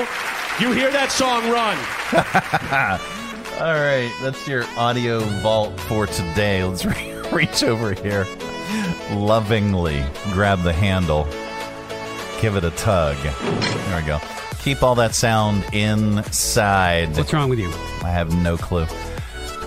You 0.60 0.72
hear 0.74 0.92
that 0.92 1.12
song 1.12 1.50
run. 1.50 1.78
All 3.62 3.74
right, 3.74 4.12
that's 4.22 4.48
your 4.48 4.66
audio 4.78 5.20
vault 5.42 5.80
for 5.82 6.08
today. 6.08 6.64
Let's 6.64 6.86
re- 6.86 7.14
reach 7.32 7.64
over 7.64 7.94
here, 7.94 8.26
lovingly 9.12 10.04
grab 10.32 10.64
the 10.64 10.74
handle, 10.74 11.26
give 12.42 12.56
it 12.56 12.64
a 12.64 12.72
tug. 12.72 13.18
There 13.18 14.02
we 14.02 14.08
go. 14.08 14.20
Keep 14.64 14.84
all 14.84 14.96
that 14.96 15.16
sound 15.16 15.64
inside. 15.74 17.16
What's 17.16 17.34
wrong 17.34 17.50
with 17.50 17.60
you? 17.60 17.70
I 18.04 18.10
have 18.10 18.36
no 18.44 18.58
clue. 18.58 18.86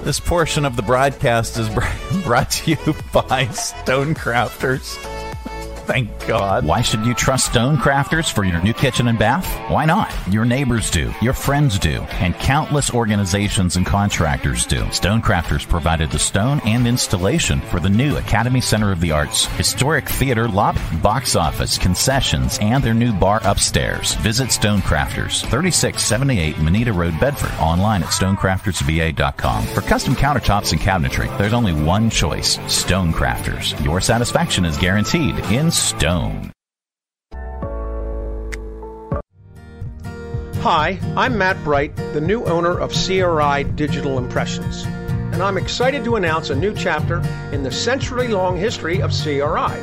This 0.03 0.21
portion 0.21 0.65
of 0.65 0.77
the 0.77 0.83
broadcast 0.83 1.59
is 1.59 1.69
brought 2.25 2.51
to 2.51 2.71
you 2.71 2.77
by 3.13 3.47
Stonecrafters. 3.47 5.20
Thank 5.91 6.29
God. 6.29 6.65
Why 6.65 6.83
should 6.83 7.05
you 7.05 7.15
trust 7.15 7.53
Stonecrafters 7.53 8.33
for 8.33 8.45
your 8.45 8.63
new 8.63 8.73
kitchen 8.73 9.09
and 9.09 9.19
bath? 9.19 9.45
Why 9.69 9.87
not? 9.87 10.15
Your 10.31 10.45
neighbors 10.45 10.89
do, 10.89 11.13
your 11.21 11.33
friends 11.33 11.81
do, 11.81 12.03
and 12.21 12.33
countless 12.37 12.95
organizations 12.95 13.75
and 13.75 13.85
contractors 13.85 14.65
do. 14.67 14.83
Stonecrafters 14.83 15.69
provided 15.69 16.13
the 16.13 16.19
stone 16.21 16.61
and 16.65 16.87
installation 16.87 17.61
for 17.63 17.81
the 17.81 17.89
new 17.89 18.19
Academy 18.19 18.61
Center 18.61 18.93
of 18.93 19.01
the 19.01 19.11
Arts, 19.11 19.47
historic 19.57 20.09
theater 20.09 20.47
lobby, 20.47 20.79
box 21.03 21.35
office, 21.35 21.77
concessions, 21.77 22.57
and 22.61 22.85
their 22.85 22.95
new 22.95 23.13
bar 23.13 23.41
upstairs. 23.43 24.15
Visit 24.15 24.51
Stonecrafters, 24.51 25.41
3678 25.41 26.61
Moneta 26.61 26.93
Road, 26.93 27.19
Bedford, 27.19 27.51
online 27.59 28.05
at 28.05 28.11
stonecraftersva.com. 28.11 29.65
For 29.65 29.81
custom 29.81 30.15
countertops 30.15 30.71
and 30.71 30.81
cabinetry, 30.81 31.37
there's 31.37 31.53
only 31.53 31.73
one 31.73 32.11
choice 32.11 32.59
Stonecrafters. 32.59 33.85
Your 33.85 34.01
satisfaction 34.01 34.65
is 34.65 34.77
guaranteed 34.77 35.37
in 35.51 35.73
stone. 35.81 36.53
Hi, 40.63 41.01
I'm 41.17 41.39
Matt 41.39 41.63
Bright, 41.65 41.97
the 41.97 42.21
new 42.21 42.45
owner 42.45 42.79
of 42.79 42.93
CRI 42.93 43.65
Digital 43.77 44.19
Impressions, 44.19 44.85
and 45.33 45.43
I'm 45.43 45.57
excited 45.57 46.05
to 46.05 46.17
announce 46.17 46.51
a 46.51 46.55
new 46.55 46.75
chapter 46.75 47.21
in 47.51 47.63
the 47.63 47.73
century 47.73 48.29
long 48.29 48.59
history 48.59 49.01
of 49.01 49.11
CRI. 49.11 49.81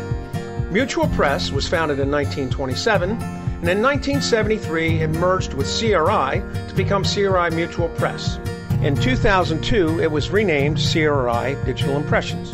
Mutual 0.72 1.08
Press 1.08 1.52
was 1.52 1.68
founded 1.68 2.00
in 2.00 2.12
1927, 2.12 3.10
and 3.10 3.68
in 3.68 3.82
1973 3.82 5.02
it 5.02 5.10
merged 5.10 5.56
with 5.56 5.66
CRI 5.66 6.44
to 6.68 6.74
become 6.76 7.04
CRI 7.04 7.50
Mutual 7.50 7.90
Press. 7.90 8.38
In 8.84 8.96
2002, 8.96 10.00
it 10.00 10.12
was 10.12 10.30
renamed 10.30 10.78
CRI 10.78 11.58
Digital 11.66 11.98
Impressions. 11.98 12.54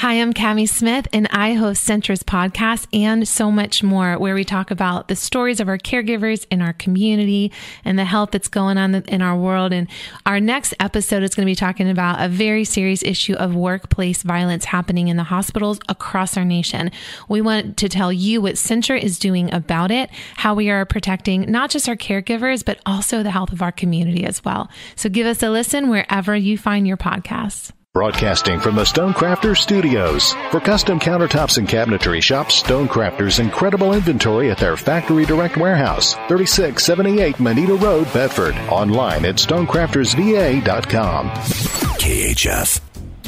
Hi, 0.00 0.14
I'm 0.14 0.32
Cami 0.32 0.66
Smith, 0.66 1.06
and 1.12 1.28
I 1.30 1.52
host 1.52 1.86
Centra's 1.86 2.22
podcast 2.22 2.86
and 2.90 3.28
so 3.28 3.50
much 3.50 3.82
more, 3.82 4.18
where 4.18 4.34
we 4.34 4.44
talk 4.44 4.70
about 4.70 5.08
the 5.08 5.14
stories 5.14 5.60
of 5.60 5.68
our 5.68 5.76
caregivers 5.76 6.46
in 6.50 6.62
our 6.62 6.72
community 6.72 7.52
and 7.84 7.98
the 7.98 8.06
health 8.06 8.30
that's 8.30 8.48
going 8.48 8.78
on 8.78 8.94
in 8.94 9.20
our 9.20 9.36
world. 9.36 9.74
And 9.74 9.88
our 10.24 10.40
next 10.40 10.72
episode 10.80 11.22
is 11.22 11.34
going 11.34 11.44
to 11.44 11.50
be 11.50 11.54
talking 11.54 11.90
about 11.90 12.24
a 12.24 12.30
very 12.30 12.64
serious 12.64 13.02
issue 13.02 13.34
of 13.34 13.54
workplace 13.54 14.22
violence 14.22 14.64
happening 14.64 15.08
in 15.08 15.18
the 15.18 15.24
hospitals 15.24 15.78
across 15.86 16.34
our 16.34 16.46
nation. 16.46 16.90
We 17.28 17.42
want 17.42 17.76
to 17.76 17.90
tell 17.90 18.10
you 18.10 18.40
what 18.40 18.54
Centra 18.54 18.98
is 18.98 19.18
doing 19.18 19.52
about 19.52 19.90
it, 19.90 20.08
how 20.36 20.54
we 20.54 20.70
are 20.70 20.86
protecting 20.86 21.42
not 21.42 21.68
just 21.68 21.90
our 21.90 21.94
caregivers, 21.94 22.64
but 22.64 22.80
also 22.86 23.22
the 23.22 23.32
health 23.32 23.52
of 23.52 23.60
our 23.60 23.70
community 23.70 24.24
as 24.24 24.42
well. 24.46 24.70
So 24.96 25.10
give 25.10 25.26
us 25.26 25.42
a 25.42 25.50
listen 25.50 25.90
wherever 25.90 26.34
you 26.34 26.56
find 26.56 26.88
your 26.88 26.96
podcasts. 26.96 27.72
Broadcasting 27.92 28.60
from 28.60 28.76
the 28.76 28.84
Stonecrafters 28.84 29.56
Studios. 29.56 30.32
For 30.52 30.60
custom 30.60 31.00
countertops 31.00 31.58
and 31.58 31.66
cabinetry, 31.66 32.22
shop 32.22 32.46
Stonecrafters' 32.46 33.40
incredible 33.40 33.94
inventory 33.94 34.48
at 34.48 34.58
their 34.58 34.76
Factory 34.76 35.24
Direct 35.24 35.56
Warehouse, 35.56 36.14
3678 36.28 37.40
Moneta 37.40 37.74
Road, 37.74 38.04
Bedford. 38.12 38.54
Online 38.68 39.24
at 39.24 39.34
stonecraftersva.com. 39.34 41.30
KHF. 41.30 42.80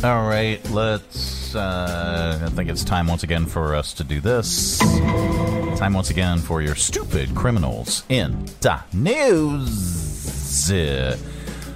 All 0.05 0.29
right, 0.29 0.71
let's. 0.71 1.57
Uh, 1.57 2.39
I 2.45 2.49
think 2.51 2.71
it's 2.71 2.85
time 2.85 3.09
once 3.09 3.25
again 3.25 3.47
for 3.47 3.75
us 3.75 3.93
to 3.95 4.05
do 4.05 4.21
this. 4.21 4.79
Time 4.79 5.95
once 5.95 6.11
again 6.11 6.39
for 6.39 6.63
your 6.63 6.77
stupid 6.77 7.35
criminals 7.35 8.05
in 8.09 8.45
the 8.61 8.81
news. 8.93 10.71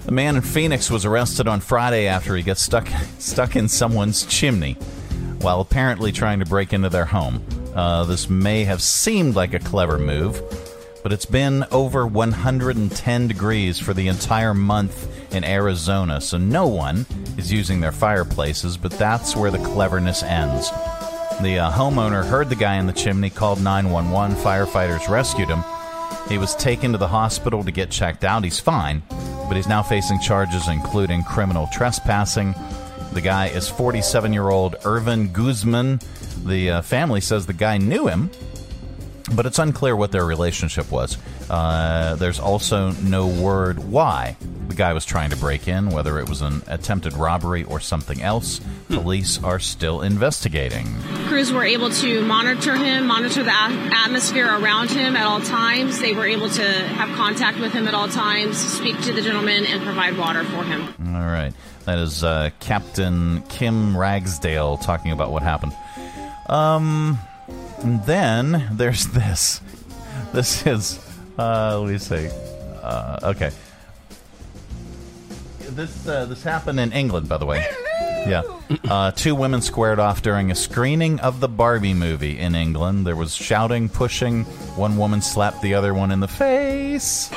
A 0.08 0.12
man 0.12 0.36
in 0.36 0.42
Phoenix 0.42 0.88
was 0.88 1.04
arrested 1.04 1.48
on 1.48 1.58
Friday 1.58 2.06
after 2.06 2.36
he 2.36 2.42
got 2.44 2.58
stuck 2.58 2.86
stuck 3.18 3.56
in 3.56 3.68
someone's 3.68 4.24
chimney 4.26 4.74
while 5.40 5.60
apparently 5.60 6.12
trying 6.12 6.38
to 6.38 6.46
break 6.46 6.72
into 6.72 6.88
their 6.88 7.06
home. 7.06 7.44
Uh, 7.74 8.04
this 8.04 8.30
may 8.30 8.62
have 8.62 8.80
seemed 8.80 9.34
like 9.34 9.52
a 9.52 9.58
clever 9.58 9.98
move, 9.98 10.40
but 11.02 11.12
it's 11.12 11.26
been 11.26 11.64
over 11.72 12.06
110 12.06 13.28
degrees 13.28 13.80
for 13.80 13.94
the 13.94 14.06
entire 14.06 14.54
month 14.54 15.34
in 15.34 15.42
Arizona, 15.42 16.20
so 16.20 16.38
no 16.38 16.68
one 16.68 17.04
is 17.36 17.52
using 17.52 17.80
their 17.80 17.90
fireplaces, 17.90 18.76
but 18.76 18.92
that's 18.92 19.34
where 19.34 19.50
the 19.50 19.58
cleverness 19.58 20.22
ends. 20.22 20.70
The 21.42 21.58
uh, 21.58 21.72
homeowner 21.72 22.24
heard 22.24 22.48
the 22.48 22.54
guy 22.54 22.76
in 22.76 22.86
the 22.86 22.92
chimney, 22.92 23.28
called 23.28 23.60
911. 23.60 24.36
Firefighters 24.36 25.08
rescued 25.08 25.48
him. 25.48 25.64
He 26.28 26.38
was 26.38 26.56
taken 26.56 26.92
to 26.92 26.98
the 26.98 27.08
hospital 27.08 27.62
to 27.62 27.70
get 27.70 27.90
checked 27.90 28.24
out. 28.24 28.42
He's 28.42 28.58
fine, 28.58 29.02
but 29.48 29.54
he's 29.56 29.68
now 29.68 29.82
facing 29.82 30.20
charges 30.20 30.68
including 30.68 31.22
criminal 31.22 31.68
trespassing. 31.72 32.54
The 33.12 33.20
guy 33.20 33.46
is 33.46 33.68
47 33.68 34.32
year 34.32 34.50
old 34.50 34.76
Irvin 34.84 35.32
Guzman. 35.32 36.00
The 36.44 36.70
uh, 36.70 36.82
family 36.82 37.20
says 37.20 37.46
the 37.46 37.52
guy 37.52 37.78
knew 37.78 38.08
him, 38.08 38.30
but 39.34 39.46
it's 39.46 39.58
unclear 39.58 39.96
what 39.96 40.12
their 40.12 40.24
relationship 40.24 40.90
was. 40.90 41.18
Uh, 41.50 42.14
there's 42.16 42.38
also 42.38 42.90
no 42.92 43.26
word 43.26 43.78
why 43.80 44.36
the 44.68 44.74
guy 44.74 44.92
was 44.92 45.04
trying 45.04 45.30
to 45.30 45.36
break 45.36 45.68
in, 45.68 45.90
whether 45.90 46.18
it 46.18 46.28
was 46.28 46.42
an 46.42 46.62
attempted 46.66 47.12
robbery 47.14 47.64
or 47.64 47.80
something 47.80 48.22
else. 48.22 48.60
Police 48.88 49.42
are 49.42 49.58
still 49.58 50.02
investigating. 50.02 50.86
Crews 51.26 51.52
were 51.52 51.64
able 51.64 51.90
to 51.90 52.22
monitor 52.22 52.76
him, 52.76 53.06
monitor 53.06 53.42
the 53.42 53.50
a- 53.50 53.90
atmosphere 54.04 54.46
around 54.46 54.90
him 54.90 55.16
at 55.16 55.26
all 55.26 55.40
times. 55.40 55.98
They 56.00 56.12
were 56.12 56.26
able 56.26 56.50
to 56.50 56.62
have 56.62 57.16
contact 57.16 57.58
with 57.58 57.72
him 57.72 57.88
at 57.88 57.94
all 57.94 58.08
times, 58.08 58.56
speak 58.58 59.00
to 59.02 59.12
the 59.12 59.22
gentleman, 59.22 59.66
and 59.66 59.82
provide 59.82 60.16
water 60.16 60.44
for 60.44 60.62
him. 60.64 60.82
All 61.14 61.26
right. 61.26 61.52
That 61.84 61.98
is 61.98 62.24
uh, 62.24 62.50
Captain 62.58 63.42
Kim 63.42 63.96
Ragsdale 63.96 64.76
talking 64.78 65.12
about 65.12 65.30
what 65.30 65.42
happened. 65.42 65.72
Um, 66.48 67.18
and 67.78 68.04
then 68.04 68.68
there's 68.72 69.06
this. 69.08 69.60
This 70.32 70.66
is, 70.66 70.98
uh, 71.38 71.78
let 71.80 71.92
me 71.92 71.98
see. 71.98 72.28
Uh, 72.82 73.18
okay. 73.22 73.50
This 75.70 76.06
uh, 76.06 76.24
this 76.26 76.42
happened 76.42 76.80
in 76.80 76.92
England, 76.92 77.28
by 77.28 77.38
the 77.38 77.46
way. 77.46 77.66
Yeah. 78.00 78.42
Uh, 78.88 79.10
two 79.12 79.34
women 79.34 79.60
squared 79.62 79.98
off 79.98 80.22
during 80.22 80.50
a 80.50 80.54
screening 80.54 81.20
of 81.20 81.40
the 81.40 81.48
Barbie 81.48 81.94
movie 81.94 82.38
in 82.38 82.54
England. 82.54 83.06
There 83.06 83.14
was 83.16 83.34
shouting, 83.34 83.88
pushing. 83.88 84.44
One 84.74 84.96
woman 84.96 85.22
slapped 85.22 85.62
the 85.62 85.74
other 85.74 85.94
one 85.94 86.10
in 86.10 86.20
the 86.20 86.28
face. 86.28 87.30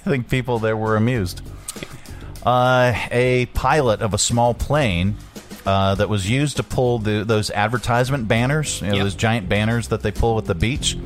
think 0.04 0.28
people 0.28 0.58
there 0.58 0.76
were 0.76 0.96
amused. 0.96 1.42
Uh, 2.44 2.94
a 3.10 3.46
pilot 3.52 4.00
of 4.00 4.14
a 4.14 4.18
small 4.18 4.54
plane 4.54 5.16
uh, 5.66 5.94
that 5.94 6.08
was 6.08 6.28
used 6.28 6.56
to 6.56 6.62
pull 6.62 6.98
the, 6.98 7.22
those 7.24 7.50
advertisement 7.50 8.26
banners, 8.26 8.80
you 8.80 8.88
know, 8.88 8.98
those 8.98 9.14
giant 9.14 9.48
banners 9.48 9.88
that 9.88 10.02
they 10.02 10.10
pull 10.10 10.38
at 10.38 10.46
the 10.46 10.54
beach. 10.54 10.96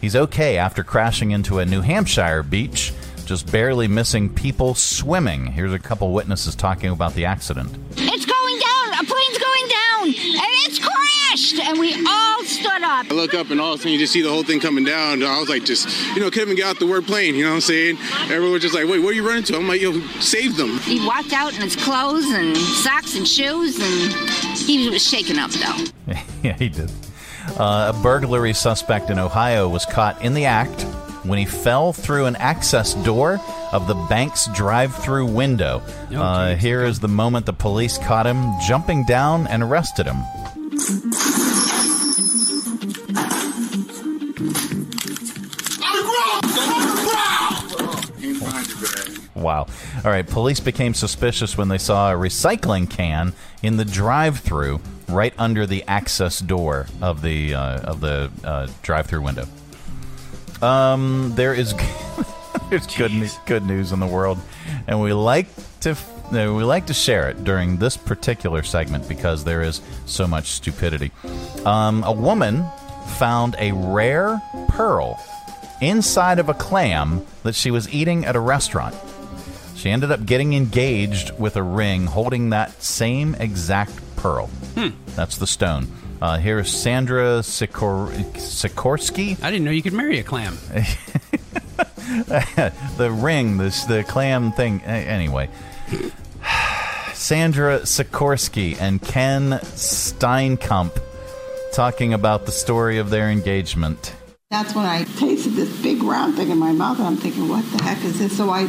He's 0.00 0.14
okay 0.14 0.58
after 0.58 0.84
crashing 0.84 1.30
into 1.30 1.60
a 1.60 1.64
New 1.64 1.80
Hampshire 1.80 2.42
beach, 2.42 2.92
just 3.24 3.50
barely 3.50 3.88
missing 3.88 4.28
people 4.28 4.74
swimming. 4.74 5.46
Here's 5.46 5.72
a 5.72 5.78
couple 5.78 6.12
witnesses 6.12 6.54
talking 6.54 6.90
about 6.90 7.14
the 7.14 7.24
accident. 7.24 7.70
It's 7.92 8.26
going 8.26 8.58
down. 8.58 9.00
A 9.00 9.04
plane's 9.04 9.38
going 9.38 9.68
down, 9.68 10.04
and 10.04 10.50
it's 10.66 10.78
crashed. 10.78 11.58
And 11.68 11.78
we 11.78 11.94
all 12.06 12.44
stood 12.62 12.82
up. 12.82 13.10
I 13.10 13.14
look 13.14 13.34
up 13.34 13.50
and 13.50 13.60
all 13.60 13.74
of 13.74 13.80
a 13.80 13.82
sudden 13.82 13.92
you 13.92 13.98
just 13.98 14.12
see 14.12 14.22
the 14.22 14.30
whole 14.30 14.44
thing 14.44 14.60
coming 14.60 14.84
down. 14.84 15.22
I 15.22 15.38
was 15.38 15.48
like, 15.48 15.64
just, 15.64 15.88
you 16.14 16.20
know, 16.20 16.30
couldn't 16.30 16.48
even 16.48 16.56
get 16.56 16.66
out 16.66 16.78
the 16.78 16.86
word 16.86 17.04
plane, 17.04 17.34
you 17.34 17.44
know 17.44 17.50
what 17.50 17.56
I'm 17.56 17.60
saying? 17.62 17.98
Everyone 18.24 18.52
was 18.52 18.62
just 18.62 18.74
like, 18.74 18.86
wait, 18.88 19.00
what 19.00 19.10
are 19.10 19.12
you 19.12 19.26
running 19.26 19.44
to? 19.44 19.56
I'm 19.56 19.68
like, 19.68 19.80
yo, 19.80 19.92
save 20.20 20.56
them. 20.56 20.78
He 20.78 21.04
walked 21.06 21.32
out 21.32 21.54
in 21.54 21.60
his 21.60 21.76
clothes 21.76 22.24
and 22.26 22.56
socks 22.56 23.16
and 23.16 23.26
shoes, 23.26 23.78
and 23.78 24.12
he 24.58 24.88
was 24.88 25.06
shaken 25.06 25.38
up 25.38 25.50
though. 25.50 26.14
yeah, 26.42 26.56
he 26.56 26.68
did. 26.68 26.90
Uh, 27.58 27.92
a 27.94 28.02
burglary 28.02 28.52
suspect 28.54 29.10
in 29.10 29.18
Ohio 29.18 29.68
was 29.68 29.84
caught 29.84 30.22
in 30.22 30.34
the 30.34 30.44
act 30.44 30.82
when 31.24 31.38
he 31.38 31.44
fell 31.44 31.92
through 31.92 32.26
an 32.26 32.36
access 32.36 32.94
door 32.94 33.40
of 33.72 33.86
the 33.86 33.94
bank's 34.08 34.48
drive-through 34.54 35.26
window. 35.26 35.80
Uh, 36.12 36.54
here 36.56 36.84
is 36.84 37.00
the 37.00 37.08
moment 37.08 37.46
the 37.46 37.52
police 37.52 37.98
caught 37.98 38.26
him 38.26 38.52
jumping 38.66 39.04
down 39.04 39.46
and 39.46 39.62
arrested 39.62 40.06
him. 40.06 40.16
Wow. 49.42 49.66
All 50.04 50.10
right. 50.10 50.26
Police 50.26 50.60
became 50.60 50.94
suspicious 50.94 51.58
when 51.58 51.68
they 51.68 51.78
saw 51.78 52.12
a 52.12 52.16
recycling 52.16 52.88
can 52.88 53.32
in 53.62 53.76
the 53.76 53.84
drive-through 53.84 54.80
right 55.08 55.34
under 55.38 55.66
the 55.66 55.84
access 55.86 56.38
door 56.40 56.86
of 57.00 57.22
the 57.22 57.54
uh, 57.54 57.80
of 57.80 58.00
the 58.00 58.30
uh, 58.44 58.68
drive-through 58.82 59.22
window. 59.22 59.46
Um, 60.62 61.32
there 61.34 61.54
is 61.54 61.74
there's 62.70 62.86
good 62.96 63.12
ne- 63.12 63.28
good 63.46 63.64
news 63.64 63.92
in 63.92 64.00
the 64.00 64.06
world, 64.06 64.38
and 64.86 65.00
we 65.00 65.12
like 65.12 65.48
to 65.80 65.90
f- 65.90 66.08
uh, 66.32 66.52
we 66.54 66.62
like 66.64 66.86
to 66.86 66.94
share 66.94 67.28
it 67.28 67.44
during 67.44 67.76
this 67.78 67.96
particular 67.96 68.62
segment 68.62 69.08
because 69.08 69.44
there 69.44 69.62
is 69.62 69.80
so 70.06 70.26
much 70.26 70.46
stupidity. 70.46 71.10
Um, 71.66 72.04
a 72.04 72.12
woman 72.12 72.64
found 73.18 73.56
a 73.58 73.72
rare 73.72 74.40
pearl 74.68 75.20
inside 75.80 76.38
of 76.38 76.48
a 76.48 76.54
clam 76.54 77.26
that 77.42 77.54
she 77.54 77.70
was 77.70 77.92
eating 77.92 78.24
at 78.24 78.36
a 78.36 78.40
restaurant. 78.40 78.94
She 79.82 79.90
ended 79.90 80.12
up 80.12 80.24
getting 80.24 80.54
engaged 80.54 81.36
with 81.40 81.56
a 81.56 81.62
ring 81.64 82.06
holding 82.06 82.50
that 82.50 82.84
same 82.84 83.34
exact 83.34 83.92
pearl. 84.14 84.48
That's 85.16 85.38
the 85.38 85.46
stone. 85.48 85.88
Uh, 86.20 86.38
here's 86.38 86.72
Sandra 86.72 87.40
Sikor- 87.40 88.12
Sikorsky. 88.34 89.42
I 89.42 89.50
didn't 89.50 89.64
know 89.64 89.72
you 89.72 89.82
could 89.82 89.92
marry 89.92 90.20
a 90.20 90.22
clam. 90.22 90.56
the 92.96 93.10
ring, 93.10 93.58
this 93.58 93.82
the 93.86 94.04
clam 94.04 94.52
thing. 94.52 94.82
Anyway, 94.82 95.50
Sandra 97.12 97.80
Sikorsky 97.80 98.80
and 98.80 99.02
Ken 99.02 99.50
Steinkamp 99.50 100.96
talking 101.72 102.14
about 102.14 102.46
the 102.46 102.52
story 102.52 102.98
of 102.98 103.10
their 103.10 103.28
engagement. 103.32 104.14
That's 104.52 104.74
when 104.74 104.84
I 104.84 105.04
tasted 105.16 105.54
this 105.54 105.74
big 105.82 106.02
round 106.02 106.36
thing 106.36 106.50
in 106.50 106.58
my 106.58 106.72
mouth, 106.72 106.98
and 106.98 107.06
I'm 107.06 107.16
thinking, 107.16 107.48
what 107.48 107.64
the 107.72 107.82
heck 107.82 108.04
is 108.04 108.18
this? 108.18 108.36
So 108.36 108.50
I 108.50 108.66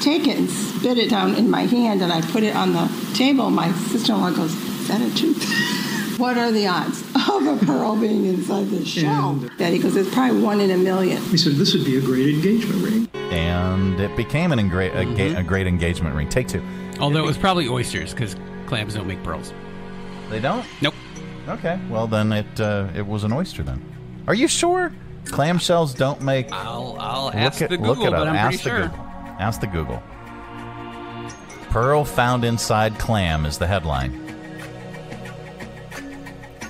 take 0.00 0.28
it 0.28 0.38
and 0.38 0.48
spit 0.48 0.96
it 0.96 1.10
down 1.10 1.34
in 1.34 1.50
my 1.50 1.62
hand, 1.62 2.02
and 2.02 2.12
I 2.12 2.20
put 2.20 2.44
it 2.44 2.54
on 2.54 2.72
the 2.72 2.88
table. 3.14 3.50
My 3.50 3.72
sister 3.72 4.12
in 4.12 4.20
law 4.20 4.30
goes, 4.30 4.52
Is 4.54 4.86
that 4.86 5.00
a 5.00 5.12
tooth? 5.16 6.14
what 6.20 6.38
are 6.38 6.52
the 6.52 6.68
odds 6.68 7.02
of 7.16 7.46
a 7.48 7.66
pearl 7.66 7.96
being 7.96 8.26
inside 8.26 8.68
this 8.68 8.86
shell? 8.86 9.34
Daddy 9.58 9.80
goes, 9.80 9.96
It's 9.96 10.08
probably 10.14 10.40
one 10.40 10.60
in 10.60 10.70
a 10.70 10.76
million. 10.78 11.20
He 11.24 11.36
said, 11.36 11.54
This 11.54 11.74
would 11.74 11.84
be 11.84 11.96
a 11.98 12.00
great 12.00 12.28
engagement 12.32 12.84
ring. 12.84 13.08
and 13.32 13.98
it 13.98 14.16
became 14.16 14.52
an 14.52 14.60
engra- 14.60 14.94
a, 14.94 15.04
ga- 15.04 15.34
Mhm. 15.34 15.38
a 15.38 15.42
great 15.42 15.66
engagement 15.66 16.14
ring. 16.14 16.28
Take 16.28 16.46
two. 16.46 16.62
Although 17.00 17.24
it 17.24 17.26
was 17.26 17.36
probably 17.36 17.66
oysters 17.66 18.14
because 18.14 18.36
clams 18.66 18.94
don't 18.94 19.08
make 19.08 19.20
pearls. 19.24 19.52
They 20.30 20.38
don't. 20.38 20.64
Nope. 20.80 20.94
Okay, 21.48 21.80
well 21.90 22.06
then 22.06 22.32
it 22.32 22.60
uh, 22.60 22.86
it 22.94 23.04
was 23.04 23.24
an 23.24 23.32
oyster 23.32 23.64
then. 23.64 23.82
Are 24.28 24.34
you 24.34 24.46
sure? 24.46 24.92
Clamshells 25.24 25.96
don't 25.96 26.20
make. 26.22 26.50
I'll 26.52 26.96
I'll 27.00 27.24
Look 27.26 27.34
ask 27.34 27.60
it- 27.62 27.70
the 27.70 27.76
look 27.78 27.98
Google, 27.98 28.06
it 28.06 28.14
up. 28.14 28.20
but 28.20 28.28
I'm 28.28 28.36
Ask 28.36 28.46
pretty 28.46 28.56
the 28.56 28.62
sure. 28.62 28.88
Google. 28.88 29.04
Ask 29.40 29.60
the 29.60 29.66
Google. 29.66 30.02
Pearl 31.70 32.04
found 32.04 32.44
inside 32.44 32.98
clam 32.98 33.44
is 33.46 33.58
the 33.58 33.66
headline. 33.66 34.12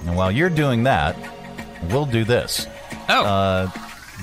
And 0.07 0.17
while 0.17 0.31
you're 0.31 0.51
doing 0.51 0.85
that, 0.85 1.17
we'll 1.91 2.07
do 2.07 2.25
this. 2.25 2.67
Oh. 3.09 3.25
Uh, 3.25 3.71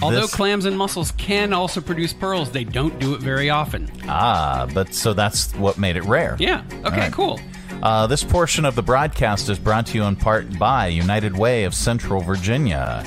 Although 0.01 0.21
this- 0.21 0.33
clams 0.33 0.65
and 0.65 0.77
mussels 0.77 1.11
can 1.11 1.53
also 1.53 1.81
produce 1.81 2.13
pearls, 2.13 2.49
they 2.51 2.63
don't 2.63 2.97
do 2.99 3.13
it 3.13 3.21
very 3.21 3.49
often. 3.49 3.91
Ah, 4.07 4.67
but 4.73 4.93
so 4.95 5.13
that's 5.13 5.53
what 5.55 5.77
made 5.77 5.95
it 5.97 6.03
rare. 6.05 6.35
Yeah. 6.39 6.63
Okay. 6.85 6.97
Right. 7.01 7.11
Cool. 7.13 7.39
Uh, 7.83 8.07
this 8.07 8.23
portion 8.23 8.65
of 8.65 8.75
the 8.75 8.81
broadcast 8.83 9.49
is 9.49 9.59
brought 9.59 9.87
to 9.87 9.97
you 9.97 10.03
in 10.05 10.15
part 10.15 10.57
by 10.57 10.87
United 10.87 11.37
Way 11.37 11.63
of 11.65 11.73
Central 11.75 12.21
Virginia. 12.21 13.03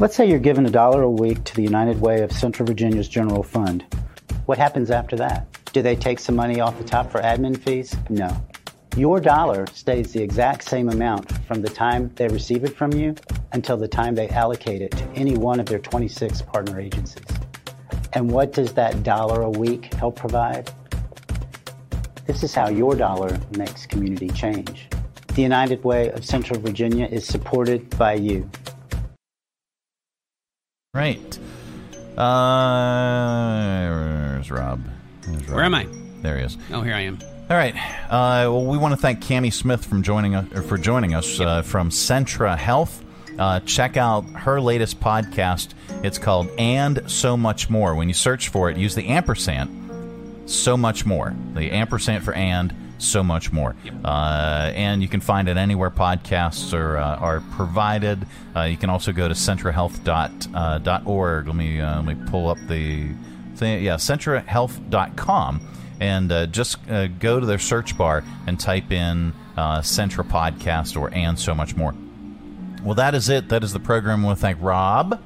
Let's 0.00 0.16
say 0.16 0.26
you're 0.26 0.38
given 0.38 0.64
a 0.64 0.70
dollar 0.70 1.02
a 1.02 1.10
week 1.10 1.44
to 1.44 1.54
the 1.54 1.62
United 1.62 2.00
Way 2.00 2.22
of 2.22 2.32
Central 2.32 2.66
Virginia's 2.66 3.06
general 3.06 3.42
fund. 3.42 3.84
What 4.46 4.56
happens 4.56 4.90
after 4.90 5.14
that? 5.16 5.46
Do 5.74 5.82
they 5.82 5.94
take 5.94 6.18
some 6.18 6.34
money 6.34 6.58
off 6.58 6.78
the 6.78 6.84
top 6.84 7.12
for 7.12 7.20
admin 7.20 7.62
fees? 7.62 7.94
No. 8.08 8.34
Your 8.96 9.20
dollar 9.20 9.66
stays 9.74 10.14
the 10.14 10.22
exact 10.22 10.64
same 10.64 10.88
amount 10.88 11.30
from 11.44 11.60
the 11.60 11.68
time 11.68 12.10
they 12.14 12.28
receive 12.28 12.64
it 12.64 12.74
from 12.74 12.94
you 12.94 13.14
until 13.52 13.76
the 13.76 13.86
time 13.86 14.14
they 14.14 14.30
allocate 14.30 14.80
it 14.80 14.92
to 14.92 15.04
any 15.10 15.36
one 15.36 15.60
of 15.60 15.66
their 15.66 15.78
26 15.78 16.40
partner 16.40 16.80
agencies. 16.80 17.26
And 18.14 18.30
what 18.30 18.54
does 18.54 18.72
that 18.72 19.02
dollar 19.02 19.42
a 19.42 19.50
week 19.50 19.92
help 19.92 20.16
provide? 20.16 20.72
This 22.24 22.42
is 22.42 22.54
how 22.54 22.70
your 22.70 22.94
dollar 22.94 23.38
makes 23.58 23.84
community 23.84 24.30
change. 24.30 24.88
The 25.34 25.42
United 25.42 25.84
Way 25.84 26.10
of 26.12 26.24
Central 26.24 26.58
Virginia 26.58 27.04
is 27.04 27.26
supported 27.26 27.98
by 27.98 28.14
you. 28.14 28.50
Right. 30.92 31.38
Uh, 32.18 33.86
where's 33.86 34.50
Rob? 34.50 34.80
Where's 35.24 35.46
Rob? 35.46 35.54
Where 35.54 35.64
am 35.64 35.72
I? 35.72 35.86
There 36.20 36.36
he 36.36 36.42
is. 36.42 36.58
Oh, 36.72 36.82
here 36.82 36.94
I 36.94 37.02
am. 37.02 37.20
All 37.48 37.56
right. 37.56 37.76
Uh, 38.06 38.50
well, 38.50 38.64
we 38.66 38.76
want 38.76 38.90
to 38.94 38.96
thank 38.96 39.20
Cami 39.20 39.52
Smith 39.52 39.84
from 39.84 40.02
joining 40.02 40.34
us, 40.34 40.52
or 40.52 40.62
for 40.62 40.76
joining 40.78 41.14
us 41.14 41.38
uh, 41.38 41.62
from 41.62 41.90
Centra 41.90 42.58
Health. 42.58 43.04
Uh, 43.38 43.60
check 43.60 43.96
out 43.96 44.24
her 44.30 44.60
latest 44.60 44.98
podcast. 44.98 45.74
It's 46.02 46.18
called 46.18 46.48
"And 46.58 47.08
So 47.08 47.36
Much 47.36 47.70
More." 47.70 47.94
When 47.94 48.08
you 48.08 48.14
search 48.14 48.48
for 48.48 48.68
it, 48.68 48.76
use 48.76 48.96
the 48.96 49.06
ampersand. 49.10 50.50
So 50.50 50.76
much 50.76 51.06
more. 51.06 51.36
The 51.54 51.70
ampersand 51.70 52.24
for 52.24 52.32
"and." 52.34 52.74
So 53.00 53.22
much 53.22 53.50
more. 53.50 53.74
Uh, 54.04 54.70
and 54.74 55.02
you 55.02 55.08
can 55.08 55.20
find 55.20 55.48
it 55.48 55.56
anywhere 55.56 55.90
podcasts 55.90 56.74
are 56.74 56.98
uh, 56.98 57.16
are 57.16 57.40
provided. 57.52 58.26
Uh, 58.54 58.62
you 58.62 58.76
can 58.76 58.90
also 58.90 59.12
go 59.12 59.26
to 59.26 59.34
centrahealth.org. 59.34 61.46
Let 61.46 61.56
me 61.56 61.80
uh, 61.80 62.02
let 62.02 62.18
me 62.18 62.26
pull 62.30 62.48
up 62.48 62.58
the 62.68 63.08
thing. 63.56 63.82
Yeah, 63.82 63.94
centrahealth.com 63.94 65.60
and 66.00 66.32
uh, 66.32 66.46
just 66.46 66.78
uh, 66.90 67.06
go 67.06 67.38
to 67.38 67.46
their 67.46 67.58
search 67.58 67.96
bar 67.96 68.24
and 68.46 68.58
type 68.58 68.90
in 68.90 69.32
uh, 69.56 69.80
Centra 69.80 70.24
Podcast 70.24 71.00
or 71.00 71.12
and 71.14 71.38
so 71.38 71.54
much 71.54 71.76
more. 71.76 71.94
Well, 72.82 72.94
that 72.94 73.14
is 73.14 73.28
it. 73.28 73.50
That 73.50 73.62
is 73.62 73.72
the 73.72 73.80
program. 73.80 74.22
I 74.22 74.26
want 74.26 74.38
to 74.38 74.42
thank 74.42 74.58
Rob. 74.60 75.22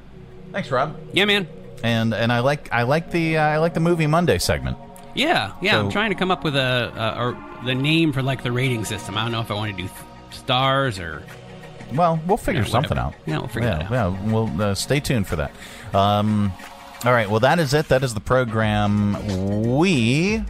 Thanks, 0.51 0.69
Rob. 0.69 0.99
Yeah, 1.13 1.25
man. 1.25 1.47
And 1.83 2.13
and 2.13 2.31
I 2.31 2.39
like 2.39 2.71
I 2.71 2.83
like 2.83 3.11
the 3.11 3.37
uh, 3.37 3.41
I 3.41 3.57
like 3.57 3.73
the 3.73 3.79
movie 3.79 4.07
Monday 4.07 4.37
segment. 4.37 4.77
Yeah, 5.15 5.53
yeah. 5.61 5.79
I'm 5.79 5.89
trying 5.89 6.09
to 6.11 6.15
come 6.15 6.29
up 6.29 6.43
with 6.43 6.55
a, 6.55 6.91
a 6.95 7.19
or 7.23 7.37
the 7.65 7.73
name 7.73 8.11
for 8.13 8.21
like 8.21 8.43
the 8.43 8.51
rating 8.51 8.85
system. 8.85 9.17
I 9.17 9.23
don't 9.23 9.31
know 9.31 9.41
if 9.41 9.49
I 9.49 9.53
want 9.55 9.75
to 9.75 9.81
do 9.81 9.87
th- 9.87 9.99
stars 10.31 10.99
or. 10.99 11.23
Well, 11.93 12.19
we'll 12.27 12.37
figure 12.37 12.61
Yeah, 12.61 12.67
something 12.67 12.97
out. 12.97 13.13
Yeah, 13.25 13.37
we'll 13.37 13.47
figure 13.47 13.69
yeah, 13.69 13.79
it 13.79 13.91
out. 13.91 13.91
Yeah, 13.91 14.31
we'll 14.31 14.61
uh, 14.61 14.75
stay 14.75 14.99
tuned 14.99 15.27
for 15.27 15.35
that. 15.37 15.51
Um, 15.93 16.51
all 17.05 17.11
right. 17.13 17.29
Well, 17.29 17.39
that 17.41 17.59
is 17.59 17.73
it. 17.73 17.87
That 17.89 18.03
is 18.03 18.13
the 18.13 18.19
program. 18.19 19.67
We 19.77 20.41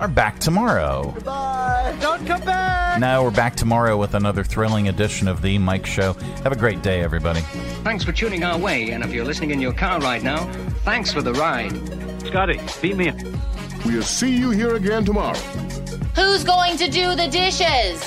are 0.00 0.08
back 0.08 0.40
tomorrow. 0.40 1.12
Goodbye. 1.14 1.96
Don't 2.00 2.26
come 2.26 2.40
back. 2.42 2.98
Now 2.98 3.22
we're 3.22 3.30
back 3.30 3.54
tomorrow 3.54 3.96
with 3.96 4.14
another 4.14 4.42
thrilling 4.42 4.88
edition 4.88 5.28
of 5.28 5.40
the 5.40 5.56
Mike 5.58 5.86
Show. 5.86 6.14
Have 6.42 6.50
a 6.52 6.56
great 6.56 6.82
day, 6.82 7.00
everybody. 7.00 7.40
Thanks 7.84 8.02
for 8.02 8.10
tuning 8.12 8.42
our 8.42 8.58
way, 8.58 8.90
and 8.90 9.04
if 9.04 9.12
you're 9.12 9.24
listening 9.24 9.52
in 9.52 9.60
your 9.60 9.72
car 9.72 10.00
right 10.00 10.22
now, 10.22 10.50
thanks 10.84 11.12
for 11.12 11.22
the 11.22 11.32
ride. 11.34 11.72
Scotty, 12.26 12.60
beat 12.82 12.96
me. 12.96 13.12
We'll 13.84 14.02
see 14.02 14.36
you 14.36 14.50
here 14.50 14.74
again 14.74 15.04
tomorrow. 15.04 15.38
Who's 16.14 16.44
going 16.44 16.76
to 16.78 16.90
do 16.90 17.14
the 17.14 17.28
dishes? 17.28 18.02